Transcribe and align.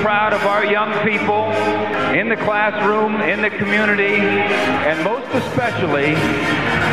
Proud 0.00 0.32
of 0.32 0.42
our 0.42 0.64
young 0.64 0.92
people 1.04 1.50
in 2.14 2.28
the 2.28 2.36
classroom, 2.36 3.20
in 3.20 3.42
the 3.42 3.50
community, 3.50 4.16
and 4.16 5.02
most 5.02 5.26
especially 5.34 6.14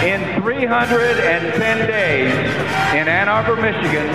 in 0.07 0.41
310 0.41 1.87
days 1.87 2.33
in 2.95 3.07
Ann 3.07 3.29
Arbor, 3.29 3.55
Michigan, 3.55 4.09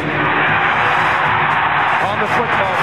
on 2.05 2.19
the 2.21 2.27
football 2.35 2.75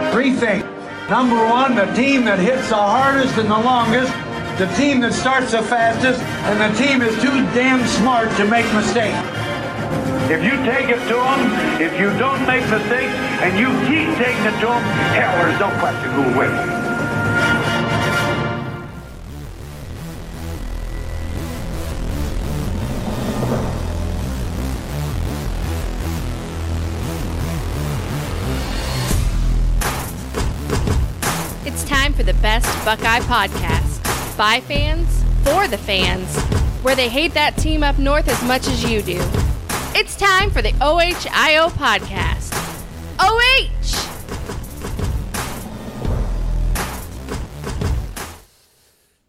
field. 0.00 0.12
Three 0.12 0.32
things. 0.32 0.64
Number 1.10 1.36
one, 1.46 1.74
the 1.74 1.86
team 1.94 2.24
that 2.24 2.38
hits 2.38 2.68
the 2.70 2.76
hardest 2.76 3.36
and 3.36 3.50
the 3.50 3.58
longest, 3.58 4.12
the 4.58 4.66
team 4.74 5.00
that 5.00 5.12
starts 5.12 5.52
the 5.52 5.62
fastest, 5.62 6.22
and 6.22 6.60
the 6.60 6.72
team 6.78 7.02
is 7.02 7.14
too 7.20 7.44
damn 7.52 7.84
smart 7.86 8.30
to 8.36 8.44
make 8.46 8.64
mistakes. 8.72 9.18
If 10.30 10.42
you 10.42 10.52
take 10.64 10.88
it 10.88 11.00
to 11.08 11.14
them, 11.14 11.80
if 11.80 11.98
you 12.00 12.08
don't 12.18 12.46
make 12.46 12.68
mistakes, 12.70 13.12
and 13.42 13.58
you 13.58 13.68
keep 13.86 14.16
taking 14.16 14.44
it 14.44 14.58
to 14.60 14.66
them, 14.66 14.82
hell, 15.12 15.36
there's 15.44 15.60
no 15.60 15.70
question 15.78 16.10
who'll 16.12 16.38
win. 16.38 16.50
It's 31.66 31.84
time 31.84 32.12
for 32.12 32.22
the 32.22 32.34
best 32.34 32.66
Buckeye 32.84 33.20
podcast. 33.20 34.36
By 34.36 34.60
fans, 34.60 35.22
for 35.44 35.68
the 35.68 35.78
fans, 35.78 36.36
where 36.82 36.96
they 36.96 37.08
hate 37.08 37.34
that 37.34 37.56
team 37.56 37.82
up 37.82 37.98
north 37.98 38.28
as 38.28 38.42
much 38.44 38.66
as 38.66 38.82
you 38.84 39.02
do. 39.02 39.22
It's 39.96 40.16
time 40.16 40.50
for 40.50 40.60
the 40.60 40.72
OHIO 40.80 41.68
podcast. 41.68 42.52
OH! 43.20 43.94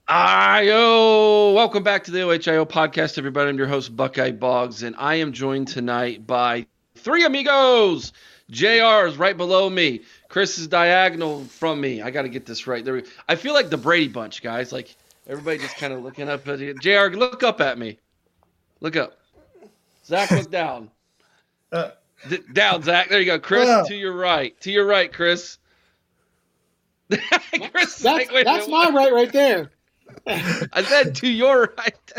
Ayo! 0.09 1.53
Welcome 1.53 1.83
back 1.83 2.03
to 2.05 2.11
the 2.11 2.21
OHIO 2.21 2.65
podcast, 2.65 3.19
everybody. 3.19 3.51
I'm 3.51 3.59
your 3.59 3.67
host, 3.67 3.95
Buckeye 3.95 4.31
Boggs, 4.31 4.81
and 4.81 4.95
I 4.97 5.13
am 5.13 5.33
joined 5.33 5.67
tonight 5.67 6.25
by 6.25 6.65
three 6.95 7.23
amigos. 7.25 8.11
JR 8.49 9.05
is 9.05 9.17
right 9.17 9.37
below 9.37 9.69
me. 9.69 10.01
Chris 10.29 10.57
is 10.57 10.65
diagonal 10.65 11.43
from 11.43 11.79
me. 11.79 12.01
I 12.01 12.09
got 12.09 12.23
to 12.23 12.29
get 12.29 12.47
this 12.47 12.65
right. 12.65 12.83
There, 12.83 13.03
I 13.29 13.35
feel 13.35 13.53
like 13.53 13.69
the 13.69 13.77
Brady 13.77 14.07
Bunch, 14.07 14.41
guys. 14.41 14.71
Like 14.71 14.95
everybody 15.27 15.59
just 15.59 15.77
kind 15.77 15.93
of 15.93 16.01
looking 16.01 16.27
up 16.27 16.47
at 16.47 16.57
you. 16.57 16.73
JR, 16.73 17.15
look 17.15 17.43
up 17.43 17.61
at 17.61 17.77
me. 17.77 17.99
Look 18.81 18.95
up. 18.95 19.19
Zach, 20.05 20.31
look 20.31 20.51
down. 20.51 20.91
Uh, 21.71 21.91
D- 22.29 22.39
down, 22.53 22.83
Zach. 22.83 23.09
There 23.09 23.19
you 23.19 23.25
go. 23.25 23.39
Chris, 23.39 23.67
uh, 23.67 23.83
to 23.85 23.95
your 23.95 24.13
right. 24.13 24.59
To 24.61 24.71
your 24.71 24.85
right, 24.85 25.11
Chris. 25.11 25.57
Chris 27.09 27.99
that's, 27.99 28.31
like, 28.31 28.45
that's 28.45 28.67
my 28.67 28.89
right 28.89 29.13
right 29.13 29.31
there. 29.31 29.71
I 30.27 30.83
said 30.83 31.15
to 31.15 31.27
your 31.27 31.73
right. 31.77 32.13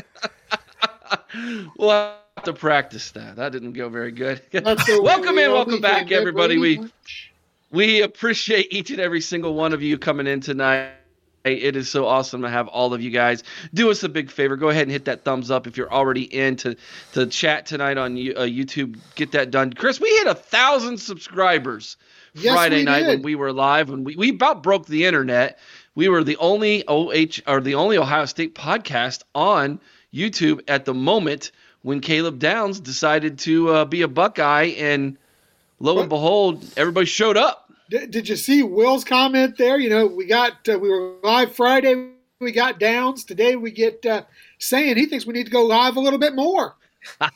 we'll 1.79 1.91
have 1.91 2.45
to 2.45 2.53
practice 2.53 3.11
that. 3.13 3.37
That 3.37 3.53
didn't 3.53 3.73
go 3.73 3.89
very 3.89 4.13
good. 4.13 4.43
welcome 4.53 5.39
in, 5.39 5.53
welcome 5.53 5.81
back, 5.81 6.13
everybody. 6.13 6.59
We 6.59 6.89
we 7.71 8.03
appreciate 8.03 8.73
each 8.73 8.91
and 8.91 9.01
every 9.01 9.21
single 9.21 9.55
one 9.55 9.73
of 9.73 9.83
you 9.83 9.99
coming 9.99 10.27
in 10.27 10.41
tonight. 10.41 10.91
It 11.53 11.77
is 11.77 11.89
so 11.89 12.07
awesome 12.07 12.43
to 12.43 12.49
have 12.49 12.69
all 12.69 12.93
of 12.93 13.01
you 13.01 13.11
guys. 13.11 13.45
Do 13.73 13.91
us 13.91 14.03
a 14.03 14.09
big 14.09 14.31
favor. 14.31 14.57
Go 14.57 14.69
ahead 14.69 14.83
and 14.83 14.91
hit 14.91 15.05
that 15.07 15.25
thumbs 15.25 15.51
up 15.51 15.67
if 15.67 15.77
you're 15.77 15.93
already 15.93 16.23
in 16.23 16.57
to, 16.57 16.77
the 17.13 17.27
chat 17.27 17.67
tonight 17.67 17.99
on 17.99 18.13
uh, 18.13 18.43
YouTube. 18.43 18.99
Get 19.15 19.33
that 19.33 19.51
done. 19.51 19.73
Chris, 19.73 20.01
we 20.01 20.09
hit 20.11 20.27
a 20.27 20.35
thousand 20.35 20.99
subscribers 20.99 21.97
yes, 22.35 22.55
Friday 22.55 22.83
night 22.85 23.05
did. 23.05 23.09
when 23.09 23.23
we 23.23 23.35
were 23.35 23.53
live, 23.53 23.89
When 23.91 24.05
we, 24.05 24.17
we 24.17 24.31
about 24.31 24.63
broke 24.63 24.87
the 24.87 25.05
internet. 25.05 25.59
We 25.95 26.09
were 26.09 26.25
the 26.25 26.37
only 26.37 26.85
OH 26.87 27.41
or 27.47 27.61
the 27.61 27.77
only 27.77 27.97
Ohio 27.97 28.27
State 28.27 28.55
podcast 28.55 29.23
on 29.35 29.81
YouTube 30.13 30.61
at 30.69 30.85
the 30.85 30.95
moment 30.95 31.53
when 31.83 32.01
Caleb 32.01 32.39
Downs 32.39 32.81
decided 32.81 33.39
to 33.41 33.71
uh, 33.71 33.85
be 33.85 34.03
a 34.03 34.09
Buckeye, 34.09 34.75
and 34.77 35.17
lo 35.79 35.95
what? 35.95 36.01
and 36.03 36.09
behold, 36.11 36.65
everybody 36.77 37.07
showed 37.07 37.37
up. 37.37 37.66
Did, 37.89 38.11
did 38.11 38.29
you 38.29 38.37
see 38.37 38.63
Will's 38.63 39.05
comment 39.05 39.57
there? 39.59 39.79
You 39.79 39.91
know, 39.91 40.07
we 40.07 40.27
got 40.27 40.69
uh, 40.69 40.79
we 40.79 40.89
were 40.89 41.15
live 41.23 41.55
Friday. 41.55 42.11
We 42.41 42.53
got 42.53 42.79
Downs 42.79 43.25
today. 43.25 43.57
We 43.57 43.71
get 43.71 44.05
uh, 44.05 44.25
saying 44.59 44.97
he 44.97 45.07
thinks 45.07 45.25
we 45.25 45.33
need 45.33 45.47
to 45.47 45.53
go 45.53 45.65
live 45.65 45.97
a 45.97 46.01
little 46.01 46.19
bit 46.19 46.35
more. 46.35 46.75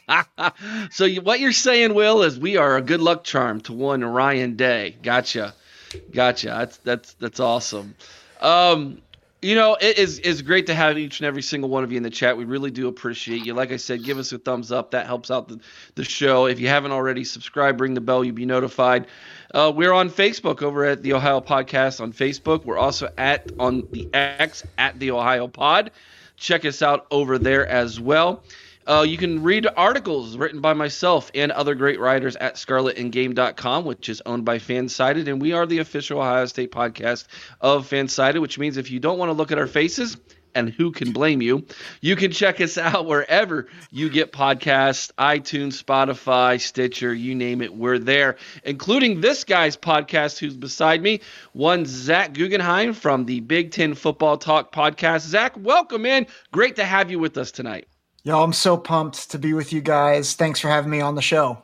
so 0.90 1.04
you, 1.04 1.20
what 1.22 1.40
you're 1.40 1.52
saying, 1.52 1.94
Will, 1.94 2.22
is 2.22 2.38
we 2.38 2.56
are 2.56 2.76
a 2.76 2.82
good 2.82 3.00
luck 3.00 3.24
charm 3.24 3.60
to 3.62 3.72
one 3.72 4.04
Ryan 4.04 4.56
Day. 4.56 4.96
Gotcha, 5.02 5.54
gotcha. 6.10 6.48
That's 6.48 6.76
that's 6.78 7.14
that's 7.14 7.40
awesome. 7.40 7.94
Um, 8.40 9.00
you 9.42 9.54
know, 9.54 9.76
it 9.80 9.98
is 9.98 10.18
is 10.18 10.42
great 10.42 10.66
to 10.66 10.74
have 10.74 10.98
each 10.98 11.20
and 11.20 11.26
every 11.26 11.42
single 11.42 11.70
one 11.70 11.82
of 11.82 11.90
you 11.90 11.96
in 11.96 12.02
the 12.02 12.10
chat. 12.10 12.36
We 12.36 12.44
really 12.44 12.70
do 12.70 12.88
appreciate 12.88 13.46
you. 13.46 13.54
Like 13.54 13.72
I 13.72 13.76
said, 13.76 14.04
give 14.04 14.18
us 14.18 14.32
a 14.32 14.38
thumbs 14.38 14.70
up. 14.70 14.90
That 14.90 15.06
helps 15.06 15.30
out 15.30 15.48
the, 15.48 15.60
the 15.94 16.04
show. 16.04 16.46
If 16.46 16.60
you 16.60 16.68
haven't 16.68 16.92
already, 16.92 17.24
subscribe, 17.24 17.80
ring 17.80 17.94
the 17.94 18.02
bell, 18.02 18.22
you'll 18.22 18.34
be 18.34 18.44
notified. 18.44 19.06
Uh, 19.52 19.72
we're 19.74 19.92
on 19.92 20.10
Facebook 20.10 20.62
over 20.62 20.84
at 20.84 21.02
the 21.02 21.12
Ohio 21.12 21.40
Podcast 21.40 22.00
on 22.00 22.12
Facebook. 22.12 22.64
We're 22.64 22.78
also 22.78 23.08
at 23.18 23.50
on 23.58 23.88
the 23.90 24.08
X 24.12 24.64
at 24.78 24.98
the 24.98 25.10
Ohio 25.10 25.48
Pod. 25.48 25.90
Check 26.36 26.64
us 26.64 26.82
out 26.82 27.06
over 27.10 27.38
there 27.38 27.66
as 27.66 27.98
well. 27.98 28.44
Uh, 28.86 29.04
you 29.06 29.16
can 29.16 29.42
read 29.42 29.66
articles 29.76 30.36
written 30.36 30.60
by 30.60 30.72
myself 30.72 31.30
and 31.34 31.52
other 31.52 31.74
great 31.74 32.00
writers 32.00 32.34
at 32.36 32.54
scarletandgame.com, 32.54 33.84
which 33.84 34.08
is 34.08 34.22
owned 34.24 34.44
by 34.44 34.58
Fansided. 34.58 35.28
And 35.28 35.40
we 35.40 35.52
are 35.52 35.66
the 35.66 35.78
official 35.78 36.20
Ohio 36.20 36.46
State 36.46 36.72
podcast 36.72 37.26
of 37.60 37.88
Fansided, 37.88 38.40
which 38.40 38.58
means 38.58 38.76
if 38.78 38.90
you 38.90 38.98
don't 38.98 39.18
want 39.18 39.28
to 39.28 39.34
look 39.34 39.52
at 39.52 39.58
our 39.58 39.66
faces, 39.66 40.16
and 40.54 40.70
who 40.70 40.92
can 40.92 41.12
blame 41.12 41.42
you? 41.42 41.64
You 42.00 42.16
can 42.16 42.30
check 42.30 42.60
us 42.60 42.78
out 42.78 43.06
wherever 43.06 43.66
you 43.90 44.08
get 44.10 44.32
podcasts 44.32 45.12
iTunes, 45.18 45.82
Spotify, 45.82 46.60
Stitcher, 46.60 47.14
you 47.14 47.34
name 47.34 47.62
it, 47.62 47.74
we're 47.74 47.98
there, 47.98 48.36
including 48.64 49.20
this 49.20 49.44
guy's 49.44 49.76
podcast 49.76 50.38
who's 50.38 50.56
beside 50.56 51.02
me, 51.02 51.20
one 51.52 51.84
Zack 51.86 52.34
Gugenheim 52.34 52.94
from 52.94 53.26
the 53.26 53.40
Big 53.40 53.70
Ten 53.70 53.94
Football 53.94 54.38
Talk 54.38 54.72
podcast. 54.72 55.20
Zach, 55.20 55.56
welcome 55.56 56.06
in. 56.06 56.26
Great 56.52 56.76
to 56.76 56.84
have 56.84 57.10
you 57.10 57.18
with 57.18 57.36
us 57.38 57.50
tonight. 57.50 57.86
Yo, 58.22 58.42
I'm 58.42 58.52
so 58.52 58.76
pumped 58.76 59.30
to 59.30 59.38
be 59.38 59.54
with 59.54 59.72
you 59.72 59.80
guys. 59.80 60.34
Thanks 60.34 60.60
for 60.60 60.68
having 60.68 60.90
me 60.90 61.00
on 61.00 61.14
the 61.14 61.22
show. 61.22 61.62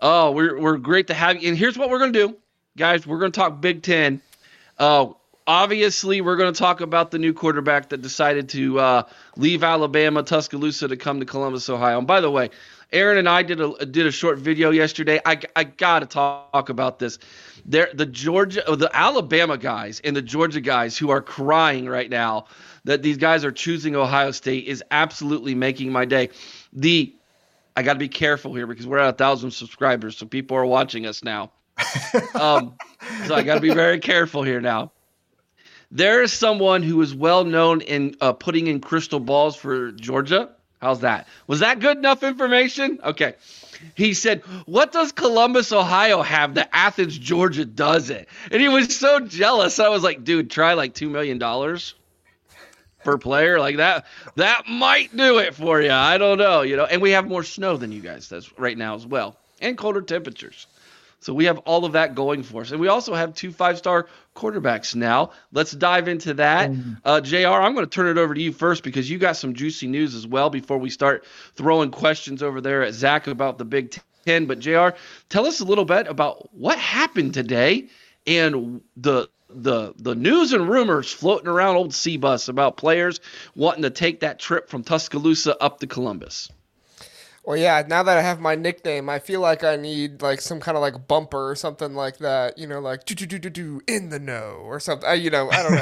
Oh, 0.00 0.30
we're 0.30 0.60
we're 0.60 0.76
great 0.76 1.08
to 1.08 1.14
have 1.14 1.42
you. 1.42 1.48
And 1.48 1.58
here's 1.58 1.78
what 1.78 1.90
we're 1.90 1.98
gonna 1.98 2.12
do, 2.12 2.36
guys. 2.76 3.06
We're 3.06 3.18
gonna 3.18 3.30
talk 3.30 3.60
Big 3.60 3.82
Ten. 3.82 4.20
Uh, 4.78 5.06
obviously, 5.46 6.20
we're 6.20 6.36
going 6.36 6.52
to 6.52 6.58
talk 6.58 6.80
about 6.80 7.10
the 7.10 7.18
new 7.18 7.32
quarterback 7.32 7.90
that 7.90 8.02
decided 8.02 8.48
to 8.50 8.78
uh, 8.78 9.02
leave 9.36 9.62
Alabama, 9.62 10.22
Tuscaloosa, 10.22 10.88
to 10.88 10.96
come 10.96 11.20
to 11.20 11.26
Columbus, 11.26 11.68
Ohio. 11.68 11.98
And 11.98 12.06
by 12.06 12.20
the 12.20 12.30
way, 12.30 12.50
Aaron 12.92 13.18
and 13.18 13.28
I 13.28 13.42
did 13.42 13.60
a 13.60 13.86
did 13.86 14.06
a 14.06 14.12
short 14.12 14.38
video 14.38 14.70
yesterday. 14.70 15.20
I, 15.24 15.40
I 15.56 15.64
got 15.64 16.00
to 16.00 16.06
talk 16.06 16.68
about 16.68 16.98
this. 16.98 17.18
There, 17.66 17.88
the 17.92 18.06
Georgia, 18.06 18.62
the 18.68 18.90
Alabama 18.92 19.58
guys 19.58 20.00
and 20.04 20.14
the 20.14 20.22
Georgia 20.22 20.60
guys 20.60 20.96
who 20.96 21.10
are 21.10 21.20
crying 21.20 21.88
right 21.88 22.08
now 22.08 22.46
that 22.84 23.02
these 23.02 23.16
guys 23.16 23.44
are 23.44 23.52
choosing 23.52 23.96
Ohio 23.96 24.30
State 24.30 24.66
is 24.66 24.82
absolutely 24.90 25.54
making 25.54 25.90
my 25.90 26.04
day. 26.04 26.30
The 26.72 27.14
I 27.76 27.82
got 27.82 27.94
to 27.94 27.98
be 27.98 28.08
careful 28.08 28.54
here 28.54 28.66
because 28.66 28.86
we're 28.86 28.98
at 28.98 29.08
a 29.08 29.16
thousand 29.16 29.50
subscribers, 29.50 30.16
so 30.16 30.26
people 30.26 30.56
are 30.56 30.66
watching 30.66 31.06
us 31.06 31.24
now. 31.24 31.50
um, 32.34 32.76
so 33.26 33.34
I 33.34 33.42
got 33.42 33.56
to 33.56 33.60
be 33.60 33.74
very 33.74 33.98
careful 33.98 34.44
here 34.44 34.60
now. 34.60 34.92
There 35.94 36.22
is 36.22 36.32
someone 36.32 36.82
who 36.82 37.00
is 37.02 37.14
well 37.14 37.44
known 37.44 37.80
in 37.80 38.16
uh, 38.20 38.32
putting 38.32 38.66
in 38.66 38.80
crystal 38.80 39.20
balls 39.20 39.54
for 39.54 39.92
Georgia. 39.92 40.50
How's 40.82 41.00
that? 41.00 41.28
Was 41.46 41.60
that 41.60 41.78
good 41.78 41.96
enough 41.96 42.24
information? 42.24 42.98
Okay. 43.02 43.34
He 43.94 44.12
said, 44.12 44.42
What 44.66 44.90
does 44.90 45.12
Columbus, 45.12 45.72
Ohio 45.72 46.20
have 46.20 46.54
that 46.54 46.70
Athens, 46.72 47.16
Georgia 47.16 47.64
doesn't? 47.64 48.26
And 48.50 48.60
he 48.60 48.68
was 48.68 48.94
so 48.94 49.20
jealous. 49.20 49.78
I 49.78 49.88
was 49.88 50.02
like, 50.02 50.24
Dude, 50.24 50.50
try 50.50 50.74
like 50.74 50.94
$2 50.94 51.08
million 51.08 51.38
per 53.04 53.18
player 53.18 53.60
like 53.60 53.76
that 53.76 54.06
that 54.36 54.66
might 54.66 55.14
do 55.14 55.38
it 55.38 55.54
for 55.54 55.78
you 55.78 55.90
i 55.90 56.16
don't 56.16 56.38
know 56.38 56.62
you 56.62 56.74
know 56.74 56.86
and 56.86 57.02
we 57.02 57.10
have 57.10 57.28
more 57.28 57.42
snow 57.42 57.76
than 57.76 57.92
you 57.92 58.00
guys 58.00 58.28
does 58.28 58.50
right 58.58 58.78
now 58.78 58.94
as 58.94 59.06
well 59.06 59.36
and 59.60 59.76
colder 59.76 60.00
temperatures 60.00 60.66
so 61.24 61.32
we 61.32 61.46
have 61.46 61.56
all 61.60 61.86
of 61.86 61.92
that 61.92 62.14
going 62.14 62.42
for 62.42 62.60
us. 62.60 62.70
And 62.70 62.78
we 62.78 62.88
also 62.88 63.14
have 63.14 63.34
two 63.34 63.50
five 63.50 63.78
star 63.78 64.08
quarterbacks 64.36 64.94
now. 64.94 65.30
Let's 65.52 65.72
dive 65.72 66.06
into 66.06 66.34
that. 66.34 66.70
Uh, 67.02 67.20
jr 67.22 67.48
i'm 67.48 67.72
going 67.72 67.86
to 67.86 67.90
turn 67.90 68.08
it 68.08 68.20
over 68.20 68.34
to 68.34 68.42
you 68.42 68.52
first 68.52 68.82
because 68.82 69.08
you 69.08 69.16
got 69.16 69.36
some 69.36 69.54
juicy 69.54 69.86
news 69.86 70.14
as 70.14 70.26
well 70.26 70.50
before 70.50 70.76
we 70.76 70.90
start 70.90 71.24
throwing 71.54 71.90
questions 71.90 72.42
over 72.42 72.60
there 72.60 72.82
at 72.82 72.92
zach 72.92 73.26
about 73.26 73.56
the 73.56 73.64
big 73.64 73.96
ten. 74.26 74.44
But 74.44 74.58
jr 74.58 74.88
tell 75.30 75.46
us 75.46 75.60
a 75.60 75.64
little 75.64 75.86
bit 75.86 76.08
about 76.08 76.54
what 76.54 76.78
happened 76.78 77.32
today 77.32 77.88
and 78.26 78.82
the 78.98 79.30
the 79.48 79.94
the 79.96 80.14
news 80.14 80.52
and 80.52 80.68
rumors 80.68 81.10
floating 81.10 81.48
around 81.48 81.76
old 81.76 81.94
C 81.94 82.18
bus 82.18 82.48
about 82.48 82.76
players 82.76 83.20
wanting 83.54 83.84
to 83.84 83.90
take 83.90 84.20
that 84.20 84.38
trip 84.38 84.68
from 84.68 84.82
Tuscaloosa 84.82 85.56
up 85.58 85.80
to 85.80 85.86
Columbus. 85.86 86.50
Well, 87.44 87.58
yeah. 87.58 87.82
Now 87.86 88.02
that 88.02 88.16
I 88.16 88.22
have 88.22 88.40
my 88.40 88.54
nickname, 88.54 89.10
I 89.10 89.18
feel 89.18 89.40
like 89.40 89.64
I 89.64 89.76
need 89.76 90.22
like 90.22 90.40
some 90.40 90.60
kind 90.60 90.76
of 90.76 90.80
like 90.80 91.06
bumper 91.06 91.50
or 91.50 91.54
something 91.54 91.94
like 91.94 92.18
that. 92.18 92.56
You 92.56 92.66
know, 92.66 92.80
like 92.80 93.04
do 93.04 93.14
do 93.14 93.26
do 93.26 93.38
do 93.38 93.50
do 93.50 93.80
in 93.86 94.08
the 94.08 94.18
know 94.18 94.60
or 94.64 94.80
something. 94.80 95.08
I, 95.08 95.14
you 95.14 95.30
know, 95.30 95.50
I 95.50 95.62
don't 95.62 95.74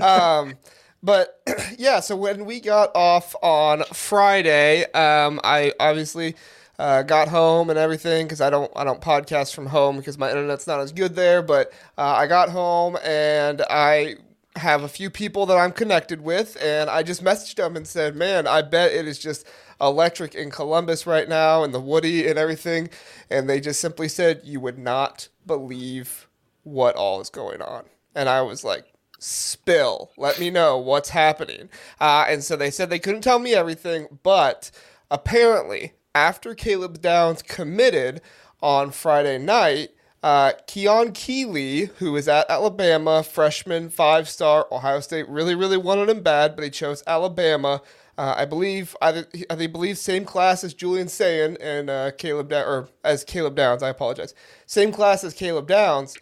know. 0.00 0.06
um, 0.06 0.54
but 1.02 1.40
yeah. 1.78 2.00
So 2.00 2.16
when 2.16 2.46
we 2.46 2.60
got 2.60 2.90
off 2.94 3.34
on 3.42 3.84
Friday, 3.92 4.90
um, 4.92 5.40
I 5.44 5.72
obviously 5.78 6.36
uh, 6.78 7.02
got 7.02 7.28
home 7.28 7.68
and 7.68 7.78
everything 7.78 8.24
because 8.26 8.40
I 8.40 8.48
don't 8.48 8.72
I 8.74 8.84
don't 8.84 9.02
podcast 9.02 9.54
from 9.54 9.66
home 9.66 9.98
because 9.98 10.16
my 10.16 10.30
internet's 10.30 10.66
not 10.66 10.80
as 10.80 10.90
good 10.90 11.14
there. 11.16 11.42
But 11.42 11.70
uh, 11.98 12.14
I 12.16 12.26
got 12.28 12.48
home 12.48 12.96
and 13.04 13.62
I 13.68 14.16
have 14.56 14.82
a 14.82 14.88
few 14.88 15.10
people 15.10 15.46
that 15.46 15.58
I'm 15.58 15.72
connected 15.72 16.22
with, 16.22 16.56
and 16.60 16.88
I 16.88 17.02
just 17.02 17.22
messaged 17.22 17.56
them 17.56 17.76
and 17.76 17.86
said, 17.86 18.16
"Man, 18.16 18.46
I 18.46 18.62
bet 18.62 18.92
it 18.92 19.06
is 19.06 19.18
just 19.18 19.46
electric 19.80 20.34
in 20.34 20.50
Columbus 20.50 21.06
right 21.06 21.28
now 21.28 21.64
and 21.64 21.74
the 21.74 21.80
Woody 21.80 22.26
and 22.26 22.38
everything." 22.38 22.90
And 23.30 23.48
they 23.48 23.60
just 23.60 23.80
simply 23.80 24.08
said, 24.08 24.42
"You 24.44 24.60
would 24.60 24.78
not 24.78 25.28
believe 25.46 26.28
what 26.64 26.96
all 26.96 27.20
is 27.20 27.30
going 27.30 27.62
on." 27.62 27.84
And 28.14 28.28
I 28.28 28.42
was 28.42 28.64
like, 28.64 28.86
spill. 29.20 30.10
Let 30.16 30.40
me 30.40 30.50
know 30.50 30.78
what's 30.78 31.10
happening. 31.10 31.68
Uh, 32.00 32.24
and 32.28 32.42
so 32.42 32.56
they 32.56 32.70
said 32.70 32.90
they 32.90 32.98
couldn't 32.98 33.20
tell 33.20 33.38
me 33.38 33.54
everything, 33.54 34.18
but 34.22 34.70
apparently 35.10 35.92
after 36.14 36.54
Caleb 36.54 37.00
Downs 37.00 37.42
committed 37.42 38.20
on 38.62 38.90
Friday 38.90 39.38
night, 39.38 39.90
uh, 40.22 40.52
Keon 40.66 41.12
Keeley, 41.12 41.86
who 41.98 42.14
is 42.16 42.28
at 42.28 42.50
Alabama, 42.50 43.22
freshman, 43.22 43.88
five 43.88 44.28
star, 44.28 44.66
Ohio 44.70 45.00
State 45.00 45.28
really, 45.28 45.54
really 45.54 45.78
wanted 45.78 46.10
him 46.10 46.22
bad, 46.22 46.56
but 46.56 46.64
he 46.64 46.70
chose 46.70 47.02
Alabama. 47.06 47.80
Uh, 48.20 48.34
I 48.36 48.44
believe 48.44 48.94
I, 49.00 49.24
I 49.48 49.66
believe 49.66 49.96
same 49.96 50.26
class 50.26 50.62
as 50.62 50.74
Julian 50.74 51.08
Sayin 51.08 51.56
and 51.58 51.88
uh, 51.88 52.10
Caleb 52.10 52.50
da- 52.50 52.68
or 52.68 52.90
as 53.02 53.24
Caleb 53.24 53.54
Downs. 53.56 53.82
I 53.82 53.88
apologize. 53.88 54.34
Same 54.66 54.92
class 54.92 55.24
as 55.24 55.32
Caleb 55.32 55.66
Downs. 55.66 56.18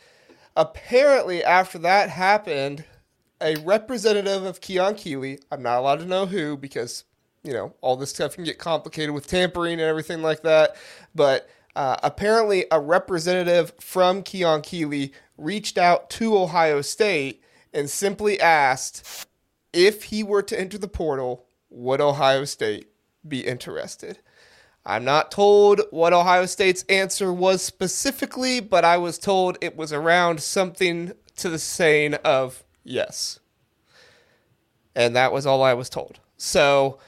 Apparently, 0.55 1.43
after 1.43 1.77
that 1.79 2.09
happened, 2.09 2.85
a 3.41 3.57
representative 3.57 4.45
of 4.45 4.61
Keon 4.61 4.95
Keeley, 4.95 5.41
I'm 5.51 5.61
not 5.61 5.79
allowed 5.81 5.99
to 5.99 6.07
know 6.07 6.27
who 6.27 6.57
because 6.57 7.03
you 7.43 7.53
know, 7.53 7.75
all 7.81 7.97
this 7.97 8.11
stuff 8.11 8.37
can 8.37 8.45
get 8.45 8.59
complicated 8.59 9.13
with 9.13 9.27
tampering 9.27 9.73
and 9.73 9.83
everything 9.83 10.23
like 10.23 10.43
that. 10.43 10.77
But 11.17 11.49
uh, 11.75 11.97
apparently, 12.05 12.67
a 12.71 12.79
representative 12.79 13.73
from 13.81 14.23
Keon 14.23 14.63
Keeley 14.63 15.13
reached 15.37 15.77
out 15.77 16.11
to 16.11 16.39
Ohio 16.39 16.81
State 16.81 17.43
and 17.73 17.91
simply 17.91 18.41
asked 18.41 19.27
if 19.73 20.05
he 20.05 20.23
were 20.23 20.43
to 20.43 20.61
enter 20.61 20.79
the 20.79 20.87
portal, 20.87 21.48
would 21.79 22.01
Ohio 22.01 22.45
State 22.45 22.89
be 23.27 23.47
interested? 23.47 24.19
I'm 24.85 25.05
not 25.05 25.31
told 25.31 25.83
what 25.91 26.13
Ohio 26.13 26.47
State's 26.47 26.85
answer 26.89 27.33
was 27.33 27.63
specifically, 27.63 28.61
but 28.61 28.85
I 28.85 28.97
was 28.97 29.19
told 29.19 29.59
it 29.61 29.77
was 29.77 29.93
around 29.93 30.41
something 30.43 31.13
to 31.37 31.49
the 31.49 31.59
saying 31.59 32.15
of 32.15 32.65
yes. 32.85 33.39
And 34.97 35.15
that 35.15 35.33
was 35.33 35.47
all 35.47 35.63
I 35.63 35.75
was 35.75 35.89
told. 35.89 36.19
So 36.37 36.99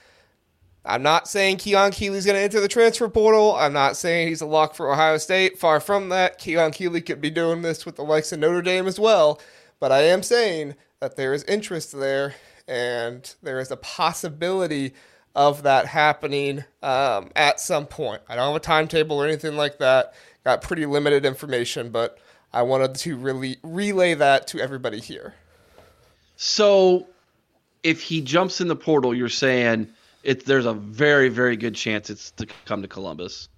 I'm 0.84 1.02
not 1.02 1.26
saying 1.26 1.56
Keon 1.56 1.90
Keeley's 1.90 2.26
going 2.26 2.36
to 2.36 2.42
enter 2.42 2.60
the 2.60 2.68
transfer 2.68 3.08
portal. 3.08 3.56
I'm 3.56 3.72
not 3.72 3.96
saying 3.96 4.28
he's 4.28 4.40
a 4.40 4.46
lock 4.46 4.74
for 4.74 4.92
Ohio 4.92 5.16
State. 5.16 5.58
Far 5.58 5.80
from 5.80 6.10
that. 6.10 6.38
Keon 6.38 6.70
Keeley 6.70 7.00
could 7.00 7.20
be 7.20 7.30
doing 7.30 7.62
this 7.62 7.84
with 7.84 7.96
the 7.96 8.04
likes 8.04 8.30
of 8.30 8.38
Notre 8.38 8.62
Dame 8.62 8.86
as 8.86 9.00
well. 9.00 9.40
But 9.80 9.90
I 9.90 10.02
am 10.02 10.22
saying 10.22 10.76
that 11.00 11.16
there 11.16 11.32
is 11.32 11.42
interest 11.44 11.98
there 11.98 12.34
and 12.70 13.34
there 13.42 13.60
is 13.60 13.70
a 13.70 13.76
possibility 13.76 14.94
of 15.34 15.64
that 15.64 15.86
happening 15.86 16.64
um, 16.82 17.30
at 17.36 17.60
some 17.60 17.86
point. 17.86 18.22
I 18.28 18.36
don't 18.36 18.46
have 18.46 18.56
a 18.56 18.60
timetable 18.60 19.22
or 19.22 19.26
anything 19.26 19.56
like 19.56 19.78
that. 19.78 20.14
Got 20.44 20.62
pretty 20.62 20.86
limited 20.86 21.26
information, 21.26 21.90
but 21.90 22.18
I 22.52 22.62
wanted 22.62 22.94
to 22.94 23.16
really 23.16 23.58
relay 23.62 24.14
that 24.14 24.46
to 24.48 24.60
everybody 24.60 25.00
here. 25.00 25.34
So 26.36 27.06
if 27.82 28.00
he 28.00 28.22
jumps 28.22 28.62
in 28.62 28.68
the 28.68 28.76
portal, 28.76 29.14
you're 29.14 29.28
saying– 29.28 29.88
it 30.22 30.44
there's 30.44 30.66
a 30.66 30.74
very 30.74 31.28
very 31.28 31.56
good 31.56 31.74
chance 31.74 32.10
it's 32.10 32.30
to 32.32 32.46
come 32.66 32.82
to 32.82 32.88
Columbus. 32.88 33.48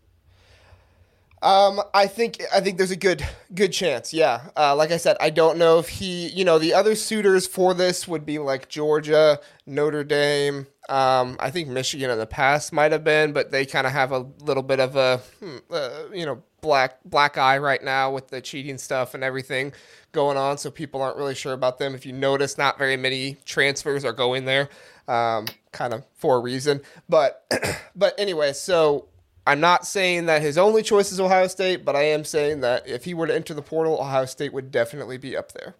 Um, 1.42 1.80
I 1.92 2.06
think 2.06 2.40
I 2.54 2.60
think 2.60 2.78
there's 2.78 2.92
a 2.92 2.96
good 2.96 3.26
good 3.52 3.72
chance. 3.72 4.14
Yeah, 4.14 4.50
uh, 4.56 4.76
like 4.76 4.92
I 4.92 4.96
said, 4.96 5.16
I 5.20 5.30
don't 5.30 5.58
know 5.58 5.80
if 5.80 5.88
he, 5.88 6.28
you 6.28 6.44
know, 6.44 6.58
the 6.58 6.72
other 6.72 6.94
suitors 6.94 7.48
for 7.48 7.74
this 7.74 8.06
would 8.06 8.24
be 8.24 8.38
like 8.38 8.68
Georgia, 8.68 9.40
Notre 9.66 10.04
Dame. 10.04 10.68
Um, 10.88 11.36
I 11.40 11.50
think 11.50 11.68
Michigan 11.68 12.10
in 12.10 12.18
the 12.18 12.26
past 12.26 12.72
might 12.72 12.92
have 12.92 13.02
been, 13.02 13.32
but 13.32 13.50
they 13.50 13.66
kind 13.66 13.86
of 13.86 13.92
have 13.92 14.12
a 14.12 14.20
little 14.40 14.62
bit 14.62 14.78
of 14.78 14.94
a, 14.94 15.18
hmm, 15.40 15.56
uh, 15.70 16.04
you 16.12 16.26
know, 16.26 16.42
black 16.60 16.98
black 17.04 17.36
eye 17.36 17.58
right 17.58 17.82
now 17.82 18.12
with 18.12 18.28
the 18.28 18.40
cheating 18.40 18.78
stuff 18.78 19.14
and 19.14 19.24
everything 19.24 19.72
going 20.12 20.36
on. 20.36 20.58
So 20.58 20.70
people 20.70 21.02
aren't 21.02 21.16
really 21.16 21.34
sure 21.34 21.54
about 21.54 21.78
them. 21.78 21.96
If 21.96 22.06
you 22.06 22.12
notice, 22.12 22.56
not 22.56 22.78
very 22.78 22.96
many 22.96 23.36
transfers 23.44 24.04
are 24.04 24.12
going 24.12 24.44
there 24.44 24.68
um, 25.08 25.46
kind 25.72 25.92
of 25.92 26.04
for 26.14 26.36
a 26.36 26.40
reason. 26.40 26.82
But 27.08 27.44
but 27.96 28.14
anyway, 28.18 28.52
so 28.52 29.08
I'm 29.46 29.60
not 29.60 29.86
saying 29.86 30.26
that 30.26 30.42
his 30.42 30.56
only 30.56 30.82
choice 30.82 31.10
is 31.10 31.18
Ohio 31.18 31.48
State, 31.48 31.84
but 31.84 31.96
I 31.96 32.02
am 32.02 32.24
saying 32.24 32.60
that 32.60 32.86
if 32.86 33.04
he 33.04 33.14
were 33.14 33.26
to 33.26 33.34
enter 33.34 33.54
the 33.54 33.62
portal, 33.62 34.00
Ohio 34.00 34.24
State 34.24 34.52
would 34.52 34.70
definitely 34.70 35.18
be 35.18 35.36
up 35.36 35.52
there. 35.52 35.74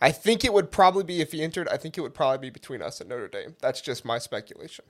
I 0.00 0.12
think 0.12 0.44
it 0.44 0.52
would 0.52 0.70
probably 0.70 1.04
be 1.04 1.22
if 1.22 1.32
he 1.32 1.42
entered. 1.42 1.68
I 1.68 1.78
think 1.78 1.96
it 1.96 2.02
would 2.02 2.14
probably 2.14 2.38
be 2.38 2.50
between 2.50 2.82
us 2.82 3.00
and 3.00 3.08
Notre 3.08 3.28
Dame. 3.28 3.56
That's 3.60 3.80
just 3.80 4.04
my 4.04 4.18
speculation. 4.18 4.84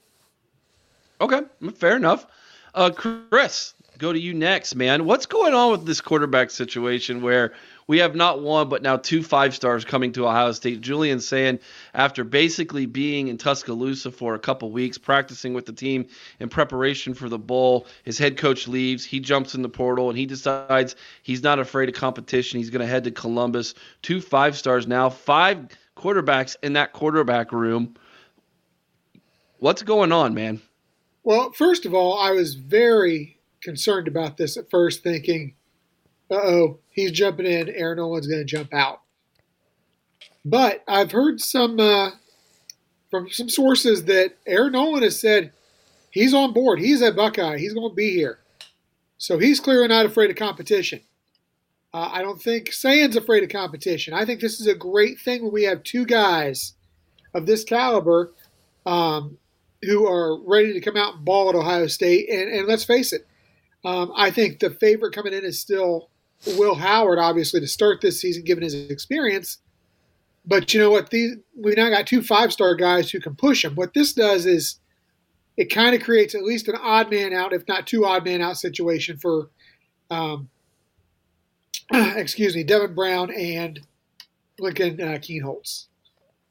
Okay, 1.20 1.42
fair 1.74 1.96
enough. 1.96 2.26
Uh, 2.74 2.90
Chris, 2.90 3.74
go 3.98 4.12
to 4.12 4.18
you 4.18 4.34
next, 4.34 4.74
man. 4.74 5.04
What's 5.04 5.26
going 5.26 5.54
on 5.54 5.70
with 5.70 5.86
this 5.86 6.00
quarterback 6.00 6.50
situation 6.50 7.22
where 7.22 7.54
we 7.86 7.98
have 7.98 8.16
not 8.16 8.42
one, 8.42 8.68
but 8.68 8.82
now 8.82 8.96
two 8.96 9.22
five 9.22 9.54
stars 9.54 9.84
coming 9.84 10.12
to 10.12 10.26
Ohio 10.26 10.52
State. 10.52 10.80
Julian 10.80 11.20
Sayin, 11.20 11.60
after 11.94 12.24
basically 12.24 12.86
being 12.86 13.28
in 13.28 13.38
Tuscaloosa 13.38 14.10
for 14.10 14.34
a 14.34 14.38
couple 14.38 14.70
weeks, 14.72 14.98
practicing 14.98 15.54
with 15.54 15.66
the 15.66 15.72
team 15.72 16.06
in 16.40 16.48
preparation 16.48 17.14
for 17.14 17.28
the 17.28 17.38
bowl, 17.38 17.86
his 18.04 18.18
head 18.18 18.36
coach 18.36 18.66
leaves. 18.66 19.04
He 19.04 19.20
jumps 19.20 19.54
in 19.54 19.62
the 19.62 19.68
portal 19.68 20.08
and 20.08 20.18
he 20.18 20.26
decides 20.26 20.96
he's 21.22 21.42
not 21.42 21.58
afraid 21.58 21.88
of 21.88 21.94
competition. 21.94 22.58
He's 22.58 22.70
going 22.70 22.80
to 22.80 22.86
head 22.86 23.04
to 23.04 23.10
Columbus. 23.10 23.74
Two 24.02 24.20
five 24.20 24.56
stars 24.56 24.86
now, 24.86 25.08
five 25.08 25.68
quarterbacks 25.96 26.56
in 26.62 26.74
that 26.74 26.92
quarterback 26.92 27.52
room. 27.52 27.94
What's 29.58 29.82
going 29.82 30.12
on, 30.12 30.34
man? 30.34 30.60
Well, 31.22 31.52
first 31.52 31.86
of 31.86 31.94
all, 31.94 32.18
I 32.18 32.32
was 32.32 32.54
very 32.54 33.38
concerned 33.60 34.06
about 34.06 34.36
this 34.36 34.56
at 34.56 34.70
first, 34.70 35.02
thinking 35.02 35.54
uh 36.30 36.34
oh, 36.34 36.78
he's 36.90 37.12
jumping 37.12 37.46
in. 37.46 37.68
Air 37.68 37.94
Noland's 37.94 38.26
going 38.26 38.40
to 38.40 38.44
jump 38.44 38.72
out. 38.74 39.02
But 40.44 40.84
I've 40.86 41.12
heard 41.12 41.40
some 41.40 41.80
uh, 41.80 42.10
from 43.10 43.30
some 43.30 43.48
sources 43.48 44.04
that 44.04 44.36
Air 44.46 44.70
Noland 44.70 45.04
has 45.04 45.20
said 45.20 45.52
he's 46.10 46.34
on 46.34 46.52
board. 46.52 46.78
He's 46.78 47.02
a 47.02 47.12
Buckeye. 47.12 47.58
He's 47.58 47.74
going 47.74 47.90
to 47.90 47.94
be 47.94 48.10
here. 48.12 48.38
So 49.18 49.38
he's 49.38 49.60
clearly 49.60 49.88
not 49.88 50.06
afraid 50.06 50.30
of 50.30 50.36
competition. 50.36 51.00
Uh, 51.92 52.10
I 52.12 52.22
don't 52.22 52.40
think 52.40 52.68
Sayin's 52.70 53.16
afraid 53.16 53.42
of 53.42 53.48
competition. 53.48 54.12
I 54.12 54.24
think 54.24 54.40
this 54.40 54.60
is 54.60 54.66
a 54.66 54.74
great 54.74 55.18
thing 55.18 55.42
when 55.42 55.52
we 55.52 55.64
have 55.64 55.82
two 55.82 56.04
guys 56.04 56.74
of 57.32 57.46
this 57.46 57.64
caliber 57.64 58.32
um, 58.84 59.38
who 59.82 60.06
are 60.06 60.38
ready 60.46 60.72
to 60.74 60.80
come 60.80 60.96
out 60.96 61.16
and 61.16 61.24
ball 61.24 61.48
at 61.48 61.54
Ohio 61.54 61.86
State. 61.86 62.28
And, 62.28 62.52
and 62.52 62.68
let's 62.68 62.84
face 62.84 63.12
it, 63.12 63.26
um, 63.84 64.12
I 64.14 64.30
think 64.30 64.58
the 64.58 64.70
favorite 64.70 65.14
coming 65.14 65.32
in 65.32 65.44
is 65.44 65.58
still 65.58 66.10
Will 66.58 66.74
Howard, 66.74 67.18
obviously, 67.18 67.60
to 67.60 67.66
start 67.66 68.00
this 68.00 68.20
season, 68.20 68.44
given 68.44 68.62
his 68.62 68.74
experience. 68.74 69.58
But 70.44 70.72
you 70.72 70.80
know 70.80 70.90
what? 70.90 71.10
These 71.10 71.36
we've 71.56 71.76
now 71.76 71.90
got 71.90 72.06
two 72.06 72.22
five 72.22 72.52
star 72.52 72.74
guys 72.74 73.10
who 73.10 73.20
can 73.20 73.34
push 73.34 73.62
them. 73.62 73.74
What 73.74 73.94
this 73.94 74.12
does 74.12 74.46
is 74.46 74.78
it 75.56 75.66
kind 75.66 75.94
of 75.94 76.02
creates 76.02 76.34
at 76.34 76.44
least 76.44 76.68
an 76.68 76.76
odd 76.76 77.10
man 77.10 77.32
out, 77.32 77.52
if 77.52 77.66
not 77.66 77.86
two 77.86 78.04
odd 78.04 78.24
man 78.24 78.42
out 78.42 78.56
situation 78.56 79.16
for, 79.16 79.50
um, 80.10 80.48
excuse 81.92 82.54
me, 82.54 82.62
Devin 82.62 82.94
Brown 82.94 83.32
and 83.32 83.80
Lincoln 84.60 85.00
uh, 85.00 85.18
Kienholz. 85.18 85.86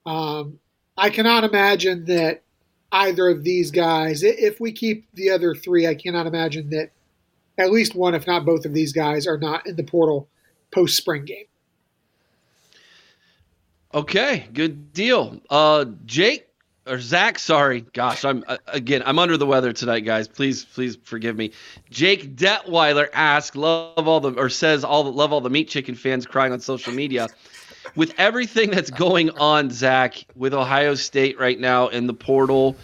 Um, 0.06 0.60
I 0.98 1.10
cannot 1.10 1.44
imagine 1.44 2.06
that 2.06 2.44
either 2.92 3.30
of 3.30 3.44
these 3.44 3.72
guys, 3.72 4.24
if 4.24 4.60
we 4.60 4.72
keep 4.72 5.08
the 5.14 5.30
other 5.30 5.54
three, 5.54 5.88
I 5.88 5.96
cannot 5.96 6.28
imagine 6.28 6.70
that 6.70 6.92
at 7.58 7.72
least 7.72 7.96
one, 7.96 8.16
if 8.16 8.28
not 8.28 8.46
both 8.46 8.66
of 8.66 8.74
these 8.74 8.94
guys, 8.94 9.28
are 9.28 9.38
not 9.38 9.66
in 9.68 9.76
the 9.76 9.84
portal 9.84 10.28
post 10.72 10.98
spring 10.98 11.26
game. 11.26 11.46
Okay, 13.94 14.48
good 14.54 14.92
deal. 14.92 15.40
Uh, 15.50 15.86
Jake 16.06 16.48
or 16.88 17.00
Zach, 17.00 17.40
sorry, 17.40 17.82
gosh, 17.94 18.26
I'm 18.26 18.44
uh, 18.48 18.58
again, 18.68 19.02
I'm 19.06 19.18
under 19.18 19.38
the 19.38 19.46
weather 19.46 19.74
tonight, 19.74 20.02
guys. 20.02 20.28
Please, 20.28 20.66
please 20.66 20.98
forgive 21.04 21.36
me. 21.36 21.52
Jake 21.90 22.36
Detweiler 22.36 23.08
asks, 23.14 23.56
love 23.56 24.08
all 24.08 24.20
the 24.20 24.32
or 24.34 24.50
says 24.50 24.84
all 24.84 25.04
the 25.04 25.12
love 25.12 25.34
all 25.34 25.42
the 25.42 25.50
meat 25.50 25.70
chicken 25.70 25.96
fans 25.96 26.26
crying 26.26 26.52
on 26.52 26.60
social 26.60 26.94
media. 26.94 27.28
With 27.96 28.14
everything 28.18 28.72
that's 28.72 28.90
going 28.90 29.30
on, 29.32 29.70
Zach, 29.70 30.26
with 30.36 30.54
Ohio 30.54 30.96
State 30.96 31.40
right 31.40 31.60
now 31.60 31.88
in 31.88 32.08
the 32.08 32.14
portal, 32.14 32.76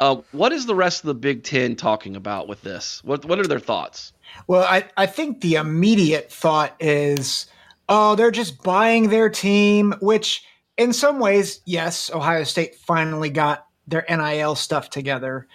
uh, 0.00 0.16
what 0.32 0.52
is 0.52 0.66
the 0.66 0.74
rest 0.74 1.04
of 1.04 1.08
the 1.08 1.14
Big 1.14 1.44
Ten 1.44 1.76
talking 1.76 2.16
about 2.16 2.48
with 2.48 2.62
this? 2.62 3.02
What 3.04 3.24
what 3.26 3.38
are 3.38 3.46
their 3.46 3.60
thoughts? 3.60 4.12
Well, 4.46 4.64
I, 4.64 4.88
I 4.96 5.06
think 5.06 5.40
the 5.40 5.56
immediate 5.56 6.32
thought 6.32 6.74
is, 6.80 7.46
oh, 7.88 8.14
they're 8.14 8.30
just 8.30 8.62
buying 8.62 9.10
their 9.10 9.28
team, 9.28 9.94
which 10.00 10.44
in 10.78 10.92
some 10.92 11.18
ways, 11.18 11.60
yes, 11.66 12.10
Ohio 12.10 12.44
State 12.44 12.76
finally 12.76 13.28
got 13.28 13.66
their 13.86 14.04
NIL 14.08 14.54
stuff 14.54 14.88
together. 14.88 15.46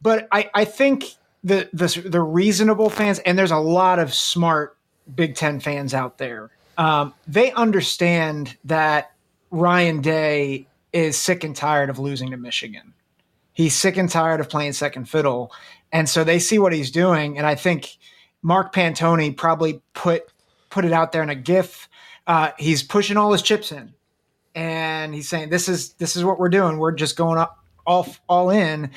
But 0.00 0.28
I, 0.32 0.48
I 0.54 0.64
think 0.64 1.04
the, 1.44 1.68
the 1.72 2.02
the 2.08 2.20
reasonable 2.20 2.88
fans, 2.88 3.18
and 3.20 3.38
there's 3.38 3.50
a 3.50 3.58
lot 3.58 3.98
of 3.98 4.14
smart 4.14 4.76
Big 5.14 5.34
Ten 5.34 5.60
fans 5.60 5.92
out 5.92 6.16
there, 6.16 6.50
um, 6.78 7.12
they 7.26 7.52
understand 7.52 8.56
that 8.64 9.12
Ryan 9.50 10.00
Day 10.00 10.66
is 10.92 11.18
sick 11.18 11.44
and 11.44 11.54
tired 11.54 11.90
of 11.90 11.98
losing 11.98 12.30
to 12.30 12.36
Michigan. 12.36 12.94
He's 13.52 13.74
sick 13.74 13.96
and 13.96 14.08
tired 14.08 14.40
of 14.40 14.48
playing 14.48 14.72
second 14.72 15.08
fiddle. 15.08 15.52
And 15.92 16.08
so 16.08 16.24
they 16.24 16.38
see 16.38 16.58
what 16.58 16.72
he's 16.72 16.90
doing. 16.90 17.36
And 17.36 17.46
I 17.46 17.54
think 17.54 17.98
Mark 18.42 18.74
Pantoni 18.74 19.36
probably 19.36 19.82
put 19.94 20.24
put 20.70 20.84
it 20.84 20.92
out 20.92 21.12
there 21.12 21.22
in 21.22 21.30
a 21.30 21.34
GIF. 21.34 21.88
Uh, 22.26 22.50
he's 22.58 22.82
pushing 22.82 23.16
all 23.16 23.30
his 23.32 23.42
chips 23.42 23.72
in, 23.72 23.92
and 24.54 25.14
he's 25.14 25.28
saying, 25.28 25.50
"This 25.50 25.68
is 25.68 25.92
this 25.94 26.16
is 26.16 26.24
what 26.24 26.38
we're 26.38 26.48
doing. 26.48 26.78
We're 26.78 26.92
just 26.92 27.16
going 27.16 27.38
up 27.38 27.62
all 27.86 28.06
all 28.28 28.50
in." 28.50 28.90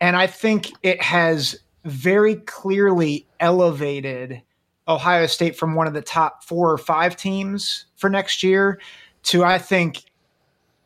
And 0.00 0.16
I 0.16 0.26
think 0.26 0.72
it 0.82 1.00
has 1.02 1.58
very 1.84 2.36
clearly 2.36 3.26
elevated 3.38 4.42
Ohio 4.88 5.26
State 5.26 5.56
from 5.56 5.74
one 5.74 5.86
of 5.86 5.94
the 5.94 6.02
top 6.02 6.42
four 6.44 6.72
or 6.72 6.78
five 6.78 7.16
teams 7.16 7.86
for 7.96 8.10
next 8.10 8.42
year 8.42 8.80
to 9.24 9.44
I 9.44 9.58
think 9.58 10.04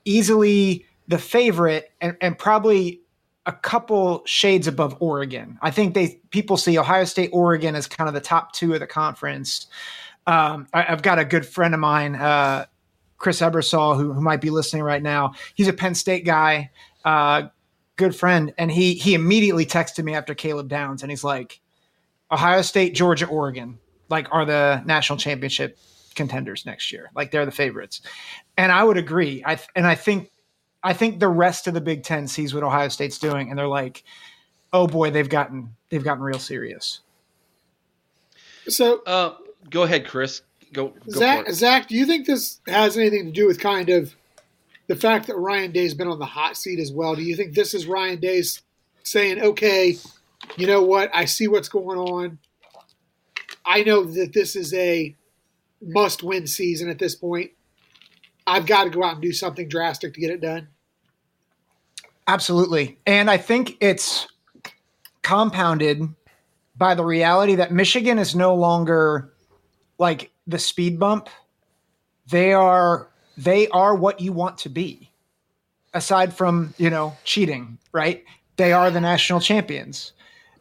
easily 0.04 0.84
the 1.08 1.18
favorite 1.18 1.92
and, 2.00 2.16
and 2.20 2.38
probably 2.38 3.00
a 3.46 3.52
couple 3.52 4.22
shades 4.24 4.66
above 4.66 4.96
Oregon. 5.00 5.58
I 5.60 5.70
think 5.70 5.94
they 5.94 6.20
people 6.30 6.56
see 6.56 6.78
Ohio 6.78 7.04
State, 7.04 7.30
Oregon 7.32 7.74
as 7.74 7.86
kind 7.86 8.08
of 8.08 8.14
the 8.14 8.20
top 8.20 8.52
two 8.52 8.72
of 8.74 8.80
the 8.80 8.86
conference. 8.86 9.66
Um, 10.26 10.66
I, 10.72 10.82
have 10.82 11.02
got 11.02 11.18
a 11.18 11.24
good 11.24 11.44
friend 11.44 11.74
of 11.74 11.80
mine, 11.80 12.14
uh, 12.14 12.64
Chris 13.18 13.40
Ebersol, 13.40 13.96
who, 13.96 14.12
who, 14.14 14.22
might 14.22 14.40
be 14.40 14.48
listening 14.48 14.82
right 14.82 15.02
now. 15.02 15.34
He's 15.54 15.68
a 15.68 15.72
Penn 15.72 15.94
State 15.94 16.24
guy, 16.24 16.70
uh, 17.04 17.48
good 17.96 18.16
friend, 18.16 18.54
and 18.56 18.70
he 18.70 18.94
he 18.94 19.14
immediately 19.14 19.66
texted 19.66 20.04
me 20.04 20.14
after 20.14 20.34
Caleb 20.34 20.68
Downs, 20.68 21.02
and 21.02 21.10
he's 21.10 21.24
like, 21.24 21.60
Ohio 22.30 22.62
State, 22.62 22.94
Georgia, 22.94 23.26
Oregon, 23.26 23.78
like 24.08 24.26
are 24.32 24.46
the 24.46 24.82
national 24.86 25.18
championship 25.18 25.78
contenders 26.14 26.64
next 26.64 26.90
year. 26.90 27.10
Like 27.14 27.30
they're 27.30 27.44
the 27.44 27.52
favorites, 27.52 28.00
and 28.56 28.72
I 28.72 28.82
would 28.84 28.96
agree. 28.96 29.42
I 29.44 29.58
and 29.76 29.86
I 29.86 29.94
think 29.94 30.30
I 30.84 30.92
think 30.92 31.18
the 31.18 31.28
rest 31.28 31.66
of 31.66 31.72
the 31.72 31.80
Big 31.80 32.02
Ten 32.02 32.28
sees 32.28 32.52
what 32.52 32.62
Ohio 32.62 32.88
State's 32.88 33.18
doing, 33.18 33.48
and 33.48 33.58
they're 33.58 33.66
like, 33.66 34.04
"Oh 34.70 34.86
boy, 34.86 35.10
they've 35.10 35.28
gotten 35.28 35.74
they've 35.88 36.04
gotten 36.04 36.22
real 36.22 36.38
serious." 36.38 37.00
So, 38.68 39.02
uh, 39.04 39.36
go 39.70 39.84
ahead, 39.84 40.06
Chris. 40.06 40.42
Go, 40.74 40.88
go 40.88 40.94
Zach. 41.10 41.50
Zach, 41.50 41.88
do 41.88 41.94
you 41.94 42.04
think 42.04 42.26
this 42.26 42.60
has 42.66 42.98
anything 42.98 43.24
to 43.24 43.32
do 43.32 43.46
with 43.46 43.58
kind 43.60 43.88
of 43.88 44.14
the 44.86 44.94
fact 44.94 45.26
that 45.28 45.36
Ryan 45.36 45.72
Day's 45.72 45.94
been 45.94 46.08
on 46.08 46.18
the 46.18 46.26
hot 46.26 46.56
seat 46.56 46.78
as 46.78 46.92
well? 46.92 47.16
Do 47.16 47.22
you 47.22 47.34
think 47.34 47.54
this 47.54 47.72
is 47.72 47.86
Ryan 47.86 48.20
Day's 48.20 48.60
saying, 49.04 49.40
"Okay, 49.40 49.96
you 50.58 50.66
know 50.66 50.82
what? 50.82 51.10
I 51.14 51.24
see 51.24 51.48
what's 51.48 51.70
going 51.70 51.98
on. 51.98 52.38
I 53.64 53.82
know 53.84 54.04
that 54.04 54.34
this 54.34 54.54
is 54.54 54.74
a 54.74 55.16
must-win 55.80 56.46
season 56.46 56.90
at 56.90 56.98
this 56.98 57.14
point. 57.14 57.52
I've 58.46 58.66
got 58.66 58.84
to 58.84 58.90
go 58.90 59.02
out 59.02 59.14
and 59.14 59.22
do 59.22 59.32
something 59.32 59.66
drastic 59.66 60.12
to 60.12 60.20
get 60.20 60.30
it 60.30 60.42
done." 60.42 60.68
Absolutely. 62.26 62.98
And 63.06 63.30
I 63.30 63.36
think 63.36 63.76
it's 63.80 64.26
compounded 65.22 66.02
by 66.76 66.94
the 66.94 67.04
reality 67.04 67.54
that 67.56 67.72
Michigan 67.72 68.18
is 68.18 68.34
no 68.34 68.54
longer 68.54 69.32
like 69.98 70.30
the 70.46 70.58
speed 70.58 70.98
bump. 70.98 71.28
They 72.28 72.52
are 72.52 73.08
they 73.36 73.68
are 73.68 73.94
what 73.94 74.20
you 74.20 74.32
want 74.32 74.58
to 74.58 74.68
be. 74.68 75.10
Aside 75.92 76.34
from, 76.34 76.74
you 76.76 76.90
know, 76.90 77.16
cheating, 77.24 77.78
right? 77.92 78.24
They 78.56 78.72
are 78.72 78.90
the 78.90 79.00
national 79.00 79.40
champions. 79.40 80.12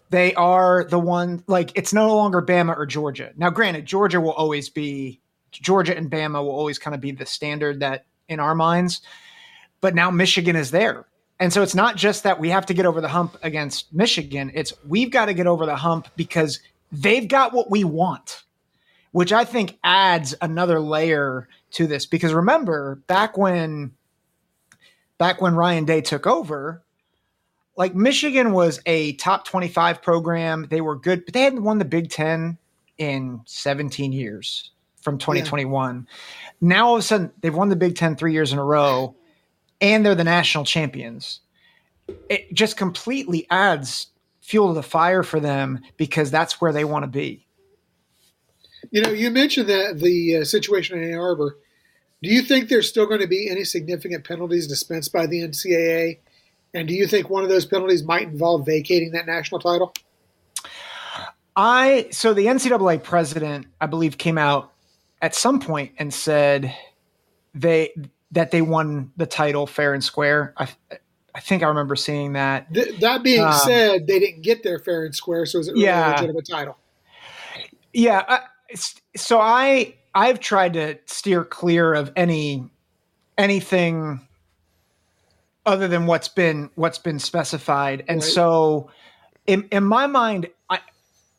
They 0.09 0.33
are 0.35 0.83
the 0.83 0.99
one 0.99 1.43
like 1.47 1.71
it's 1.75 1.93
no 1.93 2.15
longer 2.15 2.41
Bama 2.41 2.77
or 2.77 2.85
Georgia. 2.85 3.31
Now 3.35 3.49
granted, 3.49 3.85
Georgia 3.85 4.21
will 4.21 4.33
always 4.33 4.69
be 4.69 5.21
Georgia 5.51 5.95
and 5.97 6.11
Bama 6.11 6.43
will 6.43 6.51
always 6.51 6.77
kind 6.77 6.93
of 6.93 7.01
be 7.01 7.11
the 7.11 7.25
standard 7.25 7.79
that 7.79 8.05
in 8.27 8.39
our 8.39 8.53
minds. 8.53 9.01
But 9.81 9.95
now 9.95 10.11
Michigan 10.11 10.55
is 10.55 10.71
there 10.71 11.07
and 11.43 11.51
so 11.51 11.61
it's 11.61 11.75
not 11.75 11.97
just 11.97 12.23
that 12.23 12.39
we 12.39 12.51
have 12.51 12.65
to 12.67 12.73
get 12.73 12.85
over 12.85 13.01
the 13.01 13.09
hump 13.09 13.35
against 13.43 13.93
Michigan, 13.93 14.49
it's 14.53 14.71
we've 14.87 15.11
got 15.11 15.25
to 15.25 15.33
get 15.33 15.45
over 15.45 15.65
the 15.65 15.75
hump 15.75 16.07
because 16.15 16.61
they've 16.89 17.27
got 17.27 17.51
what 17.51 17.69
we 17.69 17.83
want, 17.83 18.43
which 19.11 19.33
I 19.33 19.43
think 19.43 19.77
adds 19.83 20.33
another 20.39 20.79
layer 20.79 21.49
to 21.71 21.85
this 21.85 22.05
because 22.05 22.33
remember 22.33 22.95
back 23.07 23.37
when 23.37 23.91
back 25.17 25.41
when 25.41 25.53
Ryan 25.53 25.83
Day 25.83 25.99
took 25.99 26.25
over, 26.25 26.81
like 27.75 27.93
Michigan 27.93 28.53
was 28.53 28.79
a 28.85 29.11
top 29.17 29.43
25 29.43 30.01
program, 30.01 30.67
they 30.69 30.79
were 30.79 30.95
good, 30.95 31.25
but 31.25 31.33
they 31.33 31.41
hadn't 31.41 31.65
won 31.65 31.77
the 31.77 31.83
Big 31.83 32.09
10 32.09 32.57
in 32.97 33.41
17 33.47 34.13
years 34.13 34.71
from 35.01 35.17
2021. 35.17 36.07
Yeah. 36.07 36.15
Now 36.61 36.87
all 36.87 36.93
of 36.93 36.99
a 36.99 37.03
sudden 37.03 37.33
they've 37.41 37.53
won 37.53 37.67
the 37.67 37.75
Big 37.75 37.97
Ten 37.97 38.15
three 38.15 38.31
years 38.31 38.53
in 38.53 38.59
a 38.59 38.63
row 38.63 39.17
and 39.83 40.05
they're 40.05 40.15
the 40.15 40.23
national 40.23 40.63
champions. 40.63 41.41
It 42.29 42.51
just 42.53 42.77
completely 42.77 43.45
adds 43.49 44.07
fuel 44.41 44.69
to 44.69 44.73
the 44.73 44.81
fire 44.81 45.23
for 45.23 45.39
them 45.39 45.81
because 45.97 46.31
that's 46.31 46.59
where 46.61 46.71
they 46.71 46.85
want 46.85 47.03
to 47.03 47.07
be. 47.07 47.45
You 48.91 49.01
know, 49.01 49.09
you 49.09 49.29
mentioned 49.29 49.67
that 49.69 49.99
the 49.99 50.37
uh, 50.37 50.43
situation 50.45 50.97
in 50.97 51.11
Ann 51.11 51.19
Arbor. 51.19 51.57
Do 52.21 52.29
you 52.29 52.41
think 52.41 52.69
there's 52.69 52.87
still 52.87 53.05
going 53.05 53.19
to 53.19 53.27
be 53.27 53.49
any 53.49 53.65
significant 53.65 54.25
penalties 54.25 54.67
dispensed 54.67 55.11
by 55.11 55.27
the 55.27 55.41
NCAA? 55.41 56.19
And 56.73 56.87
do 56.87 56.93
you 56.93 57.05
think 57.05 57.29
one 57.29 57.43
of 57.43 57.49
those 57.49 57.65
penalties 57.65 58.03
might 58.03 58.23
involve 58.23 58.65
vacating 58.65 59.11
that 59.11 59.25
national 59.25 59.59
title? 59.59 59.93
I 61.55 62.07
so 62.11 62.33
the 62.33 62.45
NCAA 62.45 63.03
president, 63.03 63.67
I 63.81 63.87
believe, 63.87 64.17
came 64.17 64.37
out 64.37 64.71
at 65.21 65.35
some 65.35 65.59
point 65.59 65.91
and 65.97 66.13
said 66.13 66.73
they 67.53 67.93
that 68.33 68.51
they 68.51 68.61
won 68.61 69.11
the 69.17 69.25
title 69.25 69.65
fair 69.65 69.93
and 69.93 70.03
square. 70.03 70.53
I, 70.57 70.67
I 71.35 71.39
think 71.39 71.63
I 71.63 71.67
remember 71.67 71.95
seeing 71.95 72.33
that. 72.33 72.71
Th- 72.73 72.99
that 72.99 73.23
being 73.23 73.41
um, 73.43 73.53
said, 73.53 74.07
they 74.07 74.19
didn't 74.19 74.41
get 74.41 74.63
there 74.63 74.79
fair 74.79 75.05
and 75.05 75.15
square, 75.15 75.45
so 75.45 75.57
it 75.57 75.59
was 75.59 75.67
a 75.69 75.73
really 75.73 75.85
yeah, 75.85 76.11
legitimate 76.11 76.47
title. 76.47 76.77
Yeah. 77.93 78.39
so 79.15 79.39
I 79.39 79.95
I've 80.13 80.39
tried 80.39 80.73
to 80.73 80.97
steer 81.05 81.43
clear 81.43 81.93
of 81.93 82.11
any 82.15 82.69
anything 83.37 84.27
other 85.65 85.87
than 85.87 86.05
what's 86.05 86.27
been 86.27 86.69
what's 86.75 86.97
been 86.97 87.19
specified. 87.19 88.03
And 88.07 88.21
Right. 88.21 88.31
so 88.31 88.89
in 89.47 89.67
in 89.71 89.83
my 89.83 90.07
mind, 90.07 90.47
I 90.69 90.79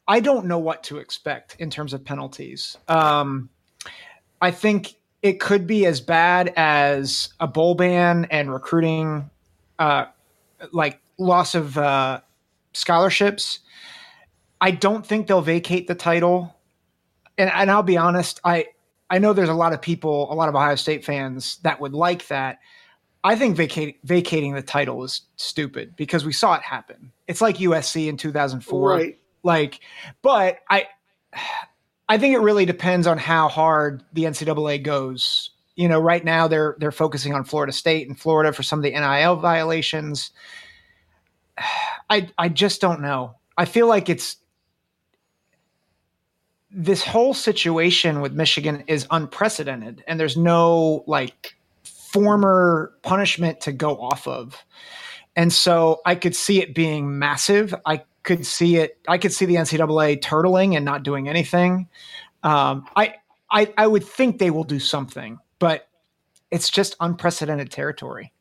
I 0.06 0.20
don't 0.20 0.46
know 0.46 0.58
what 0.58 0.84
to 0.84 0.98
expect 0.98 1.56
in 1.58 1.70
terms 1.70 1.92
of 1.92 2.04
penalties. 2.04 2.76
Um, 2.88 3.50
I 4.40 4.50
think 4.50 4.94
it 5.24 5.40
could 5.40 5.66
be 5.66 5.86
as 5.86 6.02
bad 6.02 6.52
as 6.54 7.30
a 7.40 7.48
bowl 7.48 7.74
ban 7.74 8.26
and 8.30 8.52
recruiting, 8.52 9.30
uh, 9.78 10.04
like 10.70 11.00
loss 11.16 11.54
of 11.54 11.78
uh, 11.78 12.20
scholarships. 12.74 13.60
I 14.60 14.70
don't 14.70 15.04
think 15.04 15.26
they'll 15.26 15.40
vacate 15.40 15.86
the 15.88 15.94
title, 15.94 16.54
and 17.38 17.50
and 17.50 17.70
I'll 17.70 17.82
be 17.82 17.96
honest, 17.96 18.38
I 18.44 18.66
I 19.08 19.18
know 19.18 19.32
there's 19.32 19.48
a 19.48 19.54
lot 19.54 19.72
of 19.72 19.80
people, 19.80 20.30
a 20.30 20.34
lot 20.34 20.50
of 20.50 20.54
Ohio 20.54 20.74
State 20.74 21.06
fans 21.06 21.56
that 21.62 21.80
would 21.80 21.94
like 21.94 22.28
that. 22.28 22.58
I 23.24 23.34
think 23.34 23.56
vacate, 23.56 24.00
vacating 24.04 24.52
the 24.52 24.60
title 24.60 25.02
is 25.04 25.22
stupid 25.36 25.96
because 25.96 26.26
we 26.26 26.34
saw 26.34 26.54
it 26.56 26.62
happen. 26.62 27.10
It's 27.28 27.40
like 27.40 27.56
USC 27.56 28.08
in 28.08 28.18
2004 28.18 28.88
Right. 28.90 29.18
like 29.42 29.80
but 30.20 30.58
i 30.68 30.86
i 32.08 32.18
think 32.18 32.34
it 32.34 32.40
really 32.40 32.64
depends 32.64 33.06
on 33.06 33.18
how 33.18 33.48
hard 33.48 34.02
the 34.12 34.24
ncaa 34.24 34.82
goes. 34.82 35.50
You 35.76 35.88
know 35.88 35.98
right 36.00 36.24
now 36.24 36.46
they're 36.48 36.76
they're 36.78 36.92
focusing 36.92 37.34
on 37.34 37.44
florida 37.44 37.72
state 37.72 38.06
and 38.06 38.18
florida 38.18 38.52
for 38.52 38.62
some 38.62 38.78
of 38.78 38.82
the 38.84 38.92
nil 38.92 39.36
violations. 39.36 40.30
I 42.10 42.28
i 42.38 42.48
just 42.48 42.80
don't 42.80 43.00
know. 43.00 43.36
I 43.56 43.64
feel 43.64 43.86
like 43.88 44.08
it's 44.08 44.36
this 46.70 47.04
whole 47.04 47.34
situation 47.34 48.20
with 48.20 48.32
michigan 48.32 48.84
is 48.86 49.06
unprecedented 49.10 50.02
and 50.06 50.18
there's 50.18 50.36
no 50.36 51.04
like 51.06 51.56
former 52.14 52.92
punishment 53.02 53.60
to 53.60 53.72
go 53.72 53.96
off 54.00 54.28
of. 54.28 54.64
And 55.34 55.52
so 55.52 56.00
I 56.06 56.14
could 56.14 56.36
see 56.36 56.62
it 56.62 56.72
being 56.72 57.18
massive. 57.18 57.74
I 57.86 58.04
could 58.24 58.44
see 58.44 58.76
it. 58.76 58.98
I 59.06 59.18
could 59.18 59.32
see 59.32 59.44
the 59.44 59.54
NCAA 59.54 60.20
turtling 60.20 60.74
and 60.74 60.84
not 60.84 61.02
doing 61.02 61.28
anything. 61.28 61.88
Um, 62.42 62.86
I, 62.96 63.14
I, 63.50 63.72
I 63.78 63.86
would 63.86 64.04
think 64.04 64.38
they 64.38 64.50
will 64.50 64.64
do 64.64 64.80
something, 64.80 65.38
but 65.58 65.88
it's 66.50 66.68
just 66.68 66.96
unprecedented 67.00 67.70
territory. 67.70 68.32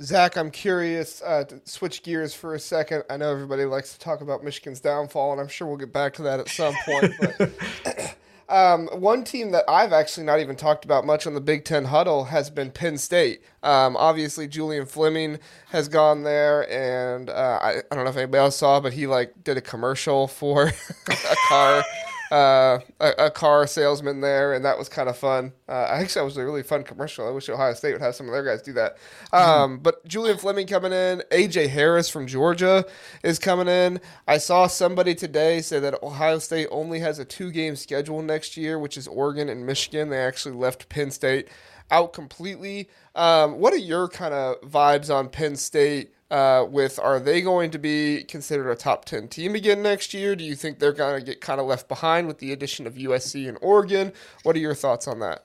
Zach, 0.00 0.36
I'm 0.36 0.50
curious 0.50 1.22
uh, 1.22 1.44
to 1.44 1.60
switch 1.64 2.02
gears 2.02 2.34
for 2.34 2.54
a 2.54 2.58
second. 2.58 3.04
I 3.08 3.16
know 3.16 3.30
everybody 3.30 3.64
likes 3.64 3.92
to 3.92 3.98
talk 4.00 4.22
about 4.22 4.42
Michigan's 4.42 4.80
downfall, 4.80 5.32
and 5.32 5.40
I'm 5.40 5.46
sure 5.46 5.68
we'll 5.68 5.76
get 5.76 5.92
back 5.92 6.14
to 6.14 6.22
that 6.22 6.40
at 6.40 6.48
some 6.48 6.74
point. 6.84 7.12
But 7.20 7.52
um, 8.48 8.88
one 8.88 9.24
team 9.24 9.52
that 9.52 9.64
I've 9.68 9.92
actually 9.92 10.26
not 10.26 10.40
even 10.40 10.56
talked 10.56 10.84
about 10.84 11.06
much 11.06 11.26
on 11.26 11.34
the 11.34 11.40
Big 11.40 11.64
Ten 11.64 11.86
huddle 11.86 12.24
has 12.24 12.50
been 12.50 12.70
Penn 12.70 12.98
State. 12.98 13.42
Um, 13.62 13.96
obviously, 13.96 14.46
Julian 14.46 14.86
Fleming 14.86 15.38
has 15.70 15.88
gone 15.88 16.22
there, 16.22 16.70
and 16.70 17.30
uh, 17.30 17.58
I, 17.62 17.70
I 17.90 17.94
don't 17.94 18.04
know 18.04 18.10
if 18.10 18.16
anybody 18.16 18.38
else 18.40 18.56
saw, 18.56 18.80
but 18.80 18.92
he 18.92 19.06
like 19.06 19.44
did 19.44 19.56
a 19.56 19.62
commercial 19.62 20.28
for 20.28 20.72
a 21.08 21.36
car. 21.48 21.84
Uh, 22.32 22.80
a, 23.00 23.26
a 23.26 23.30
car 23.30 23.66
salesman 23.66 24.20
there, 24.20 24.54
and 24.54 24.64
that 24.64 24.78
was 24.78 24.88
kind 24.88 25.08
of 25.08 25.16
fun. 25.16 25.52
Uh, 25.68 25.86
actually, 25.90 26.20
that 26.20 26.24
was 26.24 26.36
a 26.36 26.44
really 26.44 26.62
fun 26.62 26.82
commercial. 26.82 27.28
I 27.28 27.30
wish 27.30 27.48
Ohio 27.48 27.74
State 27.74 27.92
would 27.92 28.00
have 28.00 28.14
some 28.14 28.26
of 28.26 28.32
their 28.32 28.44
guys 28.44 28.62
do 28.62 28.72
that. 28.72 28.96
Um, 29.32 29.78
but 29.78 30.04
Julian 30.06 30.38
Fleming 30.38 30.66
coming 30.66 30.92
in, 30.92 31.22
AJ 31.30 31.68
Harris 31.68 32.08
from 32.08 32.26
Georgia 32.26 32.86
is 33.22 33.38
coming 33.38 33.68
in. 33.68 34.00
I 34.26 34.38
saw 34.38 34.66
somebody 34.66 35.14
today 35.14 35.60
say 35.60 35.80
that 35.80 36.02
Ohio 36.02 36.38
State 36.38 36.68
only 36.70 37.00
has 37.00 37.18
a 37.18 37.24
two 37.24 37.52
game 37.52 37.76
schedule 37.76 38.22
next 38.22 38.56
year, 38.56 38.78
which 38.78 38.96
is 38.96 39.06
Oregon 39.06 39.48
and 39.48 39.66
Michigan. 39.66 40.08
They 40.08 40.18
actually 40.18 40.54
left 40.54 40.88
Penn 40.88 41.10
State 41.10 41.48
out 41.90 42.12
completely. 42.12 42.88
Um, 43.14 43.58
what 43.58 43.72
are 43.72 43.78
your 43.78 44.08
kind 44.08 44.34
of 44.34 44.60
vibes 44.62 45.14
on 45.14 45.28
Penn 45.28 45.56
State? 45.56 46.13
Uh, 46.30 46.64
with 46.68 46.98
are 46.98 47.20
they 47.20 47.40
going 47.42 47.70
to 47.70 47.78
be 47.78 48.24
considered 48.24 48.70
a 48.70 48.74
top 48.74 49.04
10 49.04 49.28
team 49.28 49.54
again 49.54 49.82
next 49.82 50.14
year? 50.14 50.34
Do 50.34 50.42
you 50.42 50.54
think 50.54 50.78
they're 50.78 50.92
going 50.92 51.20
to 51.20 51.24
get 51.24 51.40
kind 51.40 51.60
of 51.60 51.66
left 51.66 51.86
behind 51.86 52.26
with 52.26 52.38
the 52.38 52.52
addition 52.52 52.86
of 52.86 52.94
USC 52.94 53.48
and 53.48 53.58
Oregon? 53.60 54.12
What 54.42 54.56
are 54.56 54.60
your 54.60 54.74
thoughts 54.74 55.06
on 55.06 55.20
that? 55.20 55.44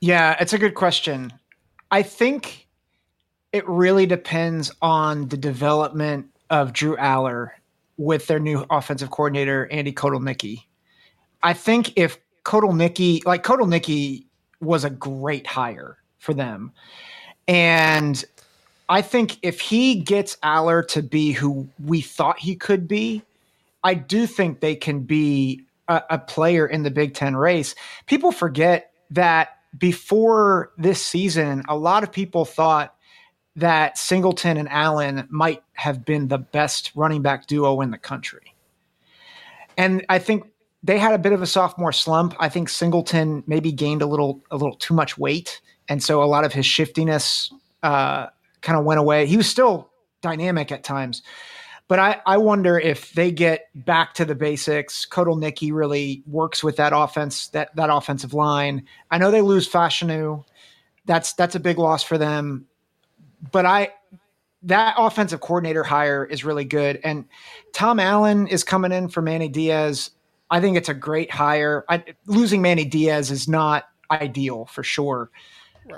Yeah, 0.00 0.36
it's 0.40 0.52
a 0.52 0.58
good 0.58 0.74
question. 0.74 1.32
I 1.90 2.02
think 2.02 2.68
it 3.52 3.66
really 3.68 4.04
depends 4.04 4.70
on 4.82 5.28
the 5.28 5.36
development 5.36 6.26
of 6.50 6.72
Drew 6.72 6.96
Allar 6.96 7.50
with 7.96 8.26
their 8.26 8.38
new 8.38 8.64
offensive 8.70 9.10
coordinator, 9.10 9.68
Andy 9.70 9.92
Kotelnicki. 9.92 10.64
I 11.42 11.52
think 11.52 11.92
if 11.96 12.18
Kotelnicki, 12.44 13.24
like 13.24 13.42
Kotelnicki 13.42 14.26
was 14.60 14.84
a 14.84 14.90
great 14.90 15.46
hire 15.46 15.98
for 16.18 16.34
them. 16.34 16.72
And 17.46 18.24
I 18.88 19.02
think 19.02 19.38
if 19.42 19.60
he 19.60 19.96
gets 19.96 20.36
Allar 20.42 20.86
to 20.88 21.02
be 21.02 21.32
who 21.32 21.68
we 21.84 22.00
thought 22.00 22.38
he 22.38 22.56
could 22.56 22.88
be, 22.88 23.22
I 23.84 23.94
do 23.94 24.26
think 24.26 24.60
they 24.60 24.74
can 24.74 25.00
be 25.00 25.62
a, 25.88 26.02
a 26.10 26.18
player 26.18 26.66
in 26.66 26.82
the 26.82 26.90
Big 26.90 27.14
Ten 27.14 27.36
race. 27.36 27.74
People 28.06 28.32
forget 28.32 28.92
that 29.10 29.58
before 29.76 30.72
this 30.78 31.02
season, 31.04 31.62
a 31.68 31.76
lot 31.76 32.02
of 32.02 32.10
people 32.10 32.44
thought 32.44 32.94
that 33.56 33.98
Singleton 33.98 34.56
and 34.56 34.68
Allen 34.68 35.26
might 35.30 35.62
have 35.74 36.04
been 36.04 36.28
the 36.28 36.38
best 36.38 36.92
running 36.94 37.22
back 37.22 37.46
duo 37.46 37.80
in 37.80 37.90
the 37.90 37.98
country. 37.98 38.54
And 39.76 40.04
I 40.08 40.18
think 40.18 40.44
they 40.82 40.98
had 40.98 41.12
a 41.12 41.18
bit 41.18 41.32
of 41.32 41.42
a 41.42 41.46
sophomore 41.46 41.92
slump. 41.92 42.34
I 42.38 42.48
think 42.48 42.68
Singleton 42.68 43.42
maybe 43.46 43.72
gained 43.72 44.00
a 44.00 44.06
little 44.06 44.40
a 44.50 44.56
little 44.56 44.76
too 44.76 44.94
much 44.94 45.18
weight, 45.18 45.60
and 45.88 46.02
so 46.02 46.22
a 46.22 46.26
lot 46.26 46.44
of 46.44 46.52
his 46.52 46.66
shiftiness 46.66 47.52
uh, 47.82 48.26
kind 48.60 48.78
of 48.78 48.84
went 48.84 49.00
away. 49.00 49.26
He 49.26 49.36
was 49.36 49.48
still 49.48 49.90
dynamic 50.20 50.72
at 50.72 50.84
times, 50.84 51.22
but 51.88 51.98
I, 51.98 52.20
I 52.26 52.36
wonder 52.36 52.78
if 52.78 53.12
they 53.12 53.30
get 53.30 53.66
back 53.74 54.14
to 54.14 54.24
the 54.24 54.34
basics. 54.34 55.06
Kotelnicki 55.06 55.72
really 55.72 56.22
works 56.26 56.62
with 56.62 56.76
that 56.76 56.92
offense, 56.94 57.48
that 57.48 57.74
that 57.76 57.90
offensive 57.90 58.34
line. 58.34 58.84
I 59.10 59.18
know 59.18 59.30
they 59.30 59.40
lose 59.40 59.68
Fashanu. 59.68 60.44
That's 61.06 61.32
that's 61.32 61.54
a 61.54 61.60
big 61.60 61.78
loss 61.78 62.02
for 62.02 62.18
them. 62.18 62.66
But 63.52 63.64
I 63.64 63.92
that 64.62 64.96
offensive 64.98 65.40
coordinator 65.40 65.84
hire 65.84 66.24
is 66.24 66.44
really 66.44 66.64
good. 66.64 67.00
And 67.04 67.24
Tom 67.72 68.00
Allen 68.00 68.48
is 68.48 68.64
coming 68.64 68.92
in 68.92 69.08
for 69.08 69.22
Manny 69.22 69.48
Diaz. 69.48 70.10
I 70.50 70.60
think 70.60 70.76
it's 70.76 70.88
a 70.88 70.94
great 70.94 71.30
hire. 71.30 71.84
I, 71.88 72.04
losing 72.26 72.60
Manny 72.60 72.84
Diaz 72.84 73.30
is 73.30 73.48
not 73.48 73.84
ideal 74.10 74.66
for 74.66 74.82
sure. 74.82 75.30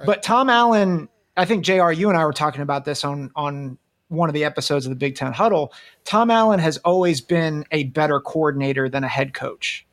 But 0.06 0.22
Tom 0.22 0.48
Allen, 0.48 1.08
I 1.40 1.46
think 1.46 1.64
JR, 1.64 1.90
you 1.90 2.10
and 2.10 2.18
I 2.18 2.26
were 2.26 2.34
talking 2.34 2.60
about 2.60 2.84
this 2.84 3.02
on 3.02 3.30
on 3.34 3.78
one 4.08 4.28
of 4.28 4.34
the 4.34 4.44
episodes 4.44 4.84
of 4.84 4.90
the 4.90 4.96
Big 4.96 5.14
Ten 5.14 5.32
Huddle. 5.32 5.72
Tom 6.04 6.30
Allen 6.30 6.58
has 6.60 6.76
always 6.78 7.22
been 7.22 7.64
a 7.70 7.84
better 7.84 8.20
coordinator 8.20 8.90
than 8.90 9.04
a 9.04 9.08
head 9.08 9.32
coach. 9.32 9.86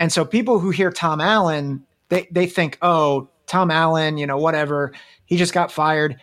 And 0.00 0.12
so 0.12 0.26
people 0.26 0.58
who 0.58 0.68
hear 0.68 0.92
Tom 0.92 1.18
Allen, 1.18 1.86
they 2.10 2.28
they 2.30 2.46
think, 2.46 2.76
oh, 2.82 3.28
Tom 3.46 3.70
Allen, 3.70 4.18
you 4.18 4.26
know, 4.26 4.36
whatever. 4.36 4.92
He 5.24 5.38
just 5.38 5.54
got 5.54 5.72
fired. 5.72 6.20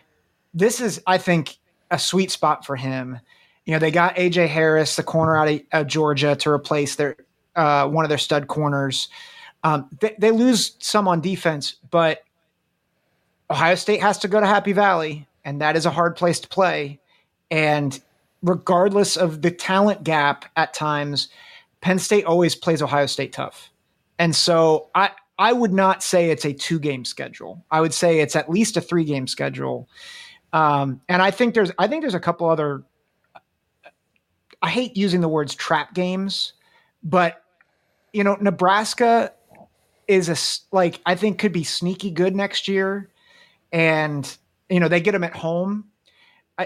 This 0.53 0.79
is, 0.79 1.01
I 1.07 1.17
think, 1.17 1.57
a 1.89 1.97
sweet 1.97 2.29
spot 2.29 2.63
for 2.63 2.75
him. 2.75 3.19
You 3.65 3.73
know, 3.73 3.79
they 3.79 3.89
got 3.89 4.17
AJ 4.17 4.49
Harris, 4.49 4.95
the 4.97 5.03
corner 5.03 5.35
out 5.35 5.47
of 5.47 5.61
uh, 5.71 5.83
Georgia, 5.83 6.35
to 6.35 6.51
replace 6.51 6.95
their 6.95 7.15
uh, 7.55 7.87
one 7.87 8.05
of 8.05 8.09
their 8.09 8.19
stud 8.19 8.47
corners. 8.47 9.09
Um, 9.63 9.89
they, 9.99 10.15
they 10.19 10.29
lose 10.29 10.75
some 10.77 11.07
on 11.07 11.21
defense, 11.21 11.77
but 11.89 12.23
Ohio 13.51 13.75
State 13.75 14.01
has 14.01 14.17
to 14.19 14.27
go 14.27 14.39
to 14.39 14.45
Happy 14.45 14.73
Valley, 14.73 15.27
and 15.43 15.61
that 15.61 15.75
is 15.75 15.85
a 15.85 15.91
hard 15.91 16.15
place 16.15 16.39
to 16.41 16.47
play. 16.47 16.99
And 17.49 17.99
regardless 18.41 19.17
of 19.17 19.41
the 19.41 19.51
talent 19.51 20.03
gap 20.03 20.45
at 20.55 20.73
times, 20.73 21.29
Penn 21.81 21.99
State 21.99 22.25
always 22.25 22.55
plays 22.55 22.81
Ohio 22.81 23.05
State 23.05 23.33
tough. 23.33 23.71
And 24.17 24.35
so 24.35 24.89
I 24.93 25.11
I 25.37 25.53
would 25.53 25.71
not 25.71 26.03
say 26.03 26.29
it's 26.29 26.45
a 26.45 26.53
two 26.53 26.79
game 26.79 27.05
schedule. 27.05 27.63
I 27.71 27.81
would 27.81 27.93
say 27.93 28.19
it's 28.19 28.35
at 28.35 28.49
least 28.49 28.77
a 28.77 28.81
three 28.81 29.05
game 29.05 29.27
schedule. 29.27 29.87
Um, 30.51 31.01
and 31.07 31.21
I 31.21 31.31
think 31.31 31.53
there's 31.53 31.71
I 31.79 31.87
think 31.87 32.01
there's 32.01 32.15
a 32.15 32.19
couple 32.19 32.49
other 32.49 32.83
I 34.61 34.69
hate 34.69 34.97
using 34.97 35.21
the 35.21 35.29
words 35.29 35.55
trap 35.55 35.93
games, 35.93 36.53
but 37.03 37.41
you 38.11 38.23
know, 38.23 38.35
Nebraska 38.41 39.31
is 40.07 40.27
a 40.27 40.75
like 40.75 40.99
I 41.05 41.15
think 41.15 41.39
could 41.39 41.53
be 41.53 41.63
sneaky 41.63 42.11
good 42.11 42.35
next 42.35 42.67
year, 42.67 43.09
and 43.71 44.37
you 44.69 44.79
know 44.79 44.87
they 44.87 45.01
get 45.01 45.11
them 45.11 45.23
at 45.23 45.35
home. 45.35 45.85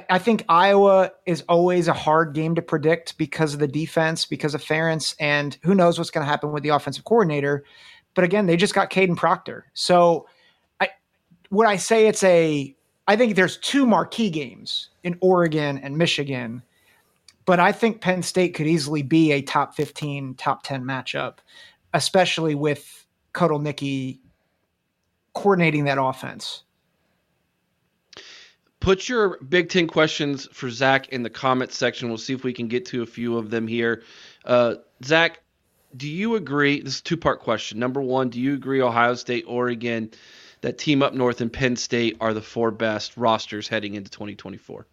I, 0.09 0.17
think 0.17 0.43
Iowa 0.49 1.11
is 1.27 1.43
always 1.47 1.87
a 1.87 1.93
hard 1.93 2.33
game 2.33 2.55
to 2.55 2.63
predict 2.63 3.15
because 3.19 3.53
of 3.53 3.59
the 3.59 3.67
defense, 3.67 4.25
because 4.25 4.55
of 4.55 4.63
Ferentz, 4.63 5.13
and 5.19 5.55
who 5.61 5.75
knows 5.75 5.99
what's 5.99 6.09
going 6.09 6.25
to 6.25 6.29
happen 6.29 6.51
with 6.51 6.63
the 6.63 6.69
offensive 6.69 7.03
coordinator. 7.03 7.63
But 8.15 8.23
again, 8.23 8.47
they 8.47 8.57
just 8.57 8.73
got 8.73 8.89
Kadyn 8.89 9.15
Proctor, 9.15 9.67
so 9.75 10.27
I 10.79 10.89
would 11.51 11.67
I 11.67 11.75
say 11.75 12.07
it's 12.07 12.23
a. 12.23 12.75
I 13.07 13.15
think 13.15 13.35
there's 13.35 13.57
two 13.57 13.85
marquee 13.85 14.31
games 14.31 14.89
in 15.03 15.15
Oregon 15.21 15.77
and 15.77 15.95
Michigan 15.97 16.63
but 17.45 17.59
I 17.59 17.71
think 17.71 18.01
Penn 18.01 18.23
State 18.23 18.53
could 18.53 18.67
easily 18.67 19.01
be 19.01 19.31
a 19.31 19.41
top 19.41 19.75
15, 19.75 20.35
top 20.35 20.63
10 20.63 20.83
matchup, 20.83 21.39
especially 21.93 22.55
with 22.55 23.05
Kotelnicki 23.33 24.19
coordinating 25.33 25.83
that 25.85 25.97
offense. 26.01 26.63
Put 28.83 29.07
your 29.07 29.37
Big 29.37 29.69
Ten 29.69 29.87
questions 29.87 30.45
for 30.51 30.69
Zach 30.69 31.07
in 31.07 31.23
the 31.23 31.29
comments 31.29 31.77
section. 31.77 32.09
We'll 32.09 32.17
see 32.17 32.33
if 32.33 32.43
we 32.43 32.51
can 32.51 32.67
get 32.67 32.85
to 32.87 33.01
a 33.01 33.05
few 33.05 33.37
of 33.37 33.49
them 33.49 33.65
here. 33.65 34.03
Uh, 34.43 34.75
Zach, 35.05 35.39
do 35.95 36.05
you 36.05 36.35
agree? 36.35 36.81
This 36.81 36.95
is 36.95 36.99
a 36.99 37.03
two 37.03 37.15
part 37.15 37.39
question. 37.39 37.79
Number 37.79 38.01
one, 38.01 38.27
do 38.27 38.41
you 38.41 38.53
agree 38.53 38.81
Ohio 38.81 39.15
State, 39.15 39.45
Oregon, 39.47 40.11
that 40.59 40.77
team 40.77 41.01
up 41.01 41.13
north 41.13 41.39
and 41.39 41.51
Penn 41.51 41.77
State 41.77 42.17
are 42.19 42.33
the 42.33 42.41
four 42.41 42.71
best 42.71 43.15
rosters 43.15 43.69
heading 43.69 43.95
into 43.95 44.11
2024? 44.11 44.85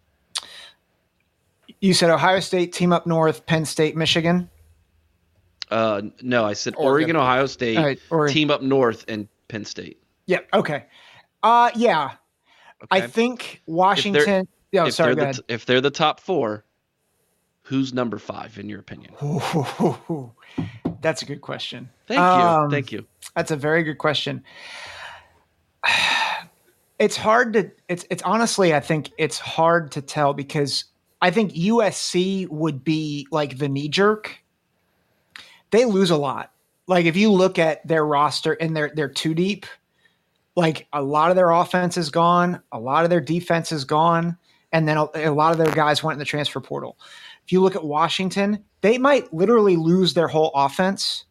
You 1.81 1.93
said 1.93 2.09
Ohio 2.09 2.39
State, 2.39 2.71
team 2.71 2.93
up 2.93 3.05
north, 3.05 3.45
Penn 3.45 3.65
State, 3.65 3.97
Michigan? 3.97 4.49
Uh, 5.69 6.03
no, 6.21 6.45
I 6.45 6.53
said 6.53 6.75
Oregon, 6.77 6.87
Oregon 6.87 7.15
Ohio 7.17 7.45
State, 7.45 7.77
right, 7.77 7.99
Oregon. 8.09 8.33
team 8.33 8.51
up 8.51 8.61
north, 8.61 9.03
and 9.09 9.27
Penn 9.49 9.65
State. 9.65 10.01
Yeah. 10.27 10.39
Okay. 10.53 10.85
Uh, 11.43 11.71
yeah. 11.75 12.11
Okay. 12.83 13.03
I 13.03 13.07
think 13.07 13.61
Washington. 13.67 14.47
Yeah, 14.71 14.85
oh, 14.85 14.89
sorry. 14.89 15.15
They're 15.15 15.33
the, 15.33 15.43
if 15.47 15.65
they're 15.65 15.81
the 15.81 15.91
top 15.91 16.19
four, 16.19 16.65
who's 17.63 17.93
number 17.93 18.17
five 18.17 18.57
in 18.57 18.69
your 18.69 18.79
opinion? 18.79 19.13
Ooh, 19.23 20.31
that's 21.01 21.21
a 21.21 21.25
good 21.25 21.41
question. 21.41 21.89
Thank 22.07 22.19
you. 22.19 22.23
Um, 22.23 22.69
Thank 22.69 22.91
you. 22.91 23.05
That's 23.35 23.51
a 23.51 23.55
very 23.55 23.83
good 23.83 23.97
question. 23.97 24.43
It's 26.99 27.17
hard 27.17 27.53
to. 27.53 27.71
It's 27.89 28.05
it's 28.11 28.21
honestly, 28.21 28.75
I 28.75 28.79
think 28.79 29.09
it's 29.17 29.39
hard 29.39 29.91
to 29.93 30.03
tell 30.03 30.35
because 30.35 30.85
I 31.19 31.31
think 31.31 31.53
USC 31.53 32.47
would 32.49 32.83
be 32.83 33.27
like 33.31 33.57
the 33.57 33.67
knee 33.67 33.89
jerk. 33.89 34.37
They 35.71 35.85
lose 35.85 36.11
a 36.11 36.15
lot. 36.15 36.51
Like 36.85 37.07
if 37.07 37.17
you 37.17 37.31
look 37.31 37.57
at 37.57 37.87
their 37.87 38.05
roster 38.05 38.53
and 38.53 38.77
they're 38.77 38.91
they're 38.93 39.09
too 39.09 39.33
deep 39.33 39.65
like 40.55 40.87
a 40.93 41.01
lot 41.01 41.29
of 41.29 41.35
their 41.35 41.51
offense 41.51 41.97
is 41.97 42.09
gone, 42.09 42.61
a 42.71 42.79
lot 42.79 43.03
of 43.03 43.09
their 43.09 43.21
defense 43.21 43.71
is 43.71 43.85
gone, 43.85 44.37
and 44.71 44.87
then 44.87 44.97
a, 44.97 45.07
a, 45.15 45.29
lot 45.29 45.51
of 45.51 45.57
their 45.57 45.73
guys 45.73 46.03
went 46.03 46.15
in 46.15 46.19
the 46.19 46.25
transfer 46.25 46.59
portal. 46.59 46.97
If 47.45 47.51
you 47.51 47.61
look 47.61 47.75
at 47.75 47.83
Washington, 47.83 48.63
they 48.81 48.97
might 48.97 49.33
literally 49.33 49.75
lose 49.75 50.13
their 50.13 50.27
whole 50.27 50.51
offense. 50.53 51.25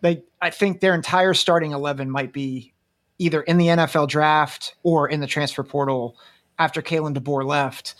They, 0.00 0.22
I 0.40 0.50
think 0.50 0.80
their 0.80 0.94
entire 0.94 1.34
starting 1.34 1.72
eleven 1.72 2.10
might 2.10 2.32
be 2.32 2.72
either 3.18 3.42
in 3.42 3.58
the 3.58 3.66
NFL 3.66 4.08
draft 4.08 4.76
or 4.82 5.08
in 5.08 5.20
the 5.20 5.26
transfer 5.26 5.64
portal 5.64 6.16
after 6.58 6.82
Kalen 6.82 7.16
DeBoer 7.16 7.44
left, 7.44 7.94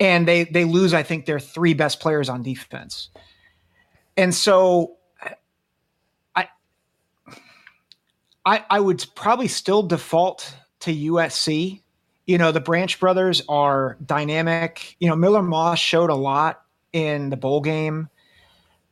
and 0.00 0.26
they 0.28 0.44
they 0.44 0.64
lose. 0.64 0.94
I 0.94 1.02
think 1.02 1.26
their 1.26 1.40
three 1.40 1.74
best 1.74 2.00
players 2.00 2.28
on 2.28 2.42
defense, 2.42 3.10
and 4.16 4.34
so 4.34 4.97
I, 8.48 8.64
I 8.70 8.80
would 8.80 9.04
probably 9.14 9.46
still 9.46 9.82
default 9.82 10.54
to 10.80 10.90
USC. 10.90 11.82
You 12.24 12.38
know, 12.38 12.50
the 12.50 12.60
Branch 12.60 12.98
brothers 12.98 13.42
are 13.46 13.98
dynamic. 14.04 14.96
You 15.00 15.08
know, 15.10 15.16
Miller 15.16 15.42
Moss 15.42 15.78
showed 15.78 16.08
a 16.08 16.14
lot 16.14 16.62
in 16.94 17.28
the 17.28 17.36
bowl 17.36 17.60
game. 17.60 18.08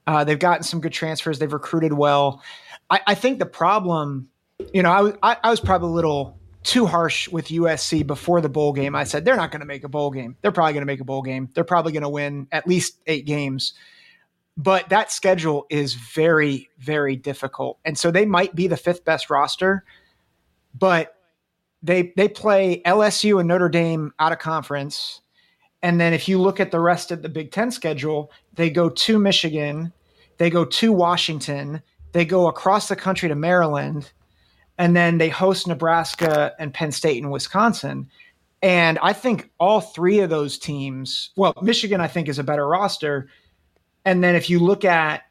Uh, 0.06 0.24
they've 0.24 0.38
gotten 0.38 0.62
some 0.62 0.82
good 0.82 0.92
transfers. 0.92 1.38
They've 1.38 1.50
recruited 1.50 1.94
well. 1.94 2.42
I, 2.90 3.00
I 3.06 3.14
think 3.14 3.38
the 3.38 3.46
problem, 3.46 4.28
you 4.74 4.82
know, 4.82 4.90
I, 5.22 5.32
I, 5.32 5.36
I 5.44 5.50
was 5.50 5.60
probably 5.60 5.88
a 5.88 5.92
little 5.92 6.38
too 6.62 6.84
harsh 6.84 7.26
with 7.30 7.48
USC 7.48 8.06
before 8.06 8.42
the 8.42 8.50
bowl 8.50 8.74
game. 8.74 8.94
I 8.94 9.04
said 9.04 9.24
they're 9.24 9.36
not 9.36 9.52
going 9.52 9.60
to 9.60 9.66
make 9.66 9.84
a 9.84 9.88
bowl 9.88 10.10
game. 10.10 10.36
They're 10.42 10.52
probably 10.52 10.74
going 10.74 10.82
to 10.82 10.86
make 10.86 11.00
a 11.00 11.04
bowl 11.04 11.22
game. 11.22 11.48
They're 11.54 11.64
probably 11.64 11.92
going 11.92 12.02
to 12.02 12.10
win 12.10 12.46
at 12.52 12.68
least 12.68 13.00
eight 13.06 13.24
games 13.24 13.72
but 14.56 14.88
that 14.88 15.12
schedule 15.12 15.66
is 15.70 15.94
very 15.94 16.68
very 16.78 17.16
difficult. 17.16 17.78
And 17.84 17.98
so 17.98 18.10
they 18.10 18.26
might 18.26 18.54
be 18.54 18.66
the 18.66 18.76
fifth 18.76 19.04
best 19.04 19.30
roster 19.30 19.84
but 20.78 21.16
they 21.82 22.12
they 22.16 22.28
play 22.28 22.82
LSU 22.84 23.38
and 23.38 23.48
Notre 23.48 23.68
Dame 23.68 24.12
out 24.18 24.32
of 24.32 24.38
conference. 24.38 25.20
And 25.82 26.00
then 26.00 26.12
if 26.12 26.28
you 26.28 26.40
look 26.40 26.58
at 26.58 26.70
the 26.70 26.80
rest 26.80 27.10
of 27.10 27.22
the 27.22 27.28
Big 27.28 27.50
10 27.52 27.70
schedule 27.70 28.30
they 28.54 28.70
go 28.70 28.88
to 28.88 29.18
Michigan 29.18 29.92
they 30.38 30.50
go 30.50 30.64
to 30.64 30.92
Washington 30.92 31.82
they 32.12 32.24
go 32.24 32.48
across 32.48 32.88
the 32.88 32.96
country 32.96 33.28
to 33.28 33.34
Maryland 33.34 34.10
and 34.78 34.96
then 34.96 35.18
they 35.18 35.28
host 35.28 35.66
Nebraska 35.66 36.52
and 36.58 36.72
Penn 36.72 36.92
State 36.92 37.22
and 37.22 37.32
Wisconsin. 37.32 38.08
And 38.62 38.98
I 39.00 39.12
think 39.12 39.50
all 39.58 39.80
three 39.80 40.20
of 40.20 40.30
those 40.30 40.58
teams 40.58 41.30
well 41.36 41.54
Michigan 41.62 42.00
I 42.00 42.08
think 42.08 42.28
is 42.28 42.38
a 42.38 42.44
better 42.44 42.66
roster 42.66 43.28
and 44.06 44.22
then 44.22 44.36
if 44.36 44.48
you 44.48 44.60
look 44.60 44.84
at 44.84 45.24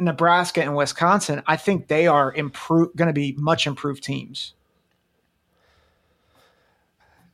Nebraska 0.00 0.62
and 0.62 0.74
Wisconsin, 0.74 1.42
I 1.46 1.56
think 1.56 1.86
they 1.86 2.06
are 2.08 2.32
improve 2.32 2.96
going 2.96 3.06
to 3.06 3.12
be 3.12 3.34
much 3.38 3.66
improved 3.66 4.02
teams. 4.02 4.54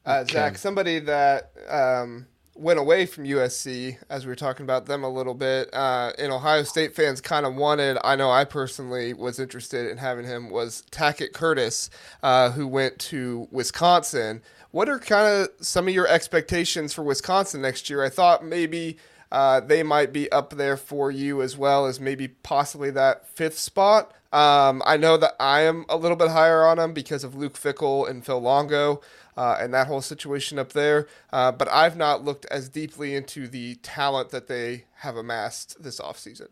Uh, 0.04 0.22
okay. 0.22 0.32
Zach, 0.32 0.58
somebody 0.58 0.98
that 0.98 1.52
um, 1.68 2.26
went 2.56 2.80
away 2.80 3.06
from 3.06 3.24
USC, 3.24 3.98
as 4.10 4.26
we 4.26 4.30
were 4.30 4.36
talking 4.36 4.64
about 4.64 4.86
them 4.86 5.04
a 5.04 5.08
little 5.08 5.34
bit, 5.34 5.72
uh, 5.72 6.12
and 6.18 6.32
Ohio 6.32 6.64
State 6.64 6.96
fans 6.96 7.20
kind 7.20 7.46
of 7.46 7.54
wanted. 7.54 7.96
I 8.02 8.16
know 8.16 8.30
I 8.30 8.44
personally 8.44 9.14
was 9.14 9.38
interested 9.38 9.88
in 9.88 9.96
having 9.96 10.26
him. 10.26 10.50
Was 10.50 10.82
Tackett 10.90 11.32
Curtis, 11.32 11.88
uh, 12.24 12.50
who 12.50 12.66
went 12.66 12.98
to 12.98 13.46
Wisconsin. 13.52 14.42
What 14.72 14.88
are 14.88 14.98
kind 14.98 15.26
of 15.26 15.64
some 15.64 15.86
of 15.86 15.94
your 15.94 16.08
expectations 16.08 16.92
for 16.92 17.02
Wisconsin 17.02 17.62
next 17.62 17.88
year? 17.88 18.02
I 18.04 18.08
thought 18.08 18.44
maybe 18.44 18.98
uh, 19.32 19.60
they 19.60 19.82
might 19.82 20.12
be 20.12 20.30
up 20.32 20.50
there 20.56 20.76
for 20.76 21.10
you 21.10 21.42
as 21.42 21.56
well 21.56 21.86
as 21.86 22.00
maybe 22.00 22.28
possibly 22.28 22.90
that 22.90 23.28
fifth 23.28 23.58
spot. 23.58 24.12
Um, 24.32 24.82
I 24.86 24.96
know 24.96 25.16
that 25.16 25.34
I 25.40 25.62
am 25.62 25.84
a 25.88 25.96
little 25.96 26.16
bit 26.16 26.28
higher 26.28 26.64
on 26.64 26.78
them 26.78 26.92
because 26.92 27.24
of 27.24 27.34
Luke 27.34 27.54
Fickell 27.54 28.08
and 28.08 28.24
Phil 28.24 28.40
Longo. 28.40 29.00
Uh, 29.36 29.56
and 29.58 29.72
that 29.72 29.86
whole 29.86 30.02
situation 30.02 30.58
up 30.58 30.72
there. 30.72 31.06
Uh, 31.32 31.50
but 31.50 31.66
I've 31.68 31.96
not 31.96 32.24
looked 32.24 32.44
as 32.46 32.68
deeply 32.68 33.14
into 33.14 33.48
the 33.48 33.76
talent 33.76 34.30
that 34.30 34.48
they 34.48 34.84
have 34.96 35.16
amassed 35.16 35.82
this 35.82 35.98
offseason. 35.98 36.48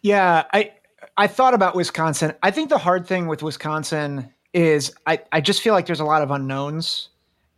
Yeah, 0.00 0.44
I 0.52 0.72
I 1.16 1.26
thought 1.26 1.54
about 1.54 1.76
Wisconsin. 1.76 2.32
I 2.42 2.50
think 2.50 2.70
the 2.70 2.78
hard 2.78 3.06
thing 3.06 3.26
with 3.26 3.42
Wisconsin 3.42 4.32
is 4.52 4.92
I, 5.06 5.20
I 5.32 5.40
just 5.40 5.60
feel 5.60 5.74
like 5.74 5.86
there's 5.86 6.00
a 6.00 6.04
lot 6.04 6.22
of 6.22 6.30
unknowns. 6.30 7.10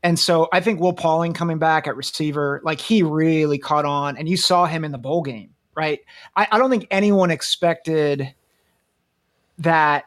And 0.03 0.19
so 0.19 0.49
I 0.53 0.61
think 0.61 0.81
Will 0.81 0.93
Pauling 0.93 1.33
coming 1.33 1.59
back 1.59 1.87
at 1.87 1.97
receiver, 1.97 2.61
like 2.65 2.81
he 2.81 3.03
really 3.03 3.59
caught 3.59 3.85
on, 3.85 4.17
and 4.17 4.29
you 4.29 4.37
saw 4.37 4.67
him 4.67 4.85
in 4.85 4.93
the 4.93 4.99
bowl 4.99 5.23
game, 5.23 5.51
right? 5.75 6.01
I, 6.37 6.47
I 6.53 6.59
don't 6.59 6.71
think 6.71 6.87
anyone 6.91 7.31
expected 7.31 8.33
that 9.59 10.05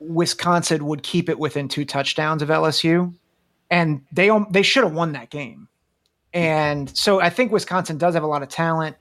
Wisconsin 0.00 0.86
would 0.86 1.02
keep 1.02 1.28
it 1.28 1.38
within 1.38 1.68
two 1.68 1.84
touchdowns 1.84 2.42
of 2.42 2.48
LSU, 2.48 3.12
and 3.70 4.02
they 4.12 4.30
they 4.50 4.62
should 4.62 4.84
have 4.84 4.94
won 4.94 5.12
that 5.12 5.30
game. 5.30 5.68
And 6.32 6.94
so 6.96 7.20
I 7.20 7.30
think 7.30 7.52
Wisconsin 7.52 7.98
does 7.98 8.14
have 8.14 8.22
a 8.22 8.26
lot 8.26 8.42
of 8.42 8.48
talent. 8.48 8.96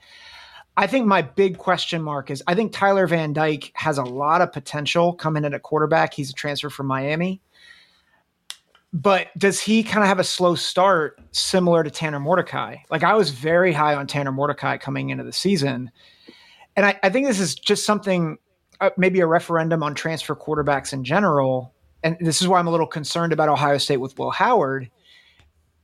I 0.75 0.87
think 0.87 1.05
my 1.05 1.21
big 1.21 1.57
question 1.57 2.01
mark 2.01 2.29
is 2.29 2.43
I 2.47 2.55
think 2.55 2.73
Tyler 2.73 3.07
Van 3.07 3.31
Dyke 3.31 3.71
has 3.75 3.97
a 3.97 4.03
lot 4.03 4.41
of 4.41 4.51
potential 4.51 5.13
coming 5.13 5.45
in 5.45 5.53
at 5.53 5.63
quarterback. 5.63 6.13
He's 6.13 6.31
a 6.31 6.33
transfer 6.33 6.69
from 6.69 6.87
Miami 6.87 7.41
but 8.93 9.29
does 9.39 9.59
he 9.59 9.81
kind 9.81 10.03
of 10.03 10.07
have 10.07 10.19
a 10.19 10.23
slow 10.23 10.53
start 10.53 11.19
similar 11.31 11.83
to 11.83 11.89
Tanner 11.89 12.19
Mordecai? 12.19 12.77
Like 12.91 13.03
I 13.03 13.15
was 13.15 13.31
very 13.31 13.73
high 13.73 13.95
on 13.95 14.05
Tanner 14.05 14.31
Mordecai 14.31 14.77
coming 14.77 15.09
into 15.09 15.23
the 15.23 15.33
season. 15.33 15.89
And 16.75 16.85
I, 16.85 16.99
I 17.01 17.09
think 17.09 17.25
this 17.25 17.39
is 17.39 17.55
just 17.55 17.85
something, 17.85 18.37
uh, 18.81 18.91
maybe 18.95 19.19
a 19.19 19.27
referendum 19.27 19.81
on 19.81 19.95
transfer 19.95 20.35
quarterbacks 20.35 20.93
in 20.93 21.03
general. 21.03 21.73
And 22.03 22.17
this 22.19 22.39
is 22.39 22.47
why 22.47 22.59
I'm 22.59 22.67
a 22.67 22.71
little 22.71 22.87
concerned 22.87 23.33
about 23.33 23.49
Ohio 23.49 23.79
State 23.79 23.97
with 23.97 24.17
Will 24.19 24.31
Howard. 24.31 24.89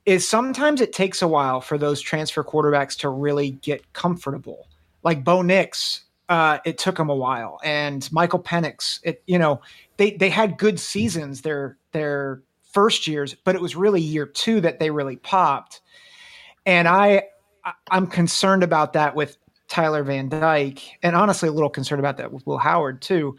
Is 0.05 0.27
sometimes 0.27 0.79
it 0.79 0.93
takes 0.93 1.21
a 1.21 1.27
while 1.27 1.61
for 1.61 1.77
those 1.77 2.01
transfer 2.01 2.43
quarterbacks 2.43 2.97
to 2.99 3.09
really 3.09 3.51
get 3.51 3.91
comfortable. 3.93 4.67
Like 5.03 5.23
Bo 5.23 5.41
Nix, 5.41 6.05
uh, 6.29 6.59
it 6.65 6.77
took 6.77 6.97
him 6.97 7.09
a 7.09 7.15
while, 7.15 7.59
and 7.63 8.09
Michael 8.11 8.41
Penix. 8.41 8.99
It 9.03 9.21
you 9.27 9.37
know 9.37 9.61
they 9.97 10.11
they 10.11 10.29
had 10.29 10.57
good 10.57 10.79
seasons. 10.79 11.41
They're 11.41 11.77
they're 11.91 12.41
first 12.71 13.07
years, 13.07 13.35
but 13.43 13.55
it 13.55 13.61
was 13.61 13.75
really 13.75 14.01
year 14.01 14.25
two 14.25 14.61
that 14.61 14.79
they 14.79 14.91
really 14.91 15.17
popped. 15.17 15.81
And 16.65 16.87
I, 16.87 17.23
I'm 17.89 18.07
concerned 18.07 18.63
about 18.63 18.93
that 18.93 19.15
with 19.15 19.37
Tyler 19.67 20.03
Van 20.03 20.29
Dyke, 20.29 20.97
and 21.03 21.15
honestly, 21.15 21.47
a 21.47 21.51
little 21.51 21.69
concerned 21.69 21.99
about 21.99 22.17
that 22.17 22.31
with 22.31 22.45
Will 22.47 22.57
Howard 22.57 23.01
too. 23.01 23.37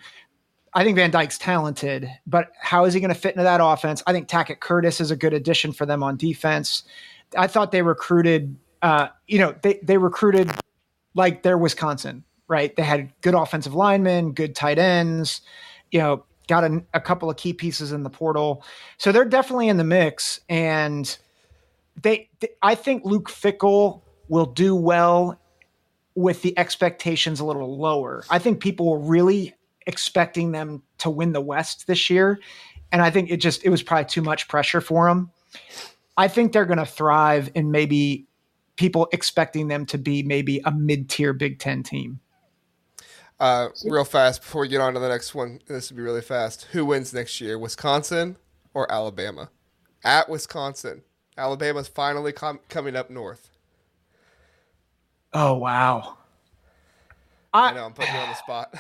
I 0.73 0.85
think 0.85 0.97
Van 0.97 1.11
Dyke's 1.11 1.37
talented, 1.37 2.09
but 2.27 2.53
how 2.61 2.85
is 2.85 2.95
he 2.95 3.01
going 3.01 3.13
to 3.13 3.19
fit 3.19 3.33
into 3.33 3.43
that 3.43 3.61
offense? 3.61 4.03
I 4.07 4.13
think 4.13 4.29
Tackett 4.29 4.61
Curtis 4.61 5.01
is 5.01 5.11
a 5.11 5.17
good 5.17 5.33
addition 5.33 5.73
for 5.73 5.85
them 5.85 6.03
on 6.03 6.17
defense. 6.17 6.85
I 7.37 7.49
thought 7.49 7.73
they 7.73 7.83
recruited, 7.83 8.57
uh, 8.83 9.09
you 9.27 9.39
know, 9.39 9.55
they 9.63 9.81
they 9.83 9.99
recruited 9.99 10.51
like 11.15 11.43
they're 11.43 11.59
Wisconsin, 11.59 12.25
right? 12.47 12.75
They 12.77 12.85
had 12.85 13.13
good 13.21 13.35
offensive 13.35 13.75
linemen, 13.75 14.33
good 14.33 14.55
tight 14.55 14.79
ends, 14.79 15.41
you 15.91 15.99
know, 15.99 16.25
got 16.51 16.65
a, 16.65 16.83
a 16.93 17.01
couple 17.01 17.31
of 17.31 17.37
key 17.37 17.55
pieces 17.55 17.93
in 17.93 18.03
the 18.03 18.11
portal. 18.11 18.63
So 18.99 19.13
they're 19.13 19.25
definitely 19.25 19.69
in 19.69 19.79
the 19.79 19.85
mix. 19.85 20.41
And 20.49 21.17
they, 22.03 22.29
they 22.41 22.49
I 22.61 22.75
think 22.75 23.05
Luke 23.05 23.31
Fickell 23.31 24.03
will 24.29 24.47
do 24.47 24.75
well 24.75 25.41
with 26.15 26.43
the 26.43 26.59
expectations 26.59 27.41
a 27.41 27.45
little 27.45 27.79
lower. 27.79 28.25
I 28.29 28.39
think 28.39 28.61
people 28.61 28.91
were 28.91 28.99
really 28.99 29.55
expecting 29.87 30.53
them 30.53 30.83
to 30.99 31.09
win 31.09 31.33
the 31.33 31.41
West 31.41 31.87
this 31.87 32.11
year. 32.11 32.41
and 32.93 33.03
I 33.03 33.11
think 33.11 33.31
it 33.31 33.39
just 33.39 33.65
it 33.65 33.71
was 33.71 33.83
probably 33.83 34.07
too 34.07 34.23
much 34.23 34.49
pressure 34.49 34.81
for 34.81 35.09
them. 35.09 35.31
I 36.17 36.29
think 36.29 36.53
they're 36.53 36.67
going 36.67 36.79
to 36.79 36.87
thrive 36.87 37.51
in 37.55 37.71
maybe 37.71 38.27
people 38.77 39.09
expecting 39.13 39.69
them 39.69 39.87
to 39.87 39.99
be 39.99 40.23
maybe 40.23 40.61
a 40.65 40.73
mid-tier 40.73 41.33
Big 41.33 41.59
Ten 41.59 41.83
team. 41.83 42.21
Uh, 43.41 43.71
real 43.87 44.05
fast 44.05 44.43
before 44.43 44.61
we 44.61 44.69
get 44.69 44.83
on 44.83 44.93
to 44.93 45.01
the 45.01 45.09
next 45.09 45.35
one, 45.35 45.61
this 45.67 45.91
will 45.91 45.97
be 45.97 46.03
really 46.03 46.21
fast. 46.21 46.67
Who 46.73 46.85
wins 46.85 47.15
next 47.15 47.41
year, 47.41 47.59
Wisconsin 47.59 48.37
or 48.75 48.91
Alabama? 48.93 49.49
At 50.05 50.29
Wisconsin, 50.29 51.03
Alabama's 51.39 51.89
finally 51.89 52.33
com- 52.33 52.61
coming 52.69 52.97
up 52.97 53.09
north. 53.09 53.49
Oh 55.33 55.55
wow! 55.55 56.19
I, 57.55 57.71
I 57.71 57.75
know 57.75 57.87
I'm 57.87 57.95
putting 57.95 58.15
you 58.15 58.21
on 58.21 58.29
the 58.29 58.35
spot. 58.35 58.75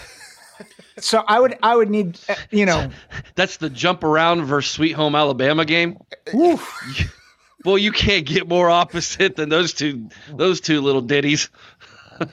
so 0.98 1.24
I 1.26 1.40
would 1.40 1.56
I 1.62 1.74
would 1.74 1.88
need 1.88 2.18
uh, 2.28 2.34
you 2.50 2.66
know 2.66 2.90
that's 3.36 3.56
the 3.56 3.70
jump 3.70 4.04
around 4.04 4.44
versus 4.44 4.70
Sweet 4.70 4.92
Home 4.92 5.14
Alabama 5.14 5.64
game. 5.64 5.96
Oof. 6.34 7.16
well, 7.64 7.78
you 7.78 7.92
can't 7.92 8.26
get 8.26 8.46
more 8.46 8.68
opposite 8.68 9.36
than 9.36 9.48
those 9.48 9.72
two 9.72 10.10
those 10.28 10.60
two 10.60 10.82
little 10.82 11.02
ditties. 11.02 11.48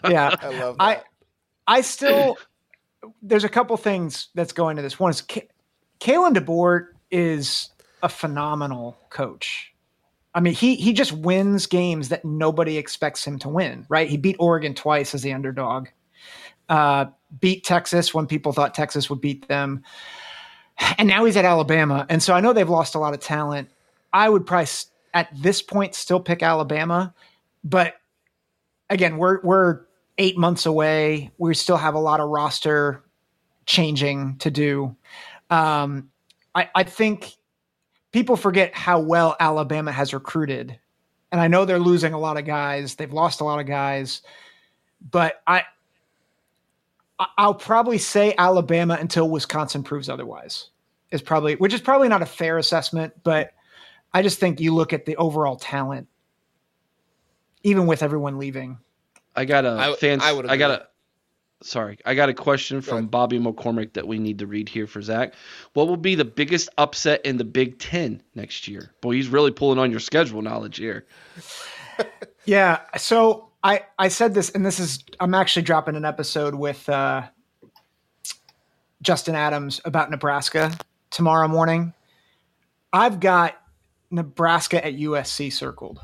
yeah, 0.09 0.35
I 0.41 0.59
love 0.59 0.77
that. 0.77 0.83
I 0.83 1.01
I 1.67 1.81
still 1.81 2.37
there's 3.21 3.43
a 3.43 3.49
couple 3.49 3.75
things 3.77 4.29
that's 4.35 4.53
going 4.53 4.75
to 4.77 4.81
this. 4.81 4.99
One 4.99 5.11
is 5.11 5.21
K- 5.21 5.47
Kalen 5.99 6.35
DeBoer 6.35 6.87
is 7.11 7.69
a 8.03 8.09
phenomenal 8.09 8.97
coach. 9.09 9.73
I 10.33 10.39
mean, 10.39 10.53
he 10.53 10.75
he 10.75 10.93
just 10.93 11.11
wins 11.13 11.65
games 11.65 12.09
that 12.09 12.23
nobody 12.23 12.77
expects 12.77 13.25
him 13.25 13.39
to 13.39 13.49
win. 13.49 13.85
Right? 13.89 14.09
He 14.09 14.17
beat 14.17 14.35
Oregon 14.39 14.73
twice 14.73 15.15
as 15.15 15.21
the 15.23 15.33
underdog. 15.33 15.87
Uh, 16.69 17.05
beat 17.39 17.63
Texas 17.63 18.13
when 18.13 18.27
people 18.27 18.51
thought 18.51 18.73
Texas 18.73 19.09
would 19.09 19.21
beat 19.21 19.47
them, 19.47 19.83
and 20.97 21.07
now 21.07 21.25
he's 21.25 21.37
at 21.37 21.45
Alabama. 21.45 22.05
And 22.09 22.21
so 22.21 22.33
I 22.33 22.39
know 22.39 22.53
they've 22.53 22.69
lost 22.69 22.93
a 22.93 22.99
lot 22.99 23.13
of 23.13 23.19
talent. 23.19 23.69
I 24.13 24.29
would 24.29 24.45
probably 24.45 24.67
at 25.13 25.29
this 25.35 25.61
point 25.61 25.95
still 25.95 26.19
pick 26.19 26.43
Alabama, 26.43 27.13
but 27.63 27.95
again, 28.89 29.17
we're 29.17 29.41
we're 29.41 29.86
eight 30.17 30.37
months 30.37 30.65
away. 30.65 31.31
We 31.37 31.53
still 31.53 31.77
have 31.77 31.95
a 31.95 31.99
lot 31.99 32.19
of 32.19 32.29
roster 32.29 33.03
changing 33.65 34.37
to 34.39 34.51
do. 34.51 34.95
Um, 35.49 36.09
I, 36.55 36.69
I 36.73 36.83
think 36.83 37.33
people 38.11 38.35
forget 38.35 38.73
how 38.73 38.99
well 38.99 39.35
Alabama 39.39 39.91
has 39.91 40.13
recruited. 40.13 40.79
And 41.31 41.41
I 41.41 41.47
know 41.47 41.65
they're 41.65 41.79
losing 41.79 42.13
a 42.13 42.19
lot 42.19 42.37
of 42.37 42.45
guys. 42.45 42.95
They've 42.95 43.11
lost 43.11 43.41
a 43.41 43.43
lot 43.43 43.59
of 43.59 43.67
guys. 43.67 44.21
But 45.11 45.41
I 45.45 45.63
I'll 47.37 47.53
probably 47.53 47.97
say 47.97 48.35
Alabama 48.37 48.97
until 48.99 49.29
Wisconsin 49.29 49.83
proves 49.83 50.09
otherwise. 50.09 50.69
Is 51.11 51.21
probably 51.21 51.55
which 51.55 51.73
is 51.73 51.81
probably 51.81 52.09
not 52.09 52.21
a 52.21 52.25
fair 52.25 52.57
assessment, 52.57 53.13
but 53.23 53.51
I 54.13 54.21
just 54.21 54.39
think 54.39 54.59
you 54.59 54.73
look 54.73 54.93
at 54.93 55.05
the 55.05 55.15
overall 55.17 55.55
talent, 55.55 56.07
even 57.63 57.87
with 57.87 58.03
everyone 58.03 58.37
leaving. 58.37 58.77
I 59.37 59.45
got 59.45 59.65
a 59.65 59.71
I- 59.71 59.95
fan. 59.95 60.19
I 60.21 60.31
I, 60.49 60.57
got 60.57 60.71
a. 60.71 60.87
Sorry, 61.63 61.97
I 62.05 62.13
got 62.13 62.29
a 62.29 62.33
question 62.33 62.81
from 62.81 62.97
ahead. 62.97 63.11
Bobby 63.11 63.39
McCormick 63.39 63.93
that 63.93 64.07
we 64.07 64.19
need 64.19 64.39
to 64.39 64.47
read 64.47 64.67
here 64.69 64.85
for 64.87 65.01
Zach. 65.01 65.33
What 65.73 65.87
will 65.87 65.97
be 65.97 66.15
the 66.15 66.25
biggest 66.25 66.69
upset 66.77 67.25
in 67.25 67.37
the 67.37 67.43
Big 67.45 67.79
Ten 67.79 68.21
next 68.35 68.67
year? 68.67 68.91
Boy, 69.01 69.13
he's 69.13 69.27
really 69.29 69.51
pulling 69.51 69.79
on 69.79 69.89
your 69.91 69.99
schedule 69.99 70.41
knowledge 70.41 70.77
here. 70.77 71.05
Yeah. 72.45 72.79
So 72.97 73.49
I 73.63 73.83
I 73.99 74.07
said 74.07 74.33
this, 74.33 74.51
and 74.51 74.65
this 74.65 74.79
is 74.79 75.03
I'm 75.19 75.33
actually 75.33 75.63
dropping 75.63 75.95
an 75.97 76.05
episode 76.05 76.55
with 76.55 76.87
uh, 76.87 77.23
Justin 79.01 79.35
Adams 79.35 79.81
about 79.83 80.09
Nebraska 80.09 80.71
tomorrow 81.09 81.47
morning. 81.49 81.93
I've 82.93 83.19
got 83.19 83.61
Nebraska 84.11 84.85
at 84.85 84.93
USC 84.95 85.51
circled. 85.51 85.99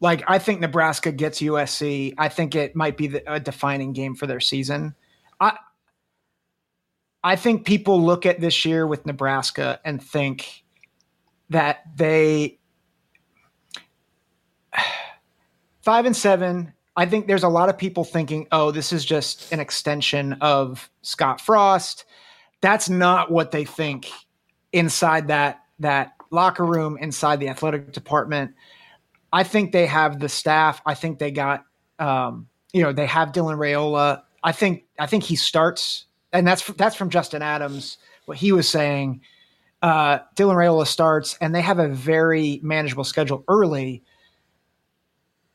Like 0.00 0.22
I 0.26 0.38
think 0.38 0.60
Nebraska 0.60 1.12
gets 1.12 1.40
USC. 1.40 2.14
I 2.18 2.28
think 2.28 2.54
it 2.54 2.76
might 2.76 2.96
be 2.96 3.06
the, 3.06 3.32
a 3.32 3.40
defining 3.40 3.92
game 3.92 4.14
for 4.14 4.26
their 4.26 4.40
season. 4.40 4.94
I 5.40 5.56
I 7.22 7.36
think 7.36 7.64
people 7.64 8.02
look 8.02 8.26
at 8.26 8.40
this 8.40 8.64
year 8.64 8.86
with 8.86 9.06
Nebraska 9.06 9.80
and 9.84 10.02
think 10.02 10.64
that 11.50 11.82
they 11.96 12.58
five 15.82 16.06
and 16.06 16.16
seven. 16.16 16.72
I 16.96 17.06
think 17.06 17.26
there's 17.26 17.42
a 17.42 17.48
lot 17.48 17.68
of 17.68 17.76
people 17.76 18.04
thinking, 18.04 18.46
oh, 18.52 18.70
this 18.70 18.92
is 18.92 19.04
just 19.04 19.50
an 19.52 19.58
extension 19.58 20.34
of 20.34 20.88
Scott 21.02 21.40
Frost. 21.40 22.04
That's 22.60 22.88
not 22.88 23.32
what 23.32 23.50
they 23.50 23.64
think 23.64 24.10
inside 24.72 25.28
that 25.28 25.62
that 25.78 26.12
locker 26.30 26.64
room, 26.64 26.98
inside 27.00 27.40
the 27.40 27.48
athletic 27.48 27.92
department. 27.92 28.54
I 29.34 29.42
think 29.42 29.72
they 29.72 29.86
have 29.86 30.20
the 30.20 30.30
staff. 30.30 30.80
I 30.86 30.94
think 30.94 31.18
they 31.18 31.30
got, 31.30 31.64
um, 31.98 32.48
you 32.72 32.82
know, 32.82 32.92
they 32.92 33.06
have 33.06 33.32
Dylan 33.32 33.58
Raiola. 33.58 34.22
I 34.42 34.52
think 34.52 34.84
I 34.98 35.06
think 35.06 35.24
he 35.24 35.36
starts, 35.36 36.06
and 36.32 36.46
that's 36.46 36.66
that's 36.74 36.96
from 36.96 37.10
Justin 37.10 37.42
Adams. 37.42 37.98
What 38.24 38.38
he 38.38 38.52
was 38.52 38.68
saying, 38.68 39.20
uh, 39.82 40.20
Dylan 40.36 40.54
Raiola 40.54 40.86
starts, 40.86 41.36
and 41.40 41.54
they 41.54 41.60
have 41.60 41.78
a 41.78 41.88
very 41.88 42.60
manageable 42.62 43.04
schedule 43.04 43.44
early 43.48 44.02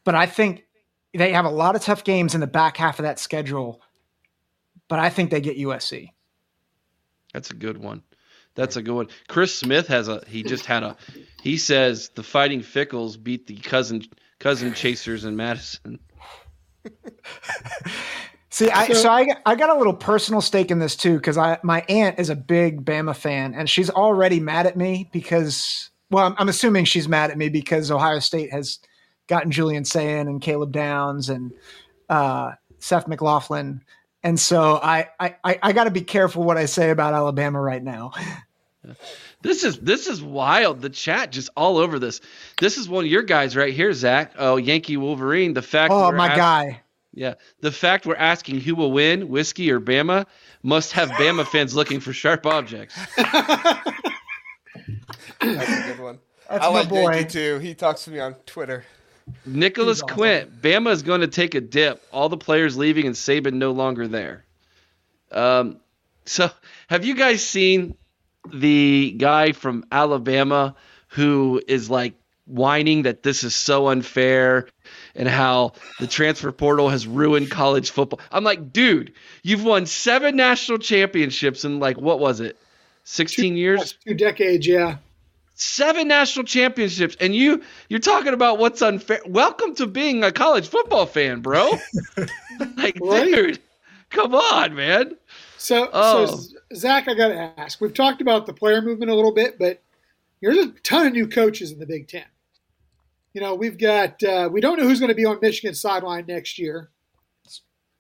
but 0.09 0.15
I 0.15 0.25
think 0.25 0.65
they 1.13 1.33
have 1.33 1.45
a 1.45 1.51
lot 1.51 1.75
of 1.75 1.83
tough 1.83 2.03
games 2.03 2.33
in 2.33 2.41
the 2.41 2.47
back 2.47 2.77
half 2.77 2.97
of 2.97 3.03
that 3.03 3.19
schedule. 3.19 3.79
But 4.87 4.97
I 4.97 5.11
think 5.11 5.29
they 5.29 5.39
get 5.39 5.55
USC. 5.55 6.09
That's 7.31 7.51
a 7.51 7.53
good 7.53 7.77
one. 7.77 8.01
That's 8.55 8.75
a 8.75 8.81
good 8.81 8.95
one. 8.95 9.07
Chris 9.27 9.53
Smith 9.53 9.87
has 9.87 10.07
a. 10.07 10.23
He 10.27 10.41
just 10.41 10.65
had 10.65 10.81
a. 10.81 10.97
He 11.41 11.57
says 11.57 12.09
the 12.15 12.23
Fighting 12.23 12.61
Fickles 12.61 13.21
beat 13.21 13.47
the 13.47 13.55
cousin 13.57 14.03
cousin 14.39 14.73
chasers 14.73 15.25
in 15.25 15.35
Madison. 15.35 15.99
See, 18.51 18.69
I, 18.69 18.87
so 18.93 19.09
I, 19.09 19.27
I 19.45 19.55
got 19.55 19.69
a 19.69 19.77
little 19.77 19.93
personal 19.93 20.41
stake 20.41 20.71
in 20.71 20.79
this 20.79 20.95
too 20.95 21.17
because 21.17 21.37
I 21.37 21.59
my 21.61 21.81
aunt 21.87 22.17
is 22.19 22.29
a 22.29 22.35
big 22.35 22.83
Bama 22.83 23.15
fan 23.15 23.53
and 23.53 23.69
she's 23.69 23.91
already 23.91 24.39
mad 24.39 24.65
at 24.65 24.75
me 24.75 25.07
because 25.13 25.91
well 26.09 26.25
I'm, 26.25 26.35
I'm 26.39 26.49
assuming 26.49 26.85
she's 26.85 27.07
mad 27.07 27.29
at 27.29 27.37
me 27.37 27.49
because 27.49 27.91
Ohio 27.91 28.19
State 28.19 28.51
has 28.51 28.79
gotten 29.27 29.51
Julian 29.51 29.85
Sayin 29.85 30.27
and 30.27 30.41
Caleb 30.41 30.71
Downs 30.71 31.29
and 31.29 31.53
uh, 32.09 32.53
Seth 32.79 33.07
McLaughlin 33.07 33.81
and 34.23 34.39
so 34.39 34.79
I 34.81 35.09
I, 35.19 35.35
I, 35.43 35.59
I 35.61 35.71
got 35.71 35.83
to 35.83 35.91
be 35.91 36.01
careful 36.01 36.43
what 36.43 36.57
I 36.57 36.65
say 36.65 36.89
about 36.89 37.13
Alabama 37.13 37.61
right 37.61 37.83
now. 37.83 38.11
This 39.41 39.63
is 39.63 39.77
this 39.79 40.07
is 40.07 40.21
wild. 40.21 40.81
The 40.81 40.89
chat 40.89 41.31
just 41.31 41.49
all 41.55 41.77
over 41.77 41.97
this. 41.97 42.19
This 42.59 42.77
is 42.77 42.89
one 42.89 43.05
of 43.05 43.11
your 43.11 43.23
guys 43.23 43.55
right 43.55 43.73
here, 43.73 43.93
Zach. 43.93 44.33
Oh, 44.37 44.57
Yankee 44.57 44.97
Wolverine. 44.97 45.53
The 45.53 45.61
fact. 45.61 45.93
Oh 45.93 46.11
my 46.11 46.27
ask- 46.27 46.37
guy. 46.37 46.81
Yeah, 47.11 47.33
the 47.59 47.71
fact 47.71 48.05
we're 48.05 48.15
asking 48.15 48.59
who 48.61 48.75
will 48.75 48.91
win, 48.91 49.29
whiskey 49.29 49.71
or 49.71 49.79
Bama, 49.79 50.27
must 50.61 50.91
have 50.91 51.09
Bama 51.09 51.45
fans 51.51 51.73
looking 51.73 51.99
for 51.99 52.13
sharp 52.13 52.45
objects. 52.45 52.95
That's 53.17 53.87
a 55.41 55.83
good 55.87 55.99
one. 55.99 56.19
That's 56.49 56.65
I 56.65 56.69
my 56.69 56.79
like 56.79 56.89
boy. 56.89 57.11
Yankee 57.11 57.29
too. 57.29 57.59
He 57.59 57.73
talks 57.73 58.05
to 58.05 58.11
me 58.11 58.19
on 58.19 58.35
Twitter. 58.45 58.85
Nicholas 59.45 59.97
He's 59.97 60.03
awesome. 60.03 60.15
Quint, 60.15 60.61
Bama 60.61 60.91
is 60.91 61.03
going 61.03 61.21
to 61.21 61.27
take 61.27 61.55
a 61.55 61.61
dip. 61.61 62.01
All 62.11 62.29
the 62.29 62.37
players 62.37 62.77
leaving 62.77 63.05
and 63.05 63.15
Saban 63.15 63.53
no 63.53 63.71
longer 63.71 64.07
there. 64.07 64.45
Um, 65.31 65.79
so 66.25 66.49
have 66.89 67.05
you 67.05 67.15
guys 67.15 67.45
seen 67.45 67.95
the 68.53 69.11
guy 69.17 69.51
from 69.51 69.85
Alabama 69.91 70.75
who 71.09 71.61
is 71.67 71.89
like 71.89 72.13
whining 72.45 73.03
that 73.03 73.21
this 73.23 73.43
is 73.43 73.55
so 73.55 73.87
unfair 73.89 74.67
and 75.15 75.27
how 75.27 75.73
the 75.99 76.07
transfer 76.07 76.51
portal 76.51 76.89
has 76.89 77.05
ruined 77.07 77.49
college 77.51 77.91
football? 77.91 78.19
I'm 78.31 78.43
like, 78.43 78.73
dude, 78.73 79.13
you've 79.43 79.63
won 79.63 79.85
seven 79.85 80.35
national 80.35 80.79
championships 80.79 81.65
in 81.65 81.79
like 81.79 81.97
what 81.97 82.19
was 82.19 82.39
it? 82.39 82.57
16 83.03 83.55
years? 83.57 83.95
Two 84.05 84.13
decades, 84.13 84.67
yeah. 84.67 84.97
seven 85.55 86.07
national 86.07 86.45
championships 86.45 87.17
and 87.19 87.35
you 87.35 87.61
you're 87.89 87.99
talking 87.99 88.33
about 88.33 88.59
what's 88.59 88.81
unfair 88.81 89.19
welcome 89.25 89.75
to 89.75 89.85
being 89.87 90.23
a 90.23 90.31
college 90.31 90.67
football 90.69 91.05
fan 91.05 91.41
bro 91.41 91.69
like 92.77 92.95
dude 92.95 93.59
come 94.09 94.33
on 94.33 94.73
man 94.73 95.15
So, 95.59 95.89
Oh. 95.91 96.25
so 96.25 96.57
Zach, 96.73 97.07
I 97.07 97.13
got 97.13 97.27
to 97.29 97.53
ask. 97.57 97.81
We've 97.81 97.93
talked 97.93 98.21
about 98.21 98.45
the 98.45 98.53
player 98.53 98.81
movement 98.81 99.11
a 99.11 99.15
little 99.15 99.33
bit, 99.33 99.59
but 99.59 99.81
there's 100.41 100.57
a 100.57 100.67
ton 100.83 101.07
of 101.07 101.13
new 101.13 101.27
coaches 101.27 101.71
in 101.71 101.79
the 101.79 101.85
Big 101.85 102.07
Ten. 102.07 102.23
You 103.33 103.41
know, 103.41 103.55
we've 103.55 103.77
got 103.77 104.23
uh, 104.23 104.49
we 104.51 104.61
don't 104.61 104.77
know 104.79 104.87
who's 104.87 104.99
going 104.99 105.09
to 105.09 105.15
be 105.15 105.25
on 105.25 105.37
Michigan's 105.41 105.79
sideline 105.79 106.25
next 106.27 106.57
year. 106.57 106.89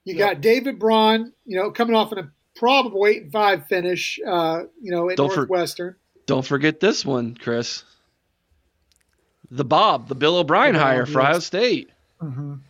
You 0.05 0.15
got 0.15 0.41
David 0.41 0.79
Braun, 0.79 1.33
you 1.45 1.57
know, 1.59 1.69
coming 1.69 1.95
off 1.95 2.11
in 2.11 2.17
a 2.17 2.31
probable 2.55 3.05
eight 3.05 3.23
and 3.23 3.31
five 3.31 3.67
finish, 3.67 4.19
uh, 4.25 4.63
you 4.81 4.91
know, 4.91 5.09
at 5.09 5.17
Don't 5.17 5.29
for- 5.29 5.37
Northwestern. 5.41 5.95
don't 6.25 6.45
forget 6.45 6.79
this 6.79 7.03
one 7.05 7.35
chris 7.35 7.83
the 9.49 9.65
bob 9.65 10.07
the 10.09 10.13
bill 10.15 10.37
o'brien 10.37 10.73
The 10.75 10.79
hire 10.79 11.05
for 11.07 11.21
ohio 11.21 11.39
state 11.39 11.89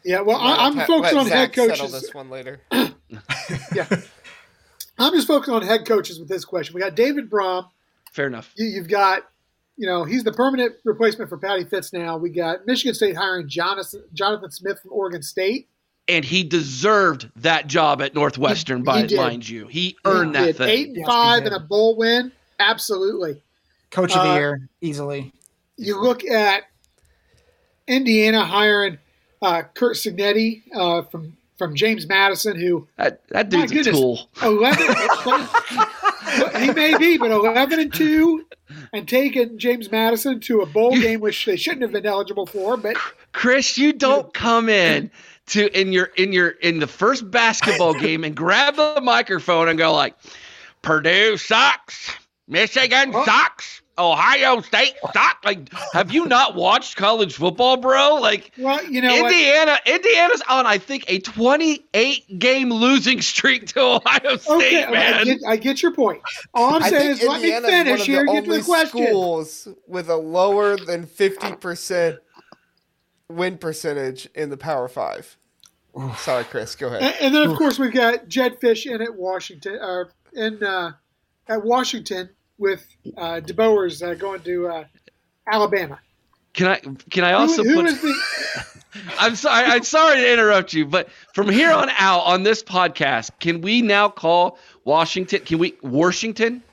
yeah, 0.05 0.21
well, 0.21 0.37
I, 0.37 0.67
I'm 0.67 0.75
Let- 0.75 0.87
focused 0.87 1.13
let 1.15 1.25
on 1.25 1.27
head 1.31 1.53
coaches. 1.53 1.77
Zach 1.77 1.77
settle 1.77 1.91
coaches. 1.91 2.01
this 2.03 2.13
one 2.13 2.29
later. 2.29 2.61
Yeah. 3.73 3.87
I'm 4.99 5.13
just 5.13 5.27
focused 5.27 5.49
on 5.49 5.61
head 5.61 5.85
coaches 5.85 6.19
with 6.19 6.27
this 6.27 6.45
question. 6.45 6.75
We 6.75 6.81
got 6.81 6.95
David 6.95 7.29
Braun, 7.29 7.65
Fair 8.11 8.27
enough. 8.27 8.51
You, 8.57 8.65
you've 8.67 8.87
got, 8.89 9.23
you 9.77 9.87
know, 9.87 10.03
he's 10.03 10.23
the 10.23 10.31
permanent 10.33 10.75
replacement 10.83 11.29
for 11.29 11.37
Patty 11.37 11.63
Fitz 11.63 11.93
now. 11.93 12.17
We 12.17 12.29
got 12.31 12.65
Michigan 12.65 12.93
State 12.95 13.15
hiring 13.15 13.47
Jonathan, 13.47 14.03
Jonathan 14.13 14.51
Smith 14.51 14.79
from 14.81 14.91
Oregon 14.91 15.21
State. 15.21 15.67
And 16.07 16.25
he 16.25 16.43
deserved 16.43 17.29
that 17.35 17.67
job 17.67 18.01
at 18.01 18.15
Northwestern, 18.15 18.79
He- 18.79 18.83
by 18.83 19.01
he 19.01 19.07
did. 19.07 19.17
mind 19.17 19.47
you. 19.47 19.67
He 19.67 19.95
earned 20.05 20.35
He 20.35 20.45
that 20.45 20.55
thing. 20.55 20.69
Eight 20.69 20.87
and 20.87 20.97
Yes, 20.97 21.07
five 21.07 21.43
did. 21.43 21.53
and 21.53 21.63
a 21.63 21.65
bowl 21.65 21.95
win. 21.95 22.31
Absolutely. 22.59 23.41
Coach 23.91 24.15
of 24.15 24.23
the 24.23 24.29
Uh, 24.29 24.35
year, 24.35 24.69
easily. 24.81 25.31
You 25.77 26.01
look 26.01 26.25
at 26.25 26.63
Indiana 27.87 28.43
hiring 28.43 28.97
uh, 29.41 29.61
Curt 29.73 29.95
Cignetti 29.95 30.63
uh, 30.75 31.03
from 31.03 31.37
from 31.59 31.75
James 31.75 32.07
Madison, 32.07 32.59
who 32.59 32.87
That, 32.97 33.21
that 33.27 33.49
dude's 33.49 33.71
goodness. 33.71 33.95
tool. 33.95 34.27
11 34.41 34.87
he 36.61 36.71
may 36.71 36.97
be, 36.97 37.17
but 37.17 37.29
11 37.29 37.79
and 37.79 37.93
2 37.93 38.45
and 38.93 39.07
taking 39.07 39.59
James 39.59 39.91
Madison 39.91 40.39
to 40.41 40.61
a 40.61 40.65
bowl 40.65 40.91
game 40.91 41.19
which 41.19 41.45
they 41.45 41.57
shouldn't 41.57 41.83
have 41.83 41.91
been 41.91 42.05
eligible 42.05 42.45
for, 42.45 42.77
but 42.77 42.95
Chris, 43.33 43.77
you 43.77 43.93
don't 43.93 44.33
come 44.33 44.69
in 44.69 45.11
to 45.47 45.79
in 45.79 45.91
your 45.91 46.05
in 46.15 46.31
your 46.31 46.49
in 46.49 46.79
the 46.79 46.87
first 46.87 47.29
basketball 47.29 47.93
game 47.99 48.23
and 48.23 48.35
grab 48.35 48.75
the 48.75 49.01
microphone 49.03 49.67
and 49.67 49.77
go 49.77 49.93
like, 49.93 50.15
Purdue 50.81 51.37
sucks, 51.37 52.11
Michigan 52.47 53.11
sucks, 53.25 53.81
Ohio 53.99 54.61
State 54.61 54.93
sucks. 55.13 55.43
Like, 55.45 55.71
have 55.93 56.11
you 56.11 56.25
not 56.25 56.55
watched 56.55 56.95
college 56.95 57.35
football, 57.35 57.77
bro? 57.77 58.15
Like, 58.15 58.51
well, 58.57 58.83
you 58.85 59.01
know 59.01 59.09
what? 59.21 59.31
Indiana, 59.31 59.77
Indiana's 59.85 60.41
on, 60.49 60.65
I 60.65 60.77
think, 60.77 61.03
a 61.07 61.19
28 61.19 62.39
game 62.39 62.71
losing 62.71 63.21
streak 63.21 63.67
to 63.73 63.81
Ohio 63.81 64.37
State, 64.37 64.49
Okay, 64.55 64.83
I 64.85 64.91
man. 64.91 65.25
get, 65.25 65.39
I 65.47 65.55
get 65.57 65.81
your 65.81 65.91
point. 65.93 66.21
All 66.53 66.75
I'm 66.75 66.83
I 66.83 66.89
saying 66.89 67.17
think 67.17 67.21
is 67.23 67.27
let 67.27 67.41
me 67.41 67.51
finish 67.69 68.05
here 68.05 68.25
get 68.25 68.45
to 68.45 68.51
the 68.51 68.61
question. 68.63 68.89
schools 69.07 69.67
with 69.87 70.09
a 70.09 70.15
lower 70.15 70.77
than 70.77 71.05
fifty 71.05 71.53
percent 71.55 72.19
win 73.29 73.57
percentage 73.57 74.27
in 74.35 74.49
the 74.49 74.57
Power 74.57 74.87
Five. 74.87 75.35
Sorry, 76.17 76.43
Chris. 76.45 76.75
Go 76.75 76.87
ahead. 76.87 77.01
And, 77.01 77.15
and 77.21 77.35
then, 77.35 77.49
of 77.49 77.57
course, 77.57 77.77
we've 77.79 77.91
got 77.91 78.27
Jedd 78.27 78.59
Fisch 78.61 78.85
in 78.85 79.01
at 79.01 79.15
Washington, 79.15 79.79
uh, 79.81 80.03
in 80.33 80.63
uh, 80.63 80.91
at 81.47 81.63
Washington 81.65 82.29
with 82.59 82.85
uh, 83.17 83.41
DeBoers 83.41 84.05
uh, 84.05 84.13
going 84.13 84.41
to 84.41 84.67
uh, 84.67 84.83
Alabama. 85.51 85.99
Can 86.53 86.67
I 86.67 86.79
can 87.09 87.23
I 87.23 87.33
also 87.33 87.63
who, 87.63 87.69
who 87.69 87.83
put 87.83 88.01
the? 88.01 88.13
I'm 89.19 89.35
sorry. 89.35 89.65
I'm 89.65 89.83
sorry 89.83 90.17
to 90.17 90.33
interrupt 90.33 90.73
you, 90.73 90.85
but 90.85 91.09
from 91.33 91.47
here 91.47 91.71
on 91.71 91.89
out 91.91 92.21
on 92.21 92.43
this 92.43 92.63
podcast, 92.63 93.31
can 93.39 93.61
we 93.61 93.81
now 93.81 94.09
call 94.09 94.57
Washington? 94.83 95.41
Can 95.41 95.59
we 95.59 95.75
Washington? 95.81 96.63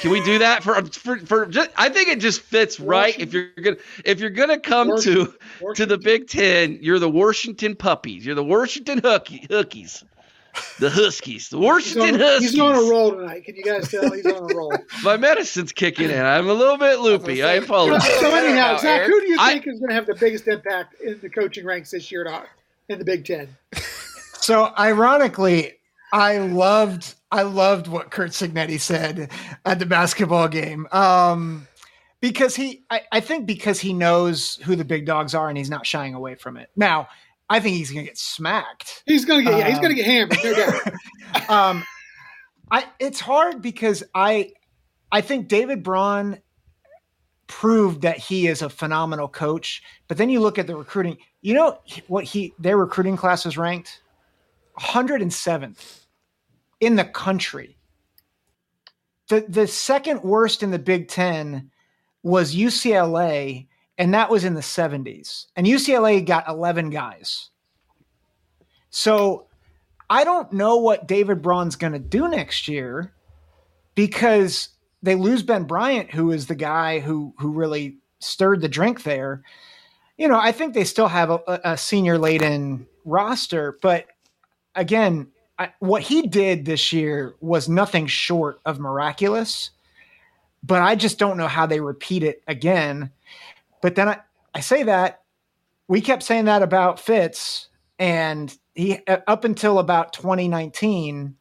Can 0.00 0.10
we 0.10 0.22
do 0.22 0.38
that 0.38 0.62
for 0.62 0.82
for, 0.84 1.18
for 1.18 1.46
just, 1.46 1.70
I 1.76 1.88
think 1.88 2.08
it 2.08 2.20
just 2.20 2.40
fits 2.40 2.80
right. 2.80 3.18
If 3.18 3.32
you're 3.32 3.50
gonna 3.60 3.76
if 4.04 4.20
you're 4.20 4.30
gonna 4.30 4.58
come 4.58 5.00
to 5.02 5.34
to 5.74 5.86
the 5.86 5.98
Big 5.98 6.28
Ten, 6.28 6.78
you're 6.80 6.98
the 6.98 7.10
Washington 7.10 7.76
puppies. 7.76 8.24
You're 8.24 8.34
the 8.34 8.44
Washington 8.44 9.00
hookie, 9.00 9.48
hookies, 9.48 10.04
the 10.78 10.90
Huskies, 10.90 11.48
the 11.48 11.56
He's 11.58 11.64
Washington 11.66 12.14
on, 12.14 12.20
Huskies. 12.20 12.50
he's 12.52 12.60
on 12.60 12.74
a 12.74 12.90
roll 12.90 13.12
tonight. 13.12 13.44
Can 13.44 13.56
you 13.56 13.62
guys 13.64 13.90
tell 13.90 14.10
he's 14.12 14.26
on 14.26 14.50
a 14.50 14.54
roll? 14.54 14.72
My 15.02 15.16
medicine's 15.16 15.72
kicking 15.72 16.10
in. 16.10 16.20
I'm 16.24 16.48
a 16.48 16.52
little 16.52 16.76
bit 16.78 17.00
loopy. 17.00 17.42
I 17.42 17.54
apologize. 17.54 18.04
So 18.20 18.30
anyhow, 18.34 18.76
Zach, 18.78 19.06
who 19.06 19.20
do 19.20 19.28
you 19.30 19.36
I- 19.40 19.52
think 19.54 19.66
is 19.66 19.78
going 19.80 19.88
to 19.90 19.94
have 19.94 20.06
the 20.06 20.14
biggest 20.14 20.46
impact 20.48 21.00
in 21.00 21.18
the 21.20 21.28
coaching 21.30 21.64
ranks 21.64 21.90
this 21.90 22.10
year 22.12 22.24
to- 22.24 22.44
in 22.88 22.98
the 22.98 23.04
Big 23.04 23.24
Ten? 23.24 23.48
So 24.34 24.72
ironically, 24.78 25.74
I 26.12 26.38
loved 26.38 27.14
I 27.30 27.42
loved 27.42 27.86
what 27.88 28.10
Curt 28.10 28.30
Cignetti 28.32 28.78
said 28.78 29.30
at 29.64 29.78
the 29.78 29.86
basketball 29.86 30.48
game. 30.48 30.86
Um, 30.92 31.66
because 32.20 32.54
he 32.56 32.82
I, 32.90 33.02
I 33.10 33.20
think 33.20 33.46
because 33.46 33.80
he 33.80 33.92
knows 33.94 34.56
who 34.64 34.76
the 34.76 34.84
big 34.84 35.06
dogs 35.06 35.34
are 35.34 35.48
and 35.48 35.56
he's 35.56 35.70
not 35.70 35.86
shying 35.86 36.14
away 36.14 36.34
from 36.34 36.56
it. 36.56 36.68
Now, 36.76 37.08
I 37.48 37.60
think 37.60 37.76
he's 37.76 37.90
gonna 37.90 38.04
get 38.04 38.18
smacked. 38.18 39.02
He's 39.06 39.24
going 39.24 39.44
to 39.44 39.50
get 39.50 39.58
yeah, 39.58 39.66
he's 39.68 39.76
Um, 39.76 39.82
going 39.82 39.96
to 39.96 40.02
get 40.02 40.06
hammered, 40.06 40.38
no 40.42 40.54
doubt. 40.54 41.50
um, 41.50 41.84
I 42.70 42.86
it's 42.98 43.20
hard 43.20 43.60
because 43.60 44.02
I 44.14 44.52
I 45.10 45.20
think 45.20 45.48
David 45.48 45.82
Braun 45.82 46.38
proved 47.46 48.00
that 48.00 48.16
he 48.16 48.46
is 48.46 48.62
a 48.62 48.70
phenomenal 48.70 49.28
coach. 49.28 49.82
But 50.08 50.16
then 50.16 50.30
you 50.30 50.40
look 50.40 50.58
at 50.58 50.66
the 50.66 50.74
recruiting. 50.76 51.18
You 51.42 51.54
know 51.54 51.78
what 52.08 52.24
he 52.24 52.54
their 52.58 52.78
recruiting 52.78 53.16
class 53.16 53.44
was 53.44 53.58
ranked 53.58 54.00
107th 54.78 56.06
in 56.80 56.96
the 56.96 57.04
country. 57.04 57.76
The 59.28 59.44
the 59.48 59.66
second 59.66 60.22
worst 60.22 60.62
in 60.62 60.70
the 60.70 60.78
Big 60.78 61.08
Ten 61.08 61.70
was 62.22 62.54
UCLA, 62.54 63.66
and 63.98 64.14
that 64.14 64.30
was 64.30 64.44
in 64.44 64.54
the 64.54 64.60
70s. 64.60 65.46
And 65.56 65.66
UCLA 65.66 66.24
got 66.24 66.48
11 66.48 66.90
guys. 66.90 67.50
So 68.90 69.46
I 70.10 70.24
don't 70.24 70.52
know 70.52 70.76
what 70.76 71.06
David 71.06 71.42
Braun's 71.42 71.76
going 71.76 71.92
to 71.92 71.98
do 71.98 72.28
next 72.28 72.68
year 72.68 73.12
because 73.94 74.68
they 75.02 75.14
lose 75.14 75.42
Ben 75.42 75.64
Bryant, 75.64 76.10
who 76.10 76.30
is 76.30 76.46
the 76.46 76.54
guy 76.54 77.00
who 77.00 77.34
who 77.38 77.50
really 77.50 77.96
stirred 78.20 78.60
the 78.60 78.68
drink 78.68 79.02
there. 79.02 79.42
You 80.16 80.28
know, 80.28 80.38
I 80.38 80.52
think 80.52 80.74
they 80.74 80.84
still 80.84 81.08
have 81.08 81.30
a, 81.30 81.60
a 81.64 81.76
senior 81.76 82.18
laden 82.18 82.86
roster, 83.04 83.78
but 83.82 84.06
again, 84.74 85.28
I, 85.58 85.72
what 85.80 86.02
he 86.02 86.22
did 86.22 86.64
this 86.64 86.92
year 86.92 87.34
was 87.40 87.68
nothing 87.68 88.06
short 88.06 88.60
of 88.64 88.78
miraculous. 88.78 89.70
But 90.62 90.82
I 90.82 90.94
just 90.94 91.18
don't 91.18 91.36
know 91.36 91.48
how 91.48 91.66
they 91.66 91.80
repeat 91.80 92.22
it 92.22 92.42
again. 92.46 93.10
But 93.82 93.96
then 93.96 94.08
I, 94.08 94.20
I 94.54 94.60
say 94.60 94.84
that 94.84 95.20
we 95.88 96.00
kept 96.00 96.22
saying 96.22 96.46
that 96.46 96.62
about 96.62 96.98
Fitz, 96.98 97.68
and 97.98 98.56
he 98.74 98.98
up 99.06 99.44
until 99.44 99.78
about 99.78 100.14
2019 100.14 101.36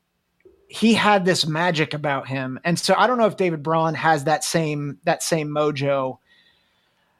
he 0.67 0.93
had 0.93 1.25
this 1.25 1.45
magic 1.45 1.93
about 1.93 2.27
him. 2.27 2.59
And 2.63 2.77
so 2.79 2.93
i 2.97 3.07
don't 3.07 3.17
know 3.17 3.25
if 3.25 3.37
david 3.37 3.63
braun 3.63 3.93
has 3.93 4.25
that 4.25 4.43
same 4.43 4.97
that 5.05 5.23
same 5.23 5.49
mojo. 5.49 6.17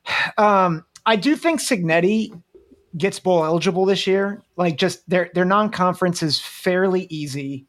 Um 0.38 0.86
i 1.06 1.16
do 1.16 1.36
think 1.36 1.62
Cignetti 1.62 2.40
gets 2.98 3.20
bowl 3.20 3.46
eligible 3.46 3.86
this 3.86 4.06
year. 4.06 4.42
Like 4.58 4.78
just 4.78 5.08
their 5.10 5.30
their 5.34 5.46
non-conference 5.46 6.22
is 6.22 6.40
fairly 6.40 7.08
easy. 7.10 7.66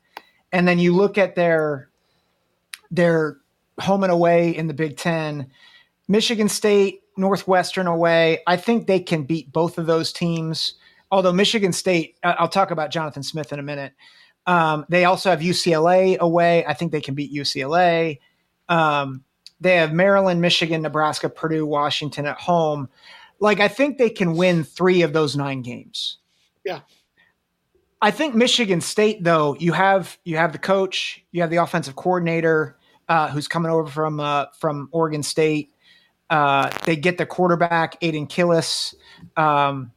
And 0.51 0.67
then 0.67 0.79
you 0.79 0.95
look 0.95 1.17
at 1.17 1.35
their 1.37 1.89
their 2.91 3.39
home 3.79 4.03
and 4.03 4.13
away 4.13 4.51
in 4.51 4.67
the 4.67 4.75
big 4.75 4.99
10 4.99 5.47
michigan 6.07 6.49
state 6.49 7.02
northwestern 7.17 7.87
away 7.87 8.39
i 8.47 8.57
think 8.57 8.87
they 8.87 9.01
can 9.01 9.25
beat 9.25 9.53
both 9.53 9.79
of 9.79 9.87
those 9.87 10.13
teams 10.13 10.75
although 11.11 11.33
michigan 11.33 11.73
state 11.73 12.17
i'll 12.23 12.49
talk 12.49 12.71
about 12.71 12.91
jonathan 12.91 13.23
smith 13.23 13.53
in 13.53 13.59
a 13.59 13.63
minute 13.63 13.93
um, 14.47 14.85
they 14.89 15.05
also 15.05 15.31
have 15.31 15.41
UCLA 15.41 16.19
away. 16.19 16.65
I 16.67 16.75
think 16.75 16.93
they 16.93 17.01
can 17.01 17.15
beat 17.15 17.33
UCLA. 17.33 18.19
Um, 18.69 19.25
they 19.61 19.77
have 19.77 19.93
Maryland, 19.93 20.41
Michigan, 20.41 20.83
Nebraska, 20.83 21.29
Purdue, 21.29 21.67
Washington 21.67 22.27
at 22.27 22.39
home. 22.39 22.89
Like 23.39 23.61
I 23.61 23.69
think 23.69 23.99
they 23.99 24.11
can 24.11 24.35
win 24.35 24.65
three 24.65 25.03
of 25.03 25.13
those 25.13 25.37
nine 25.37 25.63
games. 25.63 26.19
Yeah. 26.65 26.81
I 28.01 28.11
think 28.11 28.35
Michigan 28.35 28.81
State, 28.81 29.23
though, 29.23 29.57
you 29.61 29.73
have 29.73 30.19
you 30.25 30.37
have 30.37 30.53
the 30.53 30.59
coach, 30.59 31.25
you 31.31 31.41
have 31.43 31.51
the 31.51 31.57
offensive 31.59 31.95
coordinator 31.95 32.77
uh, 33.09 33.29
who's 33.29 33.47
coming 33.47 33.71
over 33.71 33.89
from 33.89 34.19
uh, 34.19 34.47
from 34.59 34.89
Oregon 34.91 35.23
State. 35.23 35.72
Uh, 36.33 36.71
they 36.87 36.97
get 36.97 37.19
the 37.19 37.27
quarterback 37.27 37.99
Aidan 38.01 38.27
Chiles. 38.27 38.95
Um, 39.37 39.93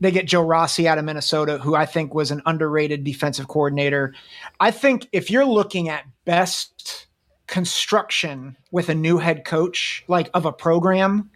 they 0.00 0.12
get 0.12 0.24
Joe 0.24 0.42
Rossi 0.42 0.86
out 0.86 0.98
of 0.98 1.04
Minnesota, 1.04 1.58
who 1.58 1.74
I 1.74 1.84
think 1.84 2.14
was 2.14 2.30
an 2.30 2.42
underrated 2.46 3.02
defensive 3.02 3.48
coordinator. 3.48 4.14
I 4.60 4.70
think 4.70 5.08
if 5.10 5.32
you're 5.32 5.44
looking 5.44 5.88
at 5.88 6.04
best 6.24 7.08
construction 7.48 8.56
with 8.70 8.88
a 8.88 8.94
new 8.94 9.18
head 9.18 9.44
coach, 9.44 10.04
like 10.06 10.30
of 10.32 10.46
a 10.46 10.52
program, 10.52 11.28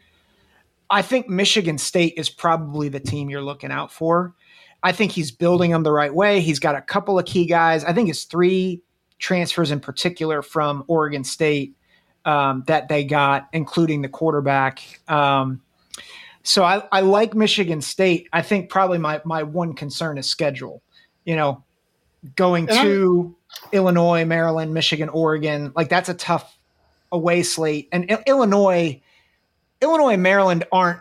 I 0.88 1.02
think 1.02 1.28
Michigan 1.28 1.76
State 1.76 2.14
is 2.16 2.30
probably 2.30 2.88
the 2.88 3.00
team 3.00 3.28
you're 3.28 3.42
looking 3.42 3.72
out 3.72 3.92
for. 3.92 4.34
I 4.84 4.92
think 4.92 5.10
he's 5.10 5.32
building 5.32 5.72
them 5.72 5.82
the 5.82 5.90
right 5.90 6.14
way. 6.14 6.40
He's 6.40 6.60
got 6.60 6.76
a 6.76 6.80
couple 6.80 7.18
of 7.18 7.26
key 7.26 7.46
guys. 7.46 7.82
I 7.82 7.92
think 7.92 8.08
it's 8.08 8.22
three 8.22 8.82
transfers 9.18 9.72
in 9.72 9.80
particular 9.80 10.42
from 10.42 10.84
Oregon 10.86 11.24
State 11.24 11.74
um, 12.24 12.64
that 12.66 12.88
they 12.88 13.04
got, 13.04 13.48
including 13.52 14.02
the 14.02 14.08
quarterback. 14.08 15.00
Um, 15.08 15.60
so 16.42 16.62
I, 16.64 16.82
I 16.92 17.00
like 17.00 17.34
Michigan 17.34 17.80
State. 17.80 18.28
I 18.32 18.42
think 18.42 18.68
probably 18.70 18.98
my 18.98 19.20
my 19.24 19.42
one 19.42 19.74
concern 19.74 20.18
is 20.18 20.28
schedule. 20.28 20.82
You 21.24 21.36
know, 21.36 21.64
going 22.36 22.68
And 22.68 22.78
I'm- 22.78 22.86
to 22.86 23.36
Illinois, 23.72 24.24
Maryland, 24.24 24.74
Michigan, 24.74 25.08
Oregon, 25.08 25.72
like 25.76 25.88
that's 25.88 26.08
a 26.08 26.14
tough 26.14 26.58
away 27.12 27.42
slate. 27.42 27.88
And 27.92 28.10
I- 28.10 28.22
Illinois, 28.26 29.00
Illinois 29.80 30.16
Maryland 30.16 30.64
aren't 30.72 31.00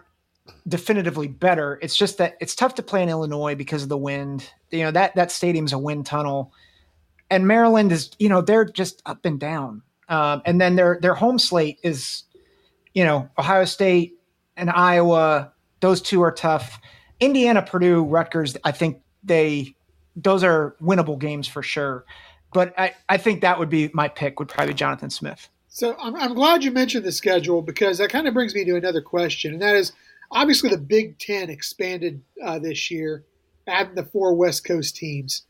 definitively 0.67 1.27
better. 1.27 1.79
It's 1.81 1.95
just 1.95 2.17
that 2.19 2.35
it's 2.39 2.55
tough 2.55 2.75
to 2.75 2.83
play 2.83 3.01
in 3.01 3.09
Illinois 3.09 3.55
because 3.55 3.83
of 3.83 3.89
the 3.89 3.97
wind. 3.97 4.49
You 4.71 4.83
know, 4.83 4.91
that 4.91 5.15
that 5.15 5.31
stadium's 5.31 5.73
a 5.73 5.77
wind 5.77 6.05
tunnel. 6.05 6.53
And 7.29 7.47
Maryland 7.47 7.91
is, 7.91 8.11
you 8.19 8.29
know, 8.29 8.41
they're 8.41 8.65
just 8.65 9.01
up 9.05 9.25
and 9.25 9.39
down. 9.39 9.81
Um, 10.09 10.41
and 10.45 10.59
then 10.59 10.75
their 10.75 10.99
their 11.01 11.13
home 11.13 11.39
slate 11.39 11.79
is, 11.83 12.23
you 12.93 13.03
know, 13.03 13.29
Ohio 13.37 13.65
State 13.65 14.19
and 14.57 14.69
Iowa. 14.69 15.51
Those 15.79 16.01
two 16.01 16.21
are 16.21 16.31
tough. 16.31 16.79
Indiana, 17.19 17.61
Purdue, 17.61 18.03
Rutgers. 18.03 18.57
I 18.63 18.71
think 18.71 19.01
they 19.23 19.75
those 20.15 20.43
are 20.43 20.75
winnable 20.81 21.17
games 21.17 21.47
for 21.47 21.63
sure. 21.63 22.05
But 22.53 22.73
I, 22.77 22.93
I 23.09 23.17
think 23.17 23.41
that 23.41 23.57
would 23.57 23.69
be 23.69 23.89
my 23.93 24.07
pick. 24.07 24.39
Would 24.39 24.49
probably 24.49 24.73
Jonathan 24.73 25.09
Smith. 25.09 25.49
So 25.69 25.95
I'm, 25.99 26.15
I'm 26.15 26.35
glad 26.35 26.63
you 26.63 26.71
mentioned 26.71 27.03
the 27.03 27.11
schedule 27.11 27.63
because 27.63 27.97
that 27.97 28.11
kind 28.11 28.27
of 28.27 28.33
brings 28.35 28.53
me 28.53 28.63
to 28.65 28.75
another 28.75 29.01
question, 29.01 29.53
and 29.53 29.61
that 29.61 29.75
is 29.75 29.91
obviously 30.31 30.69
the 30.69 30.77
Big 30.77 31.17
Ten 31.17 31.49
expanded 31.49 32.21
uh, 32.43 32.59
this 32.59 32.91
year, 32.91 33.23
adding 33.67 33.95
the 33.95 34.05
four 34.05 34.35
West 34.35 34.65
Coast 34.65 34.95
teams. 34.95 35.43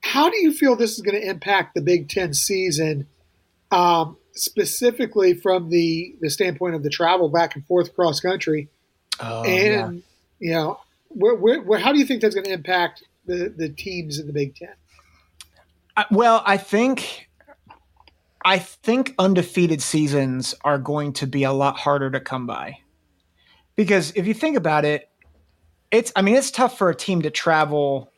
How 0.00 0.28
do 0.28 0.36
you 0.38 0.52
feel 0.52 0.74
this 0.74 0.96
is 0.96 1.02
going 1.02 1.20
to 1.20 1.28
impact 1.28 1.74
the 1.74 1.82
Big 1.82 2.08
Ten 2.08 2.34
season, 2.34 3.06
um, 3.70 4.16
specifically 4.32 5.34
from 5.34 5.70
the 5.70 6.16
the 6.20 6.30
standpoint 6.30 6.74
of 6.74 6.82
the 6.82 6.90
travel 6.90 7.28
back 7.28 7.54
and 7.54 7.66
forth 7.66 7.94
cross 7.94 8.20
country? 8.20 8.68
Oh, 9.20 9.44
and 9.44 10.02
you 10.38 10.52
know, 10.52 10.80
where, 11.08 11.34
where, 11.34 11.60
where, 11.60 11.78
how 11.78 11.92
do 11.92 11.98
you 11.98 12.06
think 12.06 12.22
that's 12.22 12.34
going 12.34 12.46
to 12.46 12.52
impact 12.52 13.04
the 13.26 13.52
the 13.54 13.68
teams 13.68 14.18
in 14.18 14.26
the 14.26 14.32
Big 14.32 14.56
Ten? 14.56 14.74
Uh, 15.96 16.04
well, 16.10 16.42
I 16.46 16.56
think 16.56 17.28
I 18.44 18.58
think 18.58 19.14
undefeated 19.18 19.82
seasons 19.82 20.54
are 20.64 20.78
going 20.78 21.12
to 21.14 21.26
be 21.26 21.44
a 21.44 21.52
lot 21.52 21.76
harder 21.76 22.10
to 22.10 22.20
come 22.20 22.46
by. 22.46 22.78
Because 23.76 24.12
if 24.14 24.26
you 24.26 24.34
think 24.34 24.56
about 24.56 24.84
it, 24.84 25.08
it's 25.90 26.12
I 26.16 26.22
mean 26.22 26.36
it's 26.36 26.50
tough 26.50 26.76
for 26.76 26.90
a 26.90 26.94
team 26.94 27.22
to 27.22 27.30
travel 27.30 28.10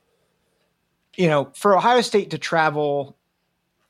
you 1.17 1.29
know, 1.29 1.51
for 1.55 1.77
Ohio 1.77 2.01
State 2.01 2.31
to 2.31 2.39
travel 2.39 3.17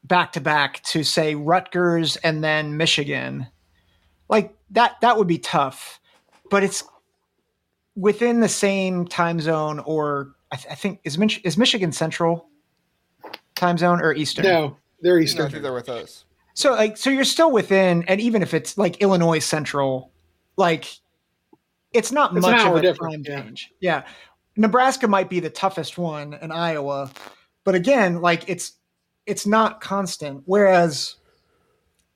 back 0.05 0.32
to 0.32 0.40
back 0.40 0.82
to 0.84 1.05
say 1.05 1.34
Rutgers 1.34 2.16
and 2.16 2.42
then 2.42 2.76
Michigan. 2.76 3.46
Like 4.28 4.55
that 4.70 5.00
that 5.00 5.16
would 5.16 5.28
be 5.28 5.38
tough. 5.38 6.00
But 6.50 6.62
it's 6.64 6.84
within 7.94 8.40
the 8.40 8.48
same 8.48 9.07
time 9.07 9.40
zone 9.40 9.78
or 9.80 10.34
I, 10.50 10.57
th- 10.57 10.70
I 10.70 10.74
think 10.74 11.00
is 11.05 11.18
Mich- 11.18 11.40
is 11.44 11.57
Michigan 11.57 11.92
Central 11.92 12.48
time 13.55 13.78
zone 13.78 14.00
or 14.00 14.14
Eastern? 14.14 14.44
No, 14.44 14.76
they're 15.00 15.18
Eastern. 15.18 15.46
I 15.46 15.50
think 15.50 15.62
they're 15.62 15.72
with 15.72 15.88
us. 15.88 16.24
So 16.55 16.72
like 16.72 16.96
so 16.96 17.11
you're 17.11 17.24
still 17.24 17.50
within 17.50 18.05
and 18.09 18.20
even 18.20 18.42
if 18.42 18.55
it's 18.55 18.76
like 18.76 18.98
Illinois 18.98 19.38
Central, 19.38 20.11
like 20.57 20.86
it's 21.92 22.12
not 22.12 22.34
It's 22.36 22.42
much 22.42 22.66
of 22.66 22.76
a 22.76 22.82
different, 22.82 23.26
time 23.26 23.34
yeah. 23.34 23.42
change. 23.42 23.72
Yeah. 23.80 24.03
Nebraska 24.57 25.09
might 25.09 25.30
be 25.30 25.40
the 25.40 25.50
toughest 25.50 25.96
one 25.96 26.34
and 26.34 26.53
Iowa. 26.53 27.11
But 27.64 27.74
again, 27.74 28.20
like 28.20 28.48
it's 28.48 28.72
it's 29.26 29.46
not 29.46 29.80
constant. 29.80 30.42
Whereas 30.46 31.16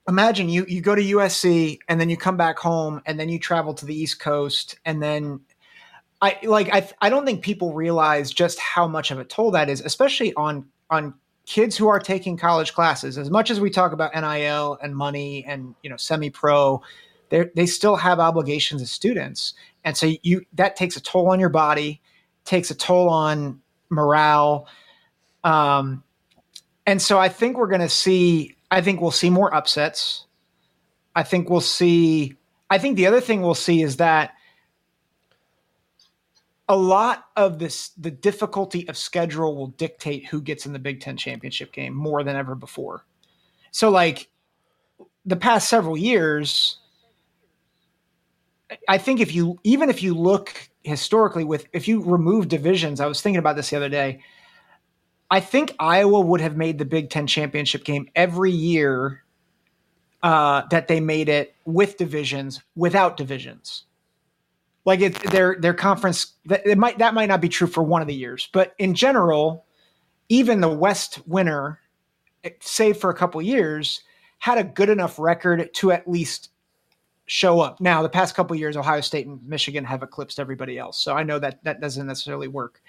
imagine 0.08 0.48
you 0.48 0.64
you 0.68 0.80
go 0.80 0.94
to 0.94 1.02
USC 1.02 1.78
and 1.88 2.00
then 2.00 2.08
you 2.08 2.16
come 2.16 2.36
back 2.36 2.58
home 2.58 3.02
and 3.06 3.18
then 3.18 3.28
you 3.28 3.38
travel 3.38 3.74
to 3.74 3.86
the 3.86 3.94
East 3.94 4.20
Coast 4.20 4.78
and 4.84 5.02
then 5.02 5.40
I 6.22 6.38
like 6.44 6.72
I 6.72 6.88
I 7.00 7.10
don't 7.10 7.26
think 7.26 7.42
people 7.42 7.74
realize 7.74 8.30
just 8.32 8.58
how 8.58 8.86
much 8.86 9.10
of 9.10 9.18
a 9.18 9.24
toll 9.24 9.50
that 9.52 9.68
is, 9.68 9.80
especially 9.80 10.32
on 10.34 10.66
on 10.90 11.14
kids 11.46 11.76
who 11.76 11.88
are 11.88 12.00
taking 12.00 12.36
college 12.36 12.74
classes. 12.74 13.18
As 13.18 13.30
much 13.30 13.50
as 13.50 13.60
we 13.60 13.70
talk 13.70 13.92
about 13.92 14.14
NIL 14.14 14.78
and 14.82 14.96
money 14.96 15.44
and 15.46 15.74
you 15.82 15.90
know 15.90 15.96
semi 15.96 16.30
pro, 16.30 16.82
they 17.28 17.46
they 17.54 17.66
still 17.66 17.96
have 17.96 18.18
obligations 18.18 18.80
as 18.80 18.90
students, 18.90 19.54
and 19.84 19.96
so 19.96 20.12
you 20.22 20.44
that 20.54 20.76
takes 20.76 20.96
a 20.96 21.00
toll 21.00 21.28
on 21.28 21.38
your 21.38 21.50
body, 21.50 22.00
takes 22.44 22.70
a 22.70 22.74
toll 22.74 23.08
on 23.10 23.60
morale. 23.90 24.66
Um, 25.44 26.02
and 26.86 27.02
so 27.02 27.18
I 27.18 27.28
think 27.28 27.56
we're 27.56 27.66
going 27.66 27.80
to 27.80 27.88
see. 27.88 28.56
I 28.70 28.80
think 28.80 29.00
we'll 29.00 29.10
see 29.10 29.30
more 29.30 29.52
upsets. 29.54 30.26
I 31.14 31.22
think 31.22 31.50
we'll 31.50 31.60
see. 31.60 32.34
I 32.70 32.78
think 32.78 32.96
the 32.96 33.06
other 33.06 33.20
thing 33.20 33.42
we'll 33.42 33.54
see 33.54 33.82
is 33.82 33.96
that 33.96 34.34
a 36.68 36.76
lot 36.76 37.26
of 37.36 37.58
this 37.58 37.90
the 37.90 38.10
difficulty 38.10 38.88
of 38.88 38.96
schedule 38.96 39.56
will 39.56 39.68
dictate 39.68 40.26
who 40.26 40.40
gets 40.40 40.66
in 40.66 40.72
the 40.72 40.78
Big 40.78 41.00
Ten 41.00 41.16
championship 41.16 41.72
game 41.72 41.94
more 41.94 42.24
than 42.24 42.36
ever 42.36 42.54
before. 42.54 43.04
So 43.70 43.90
like 43.90 44.28
the 45.24 45.36
past 45.36 45.68
several 45.68 45.96
years, 45.96 46.78
I 48.88 48.98
think 48.98 49.20
if 49.20 49.34
you 49.34 49.58
even 49.64 49.90
if 49.90 50.02
you 50.02 50.14
look 50.14 50.68
historically 50.82 51.44
with 51.44 51.66
if 51.72 51.86
you 51.86 52.02
remove 52.02 52.48
divisions, 52.48 53.00
I 53.00 53.06
was 53.06 53.20
thinking 53.20 53.38
about 53.38 53.56
this 53.56 53.70
the 53.70 53.76
other 53.76 53.88
day. 53.88 54.20
I 55.30 55.40
think 55.40 55.74
Iowa 55.78 56.20
would 56.20 56.40
have 56.40 56.56
made 56.56 56.78
the 56.78 56.84
Big 56.84 57.10
Ten 57.10 57.26
championship 57.26 57.84
game 57.84 58.08
every 58.14 58.52
year 58.52 59.24
uh, 60.22 60.62
that 60.70 60.88
they 60.88 61.00
made 61.00 61.28
it 61.28 61.54
with 61.64 61.96
divisions, 61.96 62.62
without 62.74 63.16
divisions. 63.16 63.84
Like 64.84 65.00
it, 65.00 65.14
their 65.30 65.56
their 65.58 65.74
conference 65.74 66.34
that 66.46 66.64
might 66.78 66.98
that 66.98 67.12
might 67.12 67.26
not 67.26 67.40
be 67.40 67.48
true 67.48 67.66
for 67.66 67.82
one 67.82 68.02
of 68.02 68.08
the 68.08 68.14
years 68.14 68.48
but 68.52 68.72
in 68.78 68.94
general 68.94 69.66
even 70.28 70.60
the 70.60 70.68
west 70.68 71.18
winner 71.26 71.80
save 72.60 72.96
for 72.96 73.10
a 73.10 73.14
couple 73.14 73.42
years 73.42 74.02
had 74.38 74.58
a 74.58 74.64
good 74.64 74.88
enough 74.88 75.18
record 75.18 75.68
to 75.74 75.90
at 75.90 76.06
least 76.08 76.50
show 77.26 77.58
up. 77.58 77.80
Now 77.80 78.00
the 78.00 78.08
past 78.08 78.36
couple 78.36 78.54
years 78.54 78.76
ohio 78.76 79.00
state 79.00 79.26
and 79.26 79.44
michigan 79.44 79.84
have 79.84 80.04
eclipsed 80.04 80.38
everybody 80.38 80.78
else 80.78 81.02
so 81.02 81.14
i 81.14 81.24
know 81.24 81.40
that 81.40 81.62
that 81.64 81.80
doesn't 81.80 82.06
necessarily 82.06 82.48
work. 82.48 82.80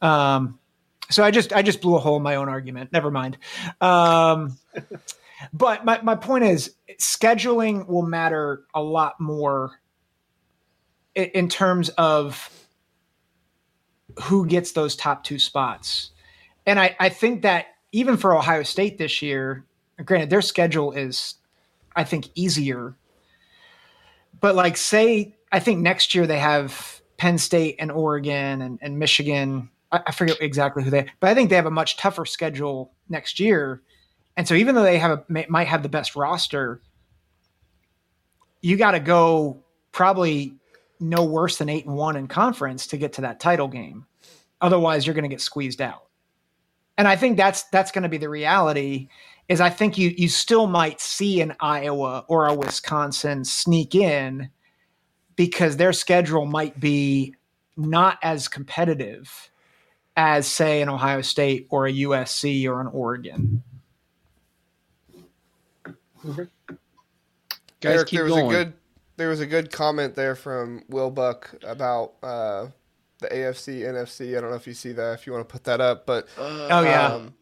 Um, 0.00 0.60
so 1.10 1.22
i 1.24 1.30
just 1.30 1.52
i 1.52 1.62
just 1.62 1.80
blew 1.80 1.96
a 1.96 2.00
hole 2.00 2.16
in 2.16 2.22
my 2.22 2.36
own 2.36 2.48
argument 2.48 2.92
never 2.92 3.10
mind 3.10 3.36
um, 3.80 4.56
but 5.52 5.84
my, 5.84 6.00
my 6.02 6.14
point 6.14 6.44
is 6.44 6.74
scheduling 7.00 7.86
will 7.88 8.02
matter 8.02 8.64
a 8.74 8.82
lot 8.82 9.20
more 9.20 9.80
i- 11.16 11.30
in 11.34 11.48
terms 11.48 11.88
of 11.90 12.50
who 14.24 14.46
gets 14.46 14.72
those 14.72 14.96
top 14.96 15.24
two 15.24 15.38
spots. 15.38 16.10
And 16.66 16.78
I, 16.78 16.96
I 17.00 17.08
think 17.08 17.42
that 17.42 17.66
even 17.92 18.16
for 18.16 18.36
Ohio 18.36 18.62
State 18.62 18.98
this 18.98 19.22
year, 19.22 19.64
granted, 20.04 20.30
their 20.30 20.42
schedule 20.42 20.92
is, 20.92 21.34
I 21.96 22.04
think, 22.04 22.28
easier. 22.34 22.94
But 24.40 24.54
like, 24.54 24.76
say, 24.76 25.34
I 25.52 25.60
think 25.60 25.80
next 25.80 26.14
year 26.14 26.26
they 26.26 26.38
have 26.38 27.00
Penn 27.16 27.38
State 27.38 27.76
and 27.78 27.90
Oregon 27.90 28.62
and, 28.62 28.78
and 28.82 28.98
Michigan. 28.98 29.70
I, 29.92 30.00
I 30.06 30.12
forget 30.12 30.38
exactly 30.40 30.82
who 30.82 30.90
they, 30.90 31.00
are, 31.00 31.06
but 31.20 31.30
I 31.30 31.34
think 31.34 31.50
they 31.50 31.56
have 31.56 31.66
a 31.66 31.70
much 31.70 31.96
tougher 31.96 32.24
schedule 32.24 32.92
next 33.08 33.40
year. 33.40 33.82
And 34.36 34.46
so 34.46 34.54
even 34.54 34.74
though 34.74 34.82
they 34.82 34.98
have 34.98 35.10
a, 35.10 35.24
may, 35.28 35.46
might 35.48 35.66
have 35.66 35.82
the 35.82 35.88
best 35.88 36.16
roster, 36.16 36.80
you 38.60 38.76
got 38.76 38.92
to 38.92 39.00
go 39.00 39.62
probably 39.92 40.54
no 41.00 41.24
worse 41.24 41.58
than 41.58 41.68
eight 41.68 41.86
and 41.86 41.96
one 41.96 42.16
in 42.16 42.28
conference 42.28 42.86
to 42.88 42.96
get 42.96 43.14
to 43.14 43.22
that 43.22 43.40
title 43.40 43.68
game. 43.68 44.06
Otherwise, 44.60 45.06
you're 45.06 45.14
going 45.14 45.24
to 45.24 45.28
get 45.28 45.40
squeezed 45.40 45.80
out. 45.80 46.04
And 46.98 47.08
I 47.08 47.16
think 47.16 47.38
that's 47.38 47.62
that's 47.64 47.90
going 47.90 48.02
to 48.02 48.10
be 48.10 48.18
the 48.18 48.28
reality. 48.28 49.08
Is 49.48 49.60
I 49.60 49.70
think 49.70 49.96
you 49.96 50.10
you 50.16 50.28
still 50.28 50.66
might 50.66 51.00
see 51.00 51.40
an 51.40 51.54
Iowa 51.58 52.24
or 52.28 52.46
a 52.46 52.54
Wisconsin 52.54 53.44
sneak 53.44 53.94
in 53.94 54.50
because 55.34 55.78
their 55.78 55.94
schedule 55.94 56.44
might 56.44 56.78
be 56.78 57.34
not 57.76 58.18
as 58.22 58.48
competitive 58.48 59.50
as 60.20 60.46
say 60.46 60.82
an 60.82 60.90
Ohio 60.90 61.22
State 61.22 61.66
or 61.70 61.86
a 61.86 61.92
USC 61.92 62.66
or 62.66 62.82
an 62.82 62.88
Oregon. 62.88 63.62
Guys, 66.22 66.36
Eric, 67.82 68.08
keep 68.08 68.18
there 68.18 68.24
was 68.24 68.34
going. 68.34 68.46
a 68.46 68.50
good 68.52 68.72
there 69.16 69.28
was 69.30 69.40
a 69.40 69.46
good 69.46 69.72
comment 69.72 70.14
there 70.14 70.34
from 70.34 70.82
Will 70.88 71.10
Buck 71.10 71.50
about 71.62 72.12
uh, 72.22 72.66
the 73.20 73.28
AFC 73.28 73.80
NFC. 73.80 74.36
I 74.36 74.42
don't 74.42 74.50
know 74.50 74.56
if 74.56 74.66
you 74.66 74.74
see 74.74 74.92
that. 74.92 75.14
If 75.14 75.26
you 75.26 75.32
want 75.32 75.48
to 75.48 75.50
put 75.52 75.64
that 75.64 75.80
up, 75.80 76.04
but 76.04 76.28
Oh 76.36 76.82
yeah. 76.82 77.06
um, 77.14 77.34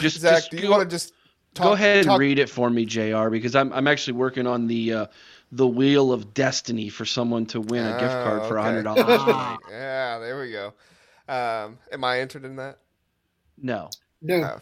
just, 0.00 0.18
Zach, 0.18 0.36
just 0.38 0.50
do 0.50 0.56
you 0.56 0.64
go- 0.64 0.70
want 0.70 0.82
to 0.82 0.92
just 0.92 1.12
talk, 1.54 1.64
go 1.66 1.72
ahead 1.74 1.98
and 1.98 2.06
talk- 2.06 2.18
read 2.20 2.40
it 2.40 2.48
for 2.50 2.68
me, 2.68 2.84
Jr. 2.84 3.28
Because 3.28 3.54
I'm 3.54 3.72
I'm 3.72 3.86
actually 3.86 4.14
working 4.14 4.48
on 4.48 4.66
the 4.66 4.92
uh, 4.92 5.06
the 5.52 5.68
wheel 5.68 6.12
of 6.12 6.34
destiny 6.34 6.88
for 6.88 7.04
someone 7.04 7.46
to 7.46 7.60
win 7.60 7.86
a 7.86 7.92
gift 8.00 8.12
card 8.12 8.40
Oh, 8.42 8.48
for 8.48 8.56
a 8.56 8.60
okay. 8.60 8.68
hundred 8.68 8.82
dollars. 8.82 9.58
Yeah, 9.70 10.18
there 10.18 10.40
we 10.40 10.50
go. 10.50 10.72
Um, 11.28 11.78
am 11.90 12.04
I 12.04 12.20
entered 12.20 12.44
in 12.44 12.56
that? 12.56 12.78
no. 13.60 13.90
No. 14.20 14.42
Oh. 14.42 14.60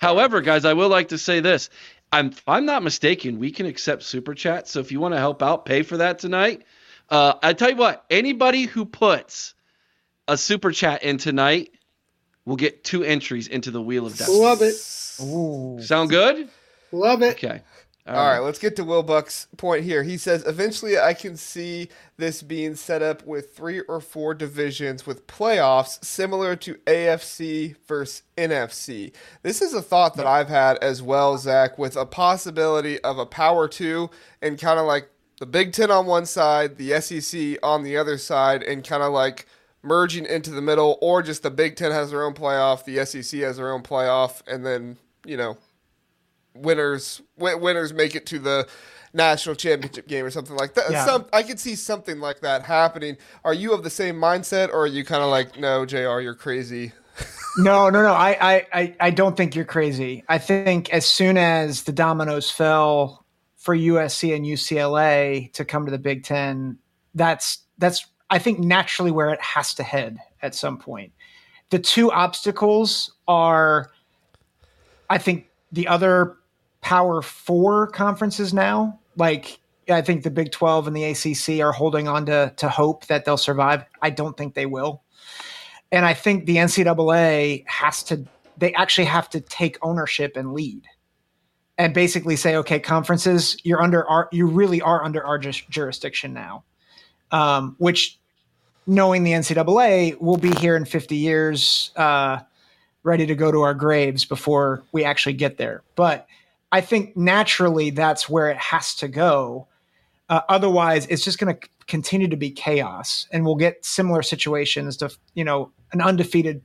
However, 0.00 0.40
guys, 0.40 0.64
I 0.64 0.74
will 0.74 0.88
like 0.88 1.08
to 1.08 1.18
say 1.18 1.40
this. 1.40 1.68
I'm 2.12 2.28
if 2.28 2.42
I'm 2.46 2.66
not 2.66 2.82
mistaken, 2.82 3.38
we 3.38 3.50
can 3.50 3.66
accept 3.66 4.02
super 4.02 4.34
chats. 4.34 4.70
So 4.70 4.80
if 4.80 4.92
you 4.92 5.00
want 5.00 5.14
to 5.14 5.18
help 5.18 5.42
out, 5.42 5.64
pay 5.64 5.82
for 5.82 5.96
that 5.98 6.18
tonight. 6.18 6.62
Uh, 7.08 7.34
I 7.42 7.52
tell 7.54 7.70
you 7.70 7.76
what, 7.76 8.04
anybody 8.10 8.64
who 8.64 8.84
puts 8.84 9.54
a 10.28 10.36
super 10.36 10.70
chat 10.70 11.02
in 11.02 11.18
tonight 11.18 11.72
will 12.44 12.56
get 12.56 12.84
two 12.84 13.02
entries 13.02 13.48
into 13.48 13.70
the 13.70 13.82
wheel 13.82 14.06
of 14.06 14.16
destiny. 14.16 14.38
Love 14.38 14.62
it. 14.62 14.74
Ooh. 15.20 15.80
Sound 15.82 16.10
good? 16.10 16.48
Love 16.92 17.22
it. 17.22 17.32
Okay. 17.32 17.62
Um, 18.04 18.16
All 18.16 18.26
right, 18.26 18.40
let's 18.40 18.58
get 18.58 18.74
to 18.76 18.84
Will 18.84 19.04
Buck's 19.04 19.46
point 19.56 19.84
here. 19.84 20.02
He 20.02 20.16
says, 20.16 20.44
eventually 20.44 20.98
I 20.98 21.14
can 21.14 21.36
see 21.36 21.88
this 22.16 22.42
being 22.42 22.74
set 22.74 23.00
up 23.00 23.24
with 23.24 23.54
three 23.54 23.80
or 23.80 24.00
four 24.00 24.34
divisions 24.34 25.06
with 25.06 25.28
playoffs 25.28 26.04
similar 26.04 26.56
to 26.56 26.74
AFC 26.86 27.76
versus 27.86 28.24
NFC. 28.36 29.12
This 29.42 29.62
is 29.62 29.72
a 29.72 29.82
thought 29.82 30.16
that 30.16 30.26
I've 30.26 30.48
had 30.48 30.78
as 30.78 31.00
well, 31.00 31.38
Zach, 31.38 31.78
with 31.78 31.96
a 31.96 32.04
possibility 32.04 32.98
of 33.02 33.18
a 33.18 33.26
power 33.26 33.68
two 33.68 34.10
and 34.40 34.58
kind 34.58 34.80
of 34.80 34.86
like 34.86 35.08
the 35.38 35.46
Big 35.46 35.72
Ten 35.72 35.90
on 35.92 36.06
one 36.06 36.26
side, 36.26 36.78
the 36.78 37.00
SEC 37.00 37.58
on 37.62 37.84
the 37.84 37.96
other 37.96 38.18
side, 38.18 38.64
and 38.64 38.84
kind 38.84 39.02
of 39.04 39.12
like 39.12 39.46
merging 39.82 40.26
into 40.26 40.50
the 40.50 40.62
middle, 40.62 40.98
or 41.00 41.22
just 41.22 41.42
the 41.42 41.50
Big 41.50 41.76
Ten 41.76 41.92
has 41.92 42.10
their 42.10 42.24
own 42.24 42.34
playoff, 42.34 42.84
the 42.84 43.04
SEC 43.04 43.40
has 43.40 43.58
their 43.58 43.72
own 43.72 43.82
playoff, 43.82 44.42
and 44.46 44.64
then, 44.66 44.98
you 45.24 45.36
know, 45.36 45.56
winners 46.54 47.22
winners 47.36 47.92
make 47.92 48.14
it 48.14 48.26
to 48.26 48.38
the 48.38 48.68
national 49.14 49.54
championship 49.54 50.08
game 50.08 50.24
or 50.24 50.30
something 50.30 50.56
like 50.56 50.74
that. 50.74 50.90
Yeah. 50.90 51.04
Some 51.04 51.26
I 51.32 51.42
could 51.42 51.60
see 51.60 51.74
something 51.74 52.20
like 52.20 52.40
that 52.40 52.62
happening. 52.62 53.16
Are 53.44 53.54
you 53.54 53.72
of 53.72 53.82
the 53.82 53.90
same 53.90 54.16
mindset, 54.16 54.68
or 54.68 54.82
are 54.82 54.86
you 54.86 55.04
kind 55.04 55.22
of 55.22 55.30
like, 55.30 55.58
no, 55.58 55.84
Jr., 55.84 56.20
you're 56.20 56.34
crazy? 56.34 56.92
No, 57.58 57.90
no, 57.90 58.02
no. 58.02 58.14
I, 58.14 58.30
I, 58.40 58.66
I, 58.72 58.96
I 58.98 59.10
don't 59.10 59.36
think 59.36 59.54
you're 59.54 59.66
crazy. 59.66 60.24
I 60.26 60.38
think 60.38 60.88
as 60.88 61.04
soon 61.04 61.36
as 61.36 61.82
the 61.82 61.92
dominoes 61.92 62.50
fell 62.50 63.26
for 63.56 63.76
USC 63.76 64.34
and 64.34 64.46
UCLA 64.46 65.52
to 65.52 65.62
come 65.62 65.84
to 65.84 65.90
the 65.90 65.98
Big 65.98 66.24
Ten, 66.24 66.78
that's 67.14 67.58
that's 67.76 68.06
I 68.30 68.38
think 68.38 68.58
naturally 68.58 69.10
where 69.10 69.28
it 69.28 69.40
has 69.42 69.74
to 69.74 69.82
head 69.82 70.16
at 70.40 70.54
some 70.54 70.78
point. 70.78 71.12
The 71.68 71.78
two 71.78 72.10
obstacles 72.10 73.12
are, 73.28 73.90
I 75.10 75.18
think, 75.18 75.48
the 75.72 75.88
other 75.88 76.38
Power 76.82 77.22
Four 77.22 77.86
conferences 77.88 78.52
now. 78.52 79.00
Like 79.16 79.58
I 79.88 80.02
think 80.02 80.22
the 80.22 80.30
Big 80.30 80.52
Twelve 80.52 80.86
and 80.86 80.94
the 80.94 81.04
ACC 81.04 81.64
are 81.64 81.72
holding 81.72 82.06
on 82.08 82.26
to 82.26 82.52
to 82.58 82.68
hope 82.68 83.06
that 83.06 83.24
they'll 83.24 83.36
survive. 83.36 83.84
I 84.02 84.10
don't 84.10 84.36
think 84.36 84.54
they 84.54 84.66
will 84.66 85.02
and 85.92 86.06
I 86.06 86.14
think 86.14 86.46
the 86.46 86.56
NCAA 86.56 87.64
has 87.68 88.02
to 88.04 88.24
they 88.56 88.72
actually 88.74 89.04
have 89.04 89.28
to 89.30 89.40
take 89.40 89.78
ownership 89.82 90.36
and 90.36 90.52
lead 90.52 90.82
and 91.78 91.94
basically 91.94 92.36
say 92.36 92.56
okay 92.56 92.80
conferences 92.80 93.56
you're 93.62 93.82
under 93.82 94.08
our 94.08 94.28
you 94.32 94.46
really 94.46 94.80
are 94.80 95.04
under 95.04 95.24
our 95.24 95.38
jurisdiction 95.38 96.32
now 96.32 96.64
um, 97.30 97.76
which 97.78 98.18
knowing 98.86 99.22
the 99.22 99.32
NCAA 99.32 100.20
will 100.20 100.36
be 100.36 100.50
here 100.56 100.76
in 100.76 100.84
50 100.84 101.14
years 101.14 101.92
uh, 101.96 102.40
ready 103.04 103.26
to 103.26 103.34
go 103.34 103.52
to 103.52 103.60
our 103.60 103.74
graves 103.74 104.24
before 104.24 104.82
we 104.92 105.04
actually 105.04 105.34
get 105.34 105.58
there 105.58 105.82
but 105.94 106.26
I 106.72 106.80
think 106.80 107.16
naturally 107.16 107.90
that's 107.90 108.28
where 108.28 108.48
it 108.50 108.56
has 108.56 108.94
to 108.96 109.08
go 109.08 109.68
uh, 110.32 110.40
otherwise, 110.48 111.06
it's 111.08 111.22
just 111.22 111.38
going 111.38 111.54
to 111.54 111.68
continue 111.86 112.26
to 112.26 112.38
be 112.38 112.50
chaos, 112.50 113.26
and 113.32 113.44
we'll 113.44 113.54
get 113.54 113.84
similar 113.84 114.22
situations 114.22 114.96
to 114.96 115.14
you 115.34 115.44
know 115.44 115.70
an 115.92 116.00
undefeated 116.00 116.62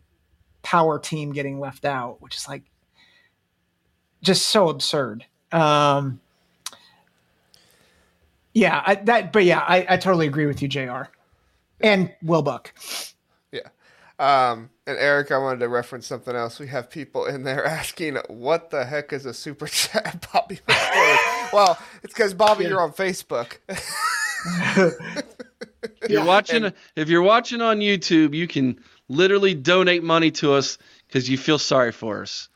power 0.63 0.97
team 0.97 1.33
getting 1.33 1.59
left 1.59 1.83
out, 1.83 2.21
which 2.21 2.37
is 2.37 2.47
like 2.47 2.63
just 4.21 4.47
so 4.47 4.69
absurd. 4.69 5.25
Um, 5.51 6.21
yeah, 8.53 8.81
I, 8.85 8.95
that. 8.95 9.33
But 9.33 9.43
yeah, 9.43 9.59
I, 9.59 9.85
I 9.89 9.97
totally 9.97 10.27
agree 10.27 10.45
with 10.45 10.61
you, 10.61 10.69
Jr. 10.69 11.09
And 11.81 12.13
Will 12.23 12.41
Buck. 12.41 12.73
Yeah. 14.19 14.51
Um, 14.51 14.69
and 14.85 14.97
Eric, 14.97 15.31
I 15.31 15.37
wanted 15.37 15.59
to 15.59 15.69
reference 15.69 16.07
something 16.07 16.35
else. 16.35 16.59
We 16.59 16.67
have 16.67 16.89
people 16.89 17.25
in 17.25 17.43
there 17.43 17.65
asking, 17.67 18.17
"What 18.27 18.69
the 18.69 18.85
heck 18.85 19.13
is 19.13 19.25
a 19.25 19.33
super 19.33 19.67
chat, 19.67 20.27
Bobby?" 20.33 20.59
Well, 21.53 21.77
it's 22.03 22.13
because 22.13 22.33
Bobby, 22.33 22.65
you're 22.65 22.81
on 22.81 22.93
Facebook. 22.93 23.57
You're 26.07 26.23
watching, 26.23 26.71
if 26.95 27.09
you're 27.09 27.21
watching 27.21 27.61
on 27.61 27.79
YouTube, 27.79 28.33
you 28.33 28.47
can 28.47 28.79
literally 29.09 29.53
donate 29.53 30.03
money 30.03 30.31
to 30.31 30.53
us 30.53 30.77
because 31.07 31.29
you 31.29 31.37
feel 31.37 31.59
sorry 31.59 31.91
for 31.91 32.21
us. 32.21 32.49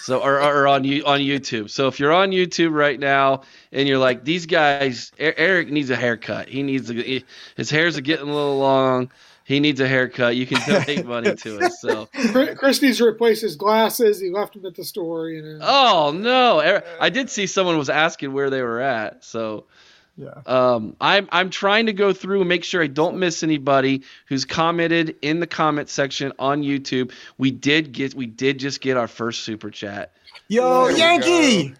So, 0.00 0.20
or, 0.20 0.40
or 0.40 0.66
on 0.66 0.84
you 0.84 1.04
on 1.04 1.20
YouTube. 1.20 1.70
So 1.70 1.86
if 1.88 2.00
you're 2.00 2.12
on 2.12 2.30
YouTube 2.30 2.72
right 2.72 2.98
now 2.98 3.42
and 3.70 3.86
you're 3.88 3.98
like, 3.98 4.24
these 4.24 4.46
guys, 4.46 5.12
Eric 5.18 5.70
needs 5.70 5.90
a 5.90 5.96
haircut. 5.96 6.48
He 6.48 6.62
needs 6.62 6.90
a, 6.90 7.24
his 7.56 7.70
hairs 7.70 7.96
are 7.96 8.02
getting 8.02 8.28
a 8.28 8.34
little 8.34 8.58
long. 8.58 9.10
He 9.52 9.60
needs 9.60 9.80
a 9.80 9.86
haircut. 9.86 10.34
You 10.34 10.46
can 10.46 10.66
donate 10.66 11.04
money 11.04 11.34
to 11.34 11.58
us. 11.60 11.78
So, 11.82 12.08
Chris 12.30 12.58
Chris 12.58 12.80
needs 12.80 12.98
to 12.98 13.04
replace 13.04 13.42
his 13.42 13.54
glasses. 13.54 14.18
He 14.18 14.30
left 14.30 14.54
them 14.54 14.64
at 14.64 14.74
the 14.74 14.82
store. 14.82 15.28
You 15.28 15.42
know. 15.42 15.58
oh 15.60 16.12
no, 16.14 16.80
I 16.98 17.10
did 17.10 17.28
see 17.28 17.46
someone 17.46 17.76
was 17.76 17.90
asking 17.90 18.32
where 18.32 18.48
they 18.48 18.62
were 18.62 18.80
at. 18.80 19.24
So. 19.24 19.66
Yeah. 20.14 20.42
Um, 20.44 20.94
I'm 21.00 21.26
I'm 21.32 21.48
trying 21.48 21.86
to 21.86 21.94
go 21.94 22.12
through 22.12 22.40
and 22.40 22.48
make 22.48 22.64
sure 22.64 22.82
I 22.82 22.86
don't 22.86 23.16
miss 23.18 23.42
anybody 23.42 24.02
who's 24.26 24.44
commented 24.44 25.16
in 25.22 25.40
the 25.40 25.46
comment 25.46 25.88
section 25.88 26.34
on 26.38 26.62
YouTube. 26.62 27.12
We 27.38 27.50
did 27.50 27.92
get 27.92 28.14
we 28.14 28.26
did 28.26 28.58
just 28.58 28.82
get 28.82 28.98
our 28.98 29.08
first 29.08 29.42
super 29.42 29.70
chat. 29.70 30.12
Yo, 30.48 30.88
There 30.88 30.98
Yankee, 30.98 31.74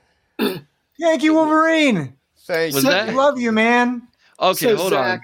Yankee 0.96 1.28
Wolverine. 1.30 2.14
Thank 2.46 2.74
Was 2.74 2.84
you. 2.84 2.90
that- 2.90 3.14
Love 3.14 3.38
you, 3.38 3.52
man. 3.52 4.08
Okay, 4.40 4.66
So, 4.66 4.76
hold 4.76 4.94
on. 4.94 5.20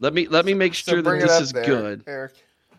Let 0.00 0.14
me 0.14 0.28
let 0.28 0.44
me 0.44 0.54
make 0.54 0.74
sure 0.74 1.02
bring 1.02 1.20
that 1.20 1.26
this 1.28 1.40
is 1.40 1.52
there, 1.52 1.64
good. 1.64 2.04
Eric. 2.06 2.32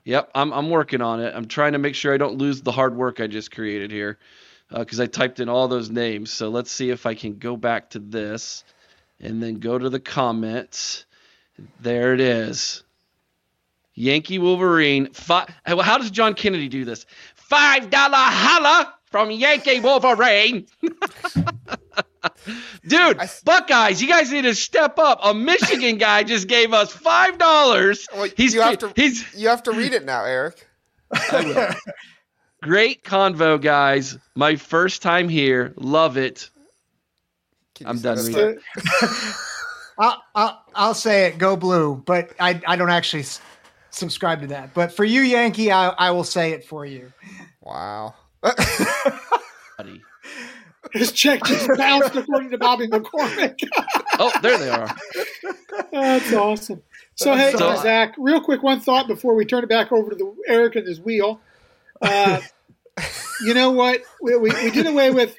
Yep, 0.05 0.31
I'm 0.33 0.53
I'm 0.53 0.69
working 0.69 1.01
on 1.01 1.19
it. 1.19 1.33
I'm 1.35 1.47
trying 1.47 1.73
to 1.73 1.79
make 1.79 1.95
sure 1.95 2.13
I 2.13 2.17
don't 2.17 2.37
lose 2.37 2.61
the 2.61 2.71
hard 2.71 2.95
work 2.95 3.19
I 3.19 3.27
just 3.27 3.51
created 3.53 3.91
here, 3.91 4.17
uh, 4.71 4.79
because 4.79 4.99
I 4.99 5.05
typed 5.05 5.39
in 5.39 5.49
all 5.49 5.67
those 5.67 5.89
names. 5.89 6.31
So 6.31 6.49
let's 6.49 6.71
see 6.71 6.89
if 6.89 7.05
I 7.05 7.13
can 7.15 7.37
go 7.37 7.57
back 7.57 7.89
to 7.91 7.99
this, 7.99 8.63
and 9.19 9.43
then 9.43 9.55
go 9.55 9.77
to 9.77 9.89
the 9.89 9.99
comments. 9.99 11.05
There 11.81 12.13
it 12.13 12.21
is. 12.21 12.83
Yankee 13.95 14.39
Wolverine. 14.39 15.11
Fi- 15.11 15.47
Well, 15.67 15.81
How 15.81 15.97
does 15.97 16.09
John 16.09 16.33
Kennedy 16.33 16.69
do 16.69 16.85
this? 16.85 17.05
Five 17.35 17.89
dollar 17.89 18.15
holla 18.15 18.93
from 19.11 19.29
Yankee 19.29 19.81
Wolverine. 19.81 20.65
Dude, 22.87 23.17
I 23.19 23.23
s- 23.23 23.41
Buckeyes, 23.43 24.01
you 24.01 24.07
guys 24.07 24.31
need 24.31 24.41
to 24.43 24.55
step 24.55 24.99
up. 24.99 25.19
A 25.23 25.33
Michigan 25.33 25.97
guy 25.99 26.23
just 26.23 26.47
gave 26.47 26.73
us 26.73 26.91
five 26.91 27.37
dollars. 27.37 28.07
Well, 28.13 28.29
He's 28.35 28.53
you 28.53 28.61
have 28.61 28.77
to 28.79 28.91
he's 28.95 29.33
you 29.35 29.47
have 29.49 29.63
to 29.63 29.71
read 29.71 29.93
it 29.93 30.05
now, 30.05 30.23
Eric. 30.25 30.67
Great 32.61 33.03
convo, 33.03 33.59
guys. 33.61 34.17
My 34.35 34.55
first 34.57 35.01
time 35.01 35.29
here. 35.29 35.73
Love 35.77 36.17
it. 36.17 36.49
I'm 37.85 37.99
done 37.99 38.17
reading. 38.17 38.59
I'll, 39.97 40.21
I'll, 40.35 40.63
I'll 40.75 40.93
say 40.93 41.25
it, 41.27 41.37
go 41.37 41.55
blue, 41.55 42.01
but 42.05 42.31
I, 42.39 42.61
I 42.67 42.75
don't 42.75 42.89
actually 42.89 43.21
s- 43.23 43.41
subscribe 43.91 44.41
to 44.41 44.47
that. 44.47 44.73
But 44.73 44.91
for 44.93 45.03
you, 45.05 45.21
Yankee, 45.21 45.71
I, 45.71 45.89
I 45.89 46.11
will 46.11 46.23
say 46.25 46.51
it 46.51 46.65
for 46.65 46.85
you. 46.85 47.11
Wow. 47.61 48.15
Buddy. 50.93 50.99
his 50.99 51.11
check 51.11 51.43
just 51.45 51.67
bounced 51.77 52.15
according 52.15 52.51
to 52.51 52.57
Bobby 52.57 52.87
McCormick. 52.87 53.59
Oh, 54.21 54.31
there 54.41 54.57
they 54.57 54.69
are. 54.69 54.93
That's 55.93 56.33
awesome. 56.33 56.83
So 57.15 57.35
hey, 57.35 57.53
So- 57.53 57.77
Zach, 57.77 58.15
real 58.17 58.41
quick, 58.41 58.61
one 58.61 58.81
thought 58.81 59.07
before 59.07 59.33
we 59.33 59.45
turn 59.45 59.63
it 59.63 59.69
back 59.69 59.93
over 59.93 60.09
to 60.09 60.15
the 60.15 60.35
Eric 60.45 60.75
and 60.75 60.85
his 60.85 60.99
wheel. 60.99 61.39
Uh, 62.01 62.41
you 63.45 63.53
know 63.53 63.71
what? 63.71 64.01
We, 64.21 64.35
we, 64.35 64.49
we 64.49 64.71
did 64.71 64.87
away 64.87 65.11
with 65.11 65.37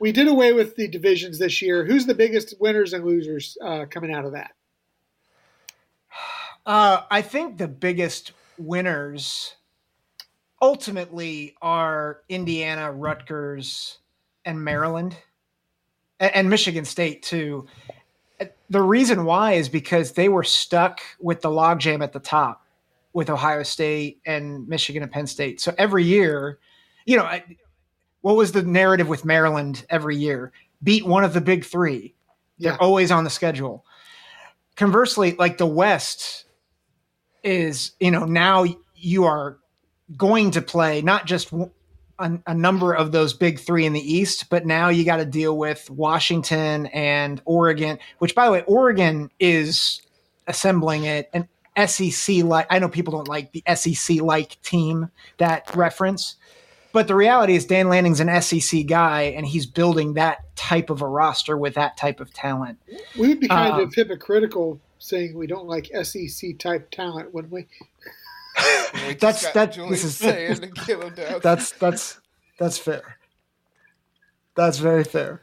we 0.00 0.12
did 0.12 0.28
away 0.28 0.54
with 0.54 0.76
the 0.76 0.88
divisions 0.88 1.38
this 1.38 1.60
year. 1.60 1.84
Who's 1.84 2.06
the 2.06 2.14
biggest 2.14 2.54
winners 2.58 2.94
and 2.94 3.04
losers 3.04 3.58
uh, 3.62 3.84
coming 3.90 4.14
out 4.14 4.24
of 4.24 4.32
that? 4.32 4.52
Uh, 6.64 7.02
I 7.10 7.22
think 7.22 7.58
the 7.58 7.68
biggest 7.68 8.32
winners 8.58 9.54
ultimately 10.60 11.54
are 11.62 12.22
Indiana, 12.28 12.90
Rutgers, 12.90 13.98
and 14.46 14.64
Maryland, 14.64 15.16
and, 16.20 16.34
and 16.34 16.50
Michigan 16.50 16.86
State 16.86 17.22
too. 17.22 17.66
The 18.70 18.82
reason 18.82 19.24
why 19.24 19.52
is 19.52 19.68
because 19.68 20.12
they 20.12 20.28
were 20.28 20.42
stuck 20.44 21.00
with 21.20 21.42
the 21.42 21.48
logjam 21.50 22.02
at 22.02 22.12
the 22.12 22.20
top 22.20 22.64
with 23.12 23.30
Ohio 23.30 23.62
State 23.62 24.20
and 24.26 24.66
Michigan 24.68 25.02
and 25.02 25.12
Penn 25.12 25.26
State. 25.26 25.60
So 25.60 25.74
every 25.78 26.04
year, 26.04 26.58
you 27.06 27.16
know, 27.16 27.24
I, 27.24 27.44
what 28.22 28.36
was 28.36 28.52
the 28.52 28.62
narrative 28.62 29.08
with 29.08 29.24
Maryland 29.24 29.86
every 29.88 30.16
year? 30.16 30.52
Beat 30.82 31.06
one 31.06 31.24
of 31.24 31.32
the 31.32 31.40
big 31.40 31.64
three. 31.64 32.14
They're 32.58 32.72
Yeah. 32.72 32.78
always 32.80 33.10
on 33.10 33.24
the 33.24 33.30
schedule. 33.30 33.84
Conversely, 34.74 35.32
like 35.36 35.58
the 35.58 35.66
West 35.66 36.44
is, 37.42 37.92
you 38.00 38.10
know, 38.10 38.24
now 38.24 38.64
you 38.94 39.24
are 39.24 39.58
going 40.16 40.50
to 40.52 40.60
play 40.62 41.00
not 41.02 41.24
just 41.26 41.50
w- 41.52 41.70
a, 42.18 42.38
a 42.46 42.54
number 42.54 42.92
of 42.94 43.12
those 43.12 43.34
big 43.34 43.58
three 43.60 43.84
in 43.86 43.92
the 43.92 44.00
East, 44.14 44.48
but 44.50 44.66
now 44.66 44.88
you 44.88 45.04
got 45.04 45.16
to 45.18 45.24
deal 45.26 45.56
with 45.58 45.88
Washington 45.90 46.86
and 46.86 47.40
Oregon, 47.44 47.98
which, 48.18 48.34
by 48.34 48.46
the 48.46 48.52
way, 48.52 48.62
Oregon 48.66 49.30
is 49.40 50.00
assembling 50.46 51.04
it 51.04 51.30
an 51.32 51.48
SEC 51.86 52.36
like. 52.44 52.66
I 52.70 52.78
know 52.78 52.88
people 52.88 53.12
don't 53.12 53.28
like 53.28 53.52
the 53.52 53.62
SEC 53.74 54.20
like 54.22 54.60
team 54.62 55.10
that 55.38 55.74
reference, 55.74 56.36
But 56.92 57.08
the 57.08 57.14
reality 57.14 57.54
is, 57.54 57.66
Dan 57.66 57.88
Lanning's 57.90 58.20
an 58.20 58.40
SEC 58.40 58.86
guy, 58.86 59.22
and 59.22 59.44
he's 59.46 59.66
building 59.66 60.14
that 60.14 60.54
type 60.56 60.88
of 60.88 61.02
a 61.02 61.06
roster 61.06 61.56
with 61.58 61.74
that 61.74 61.96
type 61.98 62.20
of 62.20 62.32
talent. 62.32 62.78
We 63.18 63.28
would 63.28 63.40
be 63.40 63.48
kind 63.48 63.74
Um, 63.74 63.80
of 63.80 63.94
hypocritical 63.94 64.80
saying 64.98 65.34
we 65.36 65.46
don't 65.46 65.66
like 65.66 65.90
SEC 66.04 66.58
type 66.58 66.90
talent, 66.90 67.34
wouldn't 67.34 67.52
we? 67.52 67.66
We 69.06 69.14
That's- 69.14 69.50
that- 69.52 69.72
Julian 69.72 69.92
this 69.92 70.04
is- 70.04 70.16
saying 70.16 70.56
to 70.56 70.66
give 70.68 71.00
him 71.02 71.14
down. 71.14 71.40
That's 71.42 71.72
that's 71.72 72.20
that's 72.58 72.78
fair. 72.78 73.18
That's 74.54 74.78
very 74.78 75.04
fair. 75.04 75.42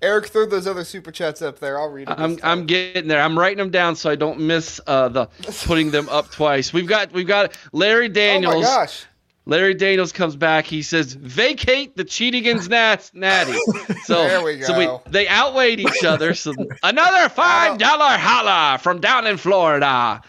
Eric, 0.00 0.26
throw 0.28 0.46
those 0.46 0.66
other 0.66 0.84
super 0.84 1.10
chats 1.10 1.42
up 1.42 1.58
there. 1.58 1.78
I'll 1.78 1.88
read 1.90 2.08
them. 2.08 2.16
I'm. 2.18 2.38
I'm 2.42 2.66
getting 2.66 3.08
there. 3.08 3.20
I'm 3.20 3.36
writing 3.38 3.58
them 3.58 3.70
down 3.70 3.96
so 3.96 4.10
I 4.10 4.14
don't 4.16 4.40
miss 4.40 4.80
uh, 4.86 5.08
the 5.08 5.26
putting 5.66 5.90
them 5.90 6.08
up 6.08 6.30
twice. 6.30 6.72
We've 6.72 6.86
got 6.86 7.12
we've 7.12 7.26
got 7.26 7.56
Larry 7.72 8.08
Daniels. 8.08 8.54
Oh 8.54 8.58
my 8.60 8.64
gosh. 8.64 9.06
Larry 9.46 9.72
Daniels 9.74 10.12
comes 10.12 10.36
back. 10.36 10.66
He 10.66 10.82
says, 10.82 11.14
"Vacate 11.14 11.96
the 11.96 12.04
Cheatingans 12.04 12.68
nat- 12.70 13.10
natty." 13.14 13.56
So, 14.04 14.22
There 14.28 14.44
we 14.44 14.62
so 14.62 14.78
we 14.78 14.84
go. 14.84 15.02
they 15.08 15.26
outweighed 15.28 15.80
each 15.80 16.04
other. 16.04 16.34
So 16.34 16.52
another 16.82 17.28
five 17.28 17.78
dollar 17.78 18.18
holla 18.18 18.78
from 18.78 19.00
down 19.00 19.26
in 19.26 19.36
Florida. 19.36 20.20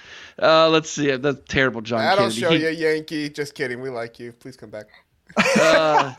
Uh, 0.42 0.70
let's 0.70 0.90
see. 0.90 1.16
That's 1.16 1.42
terrible, 1.48 1.82
John 1.82 2.00
That'll 2.00 2.26
Kennedy. 2.30 2.40
show 2.42 2.50
He- 2.52 2.64
you, 2.64 2.70
Yankee. 2.70 3.30
Just 3.30 3.56
kidding. 3.56 3.82
We 3.82 3.90
like 3.90 4.20
you. 4.20 4.32
Please 4.32 4.56
come 4.58 4.70
back. 4.70 4.86
uh, 5.38 6.14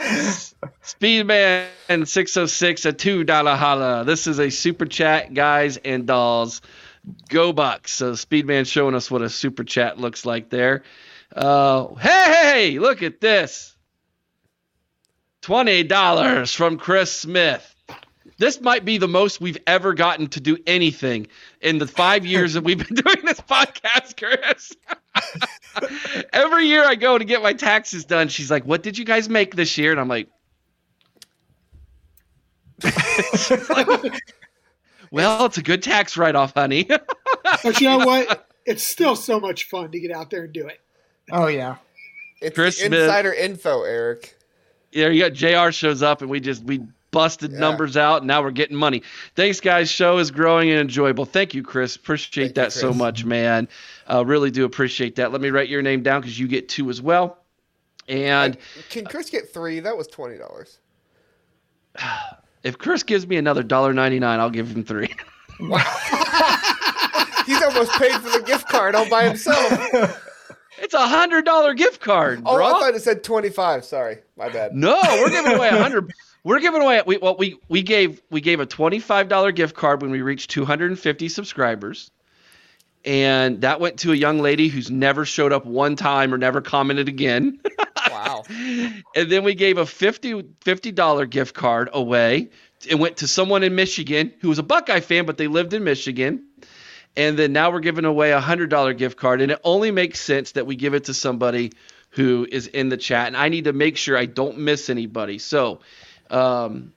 Speedman 0.82 1.66
606 1.88 2.84
a 2.86 2.92
two 2.92 3.24
dollar 3.24 3.54
holla. 3.54 4.04
This 4.04 4.26
is 4.26 4.38
a 4.38 4.50
super 4.50 4.86
chat, 4.86 5.34
guys 5.34 5.76
and 5.78 6.06
dolls. 6.06 6.62
Go 7.28 7.52
Bucks. 7.52 7.92
So 7.92 8.12
Speedman 8.12 8.66
showing 8.66 8.94
us 8.94 9.10
what 9.10 9.22
a 9.22 9.28
super 9.30 9.62
chat 9.64 9.98
looks 9.98 10.24
like 10.26 10.50
there. 10.50 10.82
Uh, 11.34 11.94
hey, 11.96 12.24
hey, 12.72 12.78
look 12.78 13.02
at 13.02 13.20
this. 13.20 13.76
Twenty 15.42 15.82
dollars 15.84 16.52
from 16.52 16.78
Chris 16.78 17.12
Smith. 17.12 17.74
This 18.38 18.60
might 18.60 18.84
be 18.84 18.98
the 18.98 19.08
most 19.08 19.40
we've 19.40 19.56
ever 19.66 19.94
gotten 19.94 20.26
to 20.28 20.40
do 20.40 20.58
anything 20.66 21.26
in 21.62 21.78
the 21.78 21.86
five 21.86 22.26
years 22.26 22.52
that 22.54 22.64
we've 22.64 22.78
been 22.78 22.94
doing 23.02 23.24
this 23.24 23.40
podcast, 23.40 24.16
Chris. 24.18 24.74
Every 26.32 26.66
year 26.66 26.84
I 26.84 26.94
go 26.96 27.16
to 27.16 27.24
get 27.24 27.42
my 27.42 27.54
taxes 27.54 28.04
done, 28.04 28.28
she's 28.28 28.50
like, 28.50 28.64
"What 28.64 28.82
did 28.82 28.98
you 28.98 29.04
guys 29.04 29.28
make 29.28 29.56
this 29.56 29.76
year?" 29.78 29.90
And 29.90 30.00
I'm 30.00 30.08
like, 30.08 30.28
"Well, 35.10 35.46
it's 35.46 35.58
a 35.58 35.62
good 35.62 35.82
tax 35.82 36.16
write-off, 36.16 36.54
honey." 36.54 36.88
But 37.62 37.80
you 37.80 37.88
know 37.88 37.98
what? 38.04 38.48
It's 38.64 38.82
still 38.82 39.16
so 39.16 39.38
much 39.38 39.64
fun 39.68 39.90
to 39.92 40.00
get 40.00 40.10
out 40.10 40.30
there 40.30 40.44
and 40.44 40.52
do 40.52 40.66
it. 40.66 40.80
Oh 41.30 41.46
yeah. 41.46 41.76
It's 42.42 42.54
Chris 42.54 42.78
the 42.78 42.86
Smith. 42.86 43.02
insider 43.02 43.32
info, 43.32 43.82
Eric. 43.82 44.36
yeah, 44.92 45.08
you 45.08 45.20
got 45.22 45.32
Jr. 45.32 45.70
shows 45.70 46.02
up, 46.02 46.20
and 46.20 46.30
we 46.30 46.40
just 46.40 46.64
we 46.64 46.80
busted 47.16 47.52
Yeah. 47.52 47.58
numbers 47.60 47.96
out, 47.96 48.18
and 48.18 48.26
now 48.26 48.42
we're 48.42 48.50
getting 48.50 48.76
money. 48.76 49.02
Thanks, 49.34 49.58
guys. 49.58 49.90
Show 49.90 50.18
is 50.18 50.30
growing 50.30 50.68
and 50.70 50.78
enjoyable. 50.78 51.24
Thank 51.24 51.54
you, 51.54 51.62
Chris. 51.62 51.96
Appreciate 51.96 52.44
Thank 52.48 52.56
you, 52.56 52.62
that 52.64 52.72
so 52.72 52.92
much, 52.92 53.24
man. 53.24 53.68
Uh, 54.06 54.22
really 54.24 54.50
do 54.50 54.66
appreciate 54.66 55.16
that. 55.16 55.32
Let 55.32 55.40
me 55.40 55.48
write 55.48 55.70
your 55.70 55.80
name 55.80 56.02
down 56.02 56.20
because 56.20 56.38
you 56.38 56.46
get 56.46 56.68
two 56.68 56.90
as 56.90 57.00
well. 57.00 57.38
And 58.06 58.58
Can 58.90 59.06
Chris 59.06 59.30
get 59.30 59.52
three? 59.52 59.80
That 59.80 59.96
was 59.96 60.06
twenty 60.08 60.36
dollars. 60.36 60.78
if 62.62 62.76
Chris 62.76 63.02
gives 63.02 63.26
me 63.26 63.36
another 63.38 63.62
dollar 63.62 63.92
ninety 63.94 64.18
nine, 64.18 64.38
I'll 64.40 64.50
give 64.50 64.68
him 64.76 64.84
three. 64.84 65.12
Wow. 65.58 65.78
He's 67.46 67.62
almost 67.62 67.92
paid 67.92 68.12
for 68.20 68.28
the 68.38 68.44
gift 68.44 68.68
card 68.68 68.94
all 68.94 69.08
by 69.08 69.24
himself. 69.24 70.22
It's 70.78 70.92
a 70.92 71.06
hundred 71.08 71.46
dollar 71.46 71.72
gift 71.72 72.00
card, 72.02 72.42
Oh, 72.44 72.56
bro. 72.56 72.66
I 72.66 72.70
thought 72.72 72.94
it 72.94 73.02
said 73.02 73.24
twenty-five. 73.24 73.84
Sorry, 73.84 74.18
my 74.36 74.50
bad. 74.50 74.74
No, 74.74 75.00
we're 75.02 75.30
giving 75.30 75.52
away 75.52 75.68
a 75.68 75.78
hundred. 75.82 76.12
We're 76.46 76.60
giving 76.60 76.80
away. 76.80 77.02
We 77.04 77.16
well, 77.16 77.36
we 77.36 77.58
we 77.68 77.82
gave 77.82 78.22
we 78.30 78.40
gave 78.40 78.60
a 78.60 78.66
twenty 78.66 79.00
five 79.00 79.28
dollar 79.28 79.50
gift 79.50 79.74
card 79.74 80.00
when 80.00 80.12
we 80.12 80.22
reached 80.22 80.48
two 80.48 80.64
hundred 80.64 80.92
and 80.92 80.98
fifty 80.98 81.28
subscribers, 81.28 82.12
and 83.04 83.62
that 83.62 83.80
went 83.80 83.98
to 84.00 84.12
a 84.12 84.14
young 84.14 84.38
lady 84.38 84.68
who's 84.68 84.88
never 84.88 85.24
showed 85.24 85.52
up 85.52 85.66
one 85.66 85.96
time 85.96 86.32
or 86.32 86.38
never 86.38 86.60
commented 86.60 87.08
again. 87.08 87.60
Wow. 88.08 88.44
and 88.48 89.30
then 89.30 89.44
we 89.44 89.54
gave 89.54 89.76
a 89.78 89.84
50 89.84 90.42
dollar 90.92 91.26
gift 91.26 91.54
card 91.54 91.90
away. 91.92 92.50
It 92.86 92.94
went 92.94 93.18
to 93.18 93.28
someone 93.28 93.62
in 93.62 93.74
Michigan 93.74 94.32
who 94.40 94.48
was 94.48 94.58
a 94.58 94.62
Buckeye 94.62 95.00
fan, 95.00 95.26
but 95.26 95.36
they 95.36 95.48
lived 95.48 95.74
in 95.74 95.84
Michigan. 95.84 96.46
And 97.16 97.38
then 97.38 97.52
now 97.52 97.70
we're 97.70 97.80
giving 97.80 98.04
away 98.04 98.30
a 98.32 98.40
hundred 98.40 98.70
dollar 98.70 98.94
gift 98.94 99.18
card, 99.18 99.42
and 99.42 99.52
it 99.52 99.60
only 99.64 99.90
makes 99.90 100.20
sense 100.20 100.52
that 100.52 100.66
we 100.66 100.76
give 100.76 100.94
it 100.94 101.04
to 101.04 101.14
somebody 101.14 101.72
who 102.10 102.46
is 102.50 102.68
in 102.68 102.88
the 102.88 102.96
chat. 102.96 103.26
And 103.26 103.36
I 103.36 103.48
need 103.48 103.64
to 103.64 103.72
make 103.72 103.96
sure 103.96 104.16
I 104.16 104.26
don't 104.26 104.58
miss 104.58 104.88
anybody. 104.88 105.38
So, 105.38 105.80
um, 106.30 106.92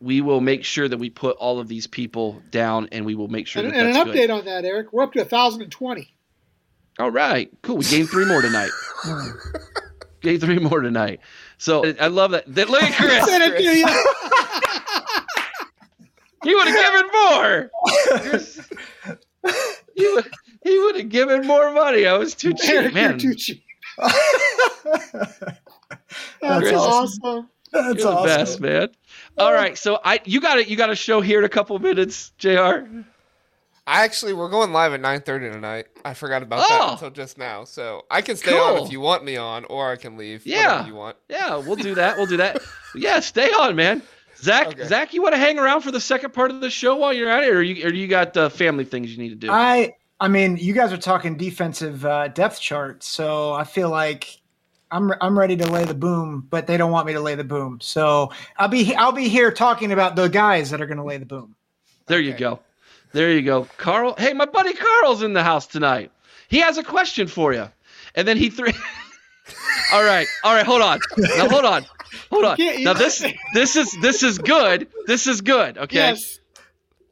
we 0.00 0.20
will 0.20 0.40
make 0.40 0.64
sure 0.64 0.88
that 0.88 0.98
we 0.98 1.10
put 1.10 1.36
all 1.38 1.58
of 1.60 1.68
these 1.68 1.86
people 1.86 2.42
down, 2.50 2.88
and 2.92 3.04
we 3.06 3.14
will 3.14 3.28
make 3.28 3.46
sure 3.46 3.62
And, 3.62 3.72
that 3.72 3.86
and 3.86 3.96
an 3.96 4.06
update 4.06 4.12
good. 4.14 4.30
on 4.30 4.44
that, 4.46 4.64
Eric. 4.64 4.92
We're 4.92 5.02
up 5.04 5.12
to 5.14 5.20
1,020. 5.20 6.14
All 6.98 7.10
right, 7.10 7.50
cool. 7.62 7.78
We 7.78 7.84
gained 7.84 8.08
three 8.08 8.24
more 8.26 8.40
tonight. 8.42 8.70
gained 10.20 10.40
three 10.40 10.58
more 10.58 10.80
tonight. 10.80 11.20
So 11.58 11.84
I 12.00 12.06
love 12.08 12.30
that. 12.32 12.44
that 12.54 12.68
look 12.70 12.82
at 12.82 12.94
Chris. 12.96 13.24
Send 13.26 13.42
it 13.42 13.56
to 13.58 13.62
you. 13.62 13.86
He 16.44 16.54
would 16.54 16.68
have 16.68 16.76
given 16.76 17.10
more. 17.12 17.70
he 19.96 20.14
would, 20.14 20.30
he 20.62 20.78
would 20.80 20.96
have 20.96 21.08
given 21.08 21.46
more 21.46 21.72
money. 21.72 22.06
I 22.06 22.16
was 22.18 22.34
too 22.34 22.52
cheap, 22.54 22.70
Eric, 22.70 22.92
you're 22.94 23.08
man. 23.10 23.18
too 23.18 23.34
cheap. 23.34 23.64
That's 23.98 25.40
That's 26.42 26.72
awesome. 26.72 27.48
Awesome. 27.74 27.84
You're 27.86 27.92
That's 27.94 28.02
the 28.04 28.10
awesome. 28.10 28.26
best, 28.26 28.60
man. 28.60 28.88
All 29.38 29.52
right, 29.52 29.76
so 29.76 29.98
I 30.04 30.20
you 30.24 30.40
got 30.40 30.58
it. 30.58 30.68
You 30.68 30.76
got 30.76 30.90
a 30.90 30.96
show 30.96 31.20
here 31.20 31.38
in 31.38 31.44
a 31.44 31.48
couple 31.48 31.78
minutes, 31.78 32.30
Jr. 32.38 32.86
I 33.86 34.04
actually 34.04 34.32
we're 34.32 34.48
going 34.48 34.72
live 34.72 34.94
at 34.94 35.00
nine 35.00 35.20
thirty 35.20 35.50
tonight. 35.50 35.86
I 36.04 36.14
forgot 36.14 36.42
about 36.42 36.64
Oh. 36.64 36.78
that 36.86 36.92
until 36.92 37.10
just 37.10 37.36
now. 37.36 37.64
So 37.64 38.06
I 38.10 38.22
can 38.22 38.36
stay 38.36 38.56
on 38.56 38.82
if 38.84 38.90
you 38.90 39.00
want 39.00 39.24
me 39.24 39.36
on, 39.36 39.64
or 39.66 39.90
I 39.92 39.96
can 39.96 40.16
leave. 40.16 40.46
Yeah. 40.46 40.68
whatever 40.72 40.88
you 40.88 40.94
want. 40.94 41.16
Yeah, 41.28 41.56
we'll 41.58 41.76
do 41.76 41.94
that. 41.96 42.16
We'll 42.16 42.26
do 42.26 42.38
that. 42.38 42.62
yeah, 42.94 43.20
stay 43.20 43.50
on, 43.50 43.76
man. 43.76 44.02
Zach, 44.36 44.68
Okay. 44.68 44.86
Zach, 44.86 45.14
you 45.14 45.22
want 45.22 45.34
to 45.34 45.38
hang 45.38 45.58
around 45.58 45.82
for 45.82 45.90
the 45.90 46.00
second 46.00 46.32
part 46.34 46.50
of 46.50 46.60
the 46.60 46.70
show 46.70 46.96
while 46.96 47.12
you're 47.12 47.28
at 47.30 47.44
it, 47.44 47.50
or 47.50 47.62
you 47.62 47.86
or 47.86 47.90
you 47.92 48.06
got 48.08 48.36
uh, 48.36 48.48
family 48.48 48.84
things 48.84 49.10
you 49.12 49.18
need 49.22 49.28
to 49.30 49.34
do? 49.34 49.50
I 49.50 49.94
I 50.18 50.28
mean, 50.28 50.56
you 50.56 50.72
guys 50.72 50.92
are 50.92 50.96
talking 50.96 51.36
defensive 51.36 52.06
uh, 52.06 52.28
depth 52.28 52.60
chart, 52.60 53.02
so 53.02 53.52
I 53.52 53.64
feel 53.64 53.90
like 53.90 54.38
I'm 54.94 55.12
I'm 55.20 55.36
ready 55.36 55.56
to 55.56 55.66
lay 55.66 55.84
the 55.84 55.94
boom, 55.94 56.46
but 56.48 56.68
they 56.68 56.76
don't 56.76 56.92
want 56.92 57.06
me 57.06 57.14
to 57.14 57.20
lay 57.20 57.34
the 57.34 57.44
boom. 57.44 57.80
So 57.82 58.30
I'll 58.56 58.68
be 58.68 58.94
I'll 58.94 59.12
be 59.12 59.28
here 59.28 59.50
talking 59.50 59.90
about 59.90 60.14
the 60.14 60.28
guys 60.28 60.70
that 60.70 60.80
are 60.80 60.86
going 60.86 60.98
to 60.98 61.04
lay 61.04 61.16
the 61.16 61.26
boom. 61.26 61.56
There 62.06 62.20
you 62.20 62.32
go. 62.32 62.60
There 63.12 63.32
you 63.32 63.42
go. 63.42 63.66
Carl, 63.76 64.14
hey, 64.16 64.32
my 64.32 64.44
buddy 64.44 64.72
Carl's 64.72 65.22
in 65.22 65.32
the 65.32 65.42
house 65.42 65.66
tonight. 65.66 66.12
He 66.48 66.58
has 66.58 66.78
a 66.78 66.84
question 66.84 67.26
for 67.26 67.52
you. 67.52 67.68
And 68.14 68.28
then 68.28 68.36
he 68.36 68.50
threw 68.50 68.68
All 69.92 70.04
right. 70.04 70.28
All 70.44 70.54
right, 70.54 70.64
hold 70.64 70.82
on. 70.82 71.00
Now 71.18 71.48
hold 71.48 71.64
on. 71.64 71.84
Hold 72.30 72.44
on. 72.44 72.56
Now 72.84 72.92
this 72.92 73.24
this 73.52 73.74
is 73.74 73.96
this 74.00 74.22
is 74.22 74.38
good. 74.38 74.86
This 75.08 75.26
is 75.26 75.40
good. 75.40 75.76
Okay. 75.76 75.96
Yes. 75.96 76.38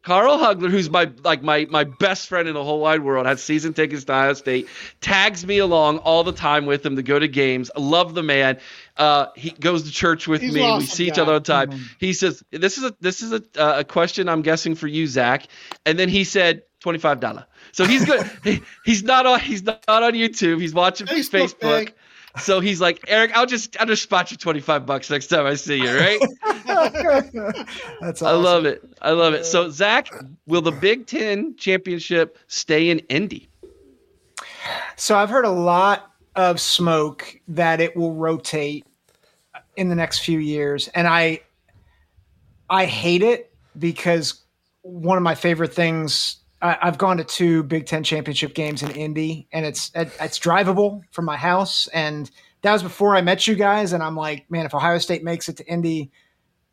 Carl 0.03 0.37
Hugler, 0.39 0.71
who's 0.71 0.91
my 0.91 1.11
like 1.23 1.43
my 1.43 1.67
my 1.71 1.85
best 1.85 2.29
friend 2.29 2.49
in 2.49 2.55
the 2.55 2.65
whole 2.65 2.81
wide 2.81 3.03
world, 3.03 3.27
has 3.27 3.43
season 3.43 3.73
tickets 3.73 4.05
to 4.05 4.13
Ohio 4.13 4.33
State, 4.35 4.69
tags 5.01 5.47
me 5.47 5.59
along 5.59 5.99
all 5.99 6.25
the 6.25 6.33
time 6.33 6.67
with 6.67 6.85
him 6.85 6.97
to 6.97 7.03
go 7.03 7.19
to 7.19 7.29
games. 7.29 7.71
I 7.77 7.81
love 7.81 8.15
the 8.15 8.23
man. 8.23 8.59
Uh, 8.97 9.27
he 9.37 9.51
goes 9.51 9.85
to 9.85 9.93
church 9.93 10.27
with 10.27 10.41
He's 10.41 10.55
me. 10.55 10.61
an 10.61 10.67
we 10.67 10.73
awesome 10.73 10.87
see 10.87 11.07
each 11.07 11.19
other 11.19 11.35
all 11.35 11.41
the 11.41 11.45
time. 11.45 11.71
He 11.99 12.13
says, 12.13 12.43
"This 12.51 12.79
is 12.79 12.85
a 12.85 12.97
this 13.01 13.23
is 13.23 13.33
a 13.33 13.43
uh, 13.57 13.81
a 13.81 13.85
question 13.85 14.29
I'm 14.29 14.43
guessing 14.43 14.75
for 14.75 14.89
you, 14.89 15.07
Zach." 15.07 15.47
And 15.87 15.99
then 15.99 16.09
he 16.09 16.25
said, 16.25 16.63
25 16.83 17.21
dollar. 17.21 17.47
So 17.71 17.85
he's 17.85 18.05
good. 18.05 18.29
he, 18.45 18.61
he's 18.85 19.05
not 19.05 19.25
on 19.25 19.41
he's 19.41 19.63
not 19.63 19.85
on 19.89 20.13
YouTube. 20.15 20.61
He's 20.61 20.75
watching 20.75 21.07
Facebook, 21.07 21.55
Facebook. 21.55 21.93
Man. 22.35 22.45
So 22.45 22.61
he's 22.61 22.81
like, 22.81 23.05
Eric, 23.09 23.33
I'll 23.35 23.47
just 23.47 23.79
I'll 23.81 23.87
just 23.87 24.03
spot 24.03 24.31
you 24.31 24.37
25 24.37 24.87
bucks 24.87 25.11
next 25.11 25.29
time 25.29 25.47
I 25.47 25.55
see 25.55 25.77
you, 25.77 25.97
right? 25.97 26.21
That's 28.01 28.23
awesome. 28.23 28.27
I 28.27 28.33
love 28.33 28.65
it. 28.65 28.83
I 29.01 29.11
love 29.11 29.35
it. 29.35 29.45
So, 29.45 29.71
Zach, 29.71 30.11
will 30.47 30.63
the 30.63 30.73
Big 30.73 31.07
Ten 31.07 31.57
championship 31.57 32.39
stay 32.47 32.91
in 32.91 33.01
Indy? 33.01 33.49
So 34.97 35.17
I've 35.17 35.31
heard 35.31 35.45
a 35.45 35.51
lot 35.51 36.13
of 36.37 36.61
smoke 36.61 37.37
that 37.49 37.81
it 37.81 37.97
will 37.97 38.15
rotate 38.15 38.87
in 39.77 39.89
the 39.89 39.95
next 39.95 40.21
few 40.21 40.39
years, 40.39 40.89
and 40.89 41.07
I 41.07 41.41
I 42.71 42.87
hate 42.87 43.23
it 43.23 43.53
because 43.79 44.43
one 44.83 45.17
of 45.17 45.23
my 45.23 45.35
favorite 45.35 45.75
things. 45.75 46.37
I, 46.63 46.79
I've 46.81 46.97
gone 46.97 47.17
to 47.19 47.25
two 47.25 47.65
Big 47.65 47.87
Ten 47.87 48.03
championship 48.05 48.55
games 48.55 48.83
in 48.83 48.91
Indy, 48.93 49.49
and 49.53 49.67
it's 49.67 49.91
it's 49.95 50.39
drivable 50.39 51.03
from 51.11 51.25
my 51.25 51.37
house. 51.37 51.89
And 51.89 52.31
that 52.63 52.73
was 52.73 52.83
before 52.83 53.17
I 53.17 53.21
met 53.21 53.47
you 53.47 53.55
guys, 53.55 53.93
and 53.93 54.03
I'm 54.03 54.17
like, 54.17 54.51
man, 54.51 54.65
if 54.65 54.75
Ohio 54.75 54.99
State 54.99 55.25
makes 55.25 55.49
it 55.49 55.57
to 55.59 55.67
Indy, 55.67 56.11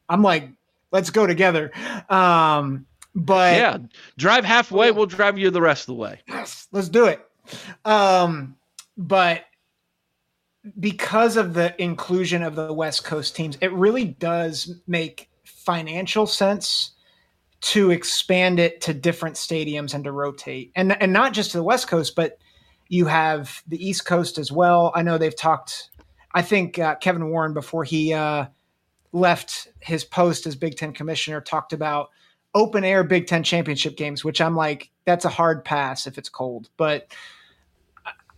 I'm 0.07 0.21
like, 0.21 0.49
let's 0.91 1.09
go 1.09 1.25
together. 1.27 1.71
Um, 2.09 2.85
but 3.15 3.55
Yeah, 3.55 3.77
drive 4.17 4.45
halfway. 4.45 4.91
We'll 4.91 5.07
drive 5.07 5.37
you 5.37 5.49
the 5.49 5.61
rest 5.61 5.83
of 5.83 5.95
the 5.95 6.01
way. 6.01 6.21
yes, 6.27 6.67
let's 6.71 6.89
do 6.89 7.05
it. 7.05 7.19
Um, 7.83 8.55
but 8.95 9.45
because 10.79 11.37
of 11.37 11.53
the 11.53 11.73
inclusion 11.81 12.43
of 12.43 12.55
the 12.55 12.71
West 12.71 13.03
Coast 13.03 13.35
teams, 13.35 13.57
it 13.61 13.71
really 13.73 14.05
does 14.05 14.75
make 14.87 15.29
financial 15.43 16.27
sense 16.27 16.91
to 17.61 17.91
expand 17.91 18.59
it 18.59 18.81
to 18.81 18.93
different 18.93 19.35
stadiums 19.35 19.93
and 19.93 20.03
to 20.03 20.11
rotate. 20.11 20.71
And 20.75 21.01
and 21.01 21.11
not 21.11 21.33
just 21.33 21.51
to 21.51 21.57
the 21.57 21.63
West 21.63 21.87
Coast, 21.87 22.15
but 22.15 22.37
you 22.87 23.05
have 23.05 23.61
the 23.67 23.83
East 23.85 24.05
Coast 24.05 24.37
as 24.37 24.51
well. 24.51 24.91
I 24.95 25.01
know 25.01 25.17
they've 25.17 25.35
talked 25.35 25.89
I 26.33 26.41
think 26.41 26.77
uh, 26.77 26.95
Kevin 26.95 27.29
Warren 27.29 27.53
before 27.53 27.83
he 27.83 28.13
uh, 28.13 28.45
left 29.11 29.67
his 29.79 30.03
post 30.03 30.45
as 30.45 30.55
Big 30.55 30.75
10 30.75 30.93
commissioner 30.93 31.41
talked 31.41 31.73
about 31.73 32.09
open 32.53 32.83
air 32.83 33.03
Big 33.03 33.27
10 33.27 33.43
championship 33.43 33.97
games, 33.97 34.23
which 34.23 34.41
I'm 34.41 34.55
like 34.55 34.89
that's 35.05 35.25
a 35.25 35.29
hard 35.29 35.65
pass 35.65 36.07
if 36.07 36.17
it's 36.17 36.29
cold, 36.29 36.69
but 36.77 37.13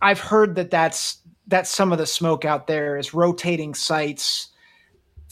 I've 0.00 0.20
heard 0.20 0.56
that 0.56 0.70
that's 0.70 1.18
that's 1.46 1.70
some 1.70 1.92
of 1.92 1.98
the 1.98 2.06
smoke 2.06 2.44
out 2.44 2.66
there 2.66 2.96
is 2.96 3.14
rotating 3.14 3.74
sites 3.74 4.48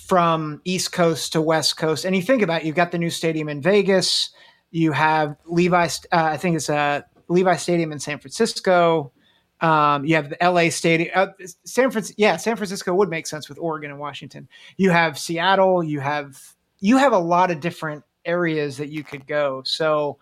from 0.06 0.60
East 0.64 0.92
Coast 0.92 1.32
to 1.32 1.40
West 1.40 1.76
Coast. 1.76 2.04
And 2.04 2.14
you 2.16 2.22
think 2.22 2.42
about 2.42 2.62
it, 2.62 2.66
you've 2.66 2.76
got 2.76 2.90
the 2.90 2.98
new 2.98 3.10
stadium 3.10 3.48
in 3.48 3.60
Vegas, 3.60 4.30
you 4.70 4.92
have 4.92 5.36
Levi, 5.46 5.84
uh, 5.84 5.88
I 6.10 6.36
think 6.36 6.56
it's 6.56 6.68
a 6.68 6.76
uh, 6.76 7.00
Levi 7.28 7.56
Stadium 7.56 7.92
in 7.92 7.98
San 7.98 8.18
Francisco. 8.18 9.12
Um, 9.60 10.04
you 10.04 10.16
have 10.16 10.30
the 10.30 10.38
LA 10.40 10.70
Stadium, 10.70 11.10
uh, 11.14 11.26
San 11.64 11.90
Francisco. 11.90 12.14
Yeah, 12.18 12.36
San 12.36 12.56
Francisco 12.56 12.94
would 12.94 13.08
make 13.08 13.26
sense 13.26 13.48
with 13.48 13.58
Oregon 13.58 13.90
and 13.90 14.00
Washington. 14.00 14.48
You 14.76 14.90
have 14.90 15.18
Seattle. 15.18 15.84
You 15.84 16.00
have 16.00 16.40
you 16.80 16.96
have 16.96 17.12
a 17.12 17.18
lot 17.18 17.50
of 17.50 17.60
different 17.60 18.02
areas 18.24 18.78
that 18.78 18.88
you 18.88 19.04
could 19.04 19.26
go. 19.26 19.62
So 19.64 20.18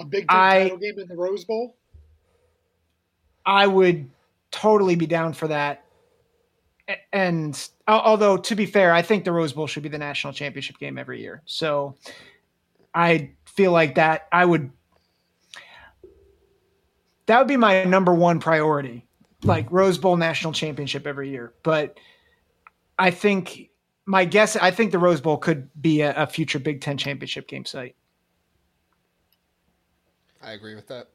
a 0.00 0.04
Big 0.04 0.26
I, 0.28 0.64
title 0.64 0.78
game 0.78 0.98
in 0.98 1.08
the 1.08 1.16
Rose 1.16 1.44
Bowl. 1.44 1.74
I 3.44 3.66
would 3.66 4.08
totally 4.50 4.94
be 4.94 5.06
down 5.06 5.32
for 5.32 5.48
that. 5.48 5.84
And 7.12 7.68
although 7.86 8.36
to 8.36 8.54
be 8.54 8.66
fair, 8.66 8.92
I 8.92 9.02
think 9.02 9.24
the 9.24 9.32
Rose 9.32 9.52
Bowl 9.52 9.66
should 9.66 9.82
be 9.82 9.88
the 9.88 9.98
national 9.98 10.32
championship 10.32 10.78
game 10.78 10.98
every 10.98 11.20
year. 11.20 11.42
So 11.44 11.96
I 12.94 13.32
feel 13.44 13.72
like 13.72 13.96
that 13.96 14.28
I 14.32 14.44
would 14.44 14.70
that 17.26 17.38
would 17.38 17.48
be 17.48 17.56
my 17.56 17.84
number 17.84 18.14
one 18.14 18.40
priority. 18.40 19.06
Like 19.44 19.70
Rose 19.70 19.98
Bowl 19.98 20.16
national 20.16 20.52
championship 20.52 21.06
every 21.06 21.30
year. 21.30 21.52
But 21.62 21.98
I 22.98 23.10
think 23.10 23.70
my 24.06 24.24
guess 24.24 24.56
I 24.56 24.70
think 24.70 24.90
the 24.90 24.98
Rose 24.98 25.20
Bowl 25.20 25.36
could 25.36 25.68
be 25.80 26.00
a, 26.00 26.14
a 26.14 26.26
future 26.26 26.58
Big 26.58 26.80
Ten 26.80 26.96
championship 26.96 27.46
game 27.46 27.64
site. 27.64 27.94
I 30.42 30.52
agree 30.52 30.74
with 30.74 30.88
that. 30.88 31.08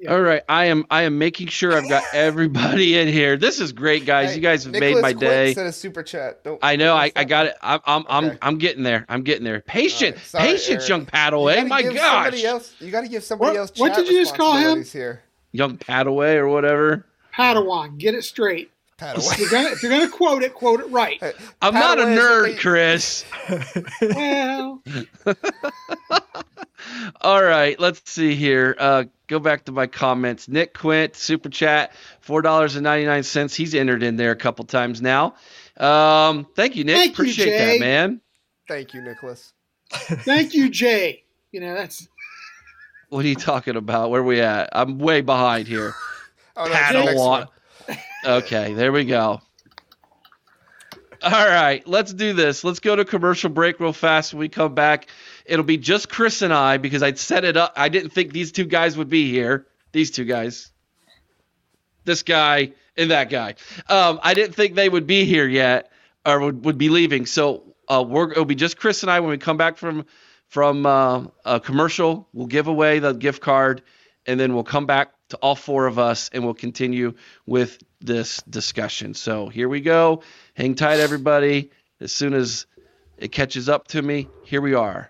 Yeah. 0.00 0.14
All 0.14 0.22
right, 0.22 0.42
I 0.48 0.64
am 0.66 0.86
I 0.90 1.02
am 1.02 1.18
making 1.18 1.48
sure 1.48 1.74
I've 1.74 1.88
got 1.88 2.02
everybody 2.14 2.98
in 2.98 3.06
here. 3.06 3.36
This 3.36 3.60
is 3.60 3.70
great, 3.70 4.06
guys. 4.06 4.30
Hey, 4.30 4.36
you 4.36 4.40
guys 4.40 4.64
have 4.64 4.72
Nicholas 4.72 4.94
made 4.94 5.02
my 5.02 5.12
day. 5.12 5.52
Said 5.52 5.66
a 5.66 5.72
super 5.72 6.02
chat. 6.02 6.42
Don't, 6.42 6.58
I 6.62 6.76
know. 6.76 6.94
I, 6.94 7.12
I 7.14 7.24
got 7.24 7.46
it. 7.46 7.56
I'm 7.60 7.80
I'm, 7.84 8.00
okay. 8.00 8.10
I'm 8.10 8.38
I'm 8.40 8.58
getting 8.58 8.82
there. 8.82 9.04
I'm 9.10 9.22
getting 9.22 9.44
there. 9.44 9.60
Patient, 9.60 10.16
right. 10.16 10.24
Sorry, 10.24 10.46
patience, 10.46 10.88
young 10.88 11.04
Padaway. 11.04 11.56
Eh? 11.56 11.64
My 11.64 11.82
gosh. 11.82 12.42
Else, 12.42 12.74
you 12.80 12.90
got 12.90 13.02
to 13.02 13.08
give 13.08 13.22
somebody 13.22 13.50
what, 13.50 13.58
else. 13.58 13.72
What 13.76 13.94
did 13.94 14.08
you 14.08 14.14
just 14.14 14.34
call 14.34 14.56
him? 14.56 14.84
Here. 14.84 15.22
Young 15.52 15.76
Padaway 15.76 16.36
eh, 16.36 16.38
or 16.38 16.48
whatever. 16.48 17.04
Padawan. 17.34 17.98
Get 17.98 18.14
it 18.14 18.24
straight. 18.24 18.70
If 19.02 19.38
you're, 19.38 19.50
gonna, 19.50 19.68
if 19.68 19.82
you're 19.82 19.92
gonna 19.92 20.10
quote 20.10 20.42
it, 20.42 20.54
quote 20.54 20.80
it 20.80 20.88
right. 20.90 21.18
Hey, 21.20 21.32
I'm 21.62 21.74
not 21.74 21.98
a 21.98 22.04
nerd, 22.04 22.58
Chris. 22.58 23.24
well. 24.02 24.82
All 27.20 27.42
right, 27.42 27.78
let's 27.78 28.10
see 28.10 28.34
here. 28.34 28.76
Uh, 28.78 29.04
go 29.26 29.38
back 29.38 29.64
to 29.64 29.72
my 29.72 29.86
comments. 29.86 30.48
Nick 30.48 30.74
Quint, 30.74 31.16
super 31.16 31.48
chat, 31.48 31.92
four 32.20 32.42
dollars 32.42 32.76
and 32.76 32.84
ninety 32.84 33.06
nine 33.06 33.22
cents. 33.22 33.54
He's 33.54 33.74
entered 33.74 34.02
in 34.02 34.16
there 34.16 34.30
a 34.30 34.36
couple 34.36 34.64
times 34.64 35.00
now. 35.00 35.34
Um, 35.76 36.46
thank 36.54 36.76
you, 36.76 36.84
Nick. 36.84 36.96
Thank 36.96 37.12
Appreciate 37.14 37.46
you, 37.46 37.58
that, 37.58 37.80
man. 37.80 38.20
Thank 38.68 38.94
you, 38.94 39.02
Nicholas. 39.02 39.52
thank 39.90 40.54
you, 40.54 40.68
Jay. 40.68 41.24
You 41.52 41.60
know 41.60 41.74
that's. 41.74 42.06
What 43.08 43.24
are 43.24 43.28
you 43.28 43.34
talking 43.34 43.76
about? 43.76 44.10
Where 44.10 44.20
are 44.20 44.24
we 44.24 44.40
at? 44.40 44.68
I'm 44.72 44.98
way 44.98 45.20
behind 45.20 45.66
here. 45.66 45.94
oh, 46.56 46.66
no, 46.66 46.72
Padawan. 46.72 47.48
okay, 48.24 48.74
there 48.74 48.92
we 48.92 49.04
go. 49.04 49.40
All 51.22 51.46
right, 51.46 51.86
let's 51.86 52.14
do 52.14 52.32
this. 52.32 52.64
Let's 52.64 52.80
go 52.80 52.96
to 52.96 53.04
commercial 53.04 53.50
break 53.50 53.78
real 53.78 53.92
fast. 53.92 54.32
When 54.32 54.40
we 54.40 54.48
come 54.48 54.74
back, 54.74 55.08
it'll 55.50 55.64
be 55.64 55.76
just 55.76 56.08
Chris 56.08 56.42
and 56.42 56.54
I 56.54 56.76
because 56.78 57.02
I'd 57.02 57.18
set 57.18 57.44
it 57.44 57.56
up. 57.56 57.74
I 57.76 57.88
didn't 57.88 58.10
think 58.10 58.32
these 58.32 58.52
two 58.52 58.64
guys 58.64 58.96
would 58.96 59.10
be 59.10 59.30
here. 59.30 59.66
These 59.92 60.12
two 60.12 60.24
guys, 60.24 60.70
this 62.04 62.22
guy 62.22 62.72
and 62.96 63.10
that 63.10 63.28
guy. 63.30 63.56
Um, 63.88 64.20
I 64.22 64.34
didn't 64.34 64.54
think 64.54 64.76
they 64.76 64.88
would 64.88 65.08
be 65.08 65.24
here 65.24 65.48
yet 65.48 65.90
or 66.24 66.38
would, 66.40 66.64
would 66.64 66.78
be 66.78 66.88
leaving. 66.88 67.26
So 67.26 67.74
uh, 67.88 68.04
we're, 68.06 68.30
it'll 68.30 68.44
be 68.44 68.54
just 68.54 68.78
Chris 68.78 69.02
and 69.02 69.10
I 69.10 69.18
when 69.18 69.30
we 69.30 69.38
come 69.38 69.56
back 69.56 69.76
from 69.76 70.06
from 70.46 70.86
uh, 70.86 71.26
a 71.44 71.58
commercial. 71.58 72.28
We'll 72.32 72.46
give 72.46 72.68
away 72.68 73.00
the 73.00 73.12
gift 73.12 73.42
card, 73.42 73.82
and 74.26 74.38
then 74.38 74.54
we'll 74.54 74.64
come 74.64 74.86
back 74.86 75.12
to 75.30 75.36
all 75.36 75.54
four 75.54 75.86
of 75.86 75.98
us 75.98 76.28
and 76.32 76.44
we'll 76.44 76.54
continue 76.54 77.14
with 77.46 77.82
this 78.00 78.42
discussion. 78.42 79.14
So 79.14 79.48
here 79.48 79.68
we 79.68 79.80
go. 79.80 80.22
Hang 80.54 80.74
tight, 80.74 80.98
everybody. 80.98 81.70
As 82.00 82.12
soon 82.12 82.34
as 82.34 82.66
it 83.16 83.30
catches 83.30 83.68
up 83.68 83.88
to 83.88 84.02
me, 84.02 84.28
here 84.44 84.60
we 84.60 84.74
are. 84.74 85.09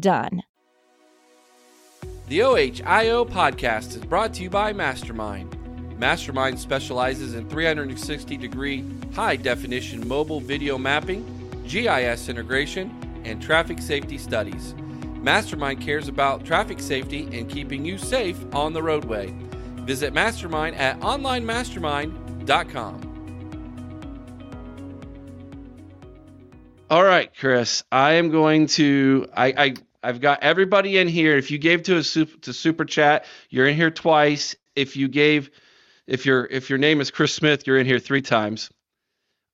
done. 0.00 0.42
The 2.28 2.40
OHIO 2.40 3.26
podcast 3.26 3.96
is 3.96 3.98
brought 3.98 4.32
to 4.34 4.42
you 4.42 4.50
by 4.50 4.72
Mastermind. 4.72 5.56
Mastermind 5.98 6.58
specializes 6.58 7.34
in 7.34 7.48
360 7.48 8.36
degree 8.36 8.84
high 9.14 9.36
definition 9.36 10.06
mobile 10.08 10.40
video 10.40 10.76
mapping, 10.78 11.24
GIS 11.66 12.28
integration, 12.28 13.22
and 13.24 13.42
traffic 13.42 13.80
safety 13.80 14.18
studies. 14.18 14.74
Mastermind 15.22 15.80
cares 15.80 16.08
about 16.08 16.44
traffic 16.44 16.80
safety 16.80 17.28
and 17.32 17.48
keeping 17.48 17.84
you 17.84 17.96
safe 17.96 18.44
on 18.54 18.72
the 18.72 18.82
roadway. 18.82 19.32
Visit 19.84 20.12
Mastermind 20.12 20.74
at 20.76 20.98
onlinemastermind.com. 21.00 23.13
All 26.94 27.02
right, 27.02 27.28
Chris. 27.36 27.82
I 27.90 28.12
am 28.12 28.30
going 28.30 28.68
to. 28.78 29.26
I, 29.36 29.46
I 29.56 29.74
I've 30.00 30.20
got 30.20 30.44
everybody 30.44 30.96
in 30.96 31.08
here. 31.08 31.36
If 31.36 31.50
you 31.50 31.58
gave 31.58 31.82
to 31.82 31.96
a 31.96 32.04
super, 32.04 32.38
to 32.42 32.52
super 32.52 32.84
chat, 32.84 33.24
you're 33.50 33.66
in 33.66 33.74
here 33.74 33.90
twice. 33.90 34.54
If 34.76 34.96
you 34.96 35.08
gave, 35.08 35.50
if 36.06 36.24
your 36.24 36.46
if 36.46 36.70
your 36.70 36.78
name 36.78 37.00
is 37.00 37.10
Chris 37.10 37.34
Smith, 37.34 37.66
you're 37.66 37.78
in 37.78 37.86
here 37.86 37.98
three 37.98 38.22
times. 38.22 38.70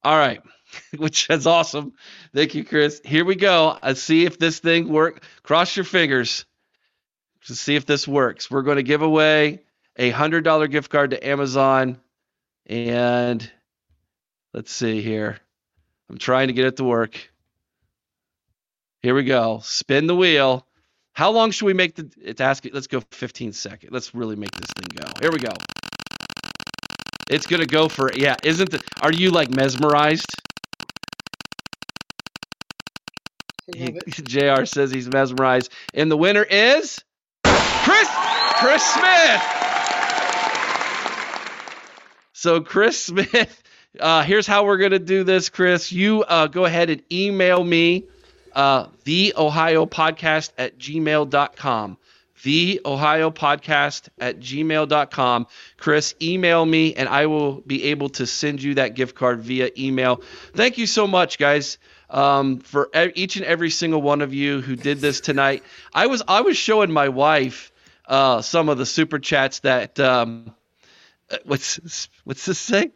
All 0.04 0.18
right, 0.18 0.42
which 0.98 1.30
is 1.30 1.46
awesome. 1.46 1.94
Thank 2.34 2.54
you, 2.54 2.62
Chris. 2.62 3.00
Here 3.06 3.24
we 3.24 3.36
go. 3.36 3.78
Let's 3.82 4.02
see 4.02 4.26
if 4.26 4.38
this 4.38 4.58
thing 4.58 4.90
work. 4.90 5.24
Cross 5.42 5.76
your 5.76 5.84
fingers 5.84 6.44
to 7.46 7.56
see 7.56 7.74
if 7.74 7.86
this 7.86 8.06
works. 8.06 8.50
We're 8.50 8.60
going 8.60 8.76
to 8.76 8.82
give 8.82 9.00
away 9.00 9.60
a 9.96 10.10
hundred 10.10 10.44
dollar 10.44 10.66
gift 10.66 10.90
card 10.90 11.12
to 11.12 11.26
Amazon, 11.26 11.96
and 12.66 13.50
let's 14.52 14.70
see 14.70 15.00
here. 15.00 15.38
I'm 16.10 16.18
trying 16.18 16.48
to 16.48 16.52
get 16.52 16.66
it 16.66 16.76
to 16.78 16.84
work. 16.84 17.29
Here 19.02 19.14
we 19.14 19.24
go. 19.24 19.60
Spin 19.62 20.06
the 20.06 20.16
wheel. 20.16 20.66
How 21.12 21.30
long 21.30 21.50
should 21.50 21.66
we 21.66 21.74
make 21.74 21.94
the? 21.94 22.10
It's 22.20 22.40
asking. 22.40 22.72
Let's 22.74 22.86
go 22.86 23.00
15 23.10 23.52
seconds. 23.52 23.92
Let's 23.92 24.14
really 24.14 24.36
make 24.36 24.52
this 24.52 24.70
thing 24.76 24.88
go. 24.94 25.10
Here 25.20 25.32
we 25.32 25.38
go. 25.38 25.52
It's 27.28 27.46
gonna 27.46 27.66
go 27.66 27.88
for 27.88 28.10
yeah. 28.14 28.36
Isn't 28.42 28.70
the? 28.70 28.82
Are 29.00 29.12
you 29.12 29.30
like 29.30 29.50
mesmerized? 29.54 30.26
He, 33.74 33.92
Jr. 34.08 34.64
says 34.64 34.90
he's 34.90 35.08
mesmerized, 35.08 35.72
and 35.94 36.10
the 36.10 36.16
winner 36.16 36.42
is 36.42 36.98
Chris 37.44 38.08
Chris 38.60 38.82
Smith. 38.82 39.60
So, 42.32 42.60
Chris 42.62 43.02
Smith, 43.02 43.62
uh, 44.00 44.22
here's 44.22 44.46
how 44.46 44.64
we're 44.64 44.78
going 44.78 44.92
to 44.92 44.98
do 44.98 45.24
this, 45.24 45.50
Chris. 45.50 45.92
You 45.92 46.22
uh, 46.22 46.46
go 46.46 46.64
ahead 46.64 46.88
and 46.88 47.02
email 47.12 47.62
me, 47.62 48.06
uh, 48.54 48.86
the 49.04 49.34
Ohio 49.36 49.86
podcast 49.86 50.50
at 50.58 50.78
gmail.com. 50.78 51.96
the 52.42 52.80
Ohio 52.86 53.30
podcast 53.30 54.08
at 54.18 54.40
gmail.com. 54.40 55.46
Chris, 55.76 56.14
email 56.22 56.64
me 56.64 56.94
and 56.94 57.08
I 57.08 57.26
will 57.26 57.60
be 57.60 57.84
able 57.84 58.08
to 58.10 58.26
send 58.26 58.62
you 58.62 58.74
that 58.74 58.94
gift 58.94 59.14
card 59.14 59.40
via 59.42 59.70
email. 59.76 60.22
Thank 60.54 60.78
you 60.78 60.86
so 60.86 61.06
much, 61.06 61.38
guys. 61.38 61.78
Um, 62.08 62.58
for 62.60 62.88
e- 62.96 63.12
each 63.14 63.36
and 63.36 63.44
every 63.44 63.70
single 63.70 64.02
one 64.02 64.20
of 64.22 64.34
you 64.34 64.60
who 64.60 64.74
did 64.74 64.98
this 65.00 65.20
tonight, 65.20 65.62
I 65.94 66.06
was 66.06 66.22
I 66.26 66.40
was 66.40 66.56
showing 66.56 66.90
my 66.90 67.08
wife 67.08 67.70
uh, 68.06 68.40
some 68.42 68.68
of 68.68 68.78
the 68.78 68.86
super 68.86 69.18
chats 69.20 69.60
that 69.60 70.00
um, 70.00 70.52
uh, 71.30 71.36
what's 71.44 72.08
what's 72.24 72.44
this 72.46 72.68
thing? 72.68 72.90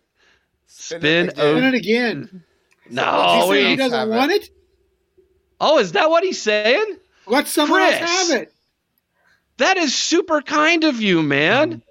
Spin, 0.66 1.28
it 1.28 1.38
o- 1.38 1.52
Spin 1.56 1.64
it 1.64 1.74
again. 1.74 2.42
No, 2.90 3.50
he 3.52 3.68
he 3.68 3.76
doesn't 3.76 3.96
have 3.96 4.08
it. 4.08 4.10
want 4.10 4.32
it. 4.32 4.50
Oh, 5.66 5.78
is 5.78 5.92
that 5.92 6.10
what 6.10 6.22
he's 6.22 6.42
saying? 6.42 6.98
Let 7.26 7.48
someone 7.48 7.80
else 7.80 7.94
have 7.94 8.42
it. 8.42 8.52
That 9.56 9.78
is 9.78 9.94
super 9.94 10.42
kind 10.42 10.84
of 10.84 11.00
you, 11.00 11.22
man. 11.22 11.82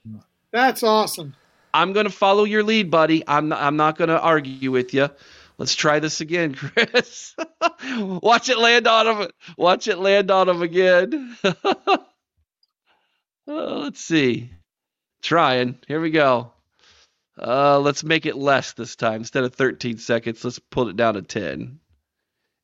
That's 0.52 0.84
awesome. 0.84 1.36
I'm 1.74 1.92
going 1.92 2.06
to 2.06 2.12
follow 2.12 2.44
your 2.44 2.62
lead, 2.62 2.92
buddy. 2.92 3.24
I'm 3.28 3.50
not, 3.50 3.60
I'm 3.60 3.76
not 3.76 3.98
going 3.98 4.10
to 4.10 4.22
argue 4.22 4.70
with 4.70 4.94
you. 4.94 5.10
Let's 5.58 5.74
try 5.74 5.98
this 6.00 6.22
again, 6.22 6.54
Chris. 6.56 7.36
Watch 7.98 8.50
it 8.50 8.60
land 8.60 8.86
on 8.86 9.24
him. 9.24 9.30
Watch 9.58 9.88
it 9.88 9.98
land 9.98 10.30
on 10.30 10.50
him 10.50 10.62
again. 10.62 11.36
Uh, 13.46 13.76
let's 13.80 14.00
see. 14.00 14.50
Trying. 15.22 15.78
Here 15.86 16.00
we 16.00 16.12
go. 16.12 16.54
Uh, 17.38 17.78
let's 17.78 18.02
make 18.02 18.26
it 18.26 18.38
less 18.38 18.72
this 18.72 18.96
time. 18.96 19.16
Instead 19.16 19.44
of 19.44 19.54
13 19.54 19.98
seconds, 19.98 20.46
let's 20.46 20.60
pull 20.60 20.88
it 20.88 20.96
down 20.96 21.16
to 21.16 21.22
10. 21.22 21.82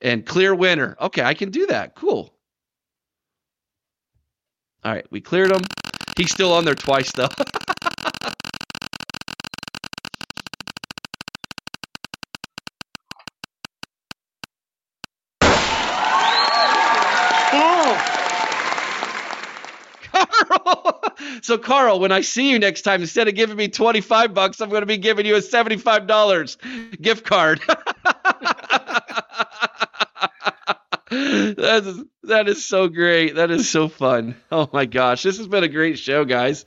And 0.01 0.25
clear 0.25 0.55
winner. 0.55 0.95
Okay, 1.01 1.23
I 1.23 1.33
can 1.33 1.51
do 1.51 1.67
that. 1.67 1.95
Cool. 1.95 2.33
All 4.83 4.93
right, 4.93 5.05
we 5.11 5.19
cleared 5.19 5.51
him. 5.51 5.61
He's 6.15 6.31
still 6.31 6.53
on 6.53 6.63
there 6.65 6.75
twice, 6.75 7.11
though. 7.11 7.29
Carl. 20.49 21.01
so 21.41 21.57
Carl, 21.57 21.99
when 21.99 22.11
I 22.11 22.21
see 22.21 22.49
you 22.49 22.59
next 22.59 22.81
time, 22.83 23.01
instead 23.01 23.27
of 23.27 23.35
giving 23.35 23.57
me 23.57 23.67
25 23.67 24.33
bucks, 24.33 24.61
I'm 24.61 24.69
going 24.69 24.81
to 24.81 24.87
be 24.87 24.97
giving 24.97 25.25
you 25.25 25.35
a 25.35 25.39
$75 25.39 27.01
gift 27.01 27.25
card. 27.25 27.61
that 31.55 31.83
is 31.85 32.03
that 32.23 32.47
is 32.47 32.65
so 32.65 32.87
great. 32.87 33.35
That 33.35 33.51
is 33.51 33.69
so 33.69 33.87
fun. 33.87 34.35
Oh 34.51 34.69
my 34.73 34.85
gosh, 34.85 35.23
this 35.23 35.37
has 35.37 35.47
been 35.47 35.63
a 35.63 35.69
great 35.69 35.97
show, 35.99 36.25
guys. 36.25 36.65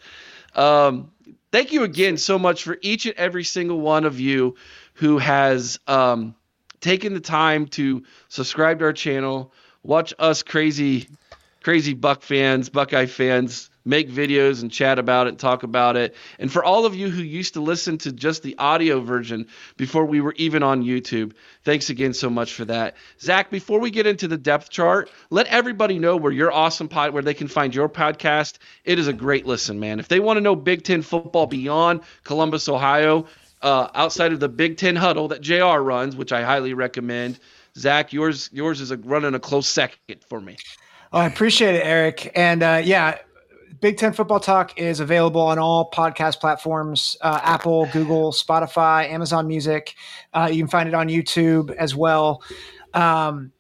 Um, 0.55 1.13
thank 1.51 1.73
you 1.73 1.83
again 1.85 2.17
so 2.17 2.39
much 2.39 2.63
for 2.63 2.79
each 2.81 3.07
and 3.07 3.15
every 3.17 3.45
single 3.45 3.81
one 3.81 4.05
of 4.05 4.21
you 4.21 4.57
who 4.95 5.19
has 5.19 5.79
um, 5.87 6.35
taken 6.81 7.15
the 7.15 7.21
time 7.21 7.67
to 7.67 8.05
subscribe 8.29 8.79
to 8.81 8.87
our 8.87 8.93
channel, 8.93 9.53
watch 9.83 10.15
us 10.19 10.43
crazy 10.43 11.09
crazy 11.63 11.95
Buck 11.95 12.23
fans, 12.23 12.69
Buckeye 12.69 13.07
fans 13.07 13.71
make 13.85 14.09
videos 14.09 14.63
and 14.63 14.71
chat 14.71 14.99
about 14.99 15.27
it 15.27 15.39
talk 15.39 15.63
about 15.63 15.97
it. 15.97 16.15
And 16.39 16.51
for 16.51 16.65
all 16.65 16.87
of 16.87 16.95
you 16.95 17.11
who 17.11 17.23
used 17.23 17.55
to 17.55 17.61
listen 17.61 17.99
to 17.99 18.13
just 18.13 18.43
the 18.43 18.57
audio 18.59 19.01
version 19.01 19.49
before 19.77 20.05
we 20.05 20.21
were 20.21 20.35
even 20.37 20.63
on 20.63 20.85
YouTube, 20.85 21.33
thanks 21.65 21.91
again 21.91 22.15
so 22.15 22.31
much 22.31 22.53
for 22.53 22.65
that. 22.67 22.97
Zach, 23.21 23.51
before 23.51 23.81
we 23.81 23.91
get 23.91 24.07
into 24.07 24.29
the 24.29 24.39
depth 24.39 24.71
chart, 24.71 25.11
let 25.31 25.47
everybody 25.49 25.99
know 25.99 26.17
where 26.17 26.33
your 26.33 26.53
awesome 26.53 26.89
pod, 26.89 27.13
where 27.13 27.23
they 27.23 27.35
can 27.35 27.49
find 27.49 27.75
your 27.75 27.89
podcast. 27.89 28.59
It 28.85 28.99
is 28.99 29.09
a 29.09 29.13
great 29.13 29.47
listen, 29.47 29.81
man. 29.81 29.99
If 29.99 30.09
they 30.09 30.21
want 30.21 30.37
to 30.37 30.41
know 30.41 30.55
Big 30.55 30.85
Ten 30.85 31.03
football 31.03 31.47
beyond 31.47 32.03
Columbus, 32.25 32.69
Ohio, 32.69 33.27
uh, 33.63 33.89
outside 33.95 34.33
of 34.33 34.41
the 34.41 34.49
Big 34.49 34.77
Ten 34.77 34.97
huddle 34.97 35.29
that 35.29 35.41
JR 35.41 35.79
runs, 35.79 36.17
which 36.17 36.33
I 36.33 36.43
highly 36.43 36.75
recommend. 36.75 37.39
Zach, 37.77 38.13
yours 38.13 38.51
yours 38.53 38.81
is 38.81 38.91
a, 38.91 38.97
running 38.99 39.35
a 39.35 39.41
close 39.41 39.67
second 39.67 40.25
for 40.29 40.41
me. 40.41 40.57
Oh, 41.13 41.19
I 41.19 41.27
appreciate 41.27 41.75
it, 41.75 41.85
Eric. 41.85 42.33
And 42.35 42.63
uh, 42.63 42.83
yeah, 42.85 43.19
Big 43.83 43.97
Ten 43.97 44.13
Football 44.13 44.39
Talk 44.39 44.79
is 44.79 45.01
available 45.01 45.41
on 45.41 45.59
all 45.59 45.91
podcast 45.91 46.39
platforms 46.39 47.17
uh, 47.21 47.41
Apple, 47.43 47.89
Google, 47.93 48.31
Spotify, 48.31 49.11
Amazon 49.11 49.49
Music. 49.49 49.97
Uh, 50.33 50.49
you 50.51 50.63
can 50.63 50.69
find 50.69 50.89
it 50.89 50.95
on 50.95 51.09
YouTube 51.09 51.75
as 51.75 51.93
well. 51.93 52.45
Um, 52.95 53.51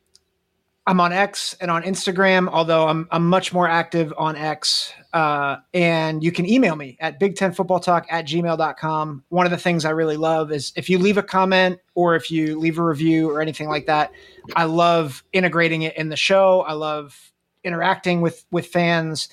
I'm 0.86 1.00
on 1.00 1.12
X 1.12 1.56
and 1.60 1.72
on 1.72 1.82
Instagram, 1.82 2.48
although 2.48 2.86
I'm, 2.86 3.08
I'm 3.10 3.28
much 3.28 3.52
more 3.52 3.66
active 3.66 4.14
on 4.16 4.36
X. 4.36 4.92
Uh, 5.12 5.56
and 5.74 6.22
you 6.22 6.30
can 6.30 6.48
email 6.48 6.76
me 6.76 6.96
at 7.00 7.18
Big 7.18 7.34
Ten 7.34 7.50
Football 7.50 7.80
Talk 7.80 8.06
at 8.08 8.24
gmail.com. 8.24 9.24
One 9.28 9.44
of 9.44 9.50
the 9.50 9.58
things 9.58 9.84
I 9.84 9.90
really 9.90 10.16
love 10.16 10.52
is 10.52 10.72
if 10.76 10.88
you 10.88 11.00
leave 11.00 11.18
a 11.18 11.22
comment 11.24 11.80
or 11.96 12.14
if 12.14 12.30
you 12.30 12.60
leave 12.60 12.78
a 12.78 12.84
review 12.84 13.28
or 13.28 13.42
anything 13.42 13.68
like 13.68 13.86
that, 13.86 14.12
I 14.54 14.64
love 14.66 15.24
integrating 15.32 15.82
it 15.82 15.96
in 15.96 16.10
the 16.10 16.16
show. 16.16 16.60
I 16.60 16.74
love 16.74 17.32
interacting 17.64 18.20
with 18.20 18.44
with 18.52 18.68
fans. 18.68 19.28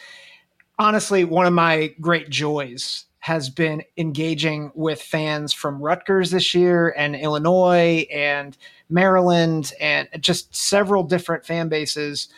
Honestly, 0.80 1.25
one 1.25 1.45
of 1.45 1.53
my 1.53 1.93
great 1.99 2.30
joys 2.30 3.05
has 3.19 3.49
been 3.49 3.84
engaging 3.97 4.71
with 4.75 5.01
fans 5.01 5.51
from 5.51 5.82
Rutgers 5.82 6.32
this 6.32 6.55
year 6.55 6.93
and 6.95 7.17
Illinois 7.17 8.07
and 8.09 8.57
Maryland 8.89 9.73
and 9.82 10.07
just 10.21 10.55
several 10.55 11.03
different 11.03 11.45
fan 11.45 11.67
bases. 11.67 12.30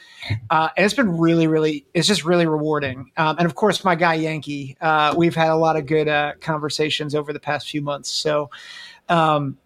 Uh, 0.49 0.69
and 0.75 0.83
it's 0.83 0.95
been 0.95 1.19
really, 1.19 1.45
really, 1.45 1.85
it's 1.93 2.07
just 2.07 2.25
really 2.25 2.47
rewarding. 2.47 3.11
Um, 3.15 3.35
and 3.37 3.45
of 3.45 3.53
course, 3.53 3.83
my 3.83 3.93
guy 3.93 4.15
Yankee, 4.15 4.75
uh, 4.81 5.13
we've 5.15 5.35
had 5.35 5.49
a 5.49 5.55
lot 5.55 5.75
of 5.77 5.85
good 5.85 6.07
uh, 6.07 6.33
conversations 6.41 7.13
over 7.13 7.31
the 7.31 7.39
past 7.39 7.69
few 7.69 7.83
months. 7.83 8.09
So, 8.09 8.49
um, 9.07 9.59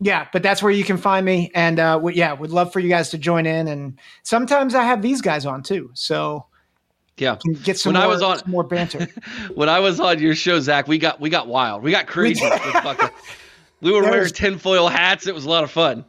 yeah, 0.00 0.26
but 0.32 0.42
that's 0.42 0.62
where 0.62 0.72
you 0.72 0.84
can 0.84 0.96
find 0.96 1.26
me. 1.26 1.50
And 1.54 1.78
uh, 1.78 2.00
we, 2.02 2.14
yeah, 2.14 2.32
would 2.32 2.50
love 2.50 2.72
for 2.72 2.80
you 2.80 2.88
guys 2.88 3.10
to 3.10 3.18
join 3.18 3.44
in. 3.44 3.68
And 3.68 3.98
sometimes 4.22 4.74
I 4.74 4.84
have 4.84 5.02
these 5.02 5.20
guys 5.20 5.44
on 5.44 5.62
too. 5.62 5.90
So 5.92 6.46
Yeah. 7.22 7.36
can 7.36 7.52
get 7.54 7.78
some, 7.78 7.92
When 7.94 8.02
I 8.02 8.04
more, 8.06 8.14
was 8.14 8.22
on- 8.22 8.38
some 8.38 8.50
more 8.50 8.64
banter. 8.64 9.06
when 9.54 9.68
I 9.68 9.78
was 9.80 10.00
on 10.00 10.18
your 10.18 10.34
show, 10.34 10.60
Zach, 10.60 10.88
we 10.88 10.98
got 10.98 11.20
we 11.20 11.30
got 11.30 11.46
wild. 11.48 11.82
We 11.82 11.90
got 11.90 12.06
crazy. 12.06 12.44
we 13.80 13.92
were 13.92 14.02
wearing 14.02 14.20
was- 14.20 14.32
tinfoil 14.32 14.88
hats. 14.88 15.26
It 15.26 15.34
was 15.34 15.44
a 15.44 15.50
lot 15.50 15.64
of 15.64 15.70
fun. 15.70 16.04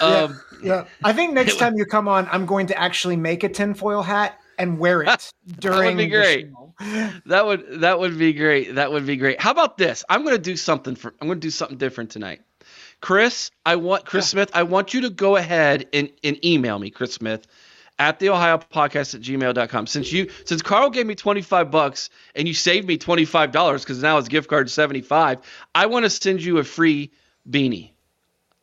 Um, 0.00 0.40
yeah. 0.62 0.84
I 1.04 1.12
think 1.12 1.32
next 1.40 1.58
time 1.58 1.76
you 1.76 1.84
come 1.84 2.08
on, 2.08 2.28
I'm 2.30 2.46
going 2.46 2.66
to 2.68 2.78
actually 2.78 3.16
make 3.16 3.44
a 3.44 3.48
tinfoil 3.48 4.02
hat 4.02 4.38
and 4.58 4.78
wear 4.78 5.02
it 5.02 5.32
during 5.58 5.78
that 5.80 5.86
would 5.86 5.96
be 5.96 6.04
the 6.04 6.10
great. 6.10 6.50
show. 6.50 7.10
that 7.26 7.46
would 7.46 7.80
that 7.80 7.98
would 8.00 8.18
be 8.18 8.32
great. 8.32 8.74
That 8.74 8.90
would 8.92 9.06
be 9.06 9.16
great. 9.16 9.40
How 9.40 9.50
about 9.50 9.78
this? 9.78 10.04
I'm 10.08 10.24
going 10.24 10.36
to 10.36 10.42
do 10.42 10.56
something 10.56 10.94
for. 10.96 11.14
I'm 11.20 11.28
going 11.28 11.40
to 11.40 11.46
do 11.46 11.50
something 11.50 11.78
different 11.78 12.10
tonight. 12.10 12.40
Chris, 13.00 13.50
I 13.66 13.76
want 13.76 14.06
Chris 14.06 14.28
Smith. 14.30 14.50
I 14.54 14.62
want 14.62 14.94
you 14.94 15.02
to 15.02 15.10
go 15.10 15.36
ahead 15.36 15.86
and, 15.92 16.10
and 16.22 16.42
email 16.44 16.78
me, 16.78 16.88
Chris 16.88 17.12
Smith, 17.12 17.46
at 17.98 18.18
the 18.18 18.30
Ohio 18.30 18.58
Podcast 18.58 19.14
at 19.14 19.20
gmail.com. 19.20 19.86
Since 19.86 20.12
you 20.12 20.30
since 20.44 20.62
Carl 20.62 20.90
gave 20.90 21.06
me 21.06 21.14
25 21.14 21.70
bucks 21.70 22.10
and 22.34 22.48
you 22.48 22.54
saved 22.54 22.86
me 22.86 22.98
$25 22.98 23.80
because 23.80 24.02
now 24.02 24.18
it's 24.18 24.28
gift 24.28 24.48
card 24.48 24.66
is 24.66 24.74
75, 24.74 25.38
I 25.74 25.86
want 25.86 26.04
to 26.04 26.10
send 26.10 26.42
you 26.42 26.58
a 26.58 26.64
free 26.64 27.12
beanie. 27.48 27.90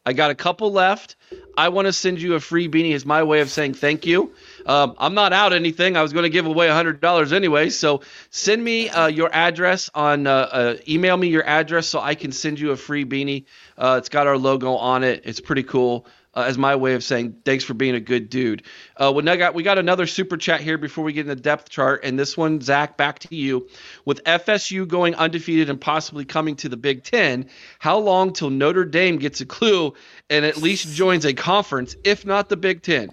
I 0.04 0.14
got 0.14 0.32
a 0.32 0.36
couple 0.36 0.72
left. 0.72 1.16
I 1.56 1.70
want 1.70 1.86
to 1.86 1.94
send 1.94 2.22
you 2.22 2.34
a 2.34 2.40
free 2.40 2.68
beanie 2.68 2.96
as 2.96 3.06
my 3.06 3.22
way 3.22 3.42
of 3.42 3.52
saying 3.52 3.76
thank 3.76 4.08
you. 4.08 4.34
Um, 4.66 4.96
I'm 4.98 5.14
not 5.14 5.32
out 5.32 5.54
anything. 5.54 5.96
I 5.96 6.02
was 6.02 6.12
going 6.12 6.24
to 6.24 6.30
give 6.30 6.48
away 6.48 6.68
$100 6.68 7.32
anyway. 7.32 7.70
So 7.70 8.02
send 8.32 8.64
me 8.64 8.90
uh, 8.90 9.08
your 9.08 9.30
address 9.32 9.92
on, 9.94 10.26
uh, 10.26 10.32
uh, 10.32 10.78
email 10.88 11.16
me 11.16 11.28
your 11.28 11.46
address 11.46 11.88
so 11.88 12.00
I 12.00 12.16
can 12.16 12.32
send 12.32 12.60
you 12.60 12.72
a 12.72 12.78
free 12.78 13.06
beanie. 13.06 13.46
Uh, 13.78 13.98
it's 14.00 14.10
got 14.10 14.26
our 14.26 14.38
logo 14.38 14.74
on 14.74 15.04
it. 15.04 15.22
It's 15.26 15.40
pretty 15.40 15.64
cool. 15.64 16.08
Uh, 16.34 16.44
as 16.48 16.58
my 16.58 16.78
way 16.78 16.94
of 16.94 17.04
saying 17.04 17.36
thanks 17.44 17.62
for 17.62 17.74
being 17.74 17.94
a 17.94 18.00
good 18.00 18.30
dude. 18.30 18.64
Uh, 18.96 19.12
we 19.14 19.22
got 19.22 19.54
we 19.54 19.64
got 19.64 19.78
another 19.78 20.08
super 20.08 20.38
chat 20.38 20.62
here 20.62 20.78
before 20.78 21.04
we 21.04 21.12
get 21.12 21.22
in 21.22 21.28
the 21.28 21.36
depth 21.36 21.70
chart, 21.70 22.06
and 22.06 22.18
this 22.18 22.38
one, 22.38 22.62
Zach, 22.62 22.96
back 22.96 23.20
to 23.20 23.36
you. 23.36 23.68
With 24.06 24.24
FSU 24.24 24.88
going 24.88 25.14
undefeated 25.16 25.70
and 25.70 25.80
possibly 25.80 26.24
coming 26.24 26.56
to 26.58 26.70
the 26.70 26.78
Big 26.78 27.04
Ten, 27.04 27.50
how 27.80 27.98
long 27.98 28.32
till 28.32 28.50
Notre 28.50 28.86
Dame 28.86 29.18
gets 29.18 29.42
a 29.42 29.46
clue 29.46 29.94
and 30.30 30.46
at 30.46 30.56
least 30.56 30.96
joins 30.96 31.26
a 31.26 31.34
conference, 31.34 31.98
if 32.06 32.26
not 32.26 32.48
the 32.48 32.58
Big 32.58 32.82
Ten? 32.82 33.12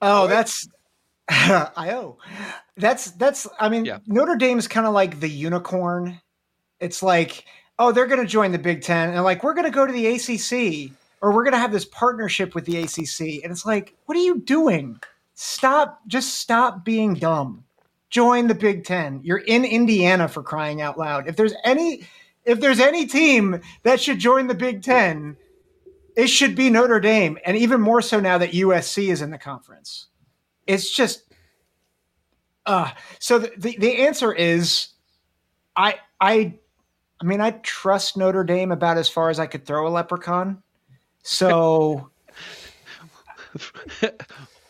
Oh, 0.00 0.26
that's 0.26 0.66
IO. 1.30 2.18
That's 2.76 3.10
that's 3.12 3.46
I 3.58 3.68
mean 3.68 3.84
Yeah. 3.84 3.98
Notre 4.06 4.36
Dame's 4.36 4.68
kind 4.68 4.86
of 4.86 4.92
like 4.92 5.20
the 5.20 5.28
unicorn. 5.28 6.20
It's 6.80 7.02
like, 7.02 7.44
oh, 7.78 7.92
they're 7.92 8.06
going 8.06 8.20
to 8.20 8.26
join 8.26 8.52
the 8.52 8.58
Big 8.58 8.82
10 8.82 9.10
and 9.10 9.24
like 9.24 9.42
we're 9.42 9.54
going 9.54 9.64
to 9.64 9.70
go 9.70 9.86
to 9.86 9.92
the 9.92 10.06
ACC 10.06 10.92
or 11.22 11.32
we're 11.34 11.44
going 11.44 11.54
to 11.54 11.58
have 11.60 11.72
this 11.72 11.86
partnership 11.86 12.54
with 12.54 12.66
the 12.66 12.78
ACC. 12.78 13.42
And 13.44 13.52
it's 13.52 13.66
like, 13.66 13.94
what 14.06 14.16
are 14.18 14.22
you 14.22 14.40
doing? 14.40 15.00
Stop 15.34 16.00
just 16.08 16.36
stop 16.36 16.84
being 16.84 17.14
dumb. 17.14 17.64
Join 18.10 18.48
the 18.48 18.54
Big 18.56 18.84
10. 18.84 19.20
You're 19.24 19.38
in 19.38 19.64
Indiana 19.64 20.28
for 20.28 20.42
crying 20.42 20.82
out 20.82 20.98
loud. 20.98 21.28
If 21.28 21.36
there's 21.36 21.54
any 21.64 22.06
if 22.44 22.60
there's 22.60 22.80
any 22.80 23.06
team 23.06 23.60
that 23.84 24.00
should 24.00 24.18
join 24.20 24.48
the 24.48 24.54
Big 24.54 24.82
10, 24.82 25.36
it 26.16 26.28
should 26.28 26.56
be 26.56 26.70
Notre 26.70 27.00
Dame, 27.00 27.38
and 27.46 27.56
even 27.56 27.80
more 27.80 28.02
so 28.02 28.20
now 28.20 28.38
that 28.38 28.52
USC 28.52 29.08
is 29.10 29.22
in 29.22 29.30
the 29.30 29.38
conference. 29.38 30.08
It's 30.66 30.94
just 30.94 31.24
Uh, 32.66 32.90
so 33.20 33.38
the, 33.40 33.52
the, 33.58 33.76
the 33.78 33.96
answer 34.06 34.32
is 34.32 34.88
I 35.76 35.96
I 36.20 36.58
I 37.20 37.24
mean 37.26 37.42
I 37.42 37.52
trust 37.52 38.16
Notre 38.18 38.44
Dame 38.44 38.72
about 38.72 38.98
as 38.98 39.08
far 39.10 39.30
as 39.30 39.40
I 39.40 39.46
could 39.46 39.66
throw 39.66 39.88
a 39.88 39.90
leprechaun. 39.90 40.63
So 41.24 42.10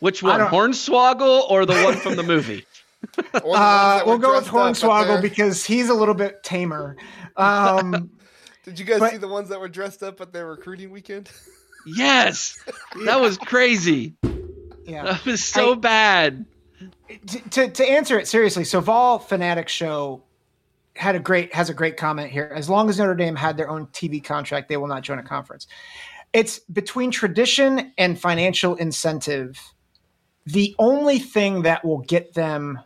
Which 0.01 0.23
one, 0.23 0.41
Hornswoggle 0.41 1.51
or 1.51 1.67
the 1.67 1.75
one 1.83 1.97
from 1.97 2.17
the 2.17 2.23
movie? 2.23 2.67
uh, 3.35 4.03
we'll 4.07 4.19
go 4.19 4.35
with 4.35 4.47
Hornswoggle 4.47 5.21
because 5.21 5.65
he's 5.65 5.89
a 5.89 5.95
little 5.95 6.15
bit 6.15 6.43
tamer. 6.43 6.97
Um, 7.37 8.11
Did 8.65 8.79
you 8.79 8.85
guys 8.85 9.01
but- 9.01 9.11
see 9.11 9.17
the 9.19 9.29
ones 9.29 9.49
that 9.51 9.61
were 9.61 9.69
dressed 9.69 10.03
up 10.03 10.21
at 10.21 10.33
their 10.33 10.47
recruiting 10.47 10.91
weekend? 10.91 11.31
Yes, 11.87 12.59
that 13.05 13.21
was 13.21 13.37
crazy. 13.37 14.15
yeah. 14.87 15.05
That 15.05 15.25
was 15.27 15.45
so 15.45 15.73
I- 15.73 15.77
bad. 15.77 16.47
to, 17.27 17.51
to, 17.51 17.69
to 17.71 17.85
answer 17.85 18.19
it 18.19 18.29
seriously, 18.29 18.65
so 18.65 18.81
Vol 18.81 19.19
Fanatic 19.19 19.69
Show 19.69 20.23
had 20.97 21.17
a 21.17 21.19
great 21.19 21.53
has 21.55 21.71
a 21.71 21.75
great 21.75 21.97
comment 21.97 22.31
here. 22.31 22.53
As 22.55 22.71
long 22.71 22.89
as 22.89 22.99
Notre 22.99 23.15
Dame 23.15 23.37
had 23.37 23.57
their 23.57 23.69
own 23.69 23.87
TV 23.89 24.23
contract, 24.23 24.69
they 24.69 24.77
will 24.77 24.87
not 24.87 25.03
join 25.03 25.19
a 25.19 25.23
conference. 25.23 25.67
It's 26.35 26.59
between 26.59 27.11
tradition 27.11 27.93
and 27.97 28.21
financial 28.21 28.75
incentive. 28.75 29.59
The 30.45 30.75
only 30.79 31.19
thing 31.19 31.63
that 31.63 31.83
will 31.85 32.01
get 32.01 32.35
them 32.35 32.81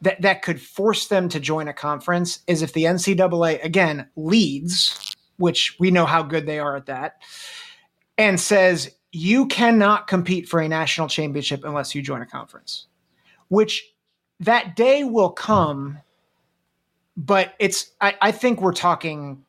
that 0.00 0.20
that 0.22 0.42
could 0.42 0.60
force 0.60 1.06
them 1.06 1.28
to 1.28 1.38
join 1.38 1.68
a 1.68 1.72
conference 1.72 2.40
is 2.46 2.62
if 2.62 2.72
the 2.72 2.84
NCAA 2.84 3.64
again 3.64 4.08
leads, 4.16 5.16
which 5.36 5.76
we 5.78 5.92
know 5.92 6.04
how 6.04 6.22
good 6.22 6.46
they 6.46 6.58
are 6.58 6.76
at 6.76 6.86
that, 6.86 7.22
and 8.18 8.40
says 8.40 8.90
you 9.12 9.46
cannot 9.46 10.08
compete 10.08 10.48
for 10.48 10.60
a 10.60 10.68
national 10.68 11.08
championship 11.08 11.62
unless 11.64 11.94
you 11.94 12.02
join 12.02 12.20
a 12.20 12.26
conference 12.26 12.88
which 13.48 13.92
that 14.40 14.74
day 14.74 15.04
will 15.04 15.30
come 15.30 15.98
but 17.16 17.54
it's 17.60 17.92
I, 18.00 18.16
I 18.20 18.32
think 18.32 18.60
we're 18.60 18.72
talking 18.72 19.44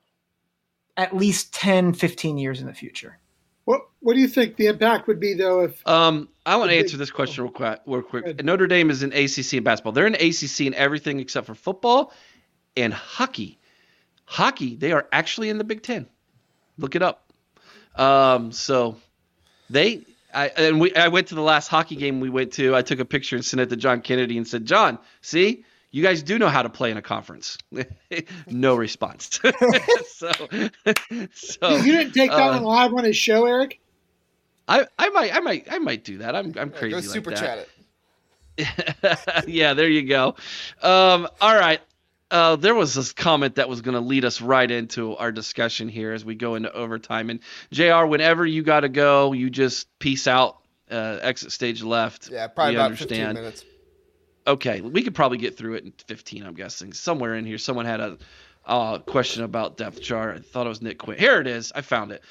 at 0.98 1.16
least 1.16 1.54
10 1.54 1.94
15 1.94 2.38
years 2.38 2.62
in 2.62 2.68
the 2.68 2.74
future 2.74 3.18
What 3.66 3.82
What 4.00 4.14
do 4.14 4.22
you 4.22 4.28
think 4.28 4.56
the 4.56 4.68
impact 4.68 5.08
would 5.08 5.20
be 5.20 5.34
though 5.34 5.62
if 5.62 5.86
Um, 5.88 6.30
I 6.46 6.56
want 6.56 6.72
to 6.72 6.78
answer 6.78 6.98
this 6.98 7.12
question 7.12 7.44
real 7.44 7.52
quick. 7.54 7.82
Real 7.86 8.02
quick. 8.02 8.44
Notre 8.44 8.68
Dame 8.68 8.90
is 8.90 9.04
in 9.04 9.12
ACC 9.12 9.56
in 9.56 9.64
basketball. 9.64 9.92
They're 9.92 10.08
in 10.08 10.16
ACC 10.16 10.62
in 10.62 10.74
everything 10.76 11.20
except 11.20 11.48
for 11.48 11.56
football 11.56 12.14
and 12.78 12.94
hockey. 12.94 13.60
Hockey, 14.26 14.76
they 14.76 14.92
are 14.92 15.08
actually 15.12 15.50
in 15.50 15.58
the 15.58 15.64
Big 15.64 15.84
Ten. 15.84 16.08
Look 16.78 16.96
it 16.96 17.02
up. 17.02 17.32
Um, 17.96 18.52
so 18.52 18.98
they, 19.70 20.02
I 20.34 20.48
and 20.50 20.80
we, 20.80 20.94
I 20.94 21.08
went 21.08 21.28
to 21.28 21.36
the 21.36 21.42
last 21.42 21.68
hockey 21.68 21.96
game 21.96 22.20
we 22.20 22.30
went 22.30 22.54
to. 22.54 22.76
I 22.76 22.82
took 22.82 23.00
a 23.00 23.06
picture 23.06 23.36
and 23.36 23.46
sent 23.46 23.62
it 23.62 23.70
to 23.70 23.76
John 23.76 24.02
Kennedy 24.02 24.38
and 24.38 24.48
said, 24.48 24.66
John, 24.66 25.00
see, 25.22 25.64
you 25.96 26.04
guys 26.04 26.24
do 26.24 26.38
know 26.38 26.50
how 26.50 26.62
to 26.62 26.68
play 26.70 26.92
in 26.92 26.98
a 26.98 27.02
conference. 27.02 27.58
no 28.50 28.76
response. 28.76 29.40
so, 30.10 30.30
so 31.34 31.78
you 31.78 31.94
didn't 31.94 32.12
take 32.12 32.32
that 32.32 32.50
uh, 32.50 32.52
one 32.52 32.64
live 32.64 32.94
on 32.94 33.06
his 33.06 33.16
show, 33.16 33.46
Eric? 33.46 33.80
I, 34.68 34.86
I 35.00 35.08
might, 35.12 35.34
I 35.34 35.40
might, 35.40 35.68
I 35.72 35.78
might 35.78 36.04
do 36.04 36.18
that. 36.18 36.36
I'm, 36.36 36.54
I'm 36.58 36.72
Yeah, 36.72 36.80
crazy 36.80 36.92
go 36.92 36.98
like 36.98 37.04
super 37.14 37.30
that. 37.30 37.40
chat 37.40 37.58
it. 38.58 39.48
yeah, 39.48 39.74
there 39.74 39.88
you 39.88 40.04
go. 40.04 40.36
Um, 40.84 41.30
all 41.40 41.56
right. 41.56 41.80
Uh, 42.30 42.58
there 42.58 42.76
was 42.76 42.94
this 42.94 43.14
comment 43.14 43.56
that 43.56 43.70
was 43.70 43.80
going 43.80 43.96
to 43.96 44.02
lead 44.02 44.26
us 44.26 44.42
right 44.42 44.70
into 44.70 45.16
our 45.16 45.32
discussion 45.32 45.88
here 45.88 46.12
as 46.12 46.26
we 46.26 46.36
go 46.36 46.56
into 46.56 46.74
overtime. 46.74 47.30
And 47.30 47.40
JR, 47.72 48.06
whenever 48.06 48.46
you 48.46 48.64
got 48.64 48.82
to 48.82 48.90
go, 48.90 49.32
you 49.32 49.50
just 49.50 49.88
peace 50.00 50.28
out, 50.28 50.58
uh, 50.92 51.20
exit 51.22 51.54
stage 51.54 51.84
left. 51.84 52.30
Yeah, 52.30 52.48
probably 52.48 52.74
We 52.74 52.80
about 52.80 52.92
understand. 52.92 53.38
15 53.38 53.44
minutes. 53.44 53.66
Okay, 54.48 54.82
we 54.82 55.02
could 55.02 55.16
probably 55.16 55.38
get 55.40 55.58
through 55.58 55.76
it 55.76 55.86
in 55.86 55.94
15, 56.08 56.46
I'm 56.46 56.54
guessing. 56.54 56.94
Somewhere 56.94 57.36
in 57.36 57.46
here, 57.46 57.58
someone 57.58 57.86
had 57.86 58.00
a 58.00 58.18
uh, 58.66 59.00
question 59.00 59.44
about 59.44 59.78
depth 59.78 60.02
chart. 60.02 60.38
I 60.38 60.40
thought 60.40 60.66
it 60.66 60.70
was 60.70 60.82
Nick 60.82 61.00
Quinn. 61.00 61.18
Here 61.18 61.42
it 61.42 61.48
is. 61.48 61.72
I 61.74 61.82
found 61.82 62.12
it. 62.12 62.24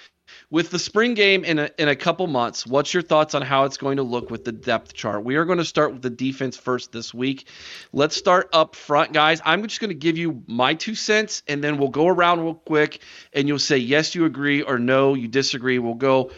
With 0.50 0.70
the 0.70 0.78
spring 0.78 1.14
game 1.14 1.44
in 1.44 1.58
a, 1.58 1.70
in 1.78 1.88
a 1.88 1.96
couple 1.96 2.26
months, 2.26 2.66
what's 2.66 2.94
your 2.94 3.02
thoughts 3.02 3.34
on 3.34 3.42
how 3.42 3.64
it's 3.64 3.76
going 3.76 3.96
to 3.96 4.02
look 4.02 4.30
with 4.30 4.44
the 4.44 4.52
depth 4.52 4.94
chart? 4.94 5.24
We 5.24 5.36
are 5.36 5.44
going 5.44 5.58
to 5.58 5.64
start 5.64 5.92
with 5.92 6.02
the 6.02 6.10
defense 6.10 6.56
first 6.56 6.92
this 6.92 7.12
week. 7.12 7.48
Let's 7.92 8.16
start 8.16 8.50
up 8.52 8.76
front, 8.76 9.12
guys. 9.12 9.40
I'm 9.44 9.62
just 9.62 9.80
going 9.80 9.88
to 9.88 9.94
give 9.94 10.16
you 10.16 10.42
my 10.46 10.74
two 10.74 10.94
cents, 10.94 11.42
and 11.48 11.62
then 11.62 11.78
we'll 11.78 11.88
go 11.88 12.06
around 12.06 12.40
real 12.40 12.54
quick, 12.54 13.00
and 13.32 13.48
you'll 13.48 13.58
say 13.58 13.78
yes, 13.78 14.14
you 14.14 14.24
agree, 14.26 14.62
or 14.62 14.78
no, 14.78 15.14
you 15.14 15.28
disagree. 15.28 15.78
We'll 15.78 15.94
go 15.94 16.30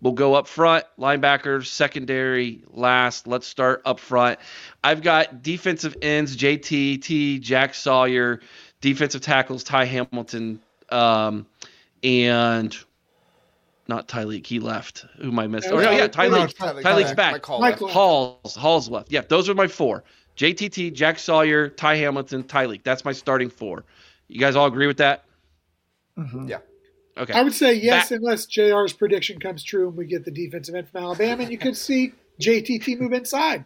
we'll 0.00 0.12
go 0.12 0.34
up 0.34 0.46
front, 0.46 0.84
linebackers, 0.98 1.66
secondary, 1.66 2.62
last. 2.70 3.26
Let's 3.26 3.46
start 3.46 3.82
up 3.84 4.00
front. 4.00 4.38
I've 4.82 5.02
got 5.02 5.42
defensive 5.42 5.96
ends, 6.02 6.36
JT, 6.36 7.02
T, 7.02 7.38
Jack 7.38 7.74
Sawyer, 7.74 8.40
defensive 8.80 9.20
tackles, 9.20 9.64
Ty 9.64 9.86
Hamilton, 9.86 10.60
um, 10.90 11.46
and 12.02 12.76
not 13.88 14.08
Tyleek. 14.08 14.46
He 14.46 14.60
left. 14.60 15.06
Who 15.18 15.28
am 15.28 15.38
I 15.38 15.46
missing? 15.46 15.72
Oh, 15.72 15.80
no, 15.80 15.90
yeah, 15.90 16.08
Tyleek. 16.08 16.54
Tyleek, 16.54 16.82
Tyleek's 16.82 16.84
Tyleek, 16.84 17.16
back. 17.16 17.32
Mike 17.32 17.46
Hall 17.46 17.60
Mike 17.60 17.80
left. 17.80 17.94
Hall's 17.94 18.54
Hall's 18.54 18.88
left. 18.88 19.12
Yeah, 19.12 19.22
those 19.22 19.48
are 19.48 19.54
my 19.54 19.68
four. 19.68 20.04
JTT, 20.36 20.92
Jack 20.94 21.18
Sawyer, 21.18 21.68
Ty 21.68 21.96
Hamilton, 21.96 22.42
Tyleek. 22.44 22.82
That's 22.82 23.04
my 23.04 23.12
starting 23.12 23.50
four. 23.50 23.84
You 24.28 24.40
guys 24.40 24.56
all 24.56 24.66
agree 24.66 24.86
with 24.86 24.96
that? 24.98 25.24
Mm-hmm. 26.18 26.48
Yeah. 26.48 26.58
Okay. 27.16 27.32
I 27.32 27.42
would 27.42 27.54
say 27.54 27.74
yes, 27.74 28.08
Back- 28.10 28.18
unless 28.18 28.46
JR's 28.46 28.92
prediction 28.92 29.38
comes 29.38 29.62
true 29.62 29.88
and 29.88 29.96
we 29.96 30.06
get 30.06 30.24
the 30.24 30.32
defensive 30.32 30.74
end 30.74 30.88
from 30.88 31.04
Alabama, 31.04 31.42
and 31.42 31.52
you 31.52 31.58
could 31.58 31.76
see 31.76 32.12
JTT 32.40 32.98
move 32.98 33.12
inside. 33.12 33.64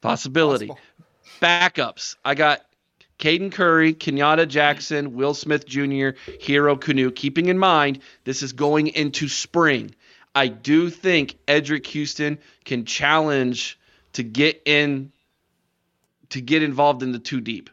Possibility. 0.00 0.66
Possible. 0.66 0.80
Backups. 1.40 2.16
I 2.24 2.34
got 2.34 2.62
Caden 3.20 3.52
Curry, 3.52 3.94
Kenyatta 3.94 4.48
Jackson, 4.48 5.14
Will 5.14 5.34
Smith 5.34 5.66
Jr., 5.66 6.10
Hero 6.40 6.74
Kanu. 6.74 7.14
Keeping 7.14 7.46
in 7.46 7.58
mind, 7.58 8.00
this 8.24 8.42
is 8.42 8.52
going 8.52 8.88
into 8.88 9.28
spring. 9.28 9.94
I 10.34 10.48
do 10.48 10.90
think 10.90 11.36
Eddrick 11.46 11.86
Houston 11.86 12.38
can 12.64 12.84
challenge 12.84 13.78
to 14.14 14.22
get 14.22 14.62
in 14.64 15.12
to 16.30 16.40
get 16.40 16.62
involved 16.62 17.02
in 17.02 17.12
the 17.12 17.18
two 17.18 17.40
deep. 17.40 17.70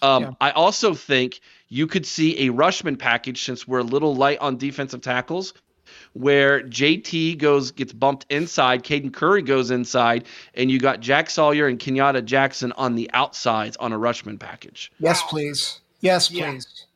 Um, 0.00 0.22
Yeah. 0.22 0.30
I 0.40 0.50
also 0.52 0.94
think 0.94 1.40
you 1.68 1.86
could 1.86 2.06
see 2.06 2.46
a 2.46 2.50
Rushmen 2.50 2.96
package 2.96 3.42
since 3.42 3.66
we're 3.66 3.80
a 3.80 3.84
little 3.84 4.14
light 4.14 4.38
on 4.38 4.56
defensive 4.56 5.00
tackles, 5.00 5.52
where 6.14 6.62
JT 6.62 7.38
goes 7.38 7.70
gets 7.70 7.92
bumped 7.92 8.26
inside, 8.28 8.82
Caden 8.84 9.12
Curry 9.12 9.42
goes 9.42 9.70
inside, 9.70 10.24
and 10.54 10.70
you 10.70 10.78
got 10.78 11.00
Jack 11.00 11.30
Sawyer 11.30 11.66
and 11.68 11.78
Kenyatta 11.78 12.24
Jackson 12.24 12.72
on 12.72 12.94
the 12.94 13.10
outsides 13.14 13.76
on 13.78 13.92
a 13.92 13.98
Rushmen 13.98 14.38
package. 14.38 14.92
yes 14.98 15.22
please 15.22 15.80
yes 16.00 16.30
Yeah. 16.30 16.50
please 16.52 16.86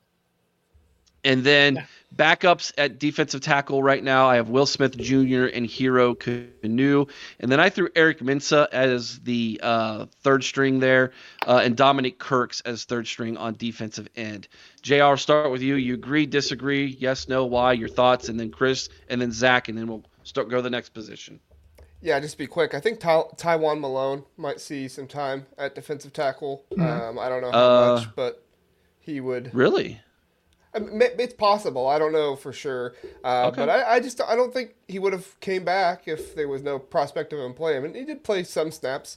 And 1.24 1.44
then 1.44 1.86
backups 2.16 2.72
at 2.78 2.98
defensive 2.98 3.40
tackle 3.40 3.82
right 3.82 4.02
now, 4.02 4.28
I 4.28 4.36
have 4.36 4.48
Will 4.48 4.66
Smith 4.66 4.96
Jr. 4.96 5.44
and 5.46 5.66
Hero 5.66 6.14
Kanu. 6.14 7.10
And 7.40 7.52
then 7.52 7.60
I 7.60 7.68
threw 7.68 7.88
Eric 7.94 8.20
Minsa 8.20 8.68
as 8.72 9.18
the 9.20 9.60
uh, 9.62 10.06
third 10.22 10.42
string 10.44 10.80
there, 10.80 11.12
uh, 11.46 11.60
and 11.62 11.76
Dominic 11.76 12.18
Kirks 12.18 12.60
as 12.62 12.84
third 12.84 13.06
string 13.06 13.36
on 13.36 13.54
defensive 13.56 14.08
end. 14.16 14.48
JR, 14.82 15.16
start 15.16 15.50
with 15.50 15.62
you. 15.62 15.74
You 15.76 15.94
agree, 15.94 16.26
disagree, 16.26 16.86
yes, 16.98 17.28
no, 17.28 17.44
why, 17.44 17.72
your 17.72 17.88
thoughts, 17.88 18.28
and 18.28 18.38
then 18.40 18.50
Chris, 18.50 18.88
and 19.08 19.20
then 19.20 19.32
Zach, 19.32 19.68
and 19.68 19.76
then 19.76 19.86
we'll 19.86 20.04
start 20.22 20.48
go 20.48 20.56
to 20.56 20.62
the 20.62 20.70
next 20.70 20.90
position. 20.90 21.40
Yeah, 22.02 22.20
just 22.20 22.38
be 22.38 22.46
quick. 22.46 22.74
I 22.74 22.80
think 22.80 23.00
Ty- 23.00 23.24
Tywone 23.36 23.80
Malone 23.80 24.24
might 24.36 24.60
see 24.60 24.86
some 24.86 25.06
time 25.08 25.46
at 25.58 25.74
defensive 25.74 26.12
tackle. 26.12 26.64
Um, 26.78 27.18
I 27.18 27.28
don't 27.28 27.40
know 27.40 27.50
how 27.50 27.58
Uh, 27.58 27.94
much, 27.96 28.14
but 28.14 28.44
he 29.00 29.20
would. 29.20 29.52
Really? 29.54 30.00
I 30.76 30.78
mean, 30.80 30.98
ma- 30.98 31.04
it's 31.18 31.34
possible. 31.34 31.88
I 31.88 31.98
don't 31.98 32.12
know 32.12 32.36
for 32.36 32.52
sure, 32.52 32.94
uh, 33.24 33.46
Okay. 33.48 33.56
but 33.56 33.68
I, 33.70 33.94
I 33.94 34.00
just 34.00 34.20
I 34.20 34.36
don't 34.36 34.52
think 34.52 34.74
he 34.86 34.98
would 34.98 35.12
have 35.14 35.40
came 35.40 35.64
back 35.64 36.06
if 36.06 36.34
there 36.34 36.48
was 36.48 36.62
no 36.62 36.78
prospect 36.78 37.32
of 37.32 37.38
him 37.40 37.54
playing. 37.54 37.78
I 37.78 37.80
mean, 37.80 37.94
he 37.94 38.04
did 38.04 38.22
play 38.22 38.44
some 38.44 38.70
snaps 38.70 39.16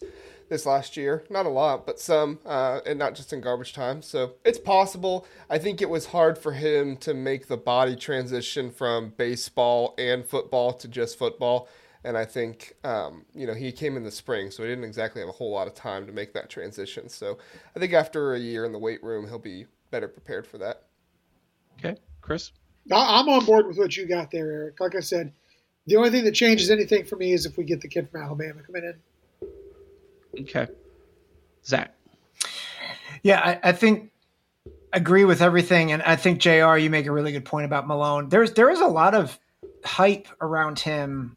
this 0.49 0.65
last 0.65 0.97
year, 0.97 1.23
not 1.29 1.45
a 1.45 1.49
lot, 1.49 1.85
but 1.85 1.99
some, 1.99 2.39
uh, 2.43 2.79
and 2.85 2.97
not 2.97 3.13
just 3.13 3.31
in 3.31 3.39
garbage 3.39 3.71
time. 3.73 4.01
So 4.01 4.33
it's 4.43 4.57
possible. 4.57 5.27
I 5.47 5.59
think 5.59 5.79
it 5.79 5.89
was 5.89 6.07
hard 6.07 6.39
for 6.39 6.53
him 6.53 6.97
to 6.97 7.13
make 7.13 7.47
the 7.47 7.57
body 7.57 7.95
transition 7.95 8.71
from 8.71 9.13
baseball 9.15 9.93
and 9.99 10.25
football 10.25 10.73
to 10.73 10.87
just 10.87 11.19
football. 11.19 11.67
And 12.03 12.17
I 12.17 12.25
think, 12.25 12.75
um, 12.83 13.25
you 13.35 13.45
know, 13.45 13.53
he 13.53 13.71
came 13.71 13.95
in 13.97 14.03
the 14.03 14.09
spring, 14.11 14.49
so 14.49 14.63
he 14.63 14.69
didn't 14.69 14.85
exactly 14.85 15.21
have 15.21 15.29
a 15.29 15.33
whole 15.33 15.51
lot 15.51 15.67
of 15.67 15.75
time 15.75 16.07
to 16.07 16.13
make 16.13 16.33
that 16.33 16.49
transition. 16.49 17.09
So 17.09 17.37
I 17.75 17.79
think 17.79 17.93
after 17.93 18.33
a 18.33 18.39
year 18.39 18.65
in 18.65 18.71
the 18.71 18.79
weight 18.79 19.03
room, 19.03 19.27
he'll 19.27 19.37
be 19.37 19.65
better 19.91 20.07
prepared 20.07 20.47
for 20.47 20.57
that. 20.59 20.83
Okay, 21.79 21.97
Chris? 22.21 22.51
I- 22.91 23.19
I'm 23.19 23.29
on 23.29 23.45
board 23.45 23.67
with 23.67 23.77
what 23.77 23.95
you 23.95 24.07
got 24.07 24.31
there, 24.31 24.51
Eric. 24.51 24.79
Like 24.79 24.95
I 24.95 24.99
said, 24.99 25.33
the 25.87 25.95
only 25.95 26.09
thing 26.09 26.23
that 26.25 26.33
changes 26.33 26.69
anything 26.69 27.05
for 27.05 27.15
me 27.15 27.33
is 27.33 27.45
if 27.45 27.57
we 27.57 27.63
get 27.63 27.81
the 27.81 27.87
kid 27.87 28.09
from 28.09 28.21
Alabama 28.21 28.61
coming 28.63 28.83
in. 28.83 30.41
Okay. 30.41 30.67
Zach? 31.65 31.95
Yeah, 33.23 33.39
I, 33.39 33.69
I 33.69 33.71
think 33.71 34.11
agree 34.93 35.25
with 35.25 35.41
everything, 35.41 35.91
and 35.91 36.01
I 36.03 36.15
think 36.15 36.39
Jr. 36.39 36.77
You 36.77 36.89
make 36.89 37.05
a 37.05 37.11
really 37.11 37.31
good 37.31 37.45
point 37.45 37.65
about 37.65 37.87
Malone. 37.87 38.29
There's 38.29 38.53
there 38.53 38.69
is 38.69 38.79
a 38.79 38.87
lot 38.87 39.13
of 39.13 39.37
hype 39.83 40.27
around 40.41 40.79
him 40.79 41.35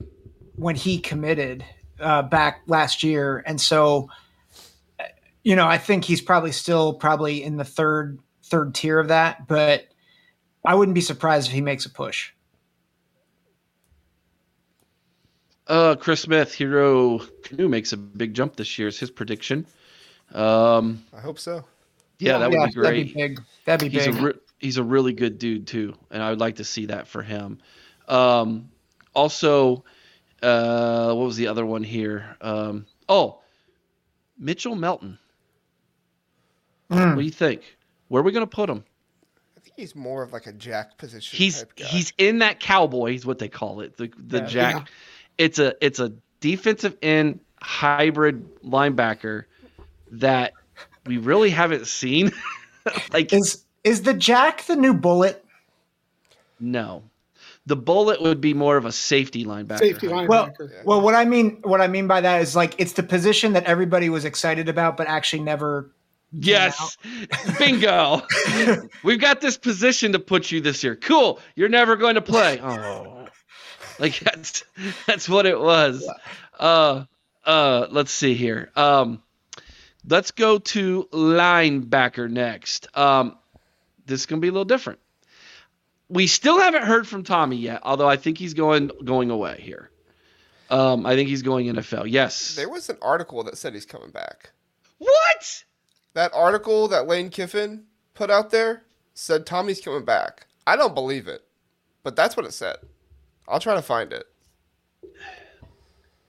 when 0.57 0.77
he 0.77 0.99
committed 0.99 1.65
uh, 2.01 2.23
back 2.23 2.63
last 2.67 3.03
year, 3.03 3.43
and 3.47 3.61
so 3.61 4.09
you 5.43 5.57
know, 5.57 5.67
I 5.67 5.79
think 5.79 6.05
he's 6.05 6.21
probably 6.21 6.53
still 6.53 6.95
probably 6.95 7.43
in 7.43 7.57
the 7.57 7.65
third 7.65 8.19
third 8.45 8.75
tier 8.75 8.99
of 8.99 9.09
that, 9.09 9.47
but 9.49 9.87
I 10.65 10.75
wouldn't 10.75 10.95
be 10.95 11.01
surprised 11.01 11.49
if 11.49 11.55
he 11.55 11.61
makes 11.61 11.87
a 11.87 11.91
push. 11.91 12.33
Uh, 15.67 15.95
Chris 15.97 16.21
Smith, 16.21 16.53
Hero 16.55 17.19
Kanu 17.43 17.69
makes 17.69 17.93
a 17.93 17.97
big 17.97 18.35
jump 18.35 18.57
this 18.57 18.79
year. 18.79 18.89
Is 18.89 18.99
his 18.99 19.11
prediction? 19.11 19.67
Um, 20.33 21.05
I 21.17 21.21
hope 21.21 21.39
so. 21.39 21.65
Yeah, 22.19 22.39
that 22.39 22.51
would 22.51 22.59
yeah, 22.59 22.67
be 22.67 22.73
great. 22.73 22.85
That'd 22.85 23.07
be 23.07 23.15
big. 23.15 23.41
That'd 23.65 23.91
be 23.91 23.97
he's 23.97 24.07
big. 24.07 24.17
a 24.17 24.27
re- 24.27 24.41
he's 24.59 24.77
a 24.77 24.83
really 24.83 25.13
good 25.13 25.39
dude 25.39 25.67
too, 25.67 25.95
and 26.11 26.23
I 26.23 26.31
would 26.31 26.41
like 26.41 26.57
to 26.57 26.65
see 26.65 26.87
that 26.87 27.09
for 27.09 27.23
him. 27.23 27.59
Um, 28.09 28.71
also, 29.15 29.85
uh, 30.43 31.13
what 31.15 31.25
was 31.25 31.37
the 31.37 31.49
other 31.49 31.67
one 31.67 31.83
here? 31.83 32.37
Um, 32.41 32.87
oh, 33.09 33.41
Mitchell 34.39 34.75
Melton. 34.75 35.19
Hmm. 36.91 37.11
What 37.11 37.17
do 37.17 37.23
you 37.23 37.31
think? 37.31 37.77
Where 38.09 38.21
are 38.21 38.25
we 38.25 38.33
going 38.33 38.47
to 38.47 38.55
put 38.55 38.69
him? 38.69 38.85
I 39.83 39.85
think 39.85 39.91
he's 39.91 39.97
more 39.97 40.23
of 40.23 40.33
like 40.33 40.47
a 40.47 40.53
jack 40.53 40.97
position. 40.99 41.37
He's 41.37 41.59
type 41.59 41.75
guy. 41.77 41.85
he's 41.87 42.13
in 42.19 42.39
that 42.39 42.61
cowboy 42.61 43.15
is 43.15 43.27
what 43.27 43.39
they 43.39 43.49
call 43.49 43.81
it. 43.81 43.97
The 43.97 44.11
the 44.17 44.39
Yeah. 44.39 44.47
jack. 44.47 44.75
Yeah. 44.77 44.85
It's 45.39 45.59
a 45.59 45.75
it's 45.85 45.99
a 45.99 46.13
defensive 46.41 46.97
end 47.03 47.41
hybrid 47.61 48.61
linebacker 48.63 49.45
that 50.13 50.53
we 51.07 51.17
really 51.19 51.51
haven't 51.51 51.87
seen. 51.89 52.31
like 53.13 53.33
Is 53.33 53.65
is 53.83 54.03
the 54.03 54.15
Jack 54.15 54.65
the 54.67 54.77
new 54.77 54.95
bullet? 54.95 55.45
no, 56.61 57.03
the 57.67 57.75
bullet 57.77 58.23
would 58.23 58.41
be 58.41 58.55
more 58.55 58.77
of 58.77 58.85
a 58.85 58.93
safety 58.93 59.45
linebacker. 59.45 59.79
Safety 59.79 60.07
hybrid. 60.09 60.29
Well, 60.29 60.47
linebacker. 60.49 60.85
well, 60.85 61.01
what 61.01 61.15
I 61.17 61.25
mean, 61.25 61.59
what 61.65 61.81
I 61.81 61.89
mean 61.89 62.07
by 62.07 62.21
that 62.21 62.41
is 62.43 62.55
like 62.55 62.75
it's 62.79 62.93
the 62.93 63.03
position 63.03 63.55
that 63.55 63.65
everybody 63.65 64.09
was 64.11 64.25
excited 64.25 64.69
about, 64.69 64.97
but 64.97 65.09
actually 65.09 65.43
never. 65.43 65.91
Yes, 66.33 66.97
bingo. 67.59 68.23
We've 69.03 69.21
got 69.21 69.41
this 69.41 69.59
position 69.59 70.13
to 70.13 70.19
put 70.19 70.51
you 70.51 70.61
this 70.61 70.83
year. 70.83 70.97
Cool. 70.97 71.39
You're 71.55 71.69
never 71.69 71.97
going 71.97 72.15
to 72.15 72.23
play. 72.23 72.59
Oh, 72.61 73.27
like 73.99 74.19
that's 74.21 74.65
that's 75.07 75.29
what 75.29 75.47
it 75.47 75.61
was. 75.61 76.09
Uh, 76.59 77.05
uh, 77.45 77.87
let's 77.91 78.11
see 78.11 78.35
here. 78.35 78.71
Um, 78.77 79.23
let's 80.09 80.31
go 80.31 80.59
to 80.59 81.09
linebacker 81.13 82.31
next. 82.31 82.89
Um, 82.97 83.37
this 84.07 84.21
is 84.21 84.27
gonna 84.27 84.41
be 84.41 84.49
a 84.49 84.53
little 84.53 84.65
different. 84.65 85.01
We 86.09 86.27
still 86.27 86.59
haven't 86.59 86.85
heard 86.85 87.07
from 87.07 87.25
Tommy 87.25 87.57
yet, 87.57 87.81
although 87.83 88.09
I 88.09 88.17
think 88.17 88.39
he's 88.39 88.55
going 88.55 88.91
going 89.05 89.31
away 89.31 89.61
here. 89.61 89.91
Um, 90.71 91.05
I 91.05 91.15
think 91.15 91.29
he's 91.29 91.43
going 91.43 91.67
NFL. 91.67 92.05
Yes. 92.11 92.55
There 92.55 92.69
was 92.69 92.89
an 92.89 92.97
article 93.03 93.45
that 93.45 93.59
said 93.59 93.75
he's 93.75 93.85
coming 93.85 94.11
back. 94.11 94.53
What? 94.97 95.65
That 96.15 96.33
article 96.35 96.89
that 96.89 97.07
Lane 97.07 97.31
Kiffin 97.31 97.85
put 98.15 98.31
out 98.31 98.51
there 98.51 98.85
said 99.15 99.47
Tommy's 99.47 99.81
coming 99.81 100.05
back. 100.05 100.47
I 100.67 100.77
don't 100.77 100.95
believe 100.95 101.29
it, 101.29 101.43
but 102.03 102.17
that's 102.17 102.37
what 102.37 102.47
it 102.47 102.53
said. 102.53 102.77
I'll 103.49 103.61
try 103.61 103.75
to 103.75 103.83
find 103.83 104.13
it. 104.13 104.27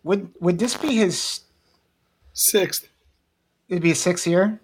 Would 0.03 0.31
would 0.39 0.59
this 0.59 0.75
be 0.75 0.95
his? 0.95 1.41
Sixth. 2.34 2.89
It'd 3.69 3.84
be 3.84 3.91
a 3.91 3.95
sixth 3.95 4.25
year. 4.25 4.59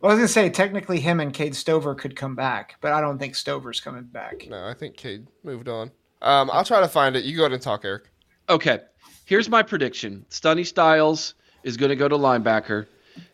Well, 0.00 0.12
I 0.12 0.14
was 0.14 0.18
gonna 0.18 0.28
say 0.28 0.50
technically 0.50 1.00
him 1.00 1.18
and 1.18 1.34
Cade 1.34 1.56
Stover 1.56 1.94
could 1.94 2.14
come 2.14 2.36
back, 2.36 2.76
but 2.80 2.92
I 2.92 3.00
don't 3.00 3.18
think 3.18 3.34
Stover's 3.34 3.80
coming 3.80 4.04
back. 4.04 4.46
No, 4.48 4.66
I 4.66 4.74
think 4.74 4.96
Cade 4.96 5.26
moved 5.42 5.68
on. 5.68 5.90
Um, 6.22 6.50
I'll 6.52 6.64
try 6.64 6.80
to 6.80 6.88
find 6.88 7.16
it. 7.16 7.24
You 7.24 7.36
go 7.36 7.42
ahead 7.42 7.52
and 7.52 7.62
talk, 7.62 7.84
Eric. 7.84 8.04
Okay, 8.48 8.80
here's 9.24 9.48
my 9.48 9.62
prediction. 9.62 10.24
Sonny 10.28 10.64
Styles 10.64 11.34
is 11.62 11.76
going 11.76 11.90
to 11.90 11.96
go 11.96 12.08
to 12.08 12.16
linebacker. 12.16 12.86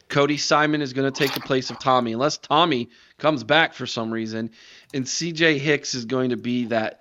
Cody 0.09 0.37
Simon 0.37 0.83
is 0.83 0.93
going 0.93 1.11
to 1.11 1.19
take 1.19 1.35
the 1.35 1.41
place 1.41 1.71
of 1.71 1.79
Tommy, 1.79 2.13
unless 2.13 2.39
Tommy 2.39 2.91
comes 3.19 3.45
back 3.45 3.75
for 3.75 3.87
some 3.87 4.11
reason. 4.11 4.51
And 4.93 5.05
CJ 5.05 5.59
Hicks 5.59 5.95
is 5.95 6.05
going 6.05 6.31
to 6.31 6.37
be 6.37 6.67
that 6.67 7.01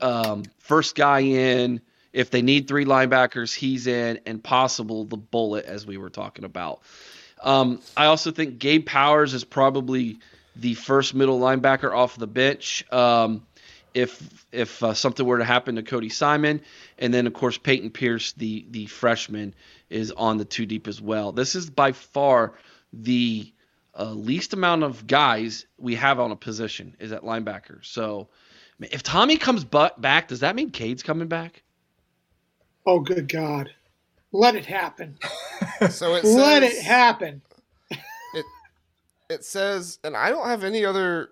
um, 0.00 0.44
first 0.58 0.94
guy 0.94 1.20
in. 1.20 1.80
If 2.12 2.30
they 2.30 2.42
need 2.42 2.68
three 2.68 2.84
linebackers, 2.84 3.54
he's 3.54 3.86
in, 3.86 4.20
and 4.26 4.42
possible 4.42 5.04
the 5.04 5.16
bullet, 5.16 5.66
as 5.66 5.86
we 5.86 5.98
were 5.98 6.10
talking 6.10 6.44
about. 6.44 6.80
Um, 7.42 7.80
I 7.96 8.06
also 8.06 8.30
think 8.30 8.58
Gabe 8.58 8.86
Powers 8.86 9.34
is 9.34 9.44
probably 9.44 10.18
the 10.56 10.74
first 10.74 11.14
middle 11.14 11.38
linebacker 11.38 11.94
off 11.94 12.16
the 12.16 12.26
bench. 12.26 12.84
Um, 12.92 13.46
if 13.98 14.46
if 14.52 14.82
uh, 14.82 14.94
something 14.94 15.26
were 15.26 15.38
to 15.38 15.44
happen 15.44 15.76
to 15.76 15.82
Cody 15.82 16.08
Simon, 16.08 16.60
and 16.98 17.12
then 17.12 17.26
of 17.26 17.34
course 17.34 17.58
Payton 17.58 17.90
Pierce, 17.90 18.32
the 18.32 18.66
the 18.70 18.86
freshman, 18.86 19.54
is 19.90 20.12
on 20.12 20.38
the 20.38 20.44
two 20.44 20.66
deep 20.66 20.86
as 20.86 21.00
well. 21.00 21.32
This 21.32 21.54
is 21.54 21.68
by 21.68 21.92
far 21.92 22.54
the 22.92 23.52
uh, 23.98 24.12
least 24.12 24.52
amount 24.52 24.84
of 24.84 25.06
guys 25.06 25.66
we 25.78 25.96
have 25.96 26.20
on 26.20 26.30
a 26.30 26.36
position 26.36 26.96
is 27.00 27.10
at 27.12 27.22
linebacker. 27.22 27.84
So 27.84 28.28
if 28.80 29.02
Tommy 29.02 29.36
comes 29.36 29.64
but 29.64 30.00
back, 30.00 30.28
does 30.28 30.40
that 30.40 30.54
mean 30.54 30.70
Cade's 30.70 31.02
coming 31.02 31.28
back? 31.28 31.62
Oh, 32.86 33.00
good 33.00 33.28
God. 33.28 33.70
Let 34.32 34.54
it 34.54 34.66
happen. 34.66 35.18
So 35.90 36.14
it 36.16 36.24
Let 36.24 36.62
says, 36.62 36.74
it 36.74 36.82
happen. 36.82 37.42
it 39.30 39.44
says, 39.44 39.98
and 40.02 40.16
I 40.16 40.30
don't 40.30 40.48
have 40.48 40.64
any 40.64 40.84
other 40.84 41.30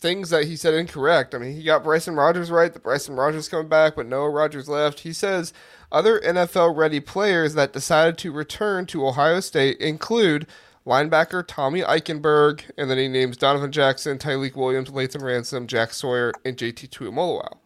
things 0.00 0.30
that 0.30 0.44
he 0.46 0.56
said 0.56 0.74
incorrect. 0.74 1.34
I 1.34 1.38
mean, 1.38 1.54
he 1.54 1.62
got 1.62 1.84
Bryson 1.84 2.14
Rogers 2.16 2.50
right. 2.50 2.72
The 2.72 2.80
Bryson 2.80 3.16
Rogers 3.16 3.48
coming 3.48 3.68
back, 3.68 3.94
but 3.96 4.06
Noah 4.06 4.30
Rogers 4.30 4.68
left. 4.68 5.00
He 5.00 5.12
says 5.12 5.52
other 5.92 6.20
NFL 6.20 6.76
ready 6.76 7.00
players 7.00 7.54
that 7.54 7.72
decided 7.72 8.16
to 8.18 8.32
return 8.32 8.86
to 8.86 9.06
Ohio 9.06 9.40
State 9.40 9.78
include 9.78 10.46
linebacker 10.86 11.44
Tommy 11.46 11.82
Eichenberg, 11.82 12.62
and 12.78 12.90
then 12.90 12.96
he 12.98 13.06
names 13.08 13.36
Donovan 13.36 13.70
Jackson, 13.72 14.16
Tyreek 14.18 14.56
Williams, 14.56 14.90
Lathan 14.90 15.22
Ransom, 15.22 15.66
Jack 15.66 15.92
Sawyer, 15.92 16.32
and 16.44 16.56
JT 16.56 16.88
Tuimoloau. 16.88 17.58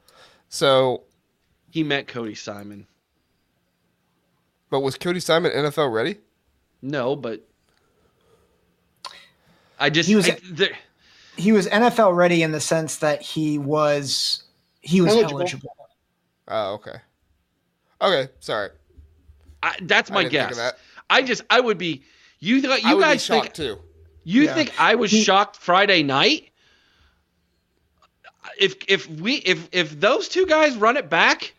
So, 0.49 1.05
He 1.71 1.83
met 1.85 2.09
Cody 2.09 2.35
Simon. 2.35 2.87
but 4.71 4.81
was 4.81 4.97
Cody 4.97 5.21
Simon 5.21 5.53
NFL 5.53 5.93
ready? 5.93 6.17
No, 6.83 7.15
but 7.15 7.47
I 9.79 9.91
just 9.91 10.09
He 10.09 10.17
was- 10.17 10.29
I- 10.29 10.39
there- 10.51 10.77
He 11.37 11.53
was 11.53 11.67
NFL 11.69 12.15
ready 12.17 12.43
in 12.43 12.53
the 12.53 12.61
sense 12.61 12.97
that 12.99 13.21
he 13.23 13.59
was 13.59 14.45
he 14.81 15.01
was 15.01 15.13
Eligible. 15.13 15.41
eligible. 15.41 15.77
Oh, 16.49 16.75
okay. 16.75 16.97
Okay, 18.01 18.31
sorry. 18.41 18.71
I, 19.63 19.77
that's 19.83 20.11
my 20.11 20.23
didn't 20.25 20.33
guess. 20.33 20.57
that. 20.57 20.79
I 21.11 21.23
just 21.23 21.43
I 21.51 21.61
would 21.61 21.79
be 21.79 22.03
you 22.41 22.61
th- 22.61 22.85
I 22.85 22.89
you 22.91 22.97
would 22.97 23.03
be 23.03 23.07
guys 23.09 23.27
think 23.27 23.53
too. 23.53 23.79
You 24.25 24.43
Yeah. 24.45 24.55
think 24.55 24.73
I 24.81 24.95
was 24.95 25.11
shocked 25.11 25.57
Friday 25.57 26.03
night? 26.03 26.51
If 28.59 28.77
if 28.89 29.09
we 29.09 29.35
if 29.37 29.69
if 29.73 29.99
those 29.99 30.29
two 30.29 30.47
guys 30.47 30.77
run 30.77 30.97
it 30.97 31.09
back, 31.09 31.55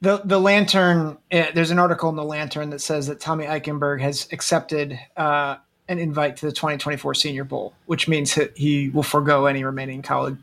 The 0.00 0.22
the 0.24 0.40
lantern. 0.40 1.18
Uh, 1.30 1.46
there's 1.54 1.70
an 1.70 1.78
article 1.78 2.08
in 2.08 2.16
the 2.16 2.24
lantern 2.24 2.70
that 2.70 2.80
says 2.80 3.06
that 3.08 3.20
Tommy 3.20 3.44
Eichenberg 3.44 4.00
has 4.00 4.26
accepted 4.32 4.98
uh, 5.18 5.56
an 5.90 5.98
invite 5.98 6.36
to 6.38 6.46
the 6.46 6.52
2024 6.52 7.14
Senior 7.14 7.44
Bowl, 7.44 7.74
which 7.86 8.08
means 8.08 8.34
that 8.36 8.56
he 8.56 8.88
will 8.90 9.02
forego 9.02 9.46
any 9.46 9.64
remaining 9.64 10.02
college 10.02 10.38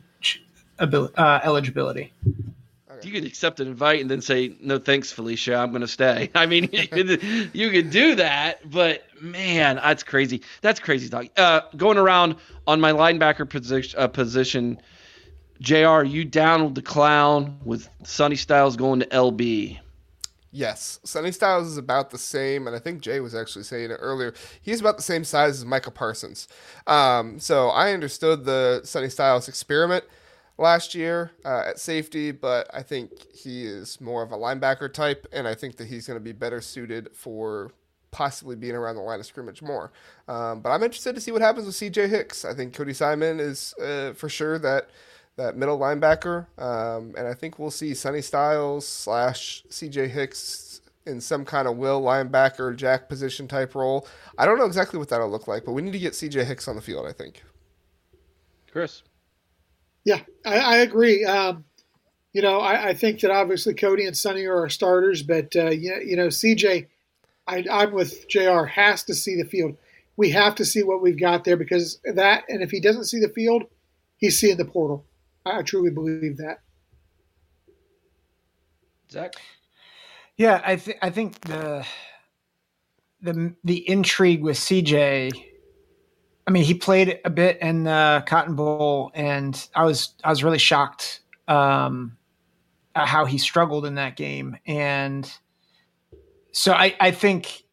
abil- 0.77 1.11
uh, 1.15 1.39
eligibility. 1.43 2.11
you 3.01 3.11
could 3.11 3.25
accept 3.25 3.59
an 3.59 3.67
invite 3.67 4.01
and 4.01 4.11
then 4.11 4.21
say 4.21 4.55
no 4.59 4.77
thanks, 4.77 5.11
Felicia. 5.11 5.55
I'm 5.55 5.69
going 5.69 5.81
to 5.81 5.87
stay. 5.87 6.29
I 6.35 6.45
mean, 6.45 6.69
you 6.71 6.87
could, 6.89 7.49
you 7.53 7.71
could 7.71 7.89
do 7.89 8.15
that, 8.15 8.69
but 8.69 9.03
man, 9.21 9.77
that's 9.77 10.03
crazy. 10.03 10.41
That's 10.61 10.79
crazy 10.79 11.09
talk. 11.09 11.25
Uh, 11.37 11.61
going 11.77 11.97
around 11.97 12.35
on 12.67 12.81
my 12.81 12.91
linebacker 12.91 13.49
position, 13.49 13.97
uh, 13.97 14.07
position, 14.09 14.81
Jr. 15.61 16.03
You 16.03 16.25
down 16.25 16.65
with 16.65 16.75
the 16.75 16.81
clown 16.81 17.57
with 17.63 17.89
Sonny 18.03 18.35
Styles 18.35 18.75
going 18.75 18.99
to 18.99 19.07
LB. 19.07 19.79
Yes, 20.51 20.99
Sonny 21.03 21.31
Styles 21.31 21.67
is 21.67 21.77
about 21.77 22.09
the 22.09 22.17
same, 22.17 22.67
and 22.67 22.75
I 22.75 22.79
think 22.79 23.01
Jay 23.01 23.19
was 23.19 23.35
actually 23.35 23.63
saying 23.63 23.91
it 23.91 23.97
earlier. 23.99 24.33
He's 24.61 24.79
about 24.79 24.97
the 24.97 25.03
same 25.03 25.23
size 25.23 25.59
as 25.59 25.65
Micah 25.65 25.91
Parsons. 25.91 26.47
Um, 26.87 27.39
so 27.39 27.67
I 27.69 27.91
understood 27.91 28.45
the 28.45 28.81
Sonny 28.83 29.09
Styles 29.09 29.47
experiment 29.49 30.05
last 30.57 30.95
year 30.95 31.31
uh, 31.45 31.63
at 31.67 31.79
safety, 31.79 32.31
but 32.31 32.69
I 32.73 32.81
think 32.81 33.11
he 33.33 33.65
is 33.65 33.99
more 33.99 34.23
of 34.23 34.31
a 34.31 34.37
linebacker 34.37 34.91
type, 34.91 35.27
and 35.31 35.47
I 35.47 35.53
think 35.53 35.77
that 35.77 35.87
he's 35.87 36.07
going 36.07 36.19
to 36.19 36.23
be 36.23 36.31
better 36.31 36.61
suited 36.61 37.09
for 37.13 37.71
possibly 38.11 38.55
being 38.55 38.75
around 38.75 38.95
the 38.95 39.01
line 39.01 39.19
of 39.19 39.25
scrimmage 39.25 39.61
more. 39.61 39.91
Um, 40.27 40.61
but 40.61 40.69
I'm 40.69 40.81
interested 40.81 41.13
to 41.15 41.21
see 41.21 41.31
what 41.31 41.41
happens 41.41 41.65
with 41.65 41.75
CJ 41.75 42.09
Hicks. 42.09 42.45
I 42.45 42.53
think 42.53 42.73
Cody 42.73 42.93
Simon 42.93 43.39
is 43.39 43.73
uh, 43.75 44.13
for 44.13 44.29
sure 44.29 44.57
that 44.59 44.89
that 45.37 45.55
middle 45.55 45.79
linebacker, 45.79 46.47
um, 46.59 47.13
and 47.17 47.27
I 47.27 47.33
think 47.33 47.59
we'll 47.59 47.71
see 47.71 47.93
Sonny 47.93 48.21
Styles 48.21 48.87
slash 48.87 49.63
CJ 49.69 50.09
Hicks 50.09 50.81
in 51.05 51.21
some 51.21 51.45
kind 51.45 51.67
of 51.67 51.77
will 51.77 52.01
linebacker 52.01 52.75
jack 52.75 53.07
position 53.07 53.47
type 53.47 53.75
role. 53.75 54.07
I 54.37 54.45
don't 54.45 54.57
know 54.57 54.65
exactly 54.65 54.99
what 54.99 55.09
that'll 55.09 55.29
look 55.29 55.47
like, 55.47 55.63
but 55.63 55.71
we 55.71 55.81
need 55.81 55.93
to 55.93 55.99
get 55.99 56.13
CJ 56.13 56.45
Hicks 56.45 56.67
on 56.67 56.75
the 56.75 56.81
field. 56.81 57.05
I 57.05 57.13
think. 57.13 57.43
Chris. 58.71 59.03
Yeah, 60.03 60.21
I, 60.45 60.57
I 60.57 60.77
agree. 60.77 61.25
Um, 61.25 61.65
you 62.33 62.41
know, 62.41 62.59
I, 62.59 62.89
I 62.89 62.93
think 62.93 63.19
that 63.21 63.31
obviously 63.31 63.73
Cody 63.73 64.05
and 64.05 64.15
Sonny 64.15 64.45
are 64.45 64.59
our 64.59 64.69
starters, 64.69 65.23
but 65.23 65.55
uh, 65.55 65.69
you, 65.69 65.89
know, 65.89 65.97
you 65.97 66.15
know, 66.15 66.27
CJ, 66.27 66.87
I, 67.47 67.65
I'm 67.71 67.91
with 67.91 68.27
Jr. 68.29 68.65
Has 68.65 69.03
to 69.03 69.15
see 69.15 69.35
the 69.35 69.47
field. 69.47 69.75
We 70.15 70.29
have 70.31 70.55
to 70.55 70.65
see 70.65 70.83
what 70.83 71.01
we've 71.01 71.19
got 71.19 71.43
there 71.43 71.57
because 71.57 71.99
that, 72.05 72.43
and 72.49 72.61
if 72.61 72.71
he 72.71 72.79
doesn't 72.79 73.05
see 73.05 73.19
the 73.19 73.29
field, 73.29 73.63
he's 74.17 74.39
seeing 74.39 74.57
the 74.57 74.65
portal. 74.65 75.05
I 75.55 75.61
truly 75.63 75.91
believe 75.91 76.37
that. 76.37 76.59
Zach. 79.11 79.33
Yeah, 80.37 80.61
I 80.63 80.75
think 80.75 80.97
I 81.01 81.09
think 81.09 81.41
the 81.41 81.85
the 83.21 83.55
the 83.63 83.89
intrigue 83.89 84.43
with 84.43 84.57
CJ. 84.57 85.31
I 86.45 86.51
mean, 86.51 86.63
he 86.63 86.73
played 86.73 87.19
a 87.25 87.29
bit 87.29 87.57
in 87.61 87.83
the 87.83 88.23
Cotton 88.25 88.55
Bowl, 88.55 89.11
and 89.13 89.67
I 89.75 89.83
was 89.83 90.13
I 90.23 90.29
was 90.29 90.43
really 90.43 90.59
shocked 90.59 91.21
um, 91.47 92.17
at 92.95 93.07
how 93.07 93.25
he 93.25 93.37
struggled 93.37 93.85
in 93.85 93.95
that 93.95 94.15
game, 94.15 94.57
and 94.65 95.29
so 96.51 96.73
I 96.73 96.95
I 96.99 97.11
think 97.11 97.63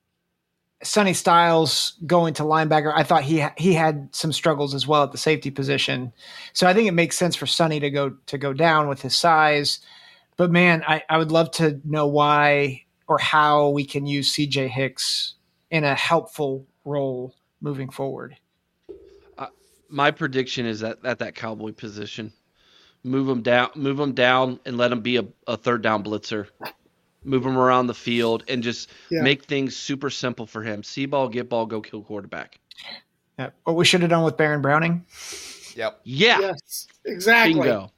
Sonny 0.84 1.14
Styles 1.14 1.94
going 2.06 2.34
to 2.34 2.42
linebacker, 2.42 2.92
I 2.94 3.02
thought 3.02 3.22
he 3.22 3.44
he 3.56 3.74
had 3.74 4.08
some 4.14 4.32
struggles 4.32 4.74
as 4.74 4.86
well 4.86 5.02
at 5.02 5.12
the 5.12 5.18
safety 5.18 5.50
position. 5.50 6.12
So 6.52 6.66
I 6.66 6.74
think 6.74 6.88
it 6.88 6.92
makes 6.92 7.16
sense 7.16 7.36
for 7.36 7.46
Sonny 7.46 7.80
to 7.80 7.90
go 7.90 8.16
to 8.26 8.38
go 8.38 8.52
down 8.52 8.88
with 8.88 9.02
his 9.02 9.14
size. 9.16 9.80
But 10.36 10.50
man, 10.50 10.82
I, 10.86 11.02
I 11.08 11.18
would 11.18 11.32
love 11.32 11.50
to 11.52 11.80
know 11.84 12.06
why 12.06 12.84
or 13.06 13.18
how 13.18 13.68
we 13.70 13.84
can 13.84 14.06
use 14.06 14.34
CJ 14.34 14.68
Hicks 14.68 15.34
in 15.70 15.84
a 15.84 15.94
helpful 15.94 16.66
role 16.84 17.34
moving 17.60 17.90
forward. 17.90 18.36
Uh, 19.38 19.46
my 19.88 20.10
prediction 20.10 20.66
is 20.66 20.80
that 20.80 20.98
at 21.04 21.18
that 21.20 21.34
cowboy 21.34 21.72
position, 21.72 22.32
move 23.02 23.28
him 23.28 23.42
down, 23.42 23.70
move 23.74 23.98
him 23.98 24.12
down, 24.12 24.58
and 24.64 24.76
let 24.76 24.90
him 24.90 25.00
be 25.00 25.16
a, 25.16 25.24
a 25.46 25.56
third 25.56 25.82
down 25.82 26.02
blitzer. 26.02 26.48
Move 27.24 27.44
him 27.44 27.56
around 27.56 27.86
the 27.86 27.94
field 27.94 28.44
and 28.48 28.62
just 28.62 28.90
yeah. 29.10 29.22
make 29.22 29.44
things 29.44 29.76
super 29.76 30.10
simple 30.10 30.46
for 30.46 30.62
him. 30.62 30.82
See 30.82 31.06
ball, 31.06 31.28
get 31.28 31.48
ball, 31.48 31.66
go 31.66 31.80
kill 31.80 32.02
quarterback. 32.02 32.58
Yeah. 33.38 33.50
What 33.64 33.76
we 33.76 33.84
should 33.84 34.02
have 34.02 34.10
done 34.10 34.24
with 34.24 34.36
Baron 34.36 34.62
Browning. 34.62 35.04
Yep. 35.74 36.00
Yeah. 36.04 36.38
Yes. 36.40 36.86
Exactly. 37.04 37.54
Bingo. 37.54 37.90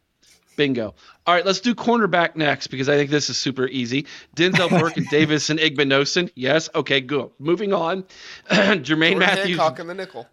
Bingo. 0.56 0.94
All 1.26 1.34
right, 1.34 1.44
let's 1.44 1.60
do 1.60 1.74
cornerback 1.74 2.36
next 2.36 2.68
because 2.68 2.88
I 2.88 2.96
think 2.96 3.10
this 3.10 3.28
is 3.28 3.36
super 3.36 3.66
easy. 3.66 4.06
Denzel 4.34 4.70
Burke 4.70 4.96
and 4.96 5.06
Davison 5.10 5.58
Igbinosun. 5.58 6.30
Yes. 6.34 6.70
Okay, 6.74 7.00
good. 7.00 7.30
Moving 7.38 7.72
on. 7.72 8.04
Jermaine 8.50 8.82
Jordan 8.84 9.18
Mathews. 9.18 9.58
Hancock 9.58 9.78
and 9.78 9.90
the 9.90 9.94
nickel. 9.94 10.26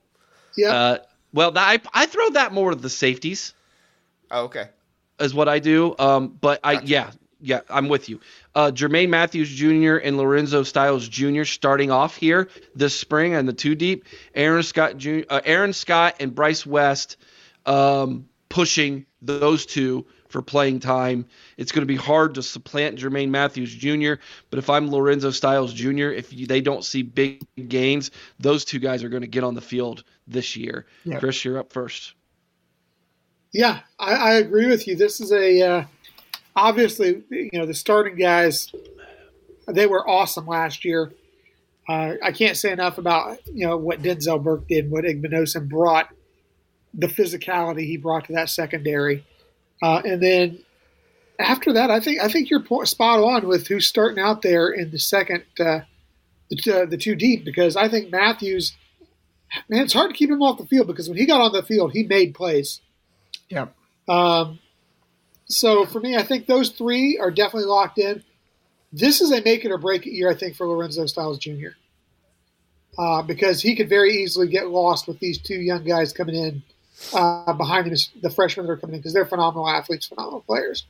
Yeah. 0.56 0.70
Uh, 0.70 0.98
well, 1.34 1.52
I, 1.56 1.82
I 1.94 2.06
throw 2.06 2.30
that 2.32 2.54
more 2.54 2.70
to 2.70 2.76
the 2.76 2.90
safeties. 2.90 3.54
Oh, 4.32 4.46
okay. 4.46 4.70
Is 5.20 5.34
what 5.34 5.50
I 5.50 5.60
do. 5.60 5.96
Um, 6.00 6.38
but 6.40 6.60
I 6.64 6.76
gotcha. 6.76 6.88
yeah 6.88 7.12
yeah 7.44 7.60
I'm 7.70 7.90
with 7.90 8.10
you. 8.10 8.20
Uh, 8.56 8.72
Jermaine 8.72 9.10
Mathews 9.10 9.50
Jr. 9.50 9.98
and 9.98 10.18
Lorenzo 10.18 10.64
Styles 10.64 11.08
Jr. 11.08 11.44
starting 11.44 11.92
off 11.92 12.16
here 12.16 12.50
this 12.74 12.98
spring 12.98 13.36
and 13.36 13.48
the 13.48 13.54
two 13.54 13.76
deep. 13.76 14.06
Aaron 14.34 14.64
Scott 14.64 14.98
Jr., 14.98 15.20
uh, 15.30 15.42
Aaron 15.44 15.74
Scott 15.74 16.16
and 16.20 16.34
Bryce 16.34 16.66
West 16.66 17.18
um, 17.66 18.30
pushing 18.50 19.06
those 19.22 19.66
two 19.66 20.06
for 20.30 20.42
playing 20.42 20.80
time. 20.80 21.28
It's 21.58 21.72
going 21.72 21.84
to 21.84 21.86
be 21.86 21.96
hard 21.96 22.36
to 22.36 22.44
supplant 22.44 22.98
Jermaine 22.98 23.30
Mathews 23.30 23.74
Jr., 23.74 24.14
but 24.50 24.58
if 24.58 24.70
I'm 24.70 24.90
Lorenzo 24.90 25.30
Styles 25.30 25.74
Jr., 25.74 26.10
if 26.10 26.34
you, 26.34 26.48
they 26.48 26.62
don't 26.62 26.84
see 26.84 27.04
big 27.04 27.42
gains, 27.68 28.10
those 28.40 28.66
two 28.66 28.80
guys 28.80 29.04
are 29.04 29.10
going 29.10 29.22
to 29.22 29.28
get 29.28 29.44
on 29.44 29.54
the 29.54 29.62
field 29.62 30.04
this 30.28 30.56
year. 30.56 30.88
Yeah. 31.04 31.20
Chris, 31.20 31.46
you're 31.46 31.60
up 31.60 31.72
first. 31.72 32.14
Yeah, 33.52 33.82
I, 34.00 34.14
I 34.14 34.34
agree 34.34 34.66
with 34.66 34.88
you. 34.88 34.96
This 34.96 35.22
is 35.22 35.32
a 35.32 35.62
uh, 35.62 35.84
obviously, 36.56 37.24
you 37.30 37.50
know, 37.54 37.66
the 37.66 37.74
starting 37.74 38.16
guys, 38.16 38.74
they 39.68 39.88
were 39.88 40.08
awesome 40.08 40.48
last 40.48 40.86
year. 40.86 41.12
Uh, 41.88 42.14
I 42.24 42.32
can't 42.32 42.56
say 42.56 42.72
enough 42.72 42.98
about 42.98 43.40
you 43.48 43.68
know 43.68 43.76
what 43.78 44.02
Denzel 44.02 44.42
Burke 44.42 44.68
did, 44.68 44.90
what 44.90 45.04
Igbinosun 45.04 45.68
brought 45.68 46.10
the 46.94 47.08
physicality 47.08 47.86
he 47.86 47.98
brought 47.98 48.26
to 48.26 48.34
that 48.34 48.50
secondary. 48.50 49.26
Uh, 49.82 50.02
and 50.06 50.22
then 50.22 50.60
after 51.40 51.74
that, 51.74 51.92
I 51.92 52.00
think 52.00 52.22
I 52.22 52.30
think 52.30 52.50
you're 52.50 52.64
spot 52.86 53.20
on 53.20 53.48
with 53.48 53.68
who's 53.68 53.88
starting 53.88 54.24
out 54.24 54.42
there 54.42 54.70
in 54.70 54.92
the 54.92 55.00
second, 55.00 55.44
uh, 55.60 55.82
the, 56.50 56.84
uh, 56.84 56.86
the 56.86 56.98
two 56.98 57.16
deep, 57.16 57.44
because 57.44 57.76
I 57.76 57.90
think 57.90 58.12
Mathews, 58.12 58.76
man, 59.68 59.84
it's 59.84 59.94
hard 59.94 60.12
to 60.12 60.16
keep 60.16 60.30
him 60.30 60.42
off 60.42 60.60
the 60.60 60.66
field 60.66 60.88
because 60.88 61.10
when 61.10 61.18
he 61.18 61.26
got 61.26 61.42
on 61.42 61.52
the 61.52 61.64
field, 61.64 61.92
he 61.92 62.04
made 62.04 62.34
plays. 62.34 62.82
Yeah. 63.50 63.68
Um, 64.08 64.60
so 65.48 65.86
for 65.86 66.00
me, 66.00 66.16
I 66.16 66.24
think 66.24 66.46
those 66.46 66.70
three 66.70 67.18
are 67.18 67.32
definitely 67.32 67.68
locked 67.70 68.00
in. 68.00 68.24
This 68.92 69.22
is 69.22 69.32
a 69.32 69.42
make 69.42 69.66
it 69.66 69.72
or 69.72 69.78
break 69.78 70.06
it 70.06 70.12
year, 70.14 70.30
I 70.30 70.36
think, 70.36 70.56
for 70.56 70.68
Lorenzo 70.68 71.06
Styles 71.06 71.40
Jr. 71.40 71.70
Uh, 72.98 73.24
because 73.24 73.62
he 73.62 73.76
could 73.76 73.90
very 73.90 74.14
easily 74.14 74.48
get 74.48 74.68
lost 74.68 75.08
with 75.08 75.20
these 75.20 75.38
two 75.40 75.56
young 75.56 75.84
guys 75.84 76.14
coming 76.14 76.36
in 76.36 76.62
uh, 77.14 77.54
behind 77.54 77.88
him 77.88 77.94
is 77.94 78.12
the 78.22 78.30
freshmen 78.30 78.66
that 78.68 78.72
are 78.72 78.78
coming 78.78 78.96
in 78.96 79.00
because 79.00 79.14
they're 79.14 79.26
phenomenal 79.26 79.68
athletes, 79.68 80.06
phenomenal 80.06 80.42
players. 80.42 80.86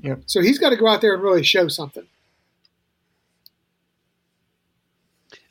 Yep. 0.00 0.22
So 0.26 0.40
he's 0.40 0.58
got 0.58 0.70
to 0.70 0.76
go 0.76 0.86
out 0.86 1.00
there 1.00 1.14
and 1.14 1.22
really 1.22 1.42
show 1.42 1.66
something. 1.68 2.06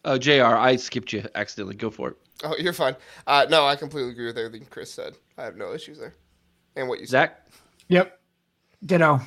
Uh, 0.06 0.18
Jr. 0.18 0.46
I 0.46 0.78
skipped 0.78 1.12
you 1.12 1.26
accidentally. 1.36 1.76
Go 1.76 1.90
for 1.90 2.12
it. 2.12 2.18
Oh, 2.44 2.56
you're 2.58 2.72
fine. 2.72 2.96
Uh, 3.26 3.46
no, 3.50 3.66
I 3.66 3.76
completely 3.76 4.12
agree 4.12 4.28
with 4.28 4.38
everything 4.38 4.66
Chris 4.70 4.94
said. 4.94 5.18
I 5.38 5.44
have 5.44 5.58
no 5.58 5.74
issues 5.74 6.00
there. 6.00 6.14
And 6.78 6.88
what 6.88 7.00
you 7.00 7.06
Zach? 7.06 7.42
said. 7.50 7.60
Yep. 7.90 8.17
Ditto. 8.86 9.22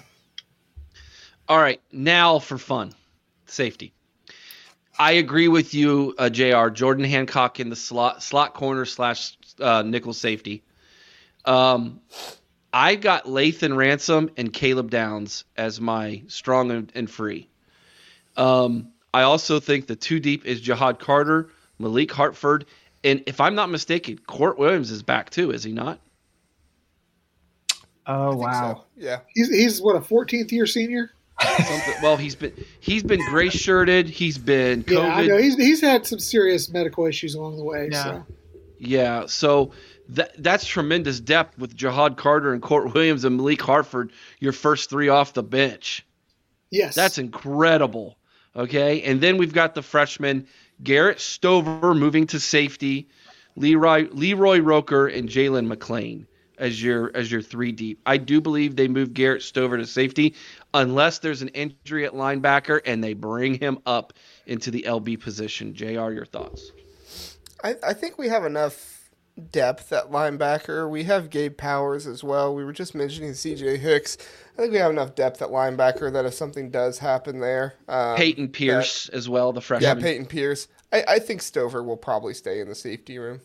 All 1.49 1.59
right, 1.59 1.81
now 1.93 2.39
for 2.39 2.59
fun, 2.59 2.95
safety. 3.47 3.93
I 4.99 5.13
agree 5.13 5.49
with 5.49 5.75
you, 5.75 6.15
uh, 6.19 6.29
Jr. 6.29 6.69
Jordan 6.69 7.05
Hancock 7.05 7.59
in 7.59 7.71
the 7.71 7.77
slot 7.77 8.23
slot 8.23 8.55
corner 8.55 8.85
slash 8.85 9.37
uh, 9.59 9.83
nickel 9.83 10.13
safety. 10.13 10.63
Um, 11.45 12.01
I 12.73 12.95
got 12.95 13.25
Lathan 13.25 13.77
Ransom 13.77 14.31
and 14.37 14.53
Caleb 14.53 14.91
Downs 14.91 15.45
as 15.57 15.81
my 15.81 16.23
strong 16.29 16.71
and, 16.71 16.93
and 16.95 17.11
free. 17.11 17.49
Um, 18.37 18.93
I 19.13 19.23
also 19.23 19.59
think 19.59 19.87
the 19.87 19.97
two 19.97 20.21
deep 20.21 20.47
is 20.47 20.63
Ja'Had 20.63 21.01
Carter, 21.01 21.49
Malik 21.79 22.13
Hartford, 22.13 22.67
and 23.03 23.23
if 23.27 23.41
I'm 23.41 23.55
not 23.55 23.71
mistaken, 23.71 24.19
Kourt 24.19 24.59
Williams 24.59 24.91
is 24.91 25.03
back 25.03 25.31
too, 25.31 25.51
is 25.51 25.65
he 25.65 25.73
not? 25.73 25.99
Oh 28.13 28.35
wow! 28.35 28.75
So. 28.75 28.85
Yeah, 28.97 29.21
he's 29.29 29.49
he's 29.51 29.81
what 29.81 29.95
a 29.95 30.01
14th 30.01 30.51
year 30.51 30.67
senior. 30.67 31.13
well, 32.03 32.17
he's 32.17 32.35
been 32.35 32.53
he's 32.81 33.05
been 33.05 33.25
gray 33.29 33.49
shirted. 33.49 34.09
He's 34.09 34.37
been 34.37 34.83
COVID. 34.83 34.95
Yeah, 34.95 35.15
I 35.15 35.27
know. 35.27 35.39
He's 35.39 35.55
he's 35.55 35.81
had 35.81 36.05
some 36.05 36.19
serious 36.19 36.69
medical 36.69 37.07
issues 37.07 37.37
along 37.37 37.57
the 37.57 37.65
way. 37.65 37.89
Yeah. 37.91 38.03
So. 38.03 38.27
Yeah, 38.79 39.27
so 39.27 39.71
that 40.09 40.43
that's 40.43 40.67
tremendous 40.67 41.21
depth 41.21 41.57
with 41.57 41.77
Ja'Had 41.77 42.17
Carter 42.17 42.53
and 42.53 42.61
Kourt 42.61 42.93
Williams 42.95 43.25
and 43.25 43.37
Malik 43.37 43.61
Hartford, 43.61 44.11
your 44.41 44.53
first 44.53 44.91
three 44.91 45.09
off 45.09 45.35
the 45.35 45.43
bench. 45.45 46.05
Yes. 46.71 46.95
That's 46.97 47.19
incredible. 47.19 48.17
Okay. 48.57 49.03
And 49.03 49.21
then 49.21 49.37
we've 49.37 49.53
got 49.53 49.75
the 49.75 49.83
freshman 49.83 50.49
Garrett 50.83 51.21
Stover 51.21 51.95
moving 51.95 52.27
to 52.29 52.41
safety, 52.41 53.09
Leroy 53.55 54.09
Leroy 54.11 54.61
Roker 54.61 55.07
and 55.07 55.29
Jaylen 55.29 55.73
McClain 55.73 56.27
as 56.61 56.83
your 56.83 57.11
as 57.15 57.33
your 57.33 57.43
three 57.43 57.73
deep. 57.73 58.01
I 58.07 58.17
do 58.19 58.41
believe 58.41 58.77
they 58.77 58.89
move 58.89 59.15
Garrett 59.15 59.43
Stover 59.43 59.77
to 59.77 59.87
safety 59.87 60.35
unless 60.73 61.19
there's 61.19 61.43
an 61.43 61.49
injury 61.49 62.05
at 62.05 62.13
linebacker 62.13 62.81
and 62.85 63.03
they 63.03 63.15
bring 63.15 63.55
him 63.55 63.79
up 63.87 64.13
into 64.47 64.71
the 64.71 64.85
LB 64.87 65.21
position. 65.21 65.75
JR, 65.75 66.11
your 66.11 66.27
thoughts. 66.27 66.71
I, 67.65 67.75
I 67.83 67.93
think 67.93 68.19
we 68.19 68.29
have 68.29 68.45
enough 68.45 69.11
depth 69.51 69.93
at 69.93 70.11
linebacker. 70.11 70.89
We 70.89 71.05
have 71.05 71.31
Gabe 71.31 71.57
Powers 71.57 72.07
as 72.07 72.23
well. 72.23 72.55
We 72.55 72.65
were 72.65 72.73
just 72.73 72.95
mentioning 72.95 73.33
CJ 73.33 73.79
Hicks. 73.79 74.19
I 74.55 74.63
think 74.63 74.73
we 74.73 74.79
have 74.79 74.91
enough 74.91 75.15
depth 75.15 75.41
at 75.43 75.49
linebacker 75.49 76.13
that 76.13 76.25
if 76.25 76.35
something 76.35 76.71
does 76.71 76.99
happen 76.99 77.41
there, 77.41 77.75
um, 77.89 78.17
Payton 78.17 78.49
Pierce 78.49 79.07
that, 79.07 79.15
as 79.15 79.29
well, 79.29 79.53
the 79.53 79.61
freshman. 79.61 79.97
Yeah, 79.97 80.03
Payton 80.03 80.27
Pierce. 80.27 80.69
I, 80.93 81.05
I 81.09 81.19
think 81.19 81.43
Stover 81.43 81.83
will 81.83 81.97
probably 81.97 82.35
stay 82.35 82.61
in 82.61 82.69
the 82.69 82.75
safety 82.75 83.19
room, 83.19 83.41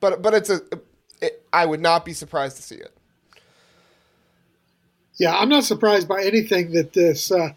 but 0.00 0.22
but 0.22 0.34
it's 0.34 0.50
a. 0.50 0.60
It, 1.20 1.44
I 1.52 1.66
would 1.66 1.80
not 1.80 2.04
be 2.04 2.12
surprised 2.12 2.56
to 2.56 2.62
see 2.62 2.76
it. 2.76 2.92
Yeah, 5.16 5.36
I'm 5.36 5.48
not 5.48 5.64
surprised 5.64 6.08
by 6.08 6.22
anything 6.24 6.72
that 6.72 6.92
this 6.92 7.30
uh, 7.30 7.52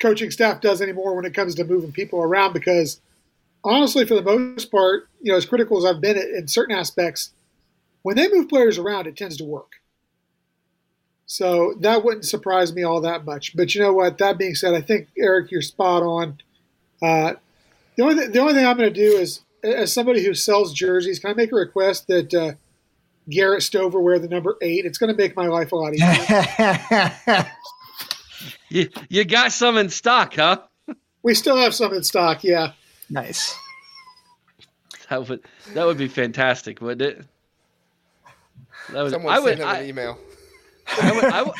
coaching 0.00 0.30
staff 0.30 0.60
does 0.60 0.82
anymore 0.82 1.14
when 1.14 1.24
it 1.24 1.34
comes 1.34 1.54
to 1.56 1.64
moving 1.64 1.92
people 1.92 2.20
around 2.20 2.52
because 2.52 3.00
honestly, 3.64 4.04
for 4.04 4.14
the 4.14 4.22
most 4.22 4.70
part, 4.70 5.08
you 5.20 5.32
know, 5.32 5.38
as 5.38 5.46
critical 5.46 5.78
as 5.78 5.84
I've 5.84 6.00
been 6.00 6.16
in 6.16 6.48
certain 6.48 6.76
aspects, 6.76 7.30
when 8.02 8.16
they 8.16 8.28
move 8.28 8.48
players 8.48 8.78
around, 8.78 9.06
it 9.06 9.16
tends 9.16 9.36
to 9.38 9.44
work. 9.44 9.80
So 11.26 11.74
that 11.80 12.04
wouldn't 12.04 12.24
surprise 12.24 12.72
me 12.72 12.82
all 12.82 13.02
that 13.02 13.24
much. 13.24 13.54
But 13.54 13.74
you 13.74 13.82
know 13.82 13.92
what? 13.92 14.18
That 14.18 14.38
being 14.38 14.54
said, 14.54 14.74
I 14.74 14.80
think 14.80 15.08
Eric, 15.18 15.50
you're 15.50 15.62
spot 15.62 16.02
on. 16.02 16.38
Uh, 17.02 17.34
the 17.96 18.02
only 18.02 18.14
th- 18.14 18.32
the 18.32 18.38
only 18.38 18.54
thing 18.54 18.64
I'm 18.64 18.78
going 18.78 18.92
to 18.92 19.10
do 19.10 19.16
is, 19.18 19.40
as 19.62 19.92
somebody 19.92 20.24
who 20.24 20.32
sells 20.32 20.72
jerseys, 20.72 21.18
can 21.18 21.30
I 21.30 21.34
make 21.34 21.52
a 21.52 21.56
request 21.56 22.06
that 22.06 22.32
uh, 22.32 22.52
Garrett 23.28 23.62
Stover 23.62 24.00
wear 24.00 24.18
the 24.18 24.28
number 24.28 24.56
eight? 24.62 24.84
It's 24.84 24.98
going 24.98 25.14
to 25.14 25.16
make 25.16 25.36
my 25.36 25.46
life 25.46 25.72
a 25.72 25.76
lot 25.76 25.94
easier. 25.94 27.46
you 28.68 28.88
you 29.08 29.24
got 29.24 29.52
some 29.52 29.76
in 29.76 29.88
stock, 29.88 30.34
huh? 30.34 30.62
We 31.22 31.34
still 31.34 31.56
have 31.56 31.74
some 31.74 31.92
in 31.94 32.02
stock. 32.02 32.44
Yeah. 32.44 32.72
Nice. 33.10 33.54
That 35.10 35.28
would 35.28 35.40
that 35.74 35.86
would 35.86 35.98
be 35.98 36.08
fantastic, 36.08 36.80
wouldn't 36.80 37.02
it? 37.02 37.26
That 38.92 39.02
would, 39.02 39.12
Someone 39.12 39.34
I 39.34 39.38
would, 39.38 39.58
him 39.58 39.68
I, 39.68 39.78
an 39.78 39.88
email. 39.88 40.18
I, 41.00 41.12
would, 41.12 41.24
I, 41.24 41.42
would, 41.42 41.54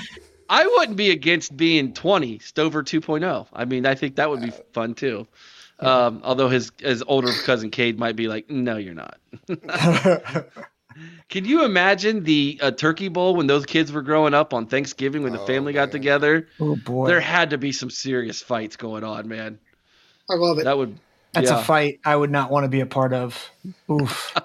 I 0.48 0.66
wouldn't 0.66 0.96
be 0.96 1.10
against 1.10 1.56
being 1.56 1.92
20 1.92 2.38
Stover 2.38 2.82
2.0. 2.82 3.46
I 3.52 3.64
mean, 3.66 3.84
I 3.84 3.94
think 3.94 4.16
that 4.16 4.30
would 4.30 4.40
be 4.40 4.52
fun 4.72 4.94
too. 4.94 5.26
Um, 5.80 6.22
although 6.24 6.48
his 6.48 6.72
his 6.78 7.04
older 7.06 7.30
cousin 7.44 7.70
Cade 7.70 7.98
might 7.98 8.16
be 8.16 8.26
like, 8.26 8.50
"No, 8.50 8.78
you're 8.78 8.94
not." 8.94 9.18
Can 11.28 11.44
you 11.44 11.64
imagine 11.64 12.24
the 12.24 12.58
uh, 12.62 12.70
turkey 12.70 13.08
bowl 13.08 13.36
when 13.36 13.46
those 13.46 13.66
kids 13.66 13.92
were 13.92 14.02
growing 14.02 14.34
up 14.34 14.54
on 14.54 14.66
Thanksgiving 14.66 15.22
when 15.22 15.32
the 15.32 15.40
Oh, 15.40 15.46
family 15.46 15.72
got 15.72 15.88
man. 15.88 15.92
together? 15.92 16.48
Oh 16.60 16.76
boy. 16.76 17.06
There 17.06 17.20
had 17.20 17.50
to 17.50 17.58
be 17.58 17.72
some 17.72 17.90
serious 17.90 18.40
fights 18.42 18.76
going 18.76 19.04
on, 19.04 19.28
man. 19.28 19.58
I 20.30 20.34
love 20.34 20.58
it. 20.58 20.64
That 20.64 20.78
would 20.78 20.98
That's 21.32 21.50
yeah. 21.50 21.60
a 21.60 21.64
fight 21.64 22.00
I 22.04 22.16
would 22.16 22.30
not 22.30 22.50
want 22.50 22.64
to 22.64 22.68
be 22.68 22.80
a 22.80 22.86
part 22.86 23.12
of. 23.12 23.50
Oof. 23.90 24.34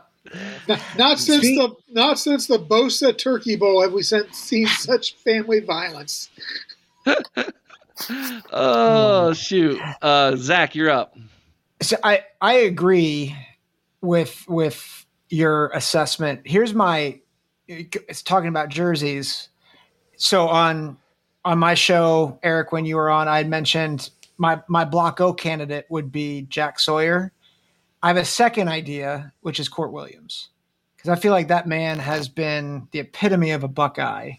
Not, 0.67 0.81
not 0.97 1.19
since 1.19 1.43
See- 1.43 1.55
the 1.57 1.75
not 1.91 2.17
since 2.17 2.47
the 2.47 2.57
Bosa 2.57 3.15
Turkey 3.15 3.55
Bowl 3.55 3.83
have 3.83 3.93
we 3.93 4.01
seen, 4.01 4.23
seen 4.31 4.65
such 4.65 5.13
family 5.17 5.59
violence. 5.59 6.29
Oh 8.51 9.33
shoot, 9.33 9.79
uh, 10.01 10.35
Zach, 10.35 10.75
you're 10.75 10.89
up. 10.89 11.15
So 11.81 11.97
I 12.03 12.23
I 12.41 12.53
agree 12.53 13.35
with 14.01 14.43
with 14.47 15.02
your 15.33 15.69
assessment. 15.69 16.41
Here's 16.45 16.73
my 16.75 17.19
it's 17.67 18.21
talking 18.21 18.49
about 18.49 18.69
jerseys. 18.69 19.49
So 20.15 20.47
on 20.47 20.97
on 21.43 21.57
my 21.57 21.73
show, 21.73 22.39
Eric, 22.43 22.71
when 22.71 22.85
you 22.85 22.95
were 22.95 23.09
on, 23.09 23.27
I 23.27 23.43
mentioned 23.43 24.11
my 24.37 24.61
my 24.67 24.85
block 24.85 25.19
O 25.19 25.33
candidate 25.33 25.87
would 25.89 26.11
be 26.11 26.43
Jack 26.43 26.79
Sawyer. 26.79 27.31
I 28.03 28.09
have 28.09 28.17
a 28.17 28.25
second 28.25 28.67
idea, 28.67 29.33
which 29.41 29.59
is 29.59 29.69
Kourt 29.69 29.91
Williams, 29.91 30.49
because 30.95 31.09
I 31.09 31.19
feel 31.19 31.31
like 31.31 31.47
that 31.47 31.67
man 31.67 31.97
has 31.97 32.29
been 32.29 32.87
the 32.91 32.99
epitome 32.99 33.51
of 33.51 33.63
a 33.63 33.67
Buckeye. 33.67 34.33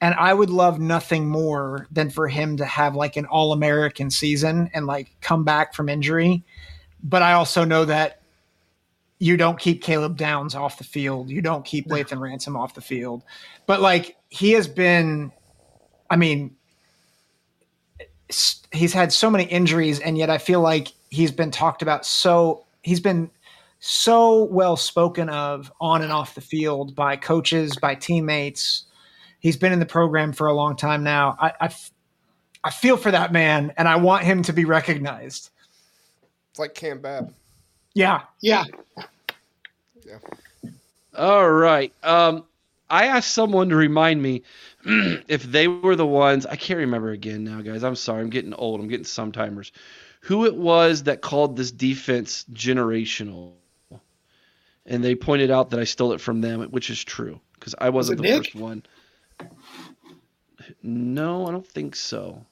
And 0.00 0.14
I 0.14 0.34
would 0.34 0.50
love 0.50 0.80
nothing 0.80 1.28
more 1.28 1.86
than 1.92 2.10
for 2.10 2.26
him 2.26 2.56
to 2.56 2.64
have 2.64 2.96
like 2.96 3.16
an 3.16 3.26
all 3.26 3.52
American 3.52 4.10
season 4.10 4.68
and 4.74 4.86
like 4.86 5.14
come 5.20 5.44
back 5.44 5.74
from 5.74 5.88
injury. 5.88 6.44
But 7.04 7.22
I 7.22 7.34
also 7.34 7.64
know 7.64 7.84
that 7.84 8.21
you 9.22 9.36
don't 9.36 9.56
keep 9.56 9.82
Caleb 9.82 10.16
Downs 10.16 10.56
off 10.56 10.78
the 10.78 10.84
field. 10.84 11.30
You 11.30 11.40
don't 11.40 11.64
keep 11.64 11.86
Lathan 11.86 12.18
Ransom 12.20 12.56
off 12.56 12.74
the 12.74 12.80
field. 12.80 13.22
But 13.66 13.80
like 13.80 14.16
he 14.30 14.50
has 14.52 14.66
been, 14.66 15.30
I 16.10 16.16
mean, 16.16 16.56
he's 18.72 18.92
had 18.92 19.12
so 19.12 19.30
many 19.30 19.44
injuries, 19.44 20.00
and 20.00 20.18
yet 20.18 20.28
I 20.28 20.38
feel 20.38 20.60
like 20.60 20.88
he's 21.10 21.30
been 21.30 21.52
talked 21.52 21.82
about 21.82 22.04
so, 22.04 22.66
he's 22.82 22.98
been 22.98 23.30
so 23.78 24.42
well 24.44 24.76
spoken 24.76 25.28
of 25.28 25.72
on 25.80 26.02
and 26.02 26.10
off 26.10 26.34
the 26.34 26.40
field 26.40 26.96
by 26.96 27.14
coaches, 27.14 27.76
by 27.76 27.94
teammates. 27.94 28.86
He's 29.38 29.56
been 29.56 29.72
in 29.72 29.78
the 29.78 29.86
program 29.86 30.32
for 30.32 30.48
a 30.48 30.52
long 30.52 30.74
time 30.74 31.04
now. 31.04 31.36
I, 31.38 31.52
I, 31.60 31.64
f- 31.66 31.92
I 32.64 32.70
feel 32.70 32.96
for 32.96 33.12
that 33.12 33.32
man, 33.32 33.72
and 33.76 33.86
I 33.86 33.94
want 33.96 34.24
him 34.24 34.42
to 34.42 34.52
be 34.52 34.64
recognized. 34.64 35.50
It's 36.50 36.58
like 36.58 36.74
Cam 36.74 37.00
Bab. 37.00 37.32
Yeah, 37.94 38.22
Yeah, 38.40 38.64
All 41.16 41.50
right. 41.50 41.92
Um, 42.02 42.44
I 42.88 43.06
asked 43.06 43.32
someone 43.32 43.68
to 43.70 43.76
remind 43.76 44.22
me 44.22 44.42
if 44.84 45.42
they 45.44 45.68
were 45.68 45.96
the 45.96 46.06
ones. 46.06 46.46
I 46.46 46.56
can't 46.56 46.78
remember 46.78 47.10
again 47.10 47.44
now, 47.44 47.60
guys. 47.60 47.84
I'm 47.84 47.96
sorry. 47.96 48.22
I'm 48.22 48.30
getting 48.30 48.54
old. 48.54 48.80
I'm 48.80 48.88
getting 48.88 49.04
sometimers. 49.04 49.70
Who 50.22 50.46
it 50.46 50.54
was 50.54 51.04
that 51.04 51.20
called 51.20 51.56
this 51.56 51.70
defense 51.72 52.44
generational, 52.52 53.52
and 54.86 55.02
they 55.02 55.14
pointed 55.14 55.50
out 55.50 55.70
that 55.70 55.80
I 55.80 55.84
stole 55.84 56.12
it 56.12 56.20
from 56.20 56.40
them, 56.40 56.60
which 56.70 56.90
is 56.90 57.02
true 57.02 57.40
because 57.54 57.74
I 57.78 57.90
wasn't 57.90 58.20
it 58.20 58.22
the 58.22 58.28
Nick? 58.28 58.38
first 58.38 58.54
one. 58.54 58.82
No, 60.82 61.46
I 61.46 61.50
don't 61.50 61.66
think 61.66 61.96
so. 61.96 62.44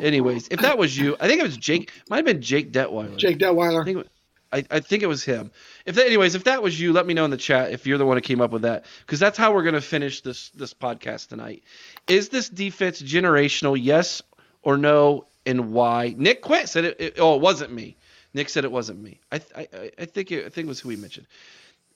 Anyways, 0.00 0.48
if 0.50 0.60
that 0.60 0.76
was 0.78 0.96
you, 0.96 1.16
I 1.20 1.26
think 1.28 1.40
it 1.40 1.44
was 1.44 1.56
Jake. 1.56 1.90
Might 2.10 2.16
have 2.16 2.24
been 2.26 2.42
Jake 2.42 2.72
Detweiler. 2.72 3.16
Jake 3.16 3.36
I 3.36 3.46
Detweiler. 3.46 3.84
think, 3.84 3.98
it- 3.98 4.10
I, 4.52 4.64
I 4.70 4.80
think 4.80 5.02
it 5.02 5.06
was 5.06 5.24
him. 5.24 5.50
If 5.86 5.94
that, 5.94 6.06
anyways, 6.06 6.34
if 6.34 6.44
that 6.44 6.62
was 6.62 6.78
you, 6.78 6.92
let 6.92 7.06
me 7.06 7.14
know 7.14 7.24
in 7.24 7.30
the 7.30 7.36
chat 7.36 7.72
if 7.72 7.86
you're 7.86 7.98
the 7.98 8.06
one 8.06 8.16
who 8.16 8.20
came 8.20 8.40
up 8.40 8.50
with 8.50 8.62
that, 8.62 8.84
because 9.00 9.18
that's 9.18 9.38
how 9.38 9.52
we're 9.54 9.62
gonna 9.62 9.80
finish 9.80 10.20
this 10.20 10.50
this 10.50 10.74
podcast 10.74 11.28
tonight. 11.28 11.62
Is 12.06 12.28
this 12.28 12.48
defense 12.48 13.00
generational? 13.00 13.78
Yes 13.80 14.22
or 14.62 14.76
no, 14.76 15.26
and 15.46 15.72
why? 15.72 16.14
Nick 16.16 16.42
Quint 16.42 16.68
said 16.68 16.84
it. 16.84 17.00
it 17.00 17.14
oh, 17.18 17.34
it 17.36 17.40
wasn't 17.40 17.72
me. 17.72 17.96
Nick 18.34 18.48
said 18.48 18.64
it 18.64 18.72
wasn't 18.72 19.00
me. 19.02 19.20
I 19.30 19.40
I, 19.56 19.68
I- 19.74 19.90
I 20.00 20.04
think 20.04 20.30
it, 20.32 20.46
I 20.46 20.48
think 20.48 20.66
it 20.66 20.68
was 20.68 20.80
who 20.80 20.88
we 20.88 20.96
mentioned. 20.96 21.26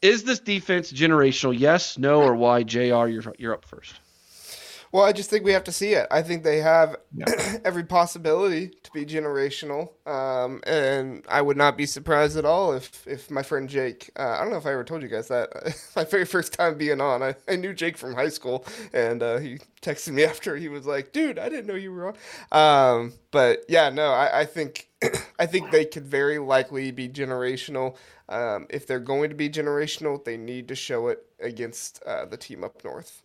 Is 0.02 0.24
this 0.24 0.40
defense 0.40 0.92
generational? 0.92 1.58
Yes, 1.58 1.96
no, 1.98 2.22
or 2.22 2.34
why? 2.34 2.62
Jr. 2.62 2.78
You're 3.06 3.34
you're 3.38 3.54
up 3.54 3.64
first. 3.64 3.94
Well, 4.96 5.04
I 5.04 5.12
just 5.12 5.28
think 5.28 5.44
we 5.44 5.52
have 5.52 5.64
to 5.64 5.72
see 5.72 5.92
it. 5.92 6.06
I 6.10 6.22
think 6.22 6.42
they 6.42 6.62
have 6.62 6.96
every 7.66 7.84
possibility 7.84 8.68
to 8.82 8.90
be 8.92 9.04
generational, 9.04 9.90
um, 10.08 10.62
and 10.66 11.22
I 11.28 11.42
would 11.42 11.58
not 11.58 11.76
be 11.76 11.84
surprised 11.84 12.38
at 12.38 12.46
all 12.46 12.72
if, 12.72 13.06
if 13.06 13.30
my 13.30 13.42
friend 13.42 13.68
Jake. 13.68 14.10
Uh, 14.18 14.22
I 14.30 14.40
don't 14.40 14.52
know 14.52 14.56
if 14.56 14.64
I 14.64 14.72
ever 14.72 14.84
told 14.84 15.02
you 15.02 15.08
guys 15.08 15.28
that. 15.28 15.52
my 15.96 16.04
very 16.04 16.24
first 16.24 16.54
time 16.54 16.78
being 16.78 17.02
on, 17.02 17.22
I, 17.22 17.34
I 17.46 17.56
knew 17.56 17.74
Jake 17.74 17.98
from 17.98 18.14
high 18.14 18.30
school, 18.30 18.64
and 18.94 19.22
uh, 19.22 19.36
he 19.36 19.58
texted 19.82 20.14
me 20.14 20.24
after. 20.32 20.56
He 20.56 20.68
was 20.70 20.86
like, 20.86 21.12
"Dude, 21.12 21.38
I 21.38 21.50
didn't 21.50 21.66
know 21.66 21.74
you 21.74 21.92
were 21.92 22.14
on." 22.50 23.00
Um, 23.02 23.12
but 23.32 23.66
yeah, 23.68 23.90
no, 23.90 24.12
I, 24.12 24.40
I 24.40 24.44
think 24.46 24.88
I 25.38 25.44
think 25.44 25.72
they 25.72 25.84
could 25.84 26.06
very 26.06 26.38
likely 26.38 26.90
be 26.90 27.06
generational. 27.10 27.96
Um, 28.30 28.66
if 28.70 28.86
they're 28.86 28.98
going 28.98 29.28
to 29.28 29.36
be 29.36 29.50
generational, 29.50 30.24
they 30.24 30.38
need 30.38 30.68
to 30.68 30.74
show 30.74 31.08
it 31.08 31.26
against 31.38 32.02
uh, 32.04 32.24
the 32.24 32.38
team 32.38 32.64
up 32.64 32.82
north. 32.82 33.22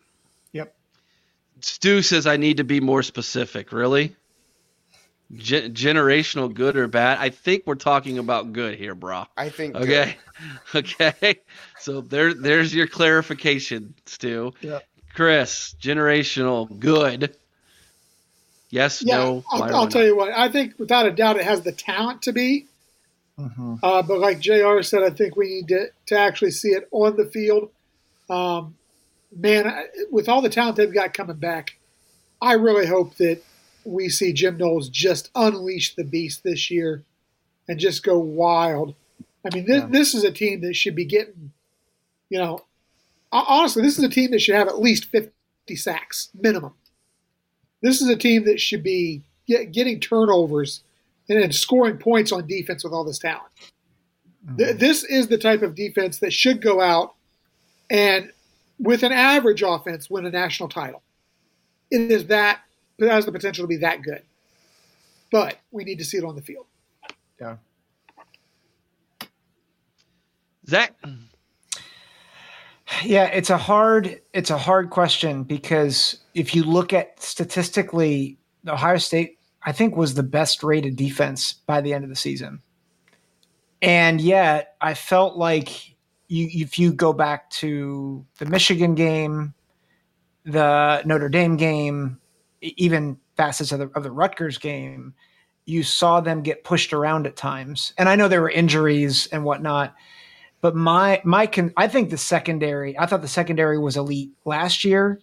Yep. 1.55 1.63
Stu 1.65 2.01
says 2.01 2.27
I 2.27 2.37
need 2.37 2.57
to 2.57 2.63
be 2.63 2.79
more 2.79 3.03
specific. 3.03 3.71
Really? 3.71 4.15
Gen- 5.33 5.73
generational 5.73 6.53
good 6.53 6.75
or 6.75 6.87
bad? 6.87 7.17
I 7.19 7.29
think 7.29 7.63
we're 7.65 7.75
talking 7.75 8.17
about 8.17 8.51
good 8.51 8.77
here, 8.77 8.95
bro. 8.95 9.25
I 9.37 9.49
think 9.49 9.73
good. 9.73 9.83
Okay. 9.83 10.17
Okay. 10.73 11.39
So 11.79 12.01
there 12.01 12.33
there's 12.33 12.73
your 12.73 12.87
clarification, 12.87 13.93
Stu. 14.07 14.53
Yeah. 14.61 14.79
Chris, 15.13 15.75
generational 15.79 16.79
good. 16.79 17.35
Yes, 18.71 19.03
Yeah, 19.03 19.17
no. 19.17 19.43
I'll, 19.51 19.75
I'll 19.75 19.87
tell 19.87 20.03
you 20.03 20.15
what. 20.15 20.31
I 20.35 20.49
think 20.49 20.79
without 20.79 21.05
a 21.05 21.11
doubt 21.11 21.37
it 21.37 21.43
has 21.43 21.61
the 21.61 21.71
talent 21.73 22.23
to 22.23 22.31
be. 22.31 22.65
Mhm. 23.37 23.79
Uh, 23.83 24.01
but 24.01 24.19
like 24.19 24.39
Jr. 24.39 24.81
said, 24.81 25.03
I 25.03 25.09
think 25.11 25.35
we 25.35 25.47
need 25.47 25.67
to, 25.67 25.87
to 26.07 26.17
actually 26.17 26.51
see 26.51 26.69
it 26.69 26.87
on 26.91 27.17
the 27.17 27.25
field. 27.25 27.69
Um, 28.29 28.75
man, 29.35 29.67
I- 29.67 29.87
with 30.11 30.27
all 30.29 30.41
the 30.41 30.49
talent 30.49 30.77
they've 30.77 30.93
got 30.93 31.13
coming 31.13 31.37
back, 31.37 31.77
I 32.41 32.53
really 32.53 32.87
hope 32.87 33.15
that 33.17 33.41
we 33.85 34.09
see 34.09 34.33
Jim 34.33 34.57
Knowles 34.57 34.89
just 34.89 35.29
unleash 35.35 35.95
the 35.95 36.03
beast 36.03 36.43
this 36.43 36.69
year 36.71 37.03
and 37.67 37.79
just 37.79 38.03
go 38.03 38.17
wild. 38.17 38.95
I 39.45 39.53
mean, 39.55 39.65
this, 39.65 39.81
Yeah. 39.81 39.87
this 39.89 40.13
is 40.13 40.23
a 40.23 40.31
team 40.31 40.61
that 40.61 40.75
should 40.75 40.95
be 40.95 41.05
getting, 41.05 41.51
you 42.29 42.37
know, 42.39 42.65
honestly, 43.31 43.81
this 43.81 43.97
is 43.97 44.03
a 44.03 44.09
team 44.09 44.31
that 44.31 44.39
should 44.41 44.55
have 44.55 44.67
at 44.67 44.79
least 44.81 45.05
50 45.05 45.31
sacks 45.75 46.29
minimum. 46.39 46.73
This 47.81 48.01
is 48.01 48.09
a 48.09 48.15
team 48.15 48.45
that 48.45 48.59
should 48.59 48.83
be 48.83 49.23
get, 49.47 49.71
getting 49.71 49.99
turnovers 49.99 50.83
and 51.29 51.41
then 51.41 51.51
scoring 51.51 51.97
points 51.97 52.31
on 52.31 52.45
defense 52.45 52.83
with 52.83 52.93
all 52.93 53.03
this 53.03 53.19
talent. 53.19 53.47
Mm-hmm. 54.45 54.57
Th- 54.57 54.75
This 54.77 55.03
is 55.03 55.27
the 55.27 55.37
type 55.37 55.61
of 55.61 55.73
defense 55.75 56.19
that 56.19 56.33
should 56.33 56.61
go 56.61 56.81
out 56.81 57.15
and, 57.89 58.31
with 58.81 59.03
an 59.03 59.11
average 59.11 59.61
offense, 59.61 60.09
win 60.09 60.25
a 60.25 60.31
national 60.31 60.69
title. 60.69 61.03
It 61.91 62.11
is 62.11 62.27
that 62.27 62.61
it 62.97 63.09
has 63.09 63.25
the 63.25 63.31
potential 63.31 63.63
to 63.63 63.67
be 63.67 63.77
that 63.77 64.01
good, 64.01 64.23
but 65.31 65.57
we 65.71 65.83
need 65.83 65.99
to 65.99 66.05
see 66.05 66.17
it 66.17 66.23
on 66.23 66.35
the 66.35 66.41
field. 66.41 66.65
Yeah. 67.39 67.57
Zach, 70.67 70.95
Yeah, 73.03 73.25
it's 73.25 73.49
a 73.49 73.57
hard 73.57 74.21
it's 74.33 74.49
a 74.49 74.57
hard 74.57 74.89
question 74.89 75.43
because 75.43 76.19
if 76.33 76.55
you 76.55 76.63
look 76.63 76.93
at 76.93 77.21
statistically, 77.21 78.37
Ohio 78.67 78.97
State 78.97 79.39
I 79.63 79.71
think 79.71 79.95
was 79.95 80.13
the 80.15 80.23
best 80.23 80.63
rated 80.63 80.95
defense 80.95 81.53
by 81.53 81.81
the 81.81 81.93
end 81.93 82.03
of 82.03 82.09
the 82.09 82.15
season. 82.15 82.61
And 83.81 84.21
yet 84.21 84.75
I 84.81 84.93
felt 84.93 85.37
like 85.37 85.90
you 86.31 86.47
if 86.65 86.79
you 86.79 86.93
go 86.93 87.11
back 87.11 87.49
to 87.49 88.25
the 88.37 88.45
Michigan 88.45 88.95
game, 88.95 89.53
the 90.45 91.01
Notre 91.05 91.29
Dame 91.29 91.57
game, 91.57 92.19
even 92.61 93.17
facets 93.35 93.71
of 93.71 93.79
the 93.79 93.91
of 93.95 94.03
the 94.03 94.11
Rutgers 94.11 94.57
game, 94.57 95.13
you 95.65 95.83
saw 95.83 96.21
them 96.21 96.41
get 96.41 96.63
pushed 96.63 96.93
around 96.93 97.27
at 97.27 97.35
times. 97.35 97.93
And 97.97 98.07
I 98.07 98.15
know 98.15 98.27
there 98.27 98.41
were 98.41 98.49
injuries 98.49 99.27
and 99.27 99.43
whatnot, 99.43 99.93
but 100.61 100.73
my 100.73 101.21
my 101.25 101.47
con- 101.47 101.73
I 101.75 101.89
think 101.89 102.09
the 102.09 102.17
secondary. 102.17 102.97
I 102.97 103.07
thought 103.07 103.21
the 103.21 103.27
secondary 103.27 103.77
was 103.77 103.97
elite 103.97 104.31
last 104.45 104.85
year. 104.85 105.19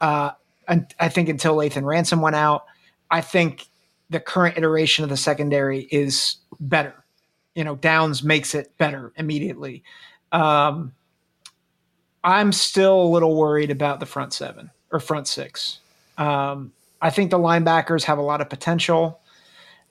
Uh, 0.00 0.32
and 0.68 0.92
I 1.00 1.08
think 1.08 1.30
until 1.30 1.56
Lathan 1.56 1.84
Ransom 1.84 2.20
went 2.20 2.36
out, 2.36 2.66
I 3.10 3.22
think 3.22 3.66
the 4.10 4.20
current 4.20 4.58
iteration 4.58 5.04
of 5.04 5.10
the 5.10 5.16
secondary 5.16 5.88
is 5.90 6.36
better. 6.60 7.04
You 7.54 7.64
know, 7.64 7.76
Downs 7.76 8.22
makes 8.22 8.54
it 8.54 8.76
better 8.76 9.12
immediately. 9.16 9.82
Um, 10.34 10.92
I'm 12.24 12.52
still 12.52 13.00
a 13.02 13.08
little 13.08 13.36
worried 13.36 13.70
about 13.70 14.00
the 14.00 14.06
front 14.06 14.32
seven 14.32 14.70
or 14.90 14.98
front 14.98 15.28
six. 15.28 15.78
Um, 16.18 16.72
I 17.00 17.10
think 17.10 17.30
the 17.30 17.38
linebackers 17.38 18.04
have 18.04 18.18
a 18.18 18.22
lot 18.22 18.40
of 18.40 18.48
potential, 18.48 19.20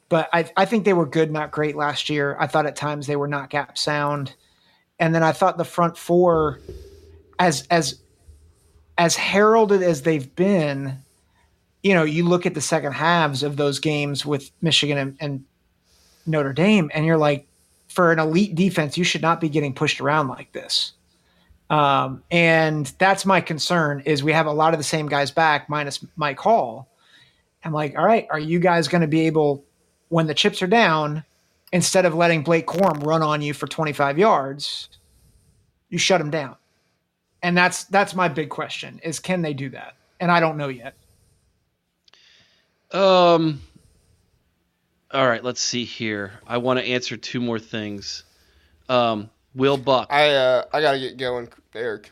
but 0.10 0.30
I, 0.34 0.52
I 0.57 0.65
think 0.65 0.84
they 0.84 0.94
were 0.94 1.06
good, 1.06 1.32
not 1.32 1.52
great 1.52 1.76
last 1.76 2.10
year. 2.10 2.36
I 2.40 2.48
thought 2.48 2.65
at 2.65 2.76
times 2.76 3.07
they 3.07 3.15
were 3.15 3.28
not 3.28 3.49
gap 3.49 3.78
sound, 3.78 4.36
and 4.99 5.15
then 5.15 5.24
I 5.24 5.32
thought 5.32 5.57
the 5.57 5.64
front 5.64 5.98
four, 5.98 6.60
as 7.40 7.65
as 7.70 7.99
as 8.98 9.15
heralded 9.15 9.82
as 9.82 10.02
they've 10.02 10.36
been, 10.36 10.98
you 11.84 11.94
know, 11.94 12.03
you 12.03 12.28
look 12.28 12.45
at 12.45 12.53
the 12.53 12.61
second 12.61 12.94
halves 12.94 13.44
of 13.44 13.57
those 13.57 13.80
games 13.80 14.26
with 14.26 14.52
Michigan 14.61 14.98
and, 14.98 15.18
and 15.20 15.45
Notre 16.26 16.53
Dame, 16.53 16.91
and 16.94 17.06
you're 17.06 17.18
like, 17.18 17.48
for 17.94 18.11
an 18.11 18.20
elite 18.20 18.56
defense, 18.56 18.98
you 18.98 19.03
should 19.03 19.22
not 19.22 19.40
be 19.40 19.49
getting 19.49 19.74
pushed 19.74 20.02
around 20.02 20.28
like 20.28 20.52
this. 20.52 20.94
Um, 21.70 22.24
and 22.32 22.88
that's 22.98 23.26
my 23.26 23.40
concern 23.40 24.02
is 24.06 24.24
we 24.24 24.34
have 24.34 24.48
a 24.48 24.52
lot 24.52 24.74
of 24.74 24.80
the 24.80 24.84
same 24.84 25.07
guys 25.07 25.32
back 25.32 25.70
minus 25.70 26.06
Mike 26.15 26.40
Hall. 26.40 26.90
I'm 27.64 27.72
like, 27.72 27.98
all 27.98 28.06
right, 28.06 28.28
are 28.30 28.40
you 28.40 28.60
guys 28.60 28.88
going 28.88 29.02
to 29.02 29.07
be 29.07 29.28
able, 29.28 29.64
when 30.10 30.28
the 30.28 30.34
chips 30.34 30.61
are 30.61 30.68
down, 30.68 31.24
instead 31.72 32.06
of 32.06 32.15
letting 32.15 32.44
Blake 32.44 32.68
Corum 32.68 33.06
run 33.06 33.22
on 33.22 33.41
you 33.41 33.53
for 33.53 33.68
25 33.68 34.18
yards, 34.18 34.90
you 35.90 35.98
shut 35.98 36.20
him 36.20 36.30
down. 36.30 36.56
And 37.41 37.57
that's 37.57 37.84
that's 37.86 38.15
my 38.15 38.30
big 38.30 38.49
question 38.49 39.02
is 39.03 39.20
can 39.20 39.41
they 39.41 39.53
do 39.53 39.70
that? 39.70 39.95
And 40.22 40.32
I 40.32 40.40
don't 40.40 40.56
know 40.56 40.70
yet. 40.70 40.95
Um. 42.91 43.61
All 45.14 45.27
right, 45.27 45.44
let's 45.44 45.61
see 45.61 45.85
here. 45.85 46.31
I 46.48 46.57
want 46.57 46.80
to 46.80 46.85
answer 46.85 47.15
two 47.18 47.40
more 47.40 47.60
things. 47.60 48.23
Um, 48.90 49.30
Will 49.53 49.77
Buck. 49.77 50.07
I 50.11 50.31
uh, 50.34 50.65
I 50.73 50.81
gotta 50.81 50.99
get 50.99 51.18
going, 51.18 51.48
Eric. 51.76 52.11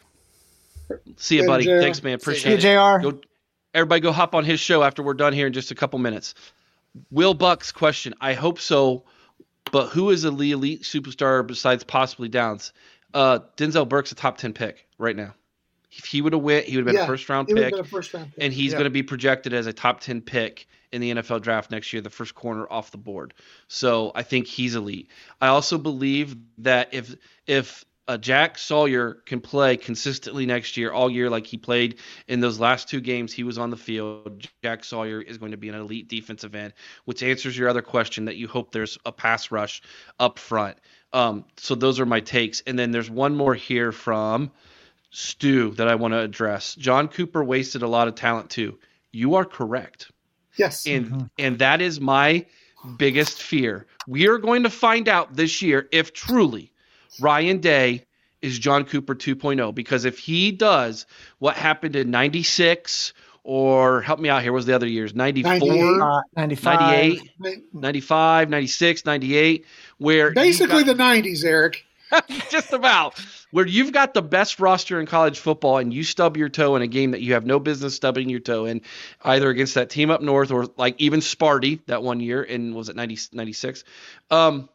See 1.18 1.38
you, 1.38 1.48
buddy. 1.48 1.64
JR. 1.66 1.80
Thanks, 1.80 2.04
man. 2.04 2.20
See 2.20 2.24
Appreciate 2.24 2.64
you, 2.64 2.70
it. 2.70 3.02
JR. 3.02 3.10
Go, 3.10 3.20
everybody, 3.74 4.02
go 4.02 4.12
hop 4.12 4.36
on 4.36 4.46
his 4.46 4.60
show 4.60 4.84
after 4.84 5.02
we're 5.02 5.16
done 5.16 5.34
here 5.34 5.48
in 5.48 5.54
just 5.54 5.72
a 5.72 5.76
couple 5.76 5.98
minutes. 5.98 6.36
Will 7.10 7.34
Buck's 7.34 7.72
question. 7.72 8.14
I 8.22 8.34
hope 8.34 8.60
so, 8.60 9.04
but 9.72 9.88
who 9.88 10.12
is 10.12 10.26
a 10.26 10.28
elite 10.28 10.84
superstar 10.84 11.46
besides 11.46 11.84
possibly 11.84 12.30
Downs? 12.30 12.74
Uh, 13.14 13.40
Denzel 13.58 13.88
Burke's 13.90 14.12
a 14.12 14.16
top 14.16 14.38
ten 14.38 14.54
pick 14.54 14.88
right 15.00 15.16
now. 15.16 15.34
If 15.92 16.06
he 16.06 16.22
would 16.22 16.34
have 16.34 16.42
went, 16.44 16.66
he 16.68 16.78
would 16.78 16.86
have 16.86 16.94
been 16.94 16.96
Yeah, 17.02 17.04
a 17.06 17.08
first 17.08 17.28
round 17.28 17.50
It 17.50 17.54
would 17.56 17.64
have 17.64 17.72
pick 17.72 17.78
been 17.78 17.86
a 17.86 17.88
first 17.90 18.14
round 18.14 18.34
pick. 18.36 18.44
and 18.44 18.54
he's 18.54 18.72
Yeah. 18.74 18.78
going 18.78 18.86
to 18.86 18.92
be 18.92 19.04
projected 19.04 19.54
as 19.54 19.66
a 19.68 19.74
top 19.74 20.00
10 20.02 20.22
pick 20.22 20.68
in 20.92 21.02
the 21.02 21.14
NFL 21.16 21.42
draft 21.42 21.72
next 21.72 21.94
year, 21.94 22.02
the 22.02 22.10
first 22.10 22.36
corner 22.36 22.68
off 22.70 22.92
the 22.92 22.98
board. 22.98 23.34
So 23.68 24.12
I 24.14 24.24
think 24.24 24.48
he's 24.48 24.76
elite. 24.76 25.10
I 25.40 25.48
also 25.48 25.78
believe 25.78 26.36
that 26.60 26.94
if 26.94 27.16
if 27.48 27.86
uh, 28.08 28.18
Jack 28.18 28.58
Sawyer 28.58 29.14
can 29.26 29.40
play 29.40 29.78
consistently 29.78 30.46
next 30.46 30.76
year, 30.76 30.92
all 30.92 31.10
year, 31.10 31.30
like 31.30 31.46
he 31.46 31.58
played 31.58 32.00
in 32.28 32.42
those 32.42 32.60
last 32.60 32.90
two 32.90 33.00
games 33.00 33.32
he 33.32 33.44
was 33.44 33.58
on 33.58 33.70
the 33.70 33.78
field, 33.78 34.46
Jack 34.64 34.84
Sawyer 34.84 35.22
is 35.22 35.38
going 35.38 35.52
to 35.52 35.58
be 35.58 35.70
an 35.70 35.76
elite 35.76 36.10
defensive 36.10 36.54
end, 36.54 36.74
which 37.06 37.24
answers 37.24 37.58
your 37.58 37.70
other 37.70 37.82
question 37.82 38.26
that 38.26 38.36
you 38.36 38.48
hope 38.48 38.72
there's 38.72 38.98
a 39.06 39.12
pass 39.12 39.52
rush 39.52 39.82
up 40.20 40.40
front. 40.40 40.78
Um, 41.14 41.46
so 41.58 41.76
those 41.76 42.00
are 42.00 42.06
my 42.06 42.20
takes. 42.20 42.62
And 42.68 42.78
then 42.78 42.92
there's 42.92 43.10
one 43.10 43.36
more 43.36 43.56
here 43.56 43.92
from 43.92 44.52
Stu 45.12 45.72
that 45.72 45.88
I 45.88 45.96
want 45.96 46.14
to 46.14 46.20
address. 46.20 46.76
John 46.76 47.08
Cooper 47.08 47.44
wasted 47.44 47.82
a 47.82 47.88
lot 47.88 48.08
of 48.08 48.16
talent 48.16 48.50
too. 48.50 48.80
You 49.12 49.36
are 49.36 49.46
correct. 49.46 50.12
Yes. 50.56 50.86
And 50.88 51.30
and 51.38 51.60
that 51.60 51.82
is 51.82 52.00
my 52.00 52.46
biggest 52.98 53.42
fear. 53.42 53.86
We 54.08 54.28
are 54.28 54.38
going 54.38 54.64
to 54.64 54.70
find 54.70 55.08
out 55.08 55.36
this 55.36 55.62
year 55.62 55.88
if 55.92 56.14
truly 56.14 56.72
Ryan 57.20 57.60
Day 57.60 58.06
is 58.42 58.58
John 58.58 58.86
Cooper 58.86 59.14
2.0 59.14 59.76
because 59.76 60.06
if 60.06 60.18
he 60.18 60.52
does 60.52 61.06
what 61.40 61.56
happened 61.56 61.96
in 61.96 62.10
96 62.10 63.14
or 63.44 64.02
help 64.02 64.20
me 64.20 64.30
out 64.30 64.42
here 64.42 64.52
what 64.52 64.58
was 64.58 64.66
the 64.66 64.74
other 64.74 64.88
years 64.88 65.14
94 65.14 65.52
98. 65.60 66.02
Uh, 66.02 66.22
95. 66.36 66.80
98 67.40 67.74
95 67.74 68.50
96 68.50 69.06
98 69.06 69.66
where 69.98 70.32
Basically 70.32 70.84
got- 70.84 70.98
the 70.98 71.04
90s, 71.04 71.46
Eric. 71.46 71.86
just 72.50 72.74
about 72.74 73.20
where 73.52 73.66
you've 73.66 73.92
got 73.92 74.14
the 74.14 74.22
best 74.22 74.60
roster 74.60 75.00
in 75.00 75.06
college 75.06 75.40
football 75.40 75.78
and 75.78 75.94
you 75.94 76.04
stub 76.04 76.38
your 76.38 76.50
toe 76.50 76.76
in 76.76 76.82
a 76.82 76.88
game 76.88 77.12
that 77.12 77.22
you 77.22 77.34
have 77.34 77.46
no 77.46 77.60
business 77.60 77.96
stubbing 77.96 78.30
your 78.30 78.40
toe 78.40 78.66
in 78.66 78.82
either 79.24 79.50
against 79.50 79.76
that 79.76 79.90
team 79.90 80.10
up 80.10 80.22
north 80.22 80.52
or 80.52 80.68
like 80.78 81.00
even 81.00 81.20
Sparty 81.20 81.86
that 81.86 82.04
one 82.04 82.20
year 82.20 82.42
in 82.42 82.74
was 82.74 82.90
it 82.90 82.96
90, 82.96 83.18
96 83.34 83.84
um 84.30 84.70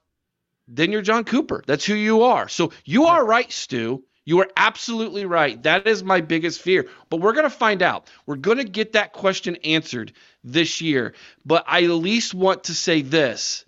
then 0.69 0.91
you're 0.91 1.03
John 1.03 1.25
Cooper. 1.25 1.63
That's 1.67 1.85
who 1.85 1.95
you 1.95 2.23
are. 2.25 2.49
So 2.49 2.73
you 2.85 3.07
are 3.07 3.25
right 3.25 3.51
Stu. 3.51 4.05
You 4.25 4.41
are 4.41 4.49
absolutely 4.57 5.25
right. 5.25 5.63
That 5.63 5.87
is 5.87 6.03
my 6.03 6.21
biggest 6.21 6.61
fear. 6.61 6.89
But 7.09 7.21
we're 7.21 7.33
going 7.33 7.45
to 7.45 7.51
find 7.51 7.83
out. 7.83 8.09
We're 8.27 8.35
going 8.35 8.59
to 8.59 8.65
get 8.65 8.95
that 8.95 9.13
question 9.13 9.57
answered 9.63 10.13
this 10.43 10.81
year. 10.81 11.15
But 11.45 11.65
I 11.69 11.85
at 11.85 11.91
least 11.91 12.35
want 12.35 12.65
to 12.65 12.75
say 12.75 13.03
this. 13.03 13.65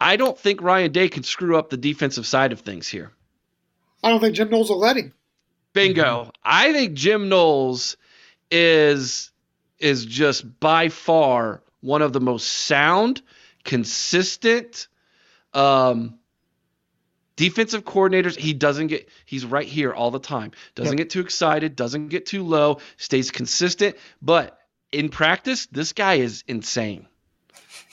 I 0.00 0.16
don't 0.16 0.38
think 0.38 0.62
Ryan 0.62 0.90
Day 0.90 1.10
can 1.10 1.22
screw 1.22 1.58
up 1.58 1.68
the 1.68 1.76
defensive 1.76 2.26
side 2.26 2.52
of 2.52 2.60
things 2.60 2.88
here 2.88 3.12
I 4.02 4.10
don't 4.10 4.20
think 4.20 4.34
Jim 4.34 4.50
Knowles 4.50 4.70
will 4.70 4.78
let 4.78 4.96
him. 4.96 5.12
Bingo. 5.72 6.30
I 6.44 6.72
think 6.72 6.94
Jim 6.94 7.28
Knowles 7.28 7.96
is 8.50 9.30
is 9.78 10.04
just 10.04 10.60
by 10.60 10.88
far 10.88 11.62
one 11.80 12.02
of 12.02 12.12
the 12.12 12.20
most 12.20 12.46
sound, 12.48 13.22
consistent 13.64 14.88
um 15.54 16.18
defensive 17.36 17.84
coordinators. 17.84 18.36
He 18.36 18.52
doesn't 18.52 18.88
get 18.88 19.08
he's 19.24 19.44
right 19.44 19.66
here 19.66 19.92
all 19.92 20.10
the 20.10 20.20
time. 20.20 20.52
Doesn't 20.74 20.96
get 20.96 21.10
too 21.10 21.20
excited, 21.20 21.76
doesn't 21.76 22.08
get 22.08 22.26
too 22.26 22.44
low, 22.44 22.78
stays 22.96 23.30
consistent, 23.30 23.96
but 24.20 24.58
in 24.90 25.08
practice, 25.08 25.66
this 25.66 25.92
guy 25.92 26.14
is 26.14 26.44
insane. 26.46 27.06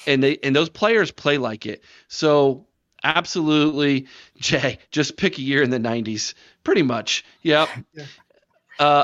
And 0.05 0.21
they 0.23 0.37
and 0.43 0.55
those 0.55 0.69
players 0.69 1.11
play 1.11 1.37
like 1.37 1.65
it. 1.65 1.83
So 2.07 2.67
absolutely, 3.03 4.07
Jay, 4.37 4.79
just 4.91 5.17
pick 5.17 5.37
a 5.37 5.41
year 5.41 5.61
in 5.63 5.69
the 5.69 5.79
90s. 5.79 6.33
Pretty 6.63 6.83
much. 6.83 7.23
Yep. 7.43 7.69
Yeah. 7.93 8.05
Uh 8.77 9.03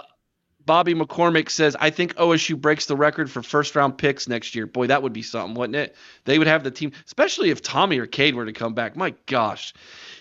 Bobby 0.65 0.95
McCormick 0.95 1.49
says, 1.49 1.75
I 1.79 1.91
think 1.91 2.15
OSU 2.15 2.59
breaks 2.59 2.87
the 2.87 2.95
record 2.95 3.29
for 3.29 3.43
first 3.43 3.75
round 3.75 3.97
picks 3.97 4.27
next 4.27 4.55
year. 4.55 4.65
Boy, 4.65 4.87
that 4.87 5.03
would 5.03 5.13
be 5.13 5.21
something, 5.21 5.53
wouldn't 5.53 5.75
it? 5.75 5.95
They 6.25 6.39
would 6.39 6.47
have 6.47 6.63
the 6.63 6.71
team, 6.71 6.91
especially 7.05 7.51
if 7.51 7.61
Tommy 7.61 7.99
or 7.99 8.07
Cade 8.07 8.35
were 8.35 8.45
to 8.45 8.53
come 8.53 8.73
back. 8.73 8.95
My 8.95 9.13
gosh. 9.27 9.73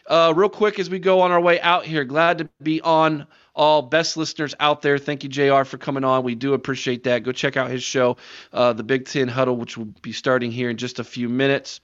Uh, 0.06 0.34
real 0.36 0.50
quick 0.50 0.78
as 0.78 0.90
we 0.90 0.98
go 0.98 1.20
on 1.20 1.30
our 1.32 1.40
way 1.40 1.60
out 1.60 1.86
here, 1.86 2.04
glad 2.04 2.38
to 2.38 2.48
be 2.62 2.80
on 2.82 3.26
all 3.54 3.80
best 3.82 4.16
listeners 4.16 4.54
out 4.60 4.82
there. 4.82 4.98
Thank 4.98 5.22
you, 5.22 5.30
JR, 5.30 5.64
for 5.64 5.78
coming 5.78 6.04
on. 6.04 6.24
We 6.24 6.34
do 6.34 6.52
appreciate 6.52 7.04
that. 7.04 7.22
Go 7.22 7.32
check 7.32 7.56
out 7.56 7.70
his 7.70 7.82
show, 7.82 8.18
uh, 8.52 8.74
The 8.74 8.82
Big 8.84 9.06
Ten 9.06 9.28
Huddle, 9.28 9.56
which 9.56 9.78
will 9.78 9.86
be 10.02 10.12
starting 10.12 10.50
here 10.50 10.68
in 10.68 10.76
just 10.76 10.98
a 10.98 11.04
few 11.04 11.28
minutes. 11.30 11.80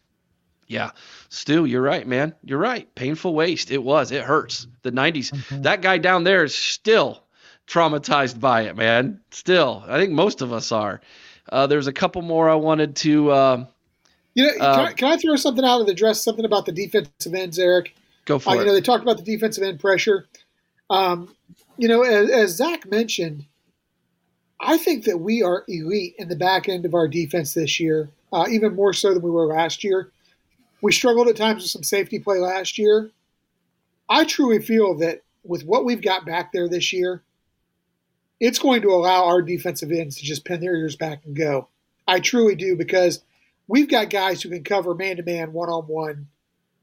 Yeah, 0.70 0.92
Stu, 1.30 1.64
you're 1.64 1.82
right, 1.82 2.06
man. 2.06 2.32
You're 2.44 2.60
right. 2.60 2.92
Painful 2.94 3.34
waste. 3.34 3.72
It 3.72 3.82
was. 3.82 4.12
It 4.12 4.22
hurts. 4.22 4.68
The 4.82 4.92
90s. 4.92 5.62
That 5.62 5.82
guy 5.82 5.98
down 5.98 6.22
there 6.22 6.44
is 6.44 6.54
still 6.54 7.24
traumatized 7.66 8.38
by 8.38 8.62
it, 8.62 8.76
man. 8.76 9.20
Still, 9.32 9.82
I 9.88 9.98
think 9.98 10.12
most 10.12 10.42
of 10.42 10.52
us 10.52 10.70
are. 10.70 11.00
Uh, 11.50 11.66
there's 11.66 11.88
a 11.88 11.92
couple 11.92 12.22
more 12.22 12.48
I 12.48 12.54
wanted 12.54 12.94
to 12.96 13.32
uh, 13.32 13.66
You 14.34 14.46
know, 14.46 14.64
Uh, 14.64 14.76
can, 14.76 14.86
I, 14.86 14.92
can 14.92 15.08
I 15.08 15.16
throw 15.16 15.34
something 15.34 15.64
out 15.64 15.80
and 15.80 15.88
address 15.88 16.22
something 16.22 16.44
about 16.44 16.66
the 16.66 16.72
defensive 16.72 17.34
ends, 17.34 17.58
Eric? 17.58 17.96
go 18.24 18.36
Uh, 18.36 18.52
it. 18.52 18.58
you 18.60 18.64
know, 18.66 18.72
they 18.72 18.80
talked 18.80 19.02
about 19.02 19.16
the 19.16 19.24
defensive 19.24 19.64
end 19.64 19.80
pressure. 19.80 20.28
Um, 20.88 21.34
you 21.78 21.88
know, 21.88 22.02
as, 22.02 22.30
as 22.30 22.50
Zach 22.50 22.88
mentioned, 22.88 23.44
I 24.60 24.78
think 24.78 25.04
that 25.06 25.18
we 25.18 25.42
are 25.42 25.64
elite 25.66 26.14
in 26.16 26.28
the 26.28 26.36
back 26.36 26.68
end 26.68 26.86
of 26.86 26.94
our 26.94 27.08
defense 27.08 27.54
this 27.54 27.80
year, 27.80 28.08
uh, 28.32 28.46
even 28.48 28.76
more 28.76 28.92
so 28.92 29.12
than 29.12 29.22
we 29.22 29.32
were 29.32 29.46
last 29.46 29.82
year. 29.82 30.12
We 30.82 30.92
struggled 30.92 31.28
at 31.28 31.36
times 31.36 31.62
with 31.62 31.70
some 31.70 31.82
safety 31.82 32.18
play 32.18 32.38
last 32.38 32.78
year. 32.78 33.10
I 34.08 34.24
truly 34.24 34.60
feel 34.60 34.96
that 34.98 35.22
with 35.44 35.64
what 35.64 35.84
we've 35.84 36.02
got 36.02 36.26
back 36.26 36.52
there 36.52 36.68
this 36.68 36.92
year, 36.92 37.22
it's 38.40 38.58
going 38.58 38.82
to 38.82 38.88
allow 38.88 39.26
our 39.26 39.42
defensive 39.42 39.92
ends 39.92 40.16
to 40.16 40.24
just 40.24 40.44
pin 40.44 40.60
their 40.60 40.74
ears 40.74 40.96
back 40.96 41.24
and 41.24 41.36
go. 41.36 41.68
I 42.08 42.20
truly 42.20 42.54
do 42.54 42.74
because 42.76 43.22
we've 43.68 43.88
got 43.88 44.10
guys 44.10 44.42
who 44.42 44.48
can 44.48 44.64
cover 44.64 44.94
man 44.94 45.16
to 45.16 45.22
man, 45.22 45.52
one 45.52 45.68
on 45.68 45.84
one, 45.84 46.28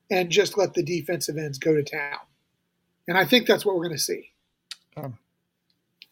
and 0.10 0.30
just 0.30 0.58
let 0.58 0.74
the 0.74 0.84
defensive 0.84 1.38
ends 1.38 1.58
go 1.58 1.74
to 1.74 1.84
town. 1.84 2.20
And 3.08 3.18
I 3.18 3.26
think 3.26 3.48
that's 3.48 3.66
what 3.66 3.76
we're 3.76 3.86
going 3.86 3.98
to 3.98 4.02
see. 4.04 4.32
Um, 4.96 5.18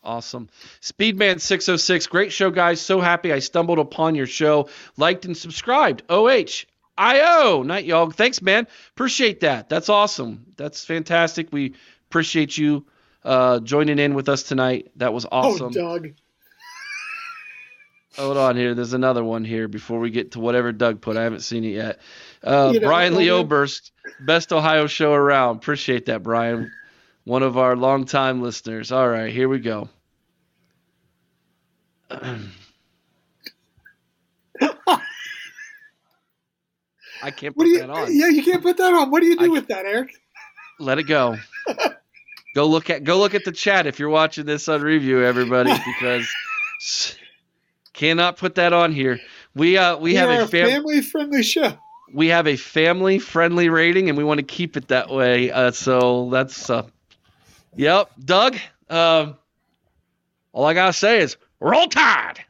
awesome. 0.04 0.50
Speedman 0.82 1.40
606. 1.40 2.08
Great 2.08 2.32
show, 2.32 2.50
guys. 2.50 2.82
So 2.82 3.00
happy 3.00 3.32
I 3.32 3.40
stumbled 3.40 3.80
upon 3.80 4.16
your 4.16 4.28
show. 4.28 4.70
Liked 4.98 5.26
and 5.26 5.38
subscribed. 5.38 6.04
OH. 6.10 6.66
IO. 6.98 7.64
Night, 7.64 7.86
y'all. 7.86 8.10
Thanks, 8.12 8.42
man. 8.42 8.68
Appreciate 8.92 9.42
that. 9.42 9.70
That's 9.70 9.90
awesome. 9.90 10.46
That's 10.56 10.86
fantastic. 10.86 11.50
We 11.52 11.76
appreciate 12.10 12.58
you 12.58 12.86
uh, 13.24 13.60
joining 13.60 14.00
in 14.00 14.14
with 14.14 14.30
us 14.30 14.44
tonight. 14.44 14.92
That 14.98 15.14
was 15.14 15.26
awesome. 15.32 15.68
Oh, 15.78 15.98
Doug. 16.00 16.10
hold 18.18 18.38
on 18.38 18.56
here. 18.56 18.74
There's 18.76 18.94
another 18.94 19.24
one 19.24 19.44
here 19.44 19.68
before 19.68 20.00
we 20.00 20.10
get 20.10 20.32
to 20.32 20.40
whatever 20.40 20.72
Doug 20.72 21.02
put. 21.02 21.18
I 21.18 21.24
haven't 21.24 21.42
seen 21.42 21.64
it 21.64 21.70
yet. 21.70 22.00
Uh, 22.44 22.72
You 22.74 22.80
know, 22.80 22.88
Brian 22.88 23.16
Lee 23.16 23.30
best 24.22 24.54
Ohio 24.54 24.88
show 24.88 25.12
around. 25.14 25.58
Appreciate 25.58 26.06
that, 26.06 26.24
Brian. 26.24 26.72
One 27.24 27.44
of 27.44 27.58
our 27.58 27.76
longtime 27.76 28.42
listeners. 28.42 28.92
All 28.92 29.08
right, 29.08 29.34
here 29.34 29.50
we 29.50 29.60
go. 29.60 29.90
I 37.26 37.32
can't 37.32 37.56
put 37.56 37.68
you? 37.68 37.80
that 37.80 37.90
on. 37.98 38.16
Yeah, 38.16 38.28
you 38.30 38.44
can't 38.44 38.62
put 38.62 38.78
that 38.78 38.94
on. 38.94 39.10
What 39.12 39.22
do 39.22 39.28
you 39.28 39.36
do 39.38 39.46
I- 39.46 39.50
with 39.50 39.68
that, 39.68 39.86
Eric? 39.86 40.14
Let 40.80 41.00
it 41.00 41.04
go. 41.04 41.38
go 42.56 42.66
look 42.68 42.90
at 42.90 43.04
go 43.04 43.18
look 43.18 43.34
at 43.34 43.44
the 43.46 43.52
chat 43.52 43.88
if 43.88 43.98
you're 44.00 44.10
watching 44.10 44.46
this 44.46 44.68
on 44.68 44.82
review, 44.82 45.24
everybody, 45.24 45.72
because 45.86 46.28
cannot 47.94 48.38
put 48.38 48.56
that 48.56 48.74
on 48.74 48.92
here. 48.92 49.20
We 49.56 49.78
uh 49.78 49.98
we, 49.98 50.16
have 50.16 50.30
are 50.30 50.42
a 50.44 50.48
fam- 50.48 50.68
family-friendly 50.68 51.44
show. 51.44 51.78
we 52.14 52.28
have 52.28 52.46
a 52.46 52.58
family 52.58 53.20
friendly 53.20 53.70
rating 53.70 54.10
and 54.10 54.18
we 54.18 54.24
want 54.26 54.40
to 54.40 54.46
keep 54.46 54.76
it 54.76 54.90
that 54.90 55.10
way. 55.10 55.50
Uh, 55.50 55.72
so 55.72 56.30
that's 56.30 56.70
uh, 56.70 56.86
yep, 57.76 58.12
Doug. 58.24 58.58
Um, 58.90 59.38
all 60.52 60.66
I 60.66 60.74
gotta 60.74 60.92
say 60.94 61.20
is 61.22 61.38
roll 61.62 61.88
tide. 61.88 62.44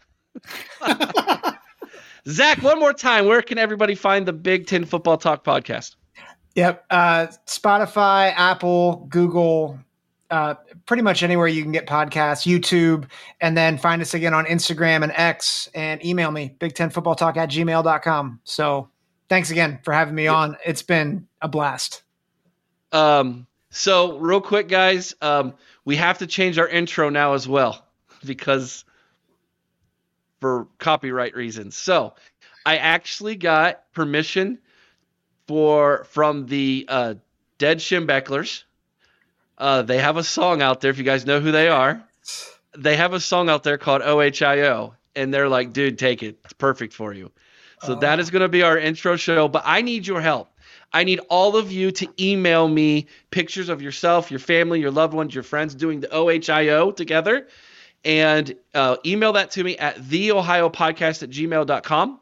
Zach, 2.27 2.61
one 2.61 2.79
more 2.79 2.93
time. 2.93 3.25
Where 3.25 3.41
can 3.41 3.57
everybody 3.57 3.95
find 3.95 4.25
the 4.25 4.33
Big 4.33 4.65
Ten 4.67 4.85
Football 4.85 5.17
Talk 5.17 5.43
podcast? 5.43 5.95
Yep. 6.55 6.85
Uh, 6.89 7.27
Spotify, 7.45 8.33
Apple, 8.35 9.05
Google, 9.09 9.77
uh, 10.31 10.55
pretty 10.85 11.03
much 11.03 11.21
anywhere 11.21 11.47
you 11.47 11.61
can 11.61 11.71
get 11.71 11.85
podcasts, 11.85 12.45
YouTube, 12.45 13.07
and 13.41 13.55
then 13.55 13.77
find 13.77 14.01
us 14.01 14.13
again 14.13 14.33
on 14.33 14.45
Instagram 14.45 15.03
and 15.03 15.11
X 15.15 15.69
and 15.75 16.03
email 16.03 16.31
me, 16.31 16.55
Big 16.59 16.73
Ten 16.73 16.89
Football 16.89 17.15
Talk 17.15 17.37
at 17.37 17.49
gmail.com. 17.49 18.39
So 18.43 18.89
thanks 19.29 19.51
again 19.51 19.79
for 19.83 19.93
having 19.93 20.15
me 20.15 20.27
on. 20.27 20.57
It's 20.65 20.81
been 20.81 21.27
a 21.41 21.47
blast. 21.47 22.03
Um, 22.91 23.45
so 23.69 24.17
real 24.17 24.41
quick, 24.41 24.67
guys, 24.67 25.13
um, 25.21 25.53
we 25.83 25.95
have 25.97 26.17
to 26.19 26.27
change 26.27 26.57
our 26.57 26.67
intro 26.67 27.09
now 27.09 27.33
as 27.33 27.47
well 27.47 27.85
because 28.25 28.85
for 30.45 30.67
copyright 30.77 31.35
reasons. 31.35 31.75
So 31.75 32.13
I 32.67 32.77
actually 32.77 33.35
got 33.35 33.91
permission 33.93 34.59
for 35.47 36.03
from 36.03 36.45
the 36.45 36.85
uh, 36.87 37.15
Dead 37.57 37.79
Schembechlers. 37.79 38.63
Uh, 39.57 39.81
they 39.81 39.97
have 39.97 40.17
a 40.17 40.23
song 40.23 40.61
out 40.61 40.81
there. 40.81 40.91
If 40.91 40.99
you 40.99 41.03
guys 41.03 41.25
know 41.25 41.39
who 41.39 41.51
they 41.51 41.67
are, 41.67 41.99
they 42.77 42.95
have 42.95 43.13
a 43.13 43.19
song 43.19 43.49
out 43.49 43.63
there 43.63 43.79
called 43.79 44.03
OHIO, 44.03 44.93
and 45.15 45.33
they're 45.33 45.49
like, 45.49 45.73
"Dude, 45.73 45.97
take 45.97 46.21
it. 46.21 46.37
It's 46.43 46.53
perfect 46.53 46.93
for 46.93 47.11
you." 47.11 47.31
So 47.81 47.95
that 47.95 48.19
is 48.19 48.29
going 48.29 48.43
to 48.43 48.47
be 48.47 48.61
our 48.61 48.77
intro 48.77 49.15
show. 49.15 49.47
But 49.47 49.63
I 49.65 49.81
need 49.81 50.05
your 50.05 50.21
help. 50.21 50.51
I 50.93 51.05
need 51.05 51.21
all 51.27 51.57
of 51.57 51.71
you 51.71 51.89
to 51.89 52.07
email 52.19 52.67
me 52.67 53.07
pictures 53.31 53.69
of 53.69 53.81
yourself, 53.81 54.29
your 54.29 54.39
family, 54.39 54.79
your 54.79 54.91
loved 54.91 55.15
ones, 55.15 55.33
your 55.33 55.43
friends 55.43 55.73
doing 55.73 56.01
the 56.01 56.13
OHIO 56.13 56.91
together. 56.91 57.47
And 58.05 58.55
uh, 58.73 58.97
email 59.05 59.33
that 59.33 59.51
to 59.51 59.63
me 59.63 59.77
at 59.77 59.97
theohiopodcast 59.97 61.23
at 61.23 61.29
gmail.com. 61.31 62.19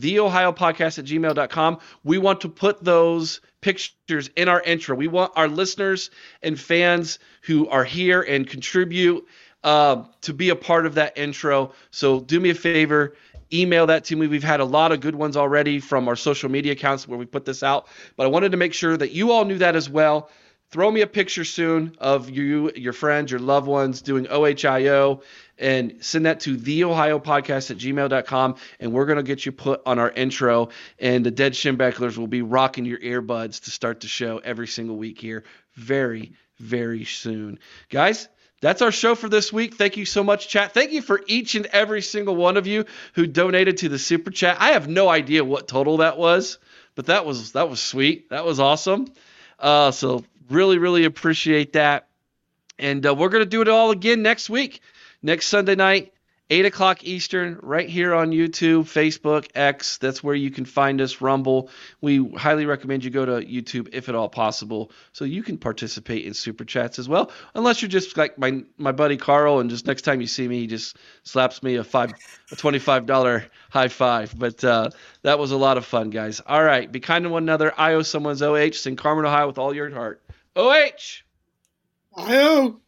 Theohiopodcast 0.00 0.98
at 0.98 1.04
gmail.com. 1.04 1.78
We 2.04 2.18
want 2.18 2.40
to 2.40 2.48
put 2.48 2.82
those 2.82 3.40
pictures 3.60 4.30
in 4.36 4.48
our 4.48 4.60
intro. 4.62 4.96
We 4.96 5.08
want 5.08 5.32
our 5.36 5.48
listeners 5.48 6.10
and 6.42 6.58
fans 6.58 7.18
who 7.42 7.68
are 7.68 7.84
here 7.84 8.22
and 8.22 8.48
contribute 8.48 9.26
uh, 9.62 10.04
to 10.22 10.32
be 10.32 10.50
a 10.50 10.56
part 10.56 10.86
of 10.86 10.94
that 10.94 11.18
intro. 11.18 11.72
So 11.90 12.20
do 12.20 12.38
me 12.38 12.50
a 12.50 12.54
favor, 12.54 13.14
email 13.52 13.86
that 13.86 14.04
to 14.04 14.16
me. 14.16 14.26
We've 14.26 14.42
had 14.42 14.60
a 14.60 14.64
lot 14.64 14.92
of 14.92 15.00
good 15.00 15.16
ones 15.16 15.36
already 15.36 15.80
from 15.80 16.08
our 16.08 16.16
social 16.16 16.50
media 16.50 16.72
accounts 16.72 17.08
where 17.08 17.18
we 17.18 17.26
put 17.26 17.44
this 17.44 17.62
out, 17.62 17.88
but 18.16 18.24
I 18.24 18.28
wanted 18.28 18.52
to 18.52 18.56
make 18.56 18.74
sure 18.74 18.96
that 18.96 19.10
you 19.12 19.32
all 19.32 19.44
knew 19.44 19.58
that 19.58 19.76
as 19.76 19.90
well. 19.90 20.30
Throw 20.70 20.90
me 20.90 21.00
a 21.00 21.06
picture 21.06 21.44
soon 21.44 21.96
of 21.98 22.28
you, 22.28 22.72
your 22.74 22.92
friends, 22.92 23.30
your 23.30 23.40
loved 23.40 23.68
ones 23.68 24.02
doing 24.02 24.26
OHIO 24.26 25.22
and 25.58 26.04
send 26.04 26.26
that 26.26 26.40
to 26.40 26.56
theohiopodcast 26.56 27.70
at 27.70 27.78
gmail.com 27.78 28.56
and 28.80 28.92
we're 28.92 29.06
going 29.06 29.16
to 29.16 29.22
get 29.22 29.46
you 29.46 29.52
put 29.52 29.80
on 29.86 29.98
our 29.98 30.10
intro 30.10 30.70
and 30.98 31.24
the 31.24 31.30
Dead 31.30 31.52
Schembechlers 31.52 32.18
will 32.18 32.26
be 32.26 32.42
rocking 32.42 32.84
your 32.84 32.98
earbuds 32.98 33.62
to 33.64 33.70
start 33.70 34.00
the 34.00 34.08
show 34.08 34.38
every 34.38 34.66
single 34.66 34.96
week 34.96 35.20
here 35.20 35.44
very, 35.74 36.32
very 36.58 37.04
soon. 37.04 37.60
Guys, 37.88 38.28
that's 38.60 38.82
our 38.82 38.92
show 38.92 39.14
for 39.14 39.28
this 39.28 39.52
week. 39.52 39.74
Thank 39.74 39.96
you 39.96 40.04
so 40.04 40.24
much, 40.24 40.48
chat. 40.48 40.72
Thank 40.72 40.90
you 40.90 41.02
for 41.02 41.20
each 41.26 41.54
and 41.54 41.66
every 41.66 42.02
single 42.02 42.34
one 42.34 42.56
of 42.56 42.66
you 42.66 42.86
who 43.14 43.26
donated 43.26 43.78
to 43.78 43.88
the 43.88 43.98
super 43.98 44.30
chat. 44.30 44.56
I 44.58 44.70
have 44.72 44.88
no 44.88 45.08
idea 45.08 45.44
what 45.44 45.68
total 45.68 45.98
that 45.98 46.18
was, 46.18 46.58
but 46.94 47.06
that 47.06 47.24
was 47.24 47.52
that 47.52 47.70
was 47.70 47.80
sweet. 47.80 48.30
That 48.30 48.44
was 48.44 48.58
awesome. 48.58 49.12
Uh, 49.58 49.90
so 49.90 50.24
really, 50.50 50.78
really 50.78 51.04
appreciate 51.04 51.74
that. 51.74 52.08
And 52.78 53.06
uh, 53.06 53.14
we're 53.14 53.30
gonna 53.30 53.46
do 53.46 53.62
it 53.62 53.68
all 53.68 53.90
again 53.90 54.22
next 54.22 54.50
week, 54.50 54.80
next 55.22 55.48
Sunday 55.48 55.74
night, 55.74 56.12
eight 56.50 56.66
o'clock 56.66 57.04
Eastern, 57.04 57.58
right 57.62 57.88
here 57.88 58.14
on 58.14 58.30
YouTube, 58.30 58.84
Facebook, 58.84 59.48
X. 59.54 59.98
That's 59.98 60.22
where 60.22 60.34
you 60.34 60.50
can 60.50 60.64
find 60.64 61.00
us. 61.00 61.20
Rumble. 61.20 61.70
We 62.00 62.28
highly 62.34 62.66
recommend 62.66 63.04
you 63.04 63.10
go 63.10 63.24
to 63.24 63.46
YouTube 63.46 63.88
if 63.92 64.08
at 64.08 64.14
all 64.14 64.28
possible, 64.28 64.92
so 65.12 65.24
you 65.24 65.42
can 65.42 65.58
participate 65.58 66.26
in 66.26 66.34
super 66.34 66.64
chats 66.64 66.98
as 66.98 67.08
well. 67.08 67.30
Unless 67.54 67.82
you're 67.82 67.88
just 67.88 68.16
like 68.16 68.38
my 68.38 68.62
my 68.76 68.92
buddy 68.92 69.16
Carl, 69.16 69.60
and 69.60 69.70
just 69.70 69.86
next 69.86 70.02
time 70.02 70.20
you 70.20 70.26
see 70.26 70.46
me, 70.46 70.60
he 70.60 70.66
just 70.66 70.96
slaps 71.22 71.62
me 71.62 71.76
a 71.76 71.84
five 71.84 72.12
a 72.52 72.56
twenty 72.56 72.78
five 72.78 73.06
dollar 73.06 73.46
high 73.70 73.88
five. 73.88 74.38
But 74.38 74.62
uh, 74.62 74.90
that 75.22 75.38
was 75.38 75.50
a 75.50 75.56
lot 75.56 75.78
of 75.78 75.86
fun, 75.86 76.10
guys. 76.10 76.40
All 76.46 76.62
right, 76.62 76.90
be 76.90 77.00
kind 77.00 77.24
to 77.24 77.30
one 77.30 77.42
another. 77.42 77.72
I 77.76 77.94
owe 77.94 78.02
someone's 78.02 78.42
OH. 78.42 78.72
Send 78.72 78.98
Carmen, 78.98 79.24
Ohio, 79.24 79.46
with 79.46 79.58
all 79.58 79.74
your 79.74 79.90
heart. 79.90 80.22
OH. 80.56 81.22
I-O. 82.16 82.80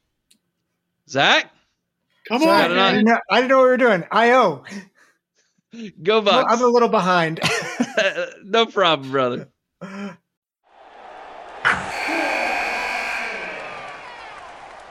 Zach, 1.09 1.51
Come 2.29 2.43
Sorry, 2.43 2.65
on, 2.65 2.73
on. 2.73 2.79
I, 2.79 2.91
didn't 2.93 3.07
know, 3.07 3.19
I 3.31 3.37
didn't 3.37 3.49
know 3.49 3.59
what 3.59 3.65
we 3.65 3.71
were 3.71 3.77
doing. 3.79 4.05
I.O. 4.11 4.65
go 6.03 6.21
Bucks. 6.21 6.53
I'm 6.53 6.63
a 6.63 6.67
little 6.67 6.89
behind. 6.91 7.41
no 8.45 8.67
problem, 8.67 9.11
brother. 9.11 9.49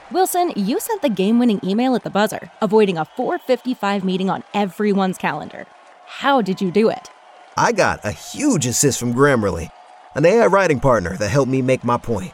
Wilson, 0.10 0.54
you 0.56 0.80
sent 0.80 1.02
the 1.02 1.10
game 1.10 1.38
winning 1.38 1.60
email 1.64 1.94
at 1.94 2.04
the 2.04 2.10
buzzer, 2.10 2.50
avoiding 2.62 2.98
a 2.98 3.06
455 3.06 4.04
meeting 4.04 4.30
on 4.30 4.44
everyone's 4.54 5.18
calendar. 5.18 5.68
How 6.06 6.42
did 6.42 6.62
you 6.62 6.72
do 6.72 6.90
it? 6.90 7.10
I 7.56 7.72
got 7.72 8.04
a 8.04 8.12
huge 8.12 8.66
assist 8.66 9.00
from 9.00 9.14
Grammarly, 9.14 9.70
an 10.16 10.26
AI 10.26 10.48
writing 10.48 10.80
partner 10.80 11.18
that 11.18 11.30
helped 11.30 11.52
me 11.52 11.62
make 11.62 11.84
my 11.84 11.98
point. 11.98 12.34